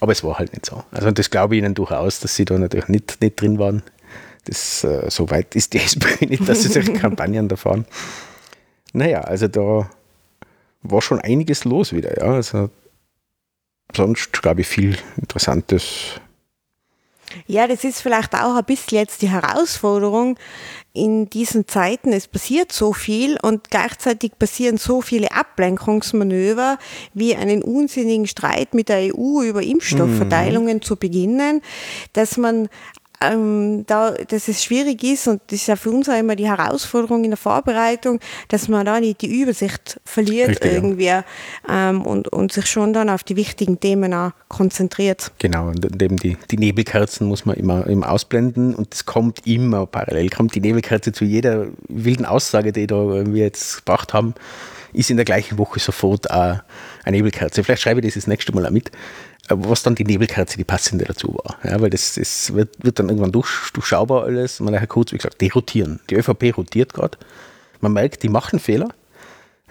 Aber 0.00 0.12
es 0.12 0.24
war 0.24 0.38
halt 0.38 0.54
nicht 0.54 0.64
so. 0.64 0.82
Also 0.90 1.10
das 1.10 1.28
glaube 1.28 1.56
ich 1.56 1.62
ihnen 1.62 1.74
durchaus, 1.74 2.20
dass 2.20 2.34
sie 2.34 2.46
da 2.46 2.56
natürlich 2.56 2.88
nicht, 2.88 3.20
nicht 3.20 3.38
drin 3.38 3.58
waren. 3.58 3.82
Das, 4.46 4.84
äh, 4.84 5.10
so 5.10 5.30
weit 5.30 5.54
ist 5.54 5.74
die 5.74 5.78
SPÖ 5.84 6.24
nicht, 6.24 6.48
dass 6.48 6.62
sie 6.62 6.68
solche 6.68 6.92
Kampagnen 6.94 7.48
da 7.48 7.56
fahren. 7.56 7.84
Naja, 8.94 9.20
also 9.20 9.48
da 9.48 9.90
war 10.82 11.02
schon 11.02 11.20
einiges 11.20 11.64
los 11.64 11.92
wieder, 11.92 12.18
ja. 12.18 12.32
Also 12.32 12.70
sonst, 13.94 14.32
glaube 14.32 14.62
ich, 14.62 14.66
viel 14.66 14.96
Interessantes. 15.16 16.20
Ja, 17.46 17.66
das 17.66 17.84
ist 17.84 18.00
vielleicht 18.00 18.34
auch 18.34 18.56
ein 18.56 18.64
bisschen 18.64 18.98
jetzt 18.98 19.22
die 19.22 19.28
Herausforderung 19.28 20.38
in 20.94 21.28
diesen 21.28 21.68
Zeiten. 21.68 22.12
Es 22.12 22.26
passiert 22.26 22.72
so 22.72 22.92
viel 22.92 23.38
und 23.42 23.70
gleichzeitig 23.70 24.32
passieren 24.38 24.78
so 24.78 25.02
viele 25.02 25.30
Ablenkungsmanöver, 25.32 26.78
wie 27.14 27.36
einen 27.36 27.62
unsinnigen 27.62 28.26
Streit 28.26 28.74
mit 28.74 28.88
der 28.88 29.14
EU 29.14 29.42
über 29.42 29.62
Impfstoffverteilungen 29.62 30.82
zu 30.82 30.96
beginnen, 30.96 31.62
dass 32.14 32.36
man 32.36 32.68
ähm, 33.20 33.84
da, 33.86 34.12
dass 34.12 34.48
es 34.48 34.62
schwierig 34.62 35.02
ist 35.02 35.26
und 35.28 35.40
das 35.48 35.60
ist 35.60 35.66
ja 35.66 35.76
für 35.76 35.90
uns 35.90 36.08
auch 36.08 36.18
immer 36.18 36.36
die 36.36 36.48
Herausforderung 36.48 37.24
in 37.24 37.30
der 37.30 37.36
Vorbereitung, 37.36 38.20
dass 38.48 38.68
man 38.68 38.86
da 38.86 39.00
nicht 39.00 39.22
die 39.22 39.40
Übersicht 39.40 40.00
verliert 40.04 40.50
Richtig, 40.50 40.72
ja. 40.72 40.76
irgendwie 40.76 41.12
ähm, 41.68 42.02
und, 42.02 42.28
und 42.28 42.52
sich 42.52 42.66
schon 42.66 42.92
dann 42.92 43.10
auf 43.10 43.24
die 43.24 43.36
wichtigen 43.36 43.80
Themen 43.80 44.14
auch 44.14 44.32
konzentriert. 44.48 45.32
Genau, 45.38 45.68
und 45.68 46.02
eben 46.02 46.16
die, 46.16 46.36
die 46.50 46.58
Nebelkerzen 46.58 47.26
muss 47.26 47.44
man 47.44 47.56
immer, 47.56 47.86
immer 47.86 48.10
ausblenden 48.10 48.74
und 48.74 48.94
es 48.94 49.04
kommt 49.04 49.46
immer 49.46 49.86
parallel, 49.86 50.30
kommt 50.30 50.54
die 50.54 50.60
Nebelkerze 50.60 51.12
zu 51.12 51.24
jeder 51.24 51.66
wilden 51.88 52.24
Aussage, 52.24 52.72
die 52.72 52.86
da 52.86 52.96
wir 52.96 53.42
jetzt 53.42 53.78
gebracht 53.78 54.14
haben, 54.14 54.34
ist 54.92 55.10
in 55.10 55.16
der 55.16 55.24
gleichen 55.24 55.58
Woche 55.58 55.80
sofort 55.80 56.30
auch 56.30 56.58
eine 57.04 57.16
Nebelkerze. 57.16 57.62
Vielleicht 57.62 57.82
schreibe 57.82 58.00
ich 58.00 58.06
das 58.06 58.14
das 58.14 58.26
nächste 58.26 58.54
Mal 58.54 58.66
auch 58.66 58.70
mit, 58.70 58.90
was 59.48 59.82
dann 59.82 59.94
die 59.94 60.04
Nebelkerze, 60.04 60.56
die 60.56 60.64
passende 60.64 61.04
dazu 61.04 61.34
war. 61.42 61.58
Ja, 61.64 61.80
weil 61.80 61.90
das, 61.90 62.14
das 62.14 62.54
wird, 62.54 62.70
wird 62.84 62.98
dann 62.98 63.08
irgendwann 63.08 63.32
durch, 63.32 63.70
durchschaubar 63.72 64.24
alles. 64.24 64.60
Man 64.60 64.74
Herr 64.74 64.86
Kurz, 64.86 65.12
wie 65.12 65.16
gesagt, 65.16 65.40
die 65.40 65.48
rotieren. 65.48 66.00
Die 66.10 66.16
ÖVP 66.16 66.56
rotiert 66.56 66.94
gerade. 66.94 67.18
Man 67.80 67.92
merkt, 67.92 68.22
die 68.22 68.28
machen 68.28 68.58
Fehler. 68.58 68.88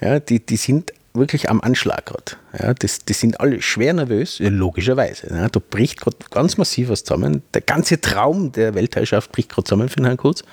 Ja, 0.02 0.20
die, 0.20 0.46
die 0.46 0.58
sind 0.58 0.94
wirklich 1.14 1.50
am 1.50 1.62
Anschlag 1.62 2.06
gerade. 2.06 2.38
Ja, 2.58 2.74
das, 2.74 3.00
die 3.00 3.14
sind 3.14 3.40
alle 3.40 3.62
schwer 3.62 3.94
nervös, 3.94 4.40
ja, 4.40 4.50
logischerweise. 4.50 5.28
Ja, 5.30 5.50
da 5.50 5.60
bricht 5.60 6.02
gerade 6.02 6.18
ganz 6.30 6.58
massiv 6.58 6.90
was 6.90 7.04
zusammen. 7.04 7.42
Der 7.54 7.62
ganze 7.62 8.00
Traum 8.00 8.52
der 8.52 8.76
Weltherrschaft 8.76 9.32
bricht 9.32 9.50
gerade 9.50 9.66
zusammen 9.66 9.90
für 9.90 9.98
den 9.98 10.06
Herrn 10.06 10.18
Kurz. 10.18 10.44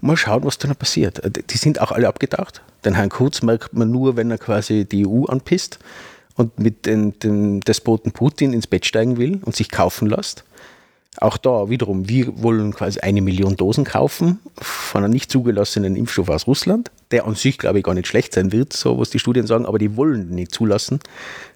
Mal 0.00 0.16
schauen, 0.16 0.44
was 0.44 0.58
da 0.58 0.68
noch 0.68 0.78
passiert. 0.78 1.20
Die 1.50 1.58
sind 1.58 1.80
auch 1.80 1.92
alle 1.92 2.08
abgedacht. 2.08 2.62
Den 2.84 2.94
Herrn 2.94 3.10
Kurz 3.10 3.42
merkt 3.42 3.74
man 3.74 3.90
nur, 3.90 4.16
wenn 4.16 4.30
er 4.30 4.38
quasi 4.38 4.86
die 4.86 5.06
EU 5.06 5.26
anpisst 5.26 5.78
und 6.40 6.58
mit 6.58 6.86
den, 6.86 7.18
dem 7.18 7.60
Despoten 7.60 8.12
Putin 8.12 8.54
ins 8.54 8.66
Bett 8.66 8.86
steigen 8.86 9.18
will 9.18 9.40
und 9.44 9.54
sich 9.54 9.68
kaufen 9.68 10.08
lässt. 10.08 10.44
Auch 11.18 11.36
da 11.36 11.68
wiederum, 11.68 12.08
wir 12.08 12.42
wollen 12.42 12.72
quasi 12.72 13.00
eine 13.00 13.20
Million 13.20 13.56
Dosen 13.56 13.84
kaufen 13.84 14.38
von 14.56 15.04
einem 15.04 15.12
nicht 15.12 15.30
zugelassenen 15.30 15.96
Impfstoff 15.96 16.30
aus 16.30 16.46
Russland, 16.46 16.90
der 17.10 17.26
an 17.26 17.34
sich, 17.34 17.58
glaube 17.58 17.78
ich, 17.78 17.84
gar 17.84 17.94
nicht 17.94 18.06
schlecht 18.06 18.32
sein 18.32 18.52
wird, 18.52 18.72
so 18.72 18.98
was 18.98 19.10
die 19.10 19.18
Studien 19.18 19.46
sagen, 19.46 19.66
aber 19.66 19.78
die 19.78 19.96
wollen 19.96 20.30
nicht 20.30 20.52
zulassen, 20.52 21.00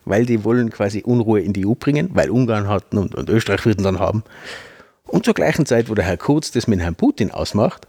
weil 0.05 0.27
die 0.27 0.45
wollen 0.45 0.71
quasi 0.71 1.03
Unruhe 1.03 1.41
in 1.41 1.55
die 1.55 1.67
EU 1.67 1.75
bringen, 1.75 2.11
weil 2.13 2.31
Ungarn 2.31 2.69
hatten 2.69 2.99
und, 2.99 3.15
und 3.15 3.31
Österreich 3.31 3.65
würden 3.65 3.85
dann 3.85 4.01
haben. 4.01 4.23
Und 5.07 5.25
zur 5.25 5.35
gleichen 5.35 5.65
Zeit, 5.65 5.89
wo 5.89 5.95
der 5.95 6.05
Herr 6.05 6.19
Kurz 6.19 6.51
das 6.51 6.67
mit 6.67 6.81
Herrn 6.81 6.97
Putin 6.97 7.31
ausmacht, 7.31 7.87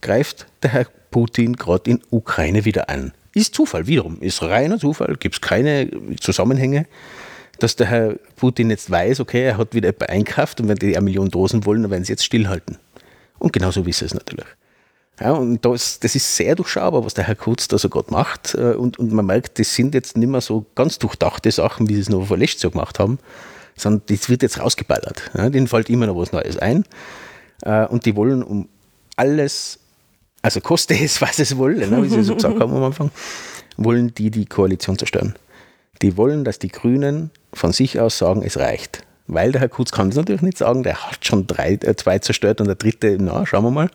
greift 0.00 0.46
der 0.62 0.70
Herr 0.70 0.86
Putin 1.10 1.56
gerade 1.56 1.90
in 1.90 2.00
Ukraine 2.10 2.64
wieder 2.64 2.88
an. 2.88 3.12
Ist 3.38 3.54
Zufall, 3.54 3.86
wiederum, 3.86 4.20
ist 4.20 4.42
reiner 4.42 4.80
Zufall, 4.80 5.16
gibt 5.16 5.36
es 5.36 5.40
keine 5.40 5.88
Zusammenhänge, 6.20 6.86
dass 7.60 7.76
der 7.76 7.86
Herr 7.86 8.14
Putin 8.34 8.68
jetzt 8.68 8.90
weiß, 8.90 9.20
okay, 9.20 9.44
er 9.44 9.58
hat 9.58 9.74
wieder 9.74 9.94
einkauft 10.08 10.60
und 10.60 10.66
wenn 10.66 10.76
die 10.76 10.96
eine 10.96 11.04
Million 11.04 11.30
Dosen 11.30 11.64
wollen, 11.64 11.82
dann 11.82 11.92
werden 11.92 12.02
sie 12.02 12.12
jetzt 12.12 12.24
stillhalten. 12.24 12.78
Und 13.38 13.52
genauso 13.52 13.86
wissen 13.86 14.06
es 14.06 14.14
natürlich. 14.14 14.46
Ja, 15.20 15.32
und 15.32 15.64
das, 15.64 16.00
das 16.00 16.16
ist 16.16 16.34
sehr 16.34 16.56
durchschaubar, 16.56 17.04
was 17.04 17.14
der 17.14 17.28
Herr 17.28 17.36
Kurz 17.36 17.68
da 17.68 17.78
so 17.78 17.88
gerade 17.88 18.10
macht. 18.10 18.56
Und, 18.56 18.98
und 18.98 19.12
man 19.12 19.26
merkt, 19.26 19.60
das 19.60 19.72
sind 19.72 19.94
jetzt 19.94 20.16
nicht 20.16 20.28
mehr 20.28 20.40
so 20.40 20.66
ganz 20.74 20.98
durchdachte 20.98 21.52
Sachen, 21.52 21.88
wie 21.88 21.94
sie 21.94 22.00
es 22.00 22.08
noch 22.08 22.26
vor 22.26 22.38
Jahr 22.38 22.70
gemacht 22.72 22.98
haben, 22.98 23.20
sondern 23.76 24.02
das 24.06 24.28
wird 24.28 24.42
jetzt 24.42 24.58
rausgeballert. 24.58 25.30
Ja, 25.36 25.48
denen 25.48 25.68
fällt 25.68 25.90
immer 25.90 26.08
noch 26.08 26.16
was 26.16 26.32
Neues 26.32 26.58
ein. 26.58 26.84
Und 27.88 28.04
die 28.04 28.16
wollen 28.16 28.42
um 28.42 28.68
alles 29.14 29.78
also 30.48 30.62
koste 30.62 30.94
es, 30.94 31.20
was 31.20 31.38
es 31.38 31.58
wolle, 31.58 31.86
ne, 31.86 32.02
wie 32.02 32.08
Sie 32.08 32.22
so 32.22 32.34
gesagt 32.34 32.58
haben 32.58 32.74
am 32.74 32.82
Anfang, 32.82 33.10
wollen 33.76 34.14
die 34.14 34.30
die 34.30 34.46
Koalition 34.46 34.96
zerstören. 34.96 35.34
Die 36.00 36.16
wollen, 36.16 36.42
dass 36.42 36.58
die 36.58 36.68
Grünen 36.68 37.30
von 37.52 37.72
sich 37.72 38.00
aus 38.00 38.16
sagen, 38.16 38.42
es 38.42 38.56
reicht. 38.56 39.02
Weil 39.26 39.52
der 39.52 39.60
Herr 39.60 39.68
Kurz 39.68 39.92
kann 39.92 40.08
das 40.08 40.16
natürlich 40.16 40.40
nicht 40.40 40.56
sagen, 40.56 40.84
der 40.84 41.04
hat 41.04 41.26
schon 41.26 41.46
drei, 41.46 41.74
äh, 41.74 41.96
zwei 41.96 42.18
zerstört 42.18 42.62
und 42.62 42.66
der 42.66 42.76
dritte, 42.76 43.18
na, 43.20 43.44
schauen 43.44 43.64
wir 43.64 43.70
mal. 43.70 43.90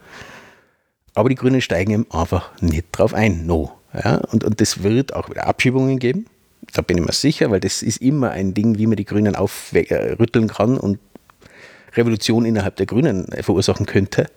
Aber 1.16 1.28
die 1.30 1.36
Grünen 1.36 1.60
steigen 1.60 1.92
ihm 1.92 2.06
einfach 2.12 2.52
nicht 2.62 2.86
drauf 2.92 3.16
ein, 3.16 3.48
no. 3.48 3.72
Ja, 3.94 4.18
und, 4.32 4.44
und 4.44 4.62
das 4.62 4.84
wird 4.84 5.16
auch 5.16 5.32
wieder 5.32 5.48
Abschiebungen 5.48 5.98
geben, 5.98 6.28
da 6.72 6.84
bin 6.84 7.00
ich 7.00 7.06
mir 7.06 7.14
sicher, 7.14 7.50
weil 7.50 7.60
das 7.60 7.82
ist 7.82 7.98
immer 7.98 8.30
ein 8.30 8.54
Ding, 8.54 8.78
wie 8.78 8.88
man 8.88 8.96
die 8.96 9.06
Grünen 9.06 9.36
aufrütteln 9.36 10.48
kann 10.48 10.78
und 10.78 11.00
Revolution 11.96 12.46
innerhalb 12.46 12.76
der 12.76 12.86
Grünen 12.86 13.28
verursachen 13.42 13.86
könnte. 13.86 14.28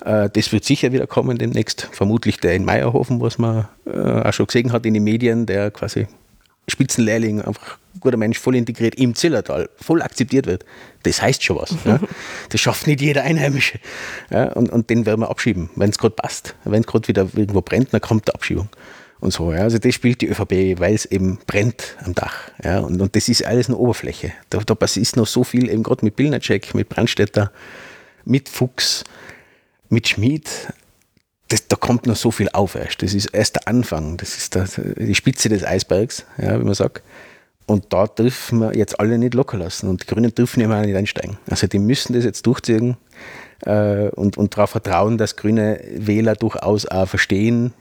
Das 0.00 0.52
wird 0.52 0.64
sicher 0.64 0.92
wieder 0.92 1.06
kommen 1.06 1.36
demnächst. 1.36 1.88
Vermutlich 1.92 2.38
der 2.38 2.54
in 2.54 2.64
Meierhofen, 2.64 3.20
was 3.20 3.38
man 3.38 3.68
auch 3.84 4.32
schon 4.32 4.46
gesehen 4.46 4.72
hat 4.72 4.86
in 4.86 4.94
den 4.94 5.04
Medien, 5.04 5.44
der 5.44 5.70
quasi 5.70 6.06
Spitzenlehrling, 6.68 7.42
einfach 7.42 7.78
guter 7.98 8.16
Mensch, 8.16 8.38
voll 8.38 8.56
integriert 8.56 8.94
im 8.94 9.14
Zillertal, 9.14 9.68
voll 9.76 10.02
akzeptiert 10.02 10.46
wird. 10.46 10.64
Das 11.02 11.20
heißt 11.20 11.42
schon 11.42 11.58
was. 11.58 11.74
Ja. 11.84 12.00
Das 12.48 12.60
schafft 12.60 12.86
nicht 12.86 13.00
jeder 13.00 13.22
Einheimische. 13.22 13.78
Ja, 14.30 14.52
und, 14.52 14.70
und 14.70 14.90
den 14.90 15.06
werden 15.06 15.20
wir 15.20 15.30
abschieben, 15.30 15.70
wenn 15.76 15.90
es 15.90 15.98
gerade 15.98 16.14
passt. 16.14 16.54
Wenn 16.64 16.80
es 16.80 16.86
gerade 16.86 17.06
wieder 17.08 17.28
irgendwo 17.34 17.60
brennt, 17.60 17.92
dann 17.92 18.00
kommt 18.00 18.28
die 18.28 18.34
Abschiebung. 18.34 18.68
Und 19.20 19.32
so, 19.32 19.52
ja. 19.52 19.60
Also 19.60 19.78
das 19.78 19.94
spielt 19.94 20.20
die 20.20 20.28
ÖVP, 20.28 20.80
weil 20.80 20.94
es 20.94 21.04
eben 21.04 21.38
brennt 21.46 21.96
am 22.04 22.14
Dach. 22.14 22.50
Ja. 22.64 22.80
Und, 22.80 23.00
und 23.00 23.14
das 23.14 23.28
ist 23.28 23.44
alles 23.44 23.68
eine 23.68 23.76
Oberfläche. 23.76 24.32
Da, 24.48 24.58
da 24.58 24.76
ist 24.84 25.16
noch 25.16 25.26
so 25.26 25.44
viel, 25.44 25.68
eben 25.68 25.82
gerade 25.82 26.04
mit 26.04 26.16
Pilnacek, 26.16 26.74
mit 26.74 26.88
Brandstätter, 26.88 27.52
mit 28.24 28.48
Fuchs, 28.48 29.04
mit 29.90 30.08
Schmid, 30.08 30.72
das, 31.48 31.66
da 31.68 31.76
kommt 31.76 32.06
noch 32.06 32.16
so 32.16 32.30
viel 32.30 32.48
auf 32.52 32.74
erst. 32.74 33.02
Das 33.02 33.12
ist 33.12 33.26
erst 33.26 33.56
der 33.56 33.68
Anfang, 33.68 34.16
das 34.16 34.36
ist 34.36 34.54
der, 34.54 34.66
die 34.96 35.14
Spitze 35.14 35.48
des 35.48 35.64
Eisbergs, 35.64 36.24
ja, 36.38 36.58
wie 36.58 36.64
man 36.64 36.74
sagt. 36.74 37.02
Und 37.66 37.92
da 37.92 38.06
dürfen 38.06 38.60
wir 38.60 38.76
jetzt 38.76 38.98
alle 38.98 39.18
nicht 39.18 39.34
locker 39.34 39.58
lassen. 39.58 39.88
Und 39.88 40.02
die 40.02 40.06
Grünen 40.06 40.34
dürfen 40.34 40.60
immer 40.60 40.80
nicht 40.80 40.96
einsteigen. 40.96 41.38
Also 41.48 41.66
die 41.66 41.78
müssen 41.78 42.14
das 42.14 42.24
jetzt 42.24 42.46
durchziehen 42.46 42.96
äh, 43.64 44.08
und, 44.08 44.36
und 44.38 44.56
darauf 44.56 44.70
vertrauen, 44.70 45.18
dass 45.18 45.36
grüne 45.36 45.80
Wähler 45.94 46.34
durchaus 46.34 46.86
auch 46.86 47.06
verstehen, 47.06 47.72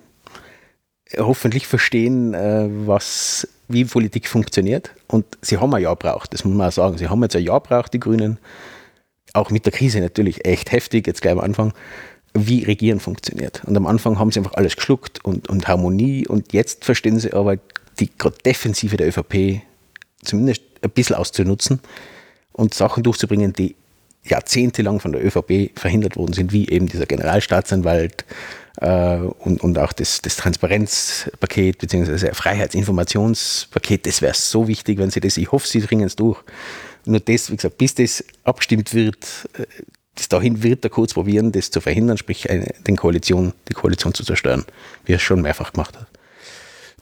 hoffentlich 1.18 1.66
verstehen, 1.66 2.34
äh, 2.34 2.68
was, 2.86 3.47
wie 3.68 3.86
Politik 3.86 4.28
funktioniert. 4.28 4.91
Und 5.07 5.26
sie 5.41 5.57
haben 5.57 5.74
ein 5.74 5.82
Jahr 5.82 5.95
braucht, 5.95 6.34
das 6.34 6.43
muss 6.43 6.55
man 6.55 6.68
auch 6.68 6.74
sagen. 6.74 6.97
Sie 6.97 7.07
haben 7.07 7.24
jetzt 7.24 7.36
ein 7.36 7.43
Jahr 7.43 7.60
braucht, 7.60 7.93
die 7.93 7.99
Grünen, 7.99 8.38
auch 9.39 9.49
mit 9.49 9.65
der 9.65 9.73
Krise 9.73 9.99
natürlich 9.99 10.45
echt 10.45 10.71
heftig, 10.71 11.07
jetzt 11.07 11.21
gleich 11.21 11.33
am 11.33 11.39
Anfang, 11.39 11.73
wie 12.33 12.63
Regieren 12.63 12.99
funktioniert. 12.99 13.63
Und 13.65 13.75
am 13.75 13.87
Anfang 13.87 14.19
haben 14.19 14.31
sie 14.31 14.39
einfach 14.39 14.53
alles 14.53 14.75
geschluckt 14.75 15.23
und, 15.25 15.49
und 15.49 15.67
Harmonie 15.67 16.27
und 16.27 16.53
jetzt 16.53 16.85
verstehen 16.85 17.19
sie 17.19 17.33
aber 17.33 17.57
die 17.99 18.09
Defensive 18.45 18.97
der 18.97 19.07
ÖVP 19.07 19.61
zumindest 20.23 20.61
ein 20.81 20.91
bisschen 20.91 21.15
auszunutzen 21.15 21.79
und 22.53 22.73
Sachen 22.73 23.03
durchzubringen, 23.03 23.53
die 23.53 23.75
jahrzehntelang 24.23 24.99
von 24.99 25.11
der 25.11 25.25
ÖVP 25.25 25.77
verhindert 25.79 26.17
worden 26.17 26.33
sind, 26.33 26.51
wie 26.51 26.67
eben 26.69 26.87
dieser 26.87 27.05
Generalstaatsanwalt 27.05 28.25
äh, 28.81 29.17
und, 29.17 29.61
und 29.61 29.77
auch 29.79 29.93
das, 29.93 30.21
das 30.21 30.35
Transparenzpaket 30.35 31.77
bzw. 31.79 32.33
Freiheitsinformationspaket. 32.33 34.05
Das 34.05 34.21
wäre 34.21 34.33
so 34.35 34.67
wichtig, 34.67 34.97
wenn 34.99 35.09
sie 35.09 35.19
das, 35.19 35.37
ich 35.37 35.51
hoffe, 35.51 35.67
sie 35.67 35.79
bringen 35.79 36.05
es 36.05 36.15
durch. 36.15 36.39
Nur 37.10 37.20
das, 37.20 37.49
wie 37.49 37.55
gesagt, 37.55 37.78
bis 37.80 37.95
das 37.95 38.24
abgestimmt 38.43 38.93
wird, 38.93 39.49
bis 40.16 40.30
dahin 40.30 40.62
wird 40.62 40.84
er 40.84 40.91
kurz 40.91 41.14
probieren, 41.14 41.51
das 41.51 41.72
zu 41.72 41.82
verhindern, 41.82 42.18
sprich 42.18 42.49
eine, 42.49 42.72
den 42.88 42.97
Koalition, 42.97 43.53
die 43.68 43.74
Koalition 43.74 44.14
zu 44.14 44.24
zerstören, 44.24 44.64
wie 45.05 45.14
er 45.14 45.16
es 45.16 45.22
schon 45.24 45.41
mehrfach 45.41 45.74
gemacht 45.74 45.97
hat. 45.97 46.07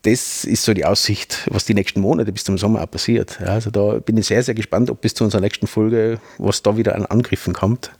das 0.03 0.45
ist 0.45 0.63
so 0.63 0.73
die 0.73 0.85
Aussicht, 0.85 1.45
was 1.51 1.65
die 1.65 1.73
nächsten 1.73 1.99
Monate 1.99 2.31
bis 2.31 2.45
zum 2.45 2.57
Sommer 2.57 2.83
auch 2.83 2.89
passiert. 2.89 3.37
Ja, 3.41 3.47
also 3.47 3.69
da 3.69 3.99
bin 3.99 4.15
ich 4.17 4.27
sehr, 4.27 4.43
sehr 4.43 4.53
gespannt, 4.53 4.89
ob 4.89 5.01
bis 5.01 5.13
zu 5.13 5.25
unserer 5.25 5.41
nächsten 5.41 5.67
Folge, 5.67 6.21
was 6.37 6.63
da 6.63 6.77
wieder 6.77 6.95
an 6.95 7.05
Angriffen 7.05 7.53
kommt 7.53 7.91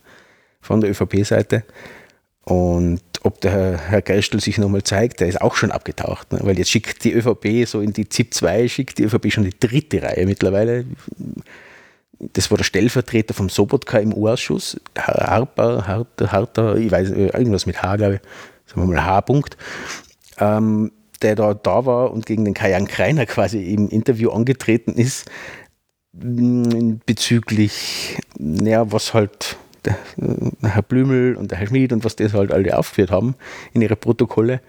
von 0.62 0.80
der 0.80 0.90
ÖVP-Seite. 0.90 1.64
Und 2.44 3.02
ob 3.22 3.42
der 3.42 3.50
Herr, 3.50 3.78
Herr 3.78 4.02
Gerstl 4.02 4.40
sich 4.40 4.56
nochmal 4.56 4.82
zeigt, 4.82 5.20
der 5.20 5.28
ist 5.28 5.42
auch 5.42 5.56
schon 5.56 5.72
abgetaucht. 5.72 6.32
Ne? 6.32 6.38
Weil 6.42 6.56
jetzt 6.56 6.70
schickt 6.70 7.04
die 7.04 7.12
ÖVP 7.12 7.66
so 7.66 7.82
in 7.82 7.92
die 7.92 8.08
ZIP 8.08 8.32
2, 8.32 8.68
schickt 8.68 8.98
die 8.98 9.02
ÖVP 9.02 9.30
schon 9.30 9.44
die 9.44 9.58
dritte 9.60 10.02
Reihe 10.02 10.24
mittlerweile. 10.24 10.86
Das 12.20 12.50
war 12.50 12.58
der 12.58 12.64
Stellvertreter 12.64 13.32
vom 13.32 13.48
Sobotka 13.48 13.98
im 13.98 14.12
U-Ausschuss, 14.12 14.80
Harper, 14.96 15.86
Harter, 15.86 16.32
Harter, 16.32 16.76
ich 16.76 16.90
weiß, 16.90 17.10
irgendwas 17.10 17.66
mit 17.66 17.82
H, 17.82 17.96
glaube 17.96 18.14
ich, 18.14 18.20
sagen 18.68 18.82
wir 18.82 18.94
mal 18.94 19.04
H-Punkt. 19.04 19.56
Ähm, 20.38 20.92
der 21.22 21.34
da, 21.34 21.54
da 21.54 21.84
war 21.84 22.12
und 22.12 22.26
gegen 22.26 22.44
den 22.44 22.54
Kajan 22.54 22.86
Kreiner 22.86 23.26
quasi 23.26 23.72
im 23.72 23.88
Interview 23.88 24.30
angetreten 24.30 24.92
ist, 24.92 25.28
bezüglich, 26.12 28.18
naja, 28.38 28.90
was 28.90 29.14
halt 29.14 29.56
der, 29.84 29.96
der 30.16 30.74
Herr 30.74 30.82
Blümel 30.82 31.36
und 31.36 31.50
der 31.50 31.58
Herr 31.58 31.68
Schmid 31.68 31.92
und 31.92 32.04
was 32.04 32.16
das 32.16 32.34
halt 32.34 32.52
alle 32.52 32.76
aufgeführt 32.76 33.10
haben 33.10 33.34
in 33.72 33.82
ihre 33.82 33.96
Protokolle. 33.96 34.60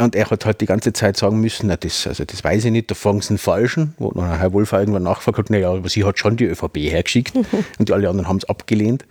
Und 0.00 0.14
er 0.14 0.30
hat 0.30 0.46
halt 0.46 0.60
die 0.60 0.66
ganze 0.66 0.92
Zeit 0.92 1.16
sagen 1.16 1.40
müssen, 1.40 1.66
na, 1.66 1.76
das, 1.76 2.06
also 2.06 2.24
das 2.24 2.44
weiß 2.44 2.66
ich 2.66 2.70
nicht, 2.70 2.88
da 2.90 2.94
fangen 2.94 3.20
sie 3.20 3.30
einen 3.30 3.38
Falschen, 3.38 3.94
wo 3.98 4.12
dann 4.12 4.38
Herr 4.38 4.52
Wolfer 4.52 4.78
irgendwann 4.78 5.02
nachgefragt 5.02 5.38
hat, 5.38 5.50
naja, 5.50 5.72
aber 5.72 5.88
sie 5.88 6.04
hat 6.04 6.18
schon 6.18 6.36
die 6.36 6.44
ÖVP 6.44 6.76
hergeschickt 6.76 7.34
und 7.78 7.88
die 7.88 7.92
alle 7.92 8.08
anderen 8.08 8.28
haben 8.28 8.36
es 8.36 8.48
abgelehnt. 8.48 9.04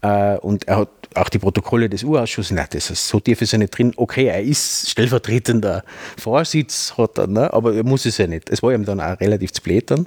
Äh, 0.00 0.38
und 0.38 0.66
er 0.66 0.78
hat 0.78 0.88
auch 1.14 1.28
die 1.28 1.38
Protokolle 1.38 1.90
des 1.90 2.04
U-Ausschusses, 2.04 2.52
nein, 2.52 2.66
das 2.70 2.90
ist, 2.90 3.06
so 3.06 3.20
tief 3.20 3.42
ist 3.42 3.52
er 3.52 3.58
nicht 3.58 3.76
drin. 3.76 3.92
Okay, 3.96 4.26
er 4.26 4.42
ist 4.42 4.90
stellvertretender 4.90 5.84
Vorsitz, 6.18 6.94
hat 6.96 7.18
er, 7.18 7.26
ne? 7.26 7.52
aber 7.52 7.74
er 7.74 7.84
muss 7.84 8.06
es 8.06 8.16
ja 8.16 8.26
nicht. 8.26 8.48
Es 8.48 8.62
war 8.62 8.72
ihm 8.72 8.86
dann 8.86 9.00
auch 9.00 9.20
relativ 9.20 9.52
zu 9.52 9.62
blättern. 9.62 10.06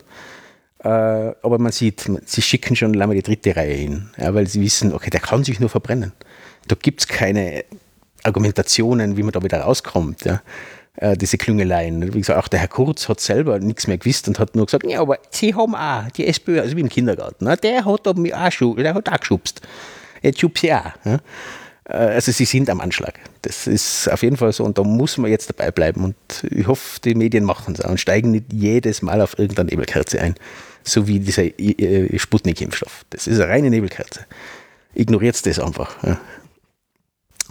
Äh, 0.79 0.87
aber 0.87 1.59
man 1.59 1.71
sieht, 1.71 2.09
sie 2.25 2.41
schicken 2.41 2.75
schon 2.75 2.93
lange 2.93 3.15
die 3.15 3.23
dritte 3.23 3.55
Reihe 3.55 3.73
hin, 3.73 4.09
ja, 4.17 4.33
weil 4.33 4.47
sie 4.47 4.61
wissen, 4.61 4.93
okay, 4.93 5.09
der 5.09 5.19
kann 5.19 5.43
sich 5.43 5.59
nur 5.59 5.69
verbrennen. 5.69 6.11
Da 6.67 6.75
gibt 6.79 7.01
es 7.01 7.07
keine 7.07 7.63
Argumentationen, 8.23 9.17
wie 9.17 9.23
man 9.23 9.31
da 9.31 9.43
wieder 9.43 9.61
rauskommt. 9.61 10.25
Ja 10.25 10.41
äh, 10.97 11.15
diese 11.15 11.37
Klüngeleien. 11.37 12.13
Wie 12.13 12.19
gesagt, 12.19 12.39
auch 12.39 12.47
der 12.47 12.59
Herr 12.59 12.67
Kurz 12.67 13.07
hat 13.07 13.19
selber 13.19 13.59
nichts 13.59 13.87
mehr 13.87 13.97
gewusst 13.97 14.27
und 14.27 14.39
hat 14.39 14.55
nur 14.55 14.65
gesagt, 14.65 14.85
ja, 14.89 14.99
aber 14.99 15.19
sie 15.29 15.53
haben 15.53 15.75
auch, 15.75 16.11
die 16.11 16.27
SPÖ, 16.27 16.59
also 16.59 16.75
wie 16.75 16.81
im 16.81 16.89
Kindergarten, 16.89 17.45
ne? 17.45 17.55
der 17.55 17.85
hat 17.85 18.07
auch, 18.07 18.13
der 18.75 18.93
hat 18.93 19.09
auch 19.09 19.19
geschubst. 19.19 19.61
Jetzt 20.21 20.39
schubst 20.39 20.61
sie 20.61 20.73
auch. 20.73 20.91
Ja? 21.05 21.19
Äh, 21.85 21.93
also 21.93 22.31
sie 22.31 22.45
sind 22.45 22.69
am 22.69 22.81
Anschlag. 22.81 23.19
Das 23.43 23.67
ist 23.67 24.11
auf 24.11 24.23
jeden 24.23 24.37
Fall 24.37 24.51
so 24.51 24.63
und 24.63 24.77
da 24.77 24.83
muss 24.83 25.17
man 25.17 25.31
jetzt 25.31 25.49
dabei 25.49 25.71
bleiben. 25.71 26.03
Und 26.03 26.15
ich 26.49 26.67
hoffe, 26.67 26.99
die 27.01 27.15
Medien 27.15 27.43
machen 27.43 27.75
es 27.75 27.81
auch 27.81 27.91
und 27.91 27.99
steigen 27.99 28.31
nicht 28.31 28.45
jedes 28.51 29.01
Mal 29.01 29.21
auf 29.21 29.37
irgendeine 29.37 29.69
Nebelkerze 29.69 30.19
ein. 30.19 30.35
So 30.83 31.07
wie 31.07 31.19
dieser 31.19 31.43
äh, 31.43 32.17
Sputnik-Impfstoff. 32.17 33.05
Das 33.09 33.27
ist 33.27 33.39
eine 33.39 33.49
reine 33.49 33.69
Nebelkerze. 33.69 34.25
Ignoriert 34.95 35.45
das 35.45 35.59
einfach. 35.59 35.95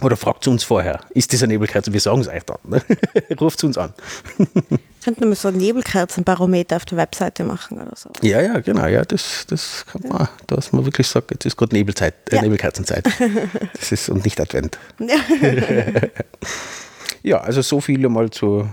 Oder 0.01 0.15
fragt 0.15 0.47
uns 0.47 0.63
vorher, 0.63 0.99
ist 1.09 1.33
das 1.33 1.41
eine 1.41 1.53
Nebelkerze? 1.53 1.91
Wir 1.91 1.99
sagen 1.99 2.21
es 2.21 2.27
euch 2.27 2.43
dann. 2.43 2.57
Ne? 2.65 2.81
Ruft 3.41 3.63
uns 3.63 3.77
an. 3.77 3.93
Könnten 5.03 5.27
wir 5.27 5.35
so 5.35 5.47
ein 5.47 5.57
Nebelkerzenbarometer 5.57 6.75
auf 6.75 6.85
der 6.85 6.97
Webseite 6.97 7.43
machen 7.43 7.79
oder 7.81 7.95
so? 7.95 8.11
Ja, 8.21 8.41
ja, 8.41 8.59
genau. 8.59 8.85
Ja, 8.85 9.05
das, 9.05 9.45
das 9.47 9.85
kann 9.87 10.01
man, 10.07 10.27
dass 10.47 10.71
man 10.71 10.85
wirklich 10.85 11.07
sagt, 11.07 11.31
jetzt 11.31 11.45
ist 11.45 11.57
gerade 11.57 11.73
Nebelzeit, 11.75 12.13
äh, 12.29 12.35
ja. 12.35 12.41
Nebelkerzenzeit. 12.41 13.07
Das 13.73 13.91
ist 13.91 14.09
und 14.09 14.23
nicht 14.23 14.39
Advent. 14.39 14.77
ja, 17.23 17.39
also 17.39 17.61
so 17.61 17.79
viel 17.81 18.07
mal 18.09 18.29
zu, 18.29 18.67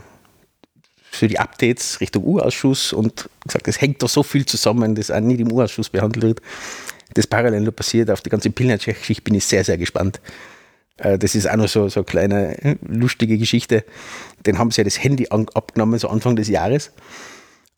für 1.10 1.28
die 1.28 1.38
Updates 1.38 2.00
Richtung 2.00 2.24
U-Ausschuss 2.24 2.92
und 2.92 3.28
gesagt, 3.46 3.68
es 3.68 3.80
hängt 3.80 4.02
da 4.02 4.08
so 4.08 4.22
viel 4.22 4.44
zusammen, 4.44 4.94
das 4.94 5.10
auch 5.10 5.20
nicht 5.20 5.40
im 5.40 5.52
U-Ausschuss 5.52 5.88
behandelt 5.88 6.24
wird. 6.24 6.40
Das 7.14 7.26
parallel 7.26 7.70
passiert 7.72 8.10
auf 8.10 8.20
die 8.22 8.30
ganze 8.30 8.50
Pilnacek-Geschichte, 8.50 9.22
bin 9.22 9.34
ich 9.34 9.44
sehr, 9.44 9.64
sehr 9.64 9.78
gespannt. 9.78 10.20
Äh, 10.98 11.18
das 11.18 11.34
ist 11.34 11.48
auch 11.48 11.56
noch 11.56 11.68
so, 11.68 11.88
so 11.88 12.00
eine 12.00 12.04
kleine 12.04 12.64
äh, 12.64 12.76
lustige 12.86 13.38
Geschichte. 13.38 13.84
Den 14.46 14.58
haben 14.58 14.70
sie 14.70 14.80
ja 14.80 14.84
das 14.84 15.02
Handy 15.02 15.28
abgenommen, 15.28 15.98
so 15.98 16.08
Anfang 16.08 16.36
des 16.36 16.48
Jahres. 16.48 16.92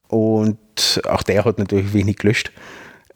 Und 0.09 1.03
auch 1.09 1.23
der 1.23 1.45
hat 1.45 1.59
natürlich 1.59 1.93
wenig 1.93 2.19
gelöscht. 2.19 2.53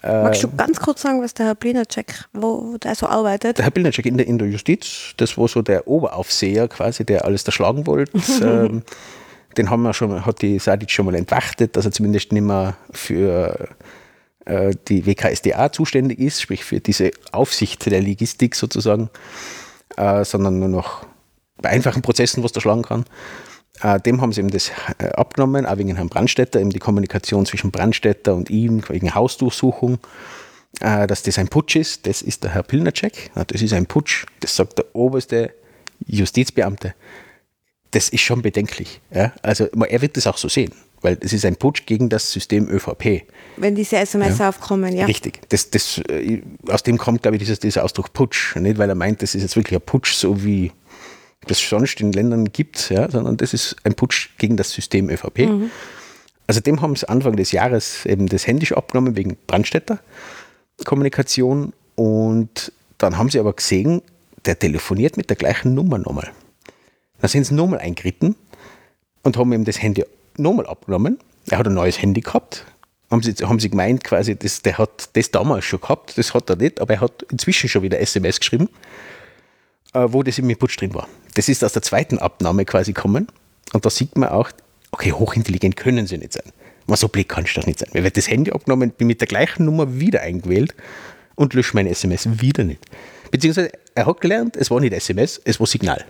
Magst 0.02 0.42
du 0.42 0.48
äh, 0.48 0.50
ganz 0.56 0.80
kurz 0.80 1.02
sagen, 1.02 1.22
was 1.22 1.34
der 1.34 1.46
Herr 1.46 1.54
Blinacek, 1.54 2.24
wo 2.32 2.78
der 2.78 2.94
so 2.94 3.06
arbeitet? 3.06 3.58
Der 3.58 3.64
Herr 3.66 3.70
Blinacek 3.70 4.06
in 4.06 4.16
der, 4.16 4.26
in 4.26 4.38
der 4.38 4.48
Justiz, 4.48 5.12
das 5.18 5.36
war 5.36 5.46
so 5.46 5.60
der 5.60 5.86
Oberaufseher 5.86 6.68
quasi, 6.68 7.04
der 7.04 7.24
alles 7.24 7.44
da 7.44 7.52
schlagen 7.52 7.86
wollte. 7.86 8.12
ähm, 8.42 8.82
den 9.56 9.68
haben 9.68 9.82
wir 9.82 9.92
schon, 9.92 10.24
hat 10.24 10.42
die 10.42 10.58
Sadic 10.58 10.90
schon 10.90 11.06
mal 11.06 11.14
entwachtet, 11.14 11.76
dass 11.76 11.84
er 11.84 11.92
zumindest 11.92 12.32
nicht 12.32 12.42
mehr 12.42 12.76
für 12.92 13.68
äh, 14.46 14.74
die 14.88 15.04
WKSDA 15.04 15.70
zuständig 15.70 16.18
ist, 16.18 16.40
sprich 16.40 16.64
für 16.64 16.80
diese 16.80 17.10
Aufsicht 17.32 17.84
der 17.84 18.00
Logistik 18.00 18.54
sozusagen 18.54 19.10
äh, 20.00 20.24
sondern 20.24 20.58
nur 20.58 20.68
noch 20.68 21.06
bei 21.60 21.68
einfachen 21.68 22.02
Prozessen, 22.02 22.42
was 22.42 22.52
da 22.52 22.60
schlagen 22.60 22.82
kann. 22.82 23.04
Äh, 23.82 24.00
dem 24.00 24.20
haben 24.20 24.32
sie 24.32 24.40
eben 24.40 24.50
das 24.50 24.70
äh, 24.98 25.08
abgenommen, 25.08 25.66
auch 25.66 25.78
wegen 25.78 25.94
Herrn 25.94 26.08
Brandstätter, 26.08 26.60
eben 26.60 26.70
die 26.70 26.78
Kommunikation 26.78 27.46
zwischen 27.46 27.70
Brandstätter 27.70 28.34
und 28.34 28.50
ihm, 28.50 28.82
wegen 28.88 29.14
Hausdurchsuchung, 29.14 29.98
äh, 30.80 31.06
dass 31.06 31.22
das 31.22 31.38
ein 31.38 31.48
Putsch 31.48 31.76
ist. 31.76 32.06
Das 32.06 32.22
ist 32.22 32.44
der 32.44 32.54
Herr 32.54 32.62
Pilnacek. 32.62 33.30
Das 33.46 33.62
ist 33.62 33.72
ein 33.72 33.86
Putsch, 33.86 34.26
das 34.40 34.56
sagt 34.56 34.78
der 34.78 34.86
oberste 34.94 35.54
Justizbeamte. 36.06 36.94
Das 37.90 38.08
ist 38.08 38.22
schon 38.22 38.42
bedenklich. 38.42 39.00
Ja? 39.10 39.32
Also 39.42 39.66
er 39.66 40.00
wird 40.00 40.16
das 40.16 40.26
auch 40.26 40.38
so 40.38 40.48
sehen 40.48 40.72
weil 41.02 41.18
es 41.20 41.32
ist 41.32 41.44
ein 41.44 41.56
Putsch 41.56 41.86
gegen 41.86 42.08
das 42.08 42.30
System 42.30 42.68
ÖVP. 42.68 43.22
Wenn 43.56 43.74
diese 43.74 43.96
SMS 43.96 44.38
ja. 44.38 44.48
aufkommen, 44.48 44.94
ja. 44.94 45.06
Richtig. 45.06 45.40
Das, 45.48 45.70
das, 45.70 45.98
äh, 46.08 46.42
aus 46.68 46.82
dem 46.82 46.98
kommt, 46.98 47.22
glaube 47.22 47.36
ich, 47.36 47.40
dieses, 47.40 47.58
dieser 47.58 47.84
Ausdruck 47.84 48.12
Putsch. 48.12 48.56
Nicht, 48.56 48.78
weil 48.78 48.88
er 48.88 48.94
meint, 48.94 49.22
das 49.22 49.34
ist 49.34 49.42
jetzt 49.42 49.56
wirklich 49.56 49.78
ein 49.78 49.84
Putsch, 49.84 50.14
so 50.14 50.44
wie 50.44 50.72
das 51.46 51.58
sonst 51.58 52.00
in 52.00 52.12
Ländern 52.12 52.52
gibt, 52.52 52.90
ja, 52.90 53.10
sondern 53.10 53.36
das 53.36 53.54
ist 53.54 53.76
ein 53.84 53.94
Putsch 53.94 54.30
gegen 54.38 54.56
das 54.56 54.72
System 54.72 55.08
ÖVP. 55.08 55.38
Mhm. 55.38 55.70
Also 56.46 56.60
dem 56.60 56.82
haben 56.82 56.96
sie 56.96 57.08
Anfang 57.08 57.36
des 57.36 57.52
Jahres 57.52 58.04
eben 58.04 58.26
das 58.26 58.46
händisch 58.46 58.72
abgenommen 58.72 59.16
wegen 59.16 59.36
Brandstätter 59.46 60.00
Kommunikation 60.84 61.72
und 61.94 62.72
dann 62.98 63.18
haben 63.18 63.30
sie 63.30 63.38
aber 63.38 63.52
gesehen, 63.52 64.02
der 64.44 64.58
telefoniert 64.58 65.16
mit 65.16 65.30
der 65.30 65.36
gleichen 65.36 65.74
Nummer 65.74 65.98
nochmal. 65.98 66.30
Dann 67.20 67.28
sind 67.28 67.44
sie 67.44 67.54
nochmal 67.54 67.80
eingeritten 67.80 68.36
und 69.22 69.36
haben 69.36 69.52
ihm 69.52 69.64
das 69.64 69.82
Handy 69.82 70.04
nochmal 70.40 70.66
abgenommen. 70.66 71.18
Er 71.48 71.58
hat 71.58 71.66
ein 71.66 71.74
neues 71.74 72.00
Handy 72.00 72.20
gehabt. 72.20 72.64
Haben 73.10 73.22
sie, 73.22 73.32
haben 73.34 73.58
sie 73.58 73.70
gemeint, 73.70 74.04
quasi, 74.04 74.36
das, 74.36 74.62
der 74.62 74.78
hat 74.78 75.10
das 75.14 75.30
damals 75.30 75.64
schon 75.64 75.80
gehabt, 75.80 76.16
das 76.16 76.32
hat 76.32 76.48
er 76.48 76.56
nicht, 76.56 76.80
aber 76.80 76.94
er 76.94 77.00
hat 77.00 77.24
inzwischen 77.30 77.68
schon 77.68 77.82
wieder 77.82 77.98
SMS 77.98 78.38
geschrieben, 78.38 78.68
äh, 79.94 80.06
wo 80.08 80.22
das 80.22 80.38
im 80.38 80.56
Putsch 80.56 80.78
drin 80.78 80.94
war. 80.94 81.08
Das 81.34 81.48
ist 81.48 81.64
aus 81.64 81.72
der 81.72 81.82
zweiten 81.82 82.18
Abnahme 82.18 82.64
quasi 82.64 82.92
kommen. 82.92 83.26
Und 83.72 83.84
da 83.84 83.90
sieht 83.90 84.16
man 84.16 84.28
auch, 84.28 84.50
okay, 84.92 85.12
hochintelligent 85.12 85.76
können 85.76 86.06
sie 86.06 86.18
nicht 86.18 86.32
sein. 86.32 86.52
Man 86.86 86.96
so 86.96 87.08
blick 87.08 87.28
kann 87.28 87.44
ich 87.44 87.54
doch 87.54 87.66
nicht 87.66 87.80
sein. 87.80 87.88
Mir 87.92 88.04
wird 88.04 88.16
das 88.16 88.28
Handy 88.28 88.52
abgenommen, 88.52 88.90
bin 88.90 89.08
mit 89.08 89.20
der 89.20 89.28
gleichen 89.28 89.64
Nummer 89.64 89.98
wieder 89.98 90.20
eingewählt 90.22 90.74
und 91.34 91.54
lösche 91.54 91.74
meine 91.74 91.90
SMS 91.90 92.40
wieder 92.40 92.64
nicht. 92.64 92.84
Beziehungsweise 93.30 93.72
er 93.94 94.06
hat 94.06 94.20
gelernt, 94.20 94.56
es 94.56 94.70
war 94.70 94.80
nicht 94.80 94.92
SMS, 94.92 95.40
es 95.44 95.58
war 95.58 95.66
Signal 95.66 96.04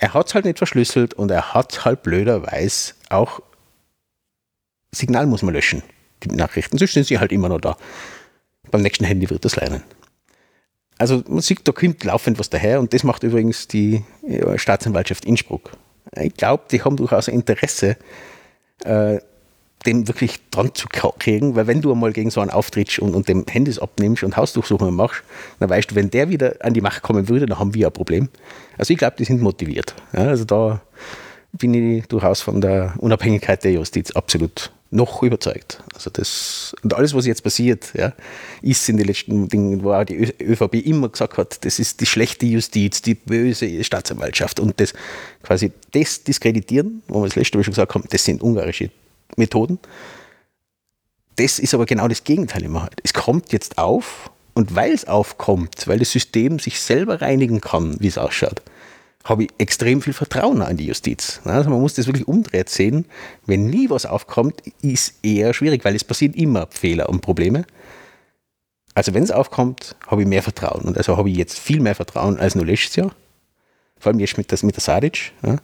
er 0.00 0.14
hat 0.14 0.28
es 0.28 0.34
halt 0.34 0.46
nicht 0.46 0.58
verschlüsselt 0.58 1.14
und 1.14 1.30
er 1.30 1.54
hat 1.54 1.84
halt 1.84 2.02
blöderweise 2.02 2.94
auch 3.10 3.40
Signal 4.92 5.26
muss 5.26 5.42
man 5.42 5.54
löschen. 5.54 5.82
Die 6.24 6.30
Nachrichten, 6.30 6.78
sonst 6.78 6.94
sind 6.94 7.06
sie 7.06 7.18
halt 7.18 7.32
immer 7.32 7.48
noch 7.48 7.60
da. 7.60 7.76
Beim 8.70 8.82
nächsten 8.82 9.04
Handy 9.04 9.30
wird 9.30 9.44
das 9.44 9.56
lernen. 9.56 9.82
Also 10.98 11.22
man 11.28 11.40
sieht, 11.40 11.66
da 11.66 11.72
kommt 11.72 12.02
laufend 12.02 12.38
was 12.38 12.50
daher 12.50 12.80
und 12.80 12.92
das 12.92 13.04
macht 13.04 13.22
übrigens 13.22 13.68
die 13.68 14.04
Staatsanwaltschaft 14.56 15.24
Innsbruck. 15.24 15.70
Ich 16.16 16.34
glaube, 16.34 16.64
die 16.70 16.82
haben 16.82 16.96
durchaus 16.96 17.28
Interesse, 17.28 17.96
äh, 18.84 19.20
dem 19.86 20.08
wirklich 20.08 20.40
dran 20.50 20.74
zu 20.74 20.88
kriegen, 20.88 21.56
weil 21.56 21.66
wenn 21.66 21.80
du 21.80 21.92
einmal 21.92 22.12
gegen 22.12 22.30
so 22.30 22.40
einen 22.40 22.50
auftrittst 22.50 22.98
und, 22.98 23.14
und 23.14 23.28
dem 23.28 23.46
Handys 23.48 23.78
abnimmst 23.78 24.22
und 24.22 24.36
Hausdurchsuchungen 24.36 24.94
machst, 24.94 25.22
dann 25.58 25.70
weißt 25.70 25.90
du, 25.90 25.94
wenn 25.94 26.10
der 26.10 26.28
wieder 26.28 26.56
an 26.60 26.74
die 26.74 26.82
Macht 26.82 27.02
kommen 27.02 27.28
würde, 27.28 27.46
dann 27.46 27.58
haben 27.58 27.74
wir 27.74 27.86
ein 27.86 27.92
Problem. 27.92 28.28
Also 28.76 28.92
ich 28.92 28.98
glaube, 28.98 29.16
die 29.18 29.24
sind 29.24 29.40
motiviert. 29.40 29.94
Ja, 30.12 30.24
also 30.24 30.44
da 30.44 30.82
bin 31.52 31.74
ich 31.74 32.06
durchaus 32.06 32.42
von 32.42 32.60
der 32.60 32.94
Unabhängigkeit 32.98 33.64
der 33.64 33.72
Justiz 33.72 34.10
absolut 34.12 34.70
noch 34.90 35.22
überzeugt. 35.22 35.82
Also 35.94 36.10
das 36.10 36.74
und 36.82 36.94
alles, 36.94 37.14
was 37.14 37.24
jetzt 37.24 37.42
passiert, 37.42 37.92
ja, 37.94 38.12
ist 38.60 38.88
in 38.88 38.96
den 38.96 39.06
letzten 39.06 39.48
Dingen, 39.48 39.82
wo 39.82 39.92
auch 39.92 40.04
die 40.04 40.16
ÖVP 40.42 40.74
immer 40.86 41.08
gesagt 41.08 41.38
hat, 41.38 41.64
das 41.64 41.78
ist 41.78 42.00
die 42.00 42.06
schlechte 42.06 42.46
Justiz, 42.46 43.00
die 43.00 43.14
böse 43.14 43.82
Staatsanwaltschaft 43.84 44.58
und 44.58 44.80
das 44.80 44.92
quasi 45.42 45.72
das 45.92 46.24
diskreditieren, 46.24 47.02
wo 47.08 47.20
wir 47.20 47.28
das 47.28 47.36
letzte 47.36 47.56
Mal 47.56 47.64
schon 47.64 47.72
gesagt 47.72 47.94
haben, 47.94 48.04
das 48.10 48.24
sind 48.24 48.42
ungarische 48.42 48.90
Methoden. 49.36 49.78
Das 51.36 51.58
ist 51.58 51.74
aber 51.74 51.86
genau 51.86 52.08
das 52.08 52.24
Gegenteil 52.24 52.64
in 52.64 52.74
Wahrheit. 52.74 53.00
Es 53.02 53.14
kommt 53.14 53.52
jetzt 53.52 53.78
auf 53.78 54.30
und 54.54 54.74
weil 54.74 54.92
es 54.92 55.06
aufkommt, 55.06 55.86
weil 55.86 55.98
das 55.98 56.12
System 56.12 56.58
sich 56.58 56.80
selber 56.80 57.22
reinigen 57.22 57.60
kann, 57.60 57.98
wie 58.00 58.08
es 58.08 58.18
ausschaut, 58.18 58.62
habe 59.24 59.44
ich 59.44 59.50
extrem 59.58 60.02
viel 60.02 60.12
Vertrauen 60.12 60.62
an 60.62 60.76
die 60.76 60.86
Justiz. 60.86 61.40
Also 61.44 61.70
man 61.70 61.80
muss 61.80 61.94
das 61.94 62.06
wirklich 62.06 62.26
umdreht 62.26 62.68
sehen. 62.68 63.06
Wenn 63.46 63.66
nie 63.66 63.90
was 63.90 64.06
aufkommt, 64.06 64.62
ist 64.82 65.14
eher 65.22 65.54
schwierig, 65.54 65.84
weil 65.84 65.94
es 65.94 66.04
passieren 66.04 66.34
immer 66.34 66.66
Fehler 66.70 67.08
und 67.08 67.20
Probleme. 67.20 67.64
Also 68.94 69.14
wenn 69.14 69.22
es 69.22 69.30
aufkommt, 69.30 69.94
habe 70.06 70.22
ich 70.22 70.28
mehr 70.28 70.42
Vertrauen. 70.42 70.82
Und 70.82 70.96
also 70.96 71.16
habe 71.16 71.30
ich 71.30 71.36
jetzt 71.36 71.58
viel 71.58 71.80
mehr 71.80 71.94
Vertrauen 71.94 72.38
als 72.38 72.54
nur 72.54 72.66
letztes 72.66 72.96
Jahr. 72.96 73.14
Vor 73.98 74.10
allem 74.10 74.20
jetzt 74.20 74.38
mit, 74.38 74.50
das, 74.52 74.62
mit 74.62 74.76
der 74.76 74.82
Sadic. 74.82 75.32
Ja. 75.44 75.58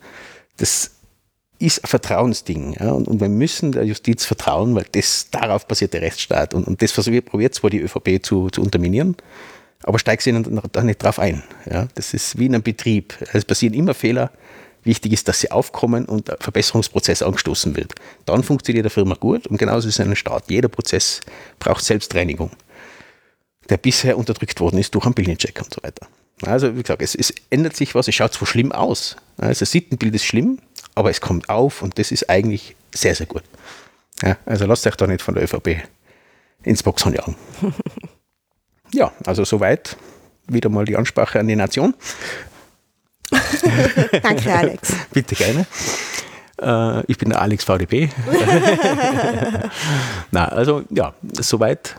Das 0.59 0.95
ist 1.59 1.85
ein 1.85 1.89
Vertrauensding. 1.89 2.77
Ja. 2.78 2.93
Und, 2.93 3.09
und, 3.09 3.20
wir 3.20 3.28
müssen 3.28 3.73
der 3.73 3.85
Justiz 3.85 4.24
vertrauen, 4.24 4.74
weil 4.74 4.87
das, 4.93 5.31
darauf 5.31 5.66
basiert 5.66 5.93
der 5.95 6.03
Rechtsstaat. 6.03 6.55
Und, 6.55 6.66
und 6.66 6.83
das 6.83 6.93
probiert 6.93 7.55
zwar 7.55 7.70
die 7.70 7.81
ÖVP 7.81 8.23
zu, 8.23 8.51
zu 8.51 8.62
unterminieren, 8.62 9.16
aber 9.83 9.99
steigt 9.99 10.23
sie 10.23 10.33
da 10.33 10.83
nicht 10.83 11.03
drauf 11.03 11.19
ein. 11.19 11.43
Ja. 11.70 11.89
Das 11.95 12.15
ist 12.15 12.39
wie 12.39 12.47
in 12.47 12.55
einem 12.55 12.62
Betrieb. 12.62 13.16
Es 13.33 13.45
passieren 13.45 13.74
immer 13.74 13.95
Fehler. 13.95 14.31
Wichtig 14.83 15.12
ist, 15.12 15.27
dass 15.27 15.41
sie 15.41 15.51
aufkommen 15.51 16.05
und 16.05 16.31
ein 16.31 16.37
Verbesserungsprozess 16.39 17.20
angestoßen 17.23 17.77
wird. 17.77 17.95
Dann 18.24 18.45
funktioniert 18.45 18.85
der 18.85 18.91
Firma 18.91 19.16
gut 19.16 19.47
und 19.49 19.57
genauso 19.57 19.89
ist 19.89 19.99
es 19.99 20.07
ein 20.07 20.15
Staat. 20.15 20.45
Jeder 20.49 20.69
Prozess 20.69 21.20
braucht 21.59 21.85
Selbstreinigung, 21.85 22.51
der 23.69 23.78
bisher 23.78 24.16
unterdrückt 24.16 24.61
worden 24.61 24.78
ist 24.78 24.95
durch 24.95 25.05
einen 25.05 25.15
Billencheck 25.15 25.61
und 25.61 25.74
so 25.74 25.83
weiter. 25.83 26.07
Also 26.43 26.77
wie 26.77 26.83
gesagt, 26.83 27.03
es, 27.03 27.15
es, 27.15 27.33
ändert 27.51 27.77
sich 27.77 27.95
was, 27.95 28.09
es 28.09 28.15
schaut 28.15 28.35
zwar 28.35 28.47
schlimm 28.47 28.70
aus. 28.70 29.16
Also 29.39 29.61
das 29.61 29.70
Sittenbild 29.70 30.15
ist 30.15 30.24
schlimm, 30.24 30.59
aber 30.97 31.10
es 31.10 31.20
kommt 31.20 31.48
auf 31.48 31.82
und 31.82 31.98
das 31.98 32.10
ist 32.10 32.28
eigentlich 32.28 32.74
sehr, 32.93 33.14
sehr 33.14 33.27
gut. 33.27 33.44
Ja, 34.23 34.36
also 34.47 34.66
lasst 34.66 34.86
euch 34.86 34.97
da 34.97 35.06
nicht 35.06 35.23
von 35.23 35.35
der 35.35 35.44
ÖVP 35.44 35.82
ins 36.64 36.82
Boxhorn 36.82 37.14
jagen. 37.14 37.36
ja, 38.93 39.12
also 39.24 39.44
soweit 39.44 39.97
wieder 40.48 40.70
mal 40.70 40.86
die 40.86 40.97
Ansprache 40.97 41.39
an 41.39 41.47
die 41.47 41.55
Nation. 41.55 41.94
Danke, 44.23 44.52
Alex. 44.52 44.93
Bitte 45.12 45.35
gerne. 45.35 45.66
Äh, 46.60 47.05
ich 47.10 47.18
bin 47.18 47.28
der 47.28 47.43
Alex 47.43 47.64
VDP. 47.64 48.09
Na, 50.31 50.48
also 50.48 50.85
ja, 50.90 51.12
soweit 51.35 51.97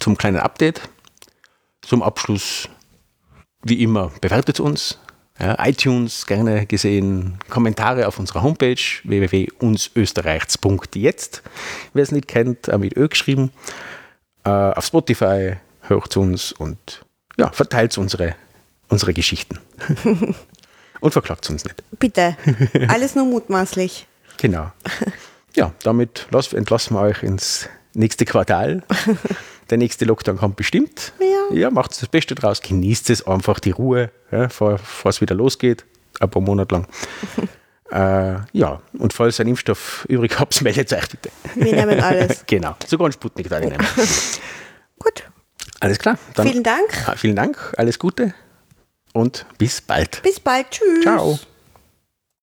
zum 0.00 0.18
kleinen 0.18 0.38
Update. 0.38 0.80
Zum 1.82 2.02
Abschluss 2.02 2.68
wie 3.62 3.82
immer, 3.82 4.10
bewertet 4.20 4.58
uns. 4.58 4.98
Ja, 5.40 5.56
iTunes 5.66 6.26
gerne 6.26 6.66
gesehen, 6.66 7.38
Kommentare 7.48 8.06
auf 8.06 8.18
unserer 8.18 8.42
Homepage 8.42 8.76
www.unsösterreichs.jetzt. 9.04 11.42
Wer 11.94 12.02
es 12.02 12.12
nicht 12.12 12.28
kennt, 12.28 12.68
mit 12.78 12.94
Ö 12.96 13.08
geschrieben. 13.08 13.50
Äh, 14.44 14.50
auf 14.50 14.84
Spotify 14.84 15.54
hört 15.82 16.16
uns 16.18 16.52
und 16.52 17.06
ja, 17.38 17.50
verteilt 17.52 17.96
unsere, 17.96 18.34
unsere 18.88 19.14
Geschichten. 19.14 19.58
und 21.00 21.12
verklagt 21.12 21.48
uns 21.48 21.64
nicht. 21.64 21.82
Bitte, 21.98 22.36
alles 22.88 23.14
nur 23.14 23.24
mutmaßlich. 23.24 24.06
Genau. 24.36 24.70
Ja, 25.54 25.72
damit 25.82 26.26
entlassen 26.52 26.96
wir 26.96 27.00
euch 27.00 27.22
ins 27.22 27.68
nächste 27.94 28.24
Quartal. 28.24 28.82
Der 29.70 29.78
nächste 29.78 30.04
Lockdown 30.04 30.36
kommt 30.36 30.56
bestimmt. 30.56 31.12
Ja. 31.20 31.56
ja 31.56 31.70
macht 31.70 31.92
das 31.92 32.08
Beste 32.08 32.34
draus, 32.34 32.60
genießt 32.60 33.10
es 33.10 33.26
einfach 33.26 33.60
die 33.60 33.70
Ruhe, 33.70 34.10
ja, 34.30 34.46
bevor 34.46 34.78
es 35.04 35.20
wieder 35.20 35.34
losgeht, 35.34 35.84
ein 36.18 36.28
paar 36.28 36.42
Monate 36.42 36.74
lang. 36.74 36.86
äh, 37.92 38.40
ja, 38.52 38.82
und 38.98 39.12
falls 39.12 39.38
ihr 39.38 39.42
einen 39.42 39.50
Impfstoff 39.50 40.04
übrig 40.08 40.38
habt, 40.38 40.60
meldet 40.62 40.92
euch 40.92 41.08
bitte. 41.08 41.30
Wir 41.54 41.74
nehmen 41.74 42.00
alles. 42.00 42.44
genau, 42.46 42.74
sogar 42.86 43.06
einen 43.06 43.12
Sputnik 43.12 43.48
da 43.48 43.60
nehmen. 43.60 43.78
Gut. 44.98 45.24
Alles 45.78 45.98
klar. 45.98 46.18
Dann, 46.34 46.46
vielen 46.46 46.62
Dank. 46.62 47.16
Vielen 47.16 47.36
Dank, 47.36 47.72
alles 47.76 47.98
Gute 47.98 48.34
und 49.12 49.46
bis 49.56 49.80
bald. 49.80 50.22
Bis 50.22 50.40
bald. 50.40 50.70
Tschüss. 50.70 51.02
Ciao. 51.02 51.38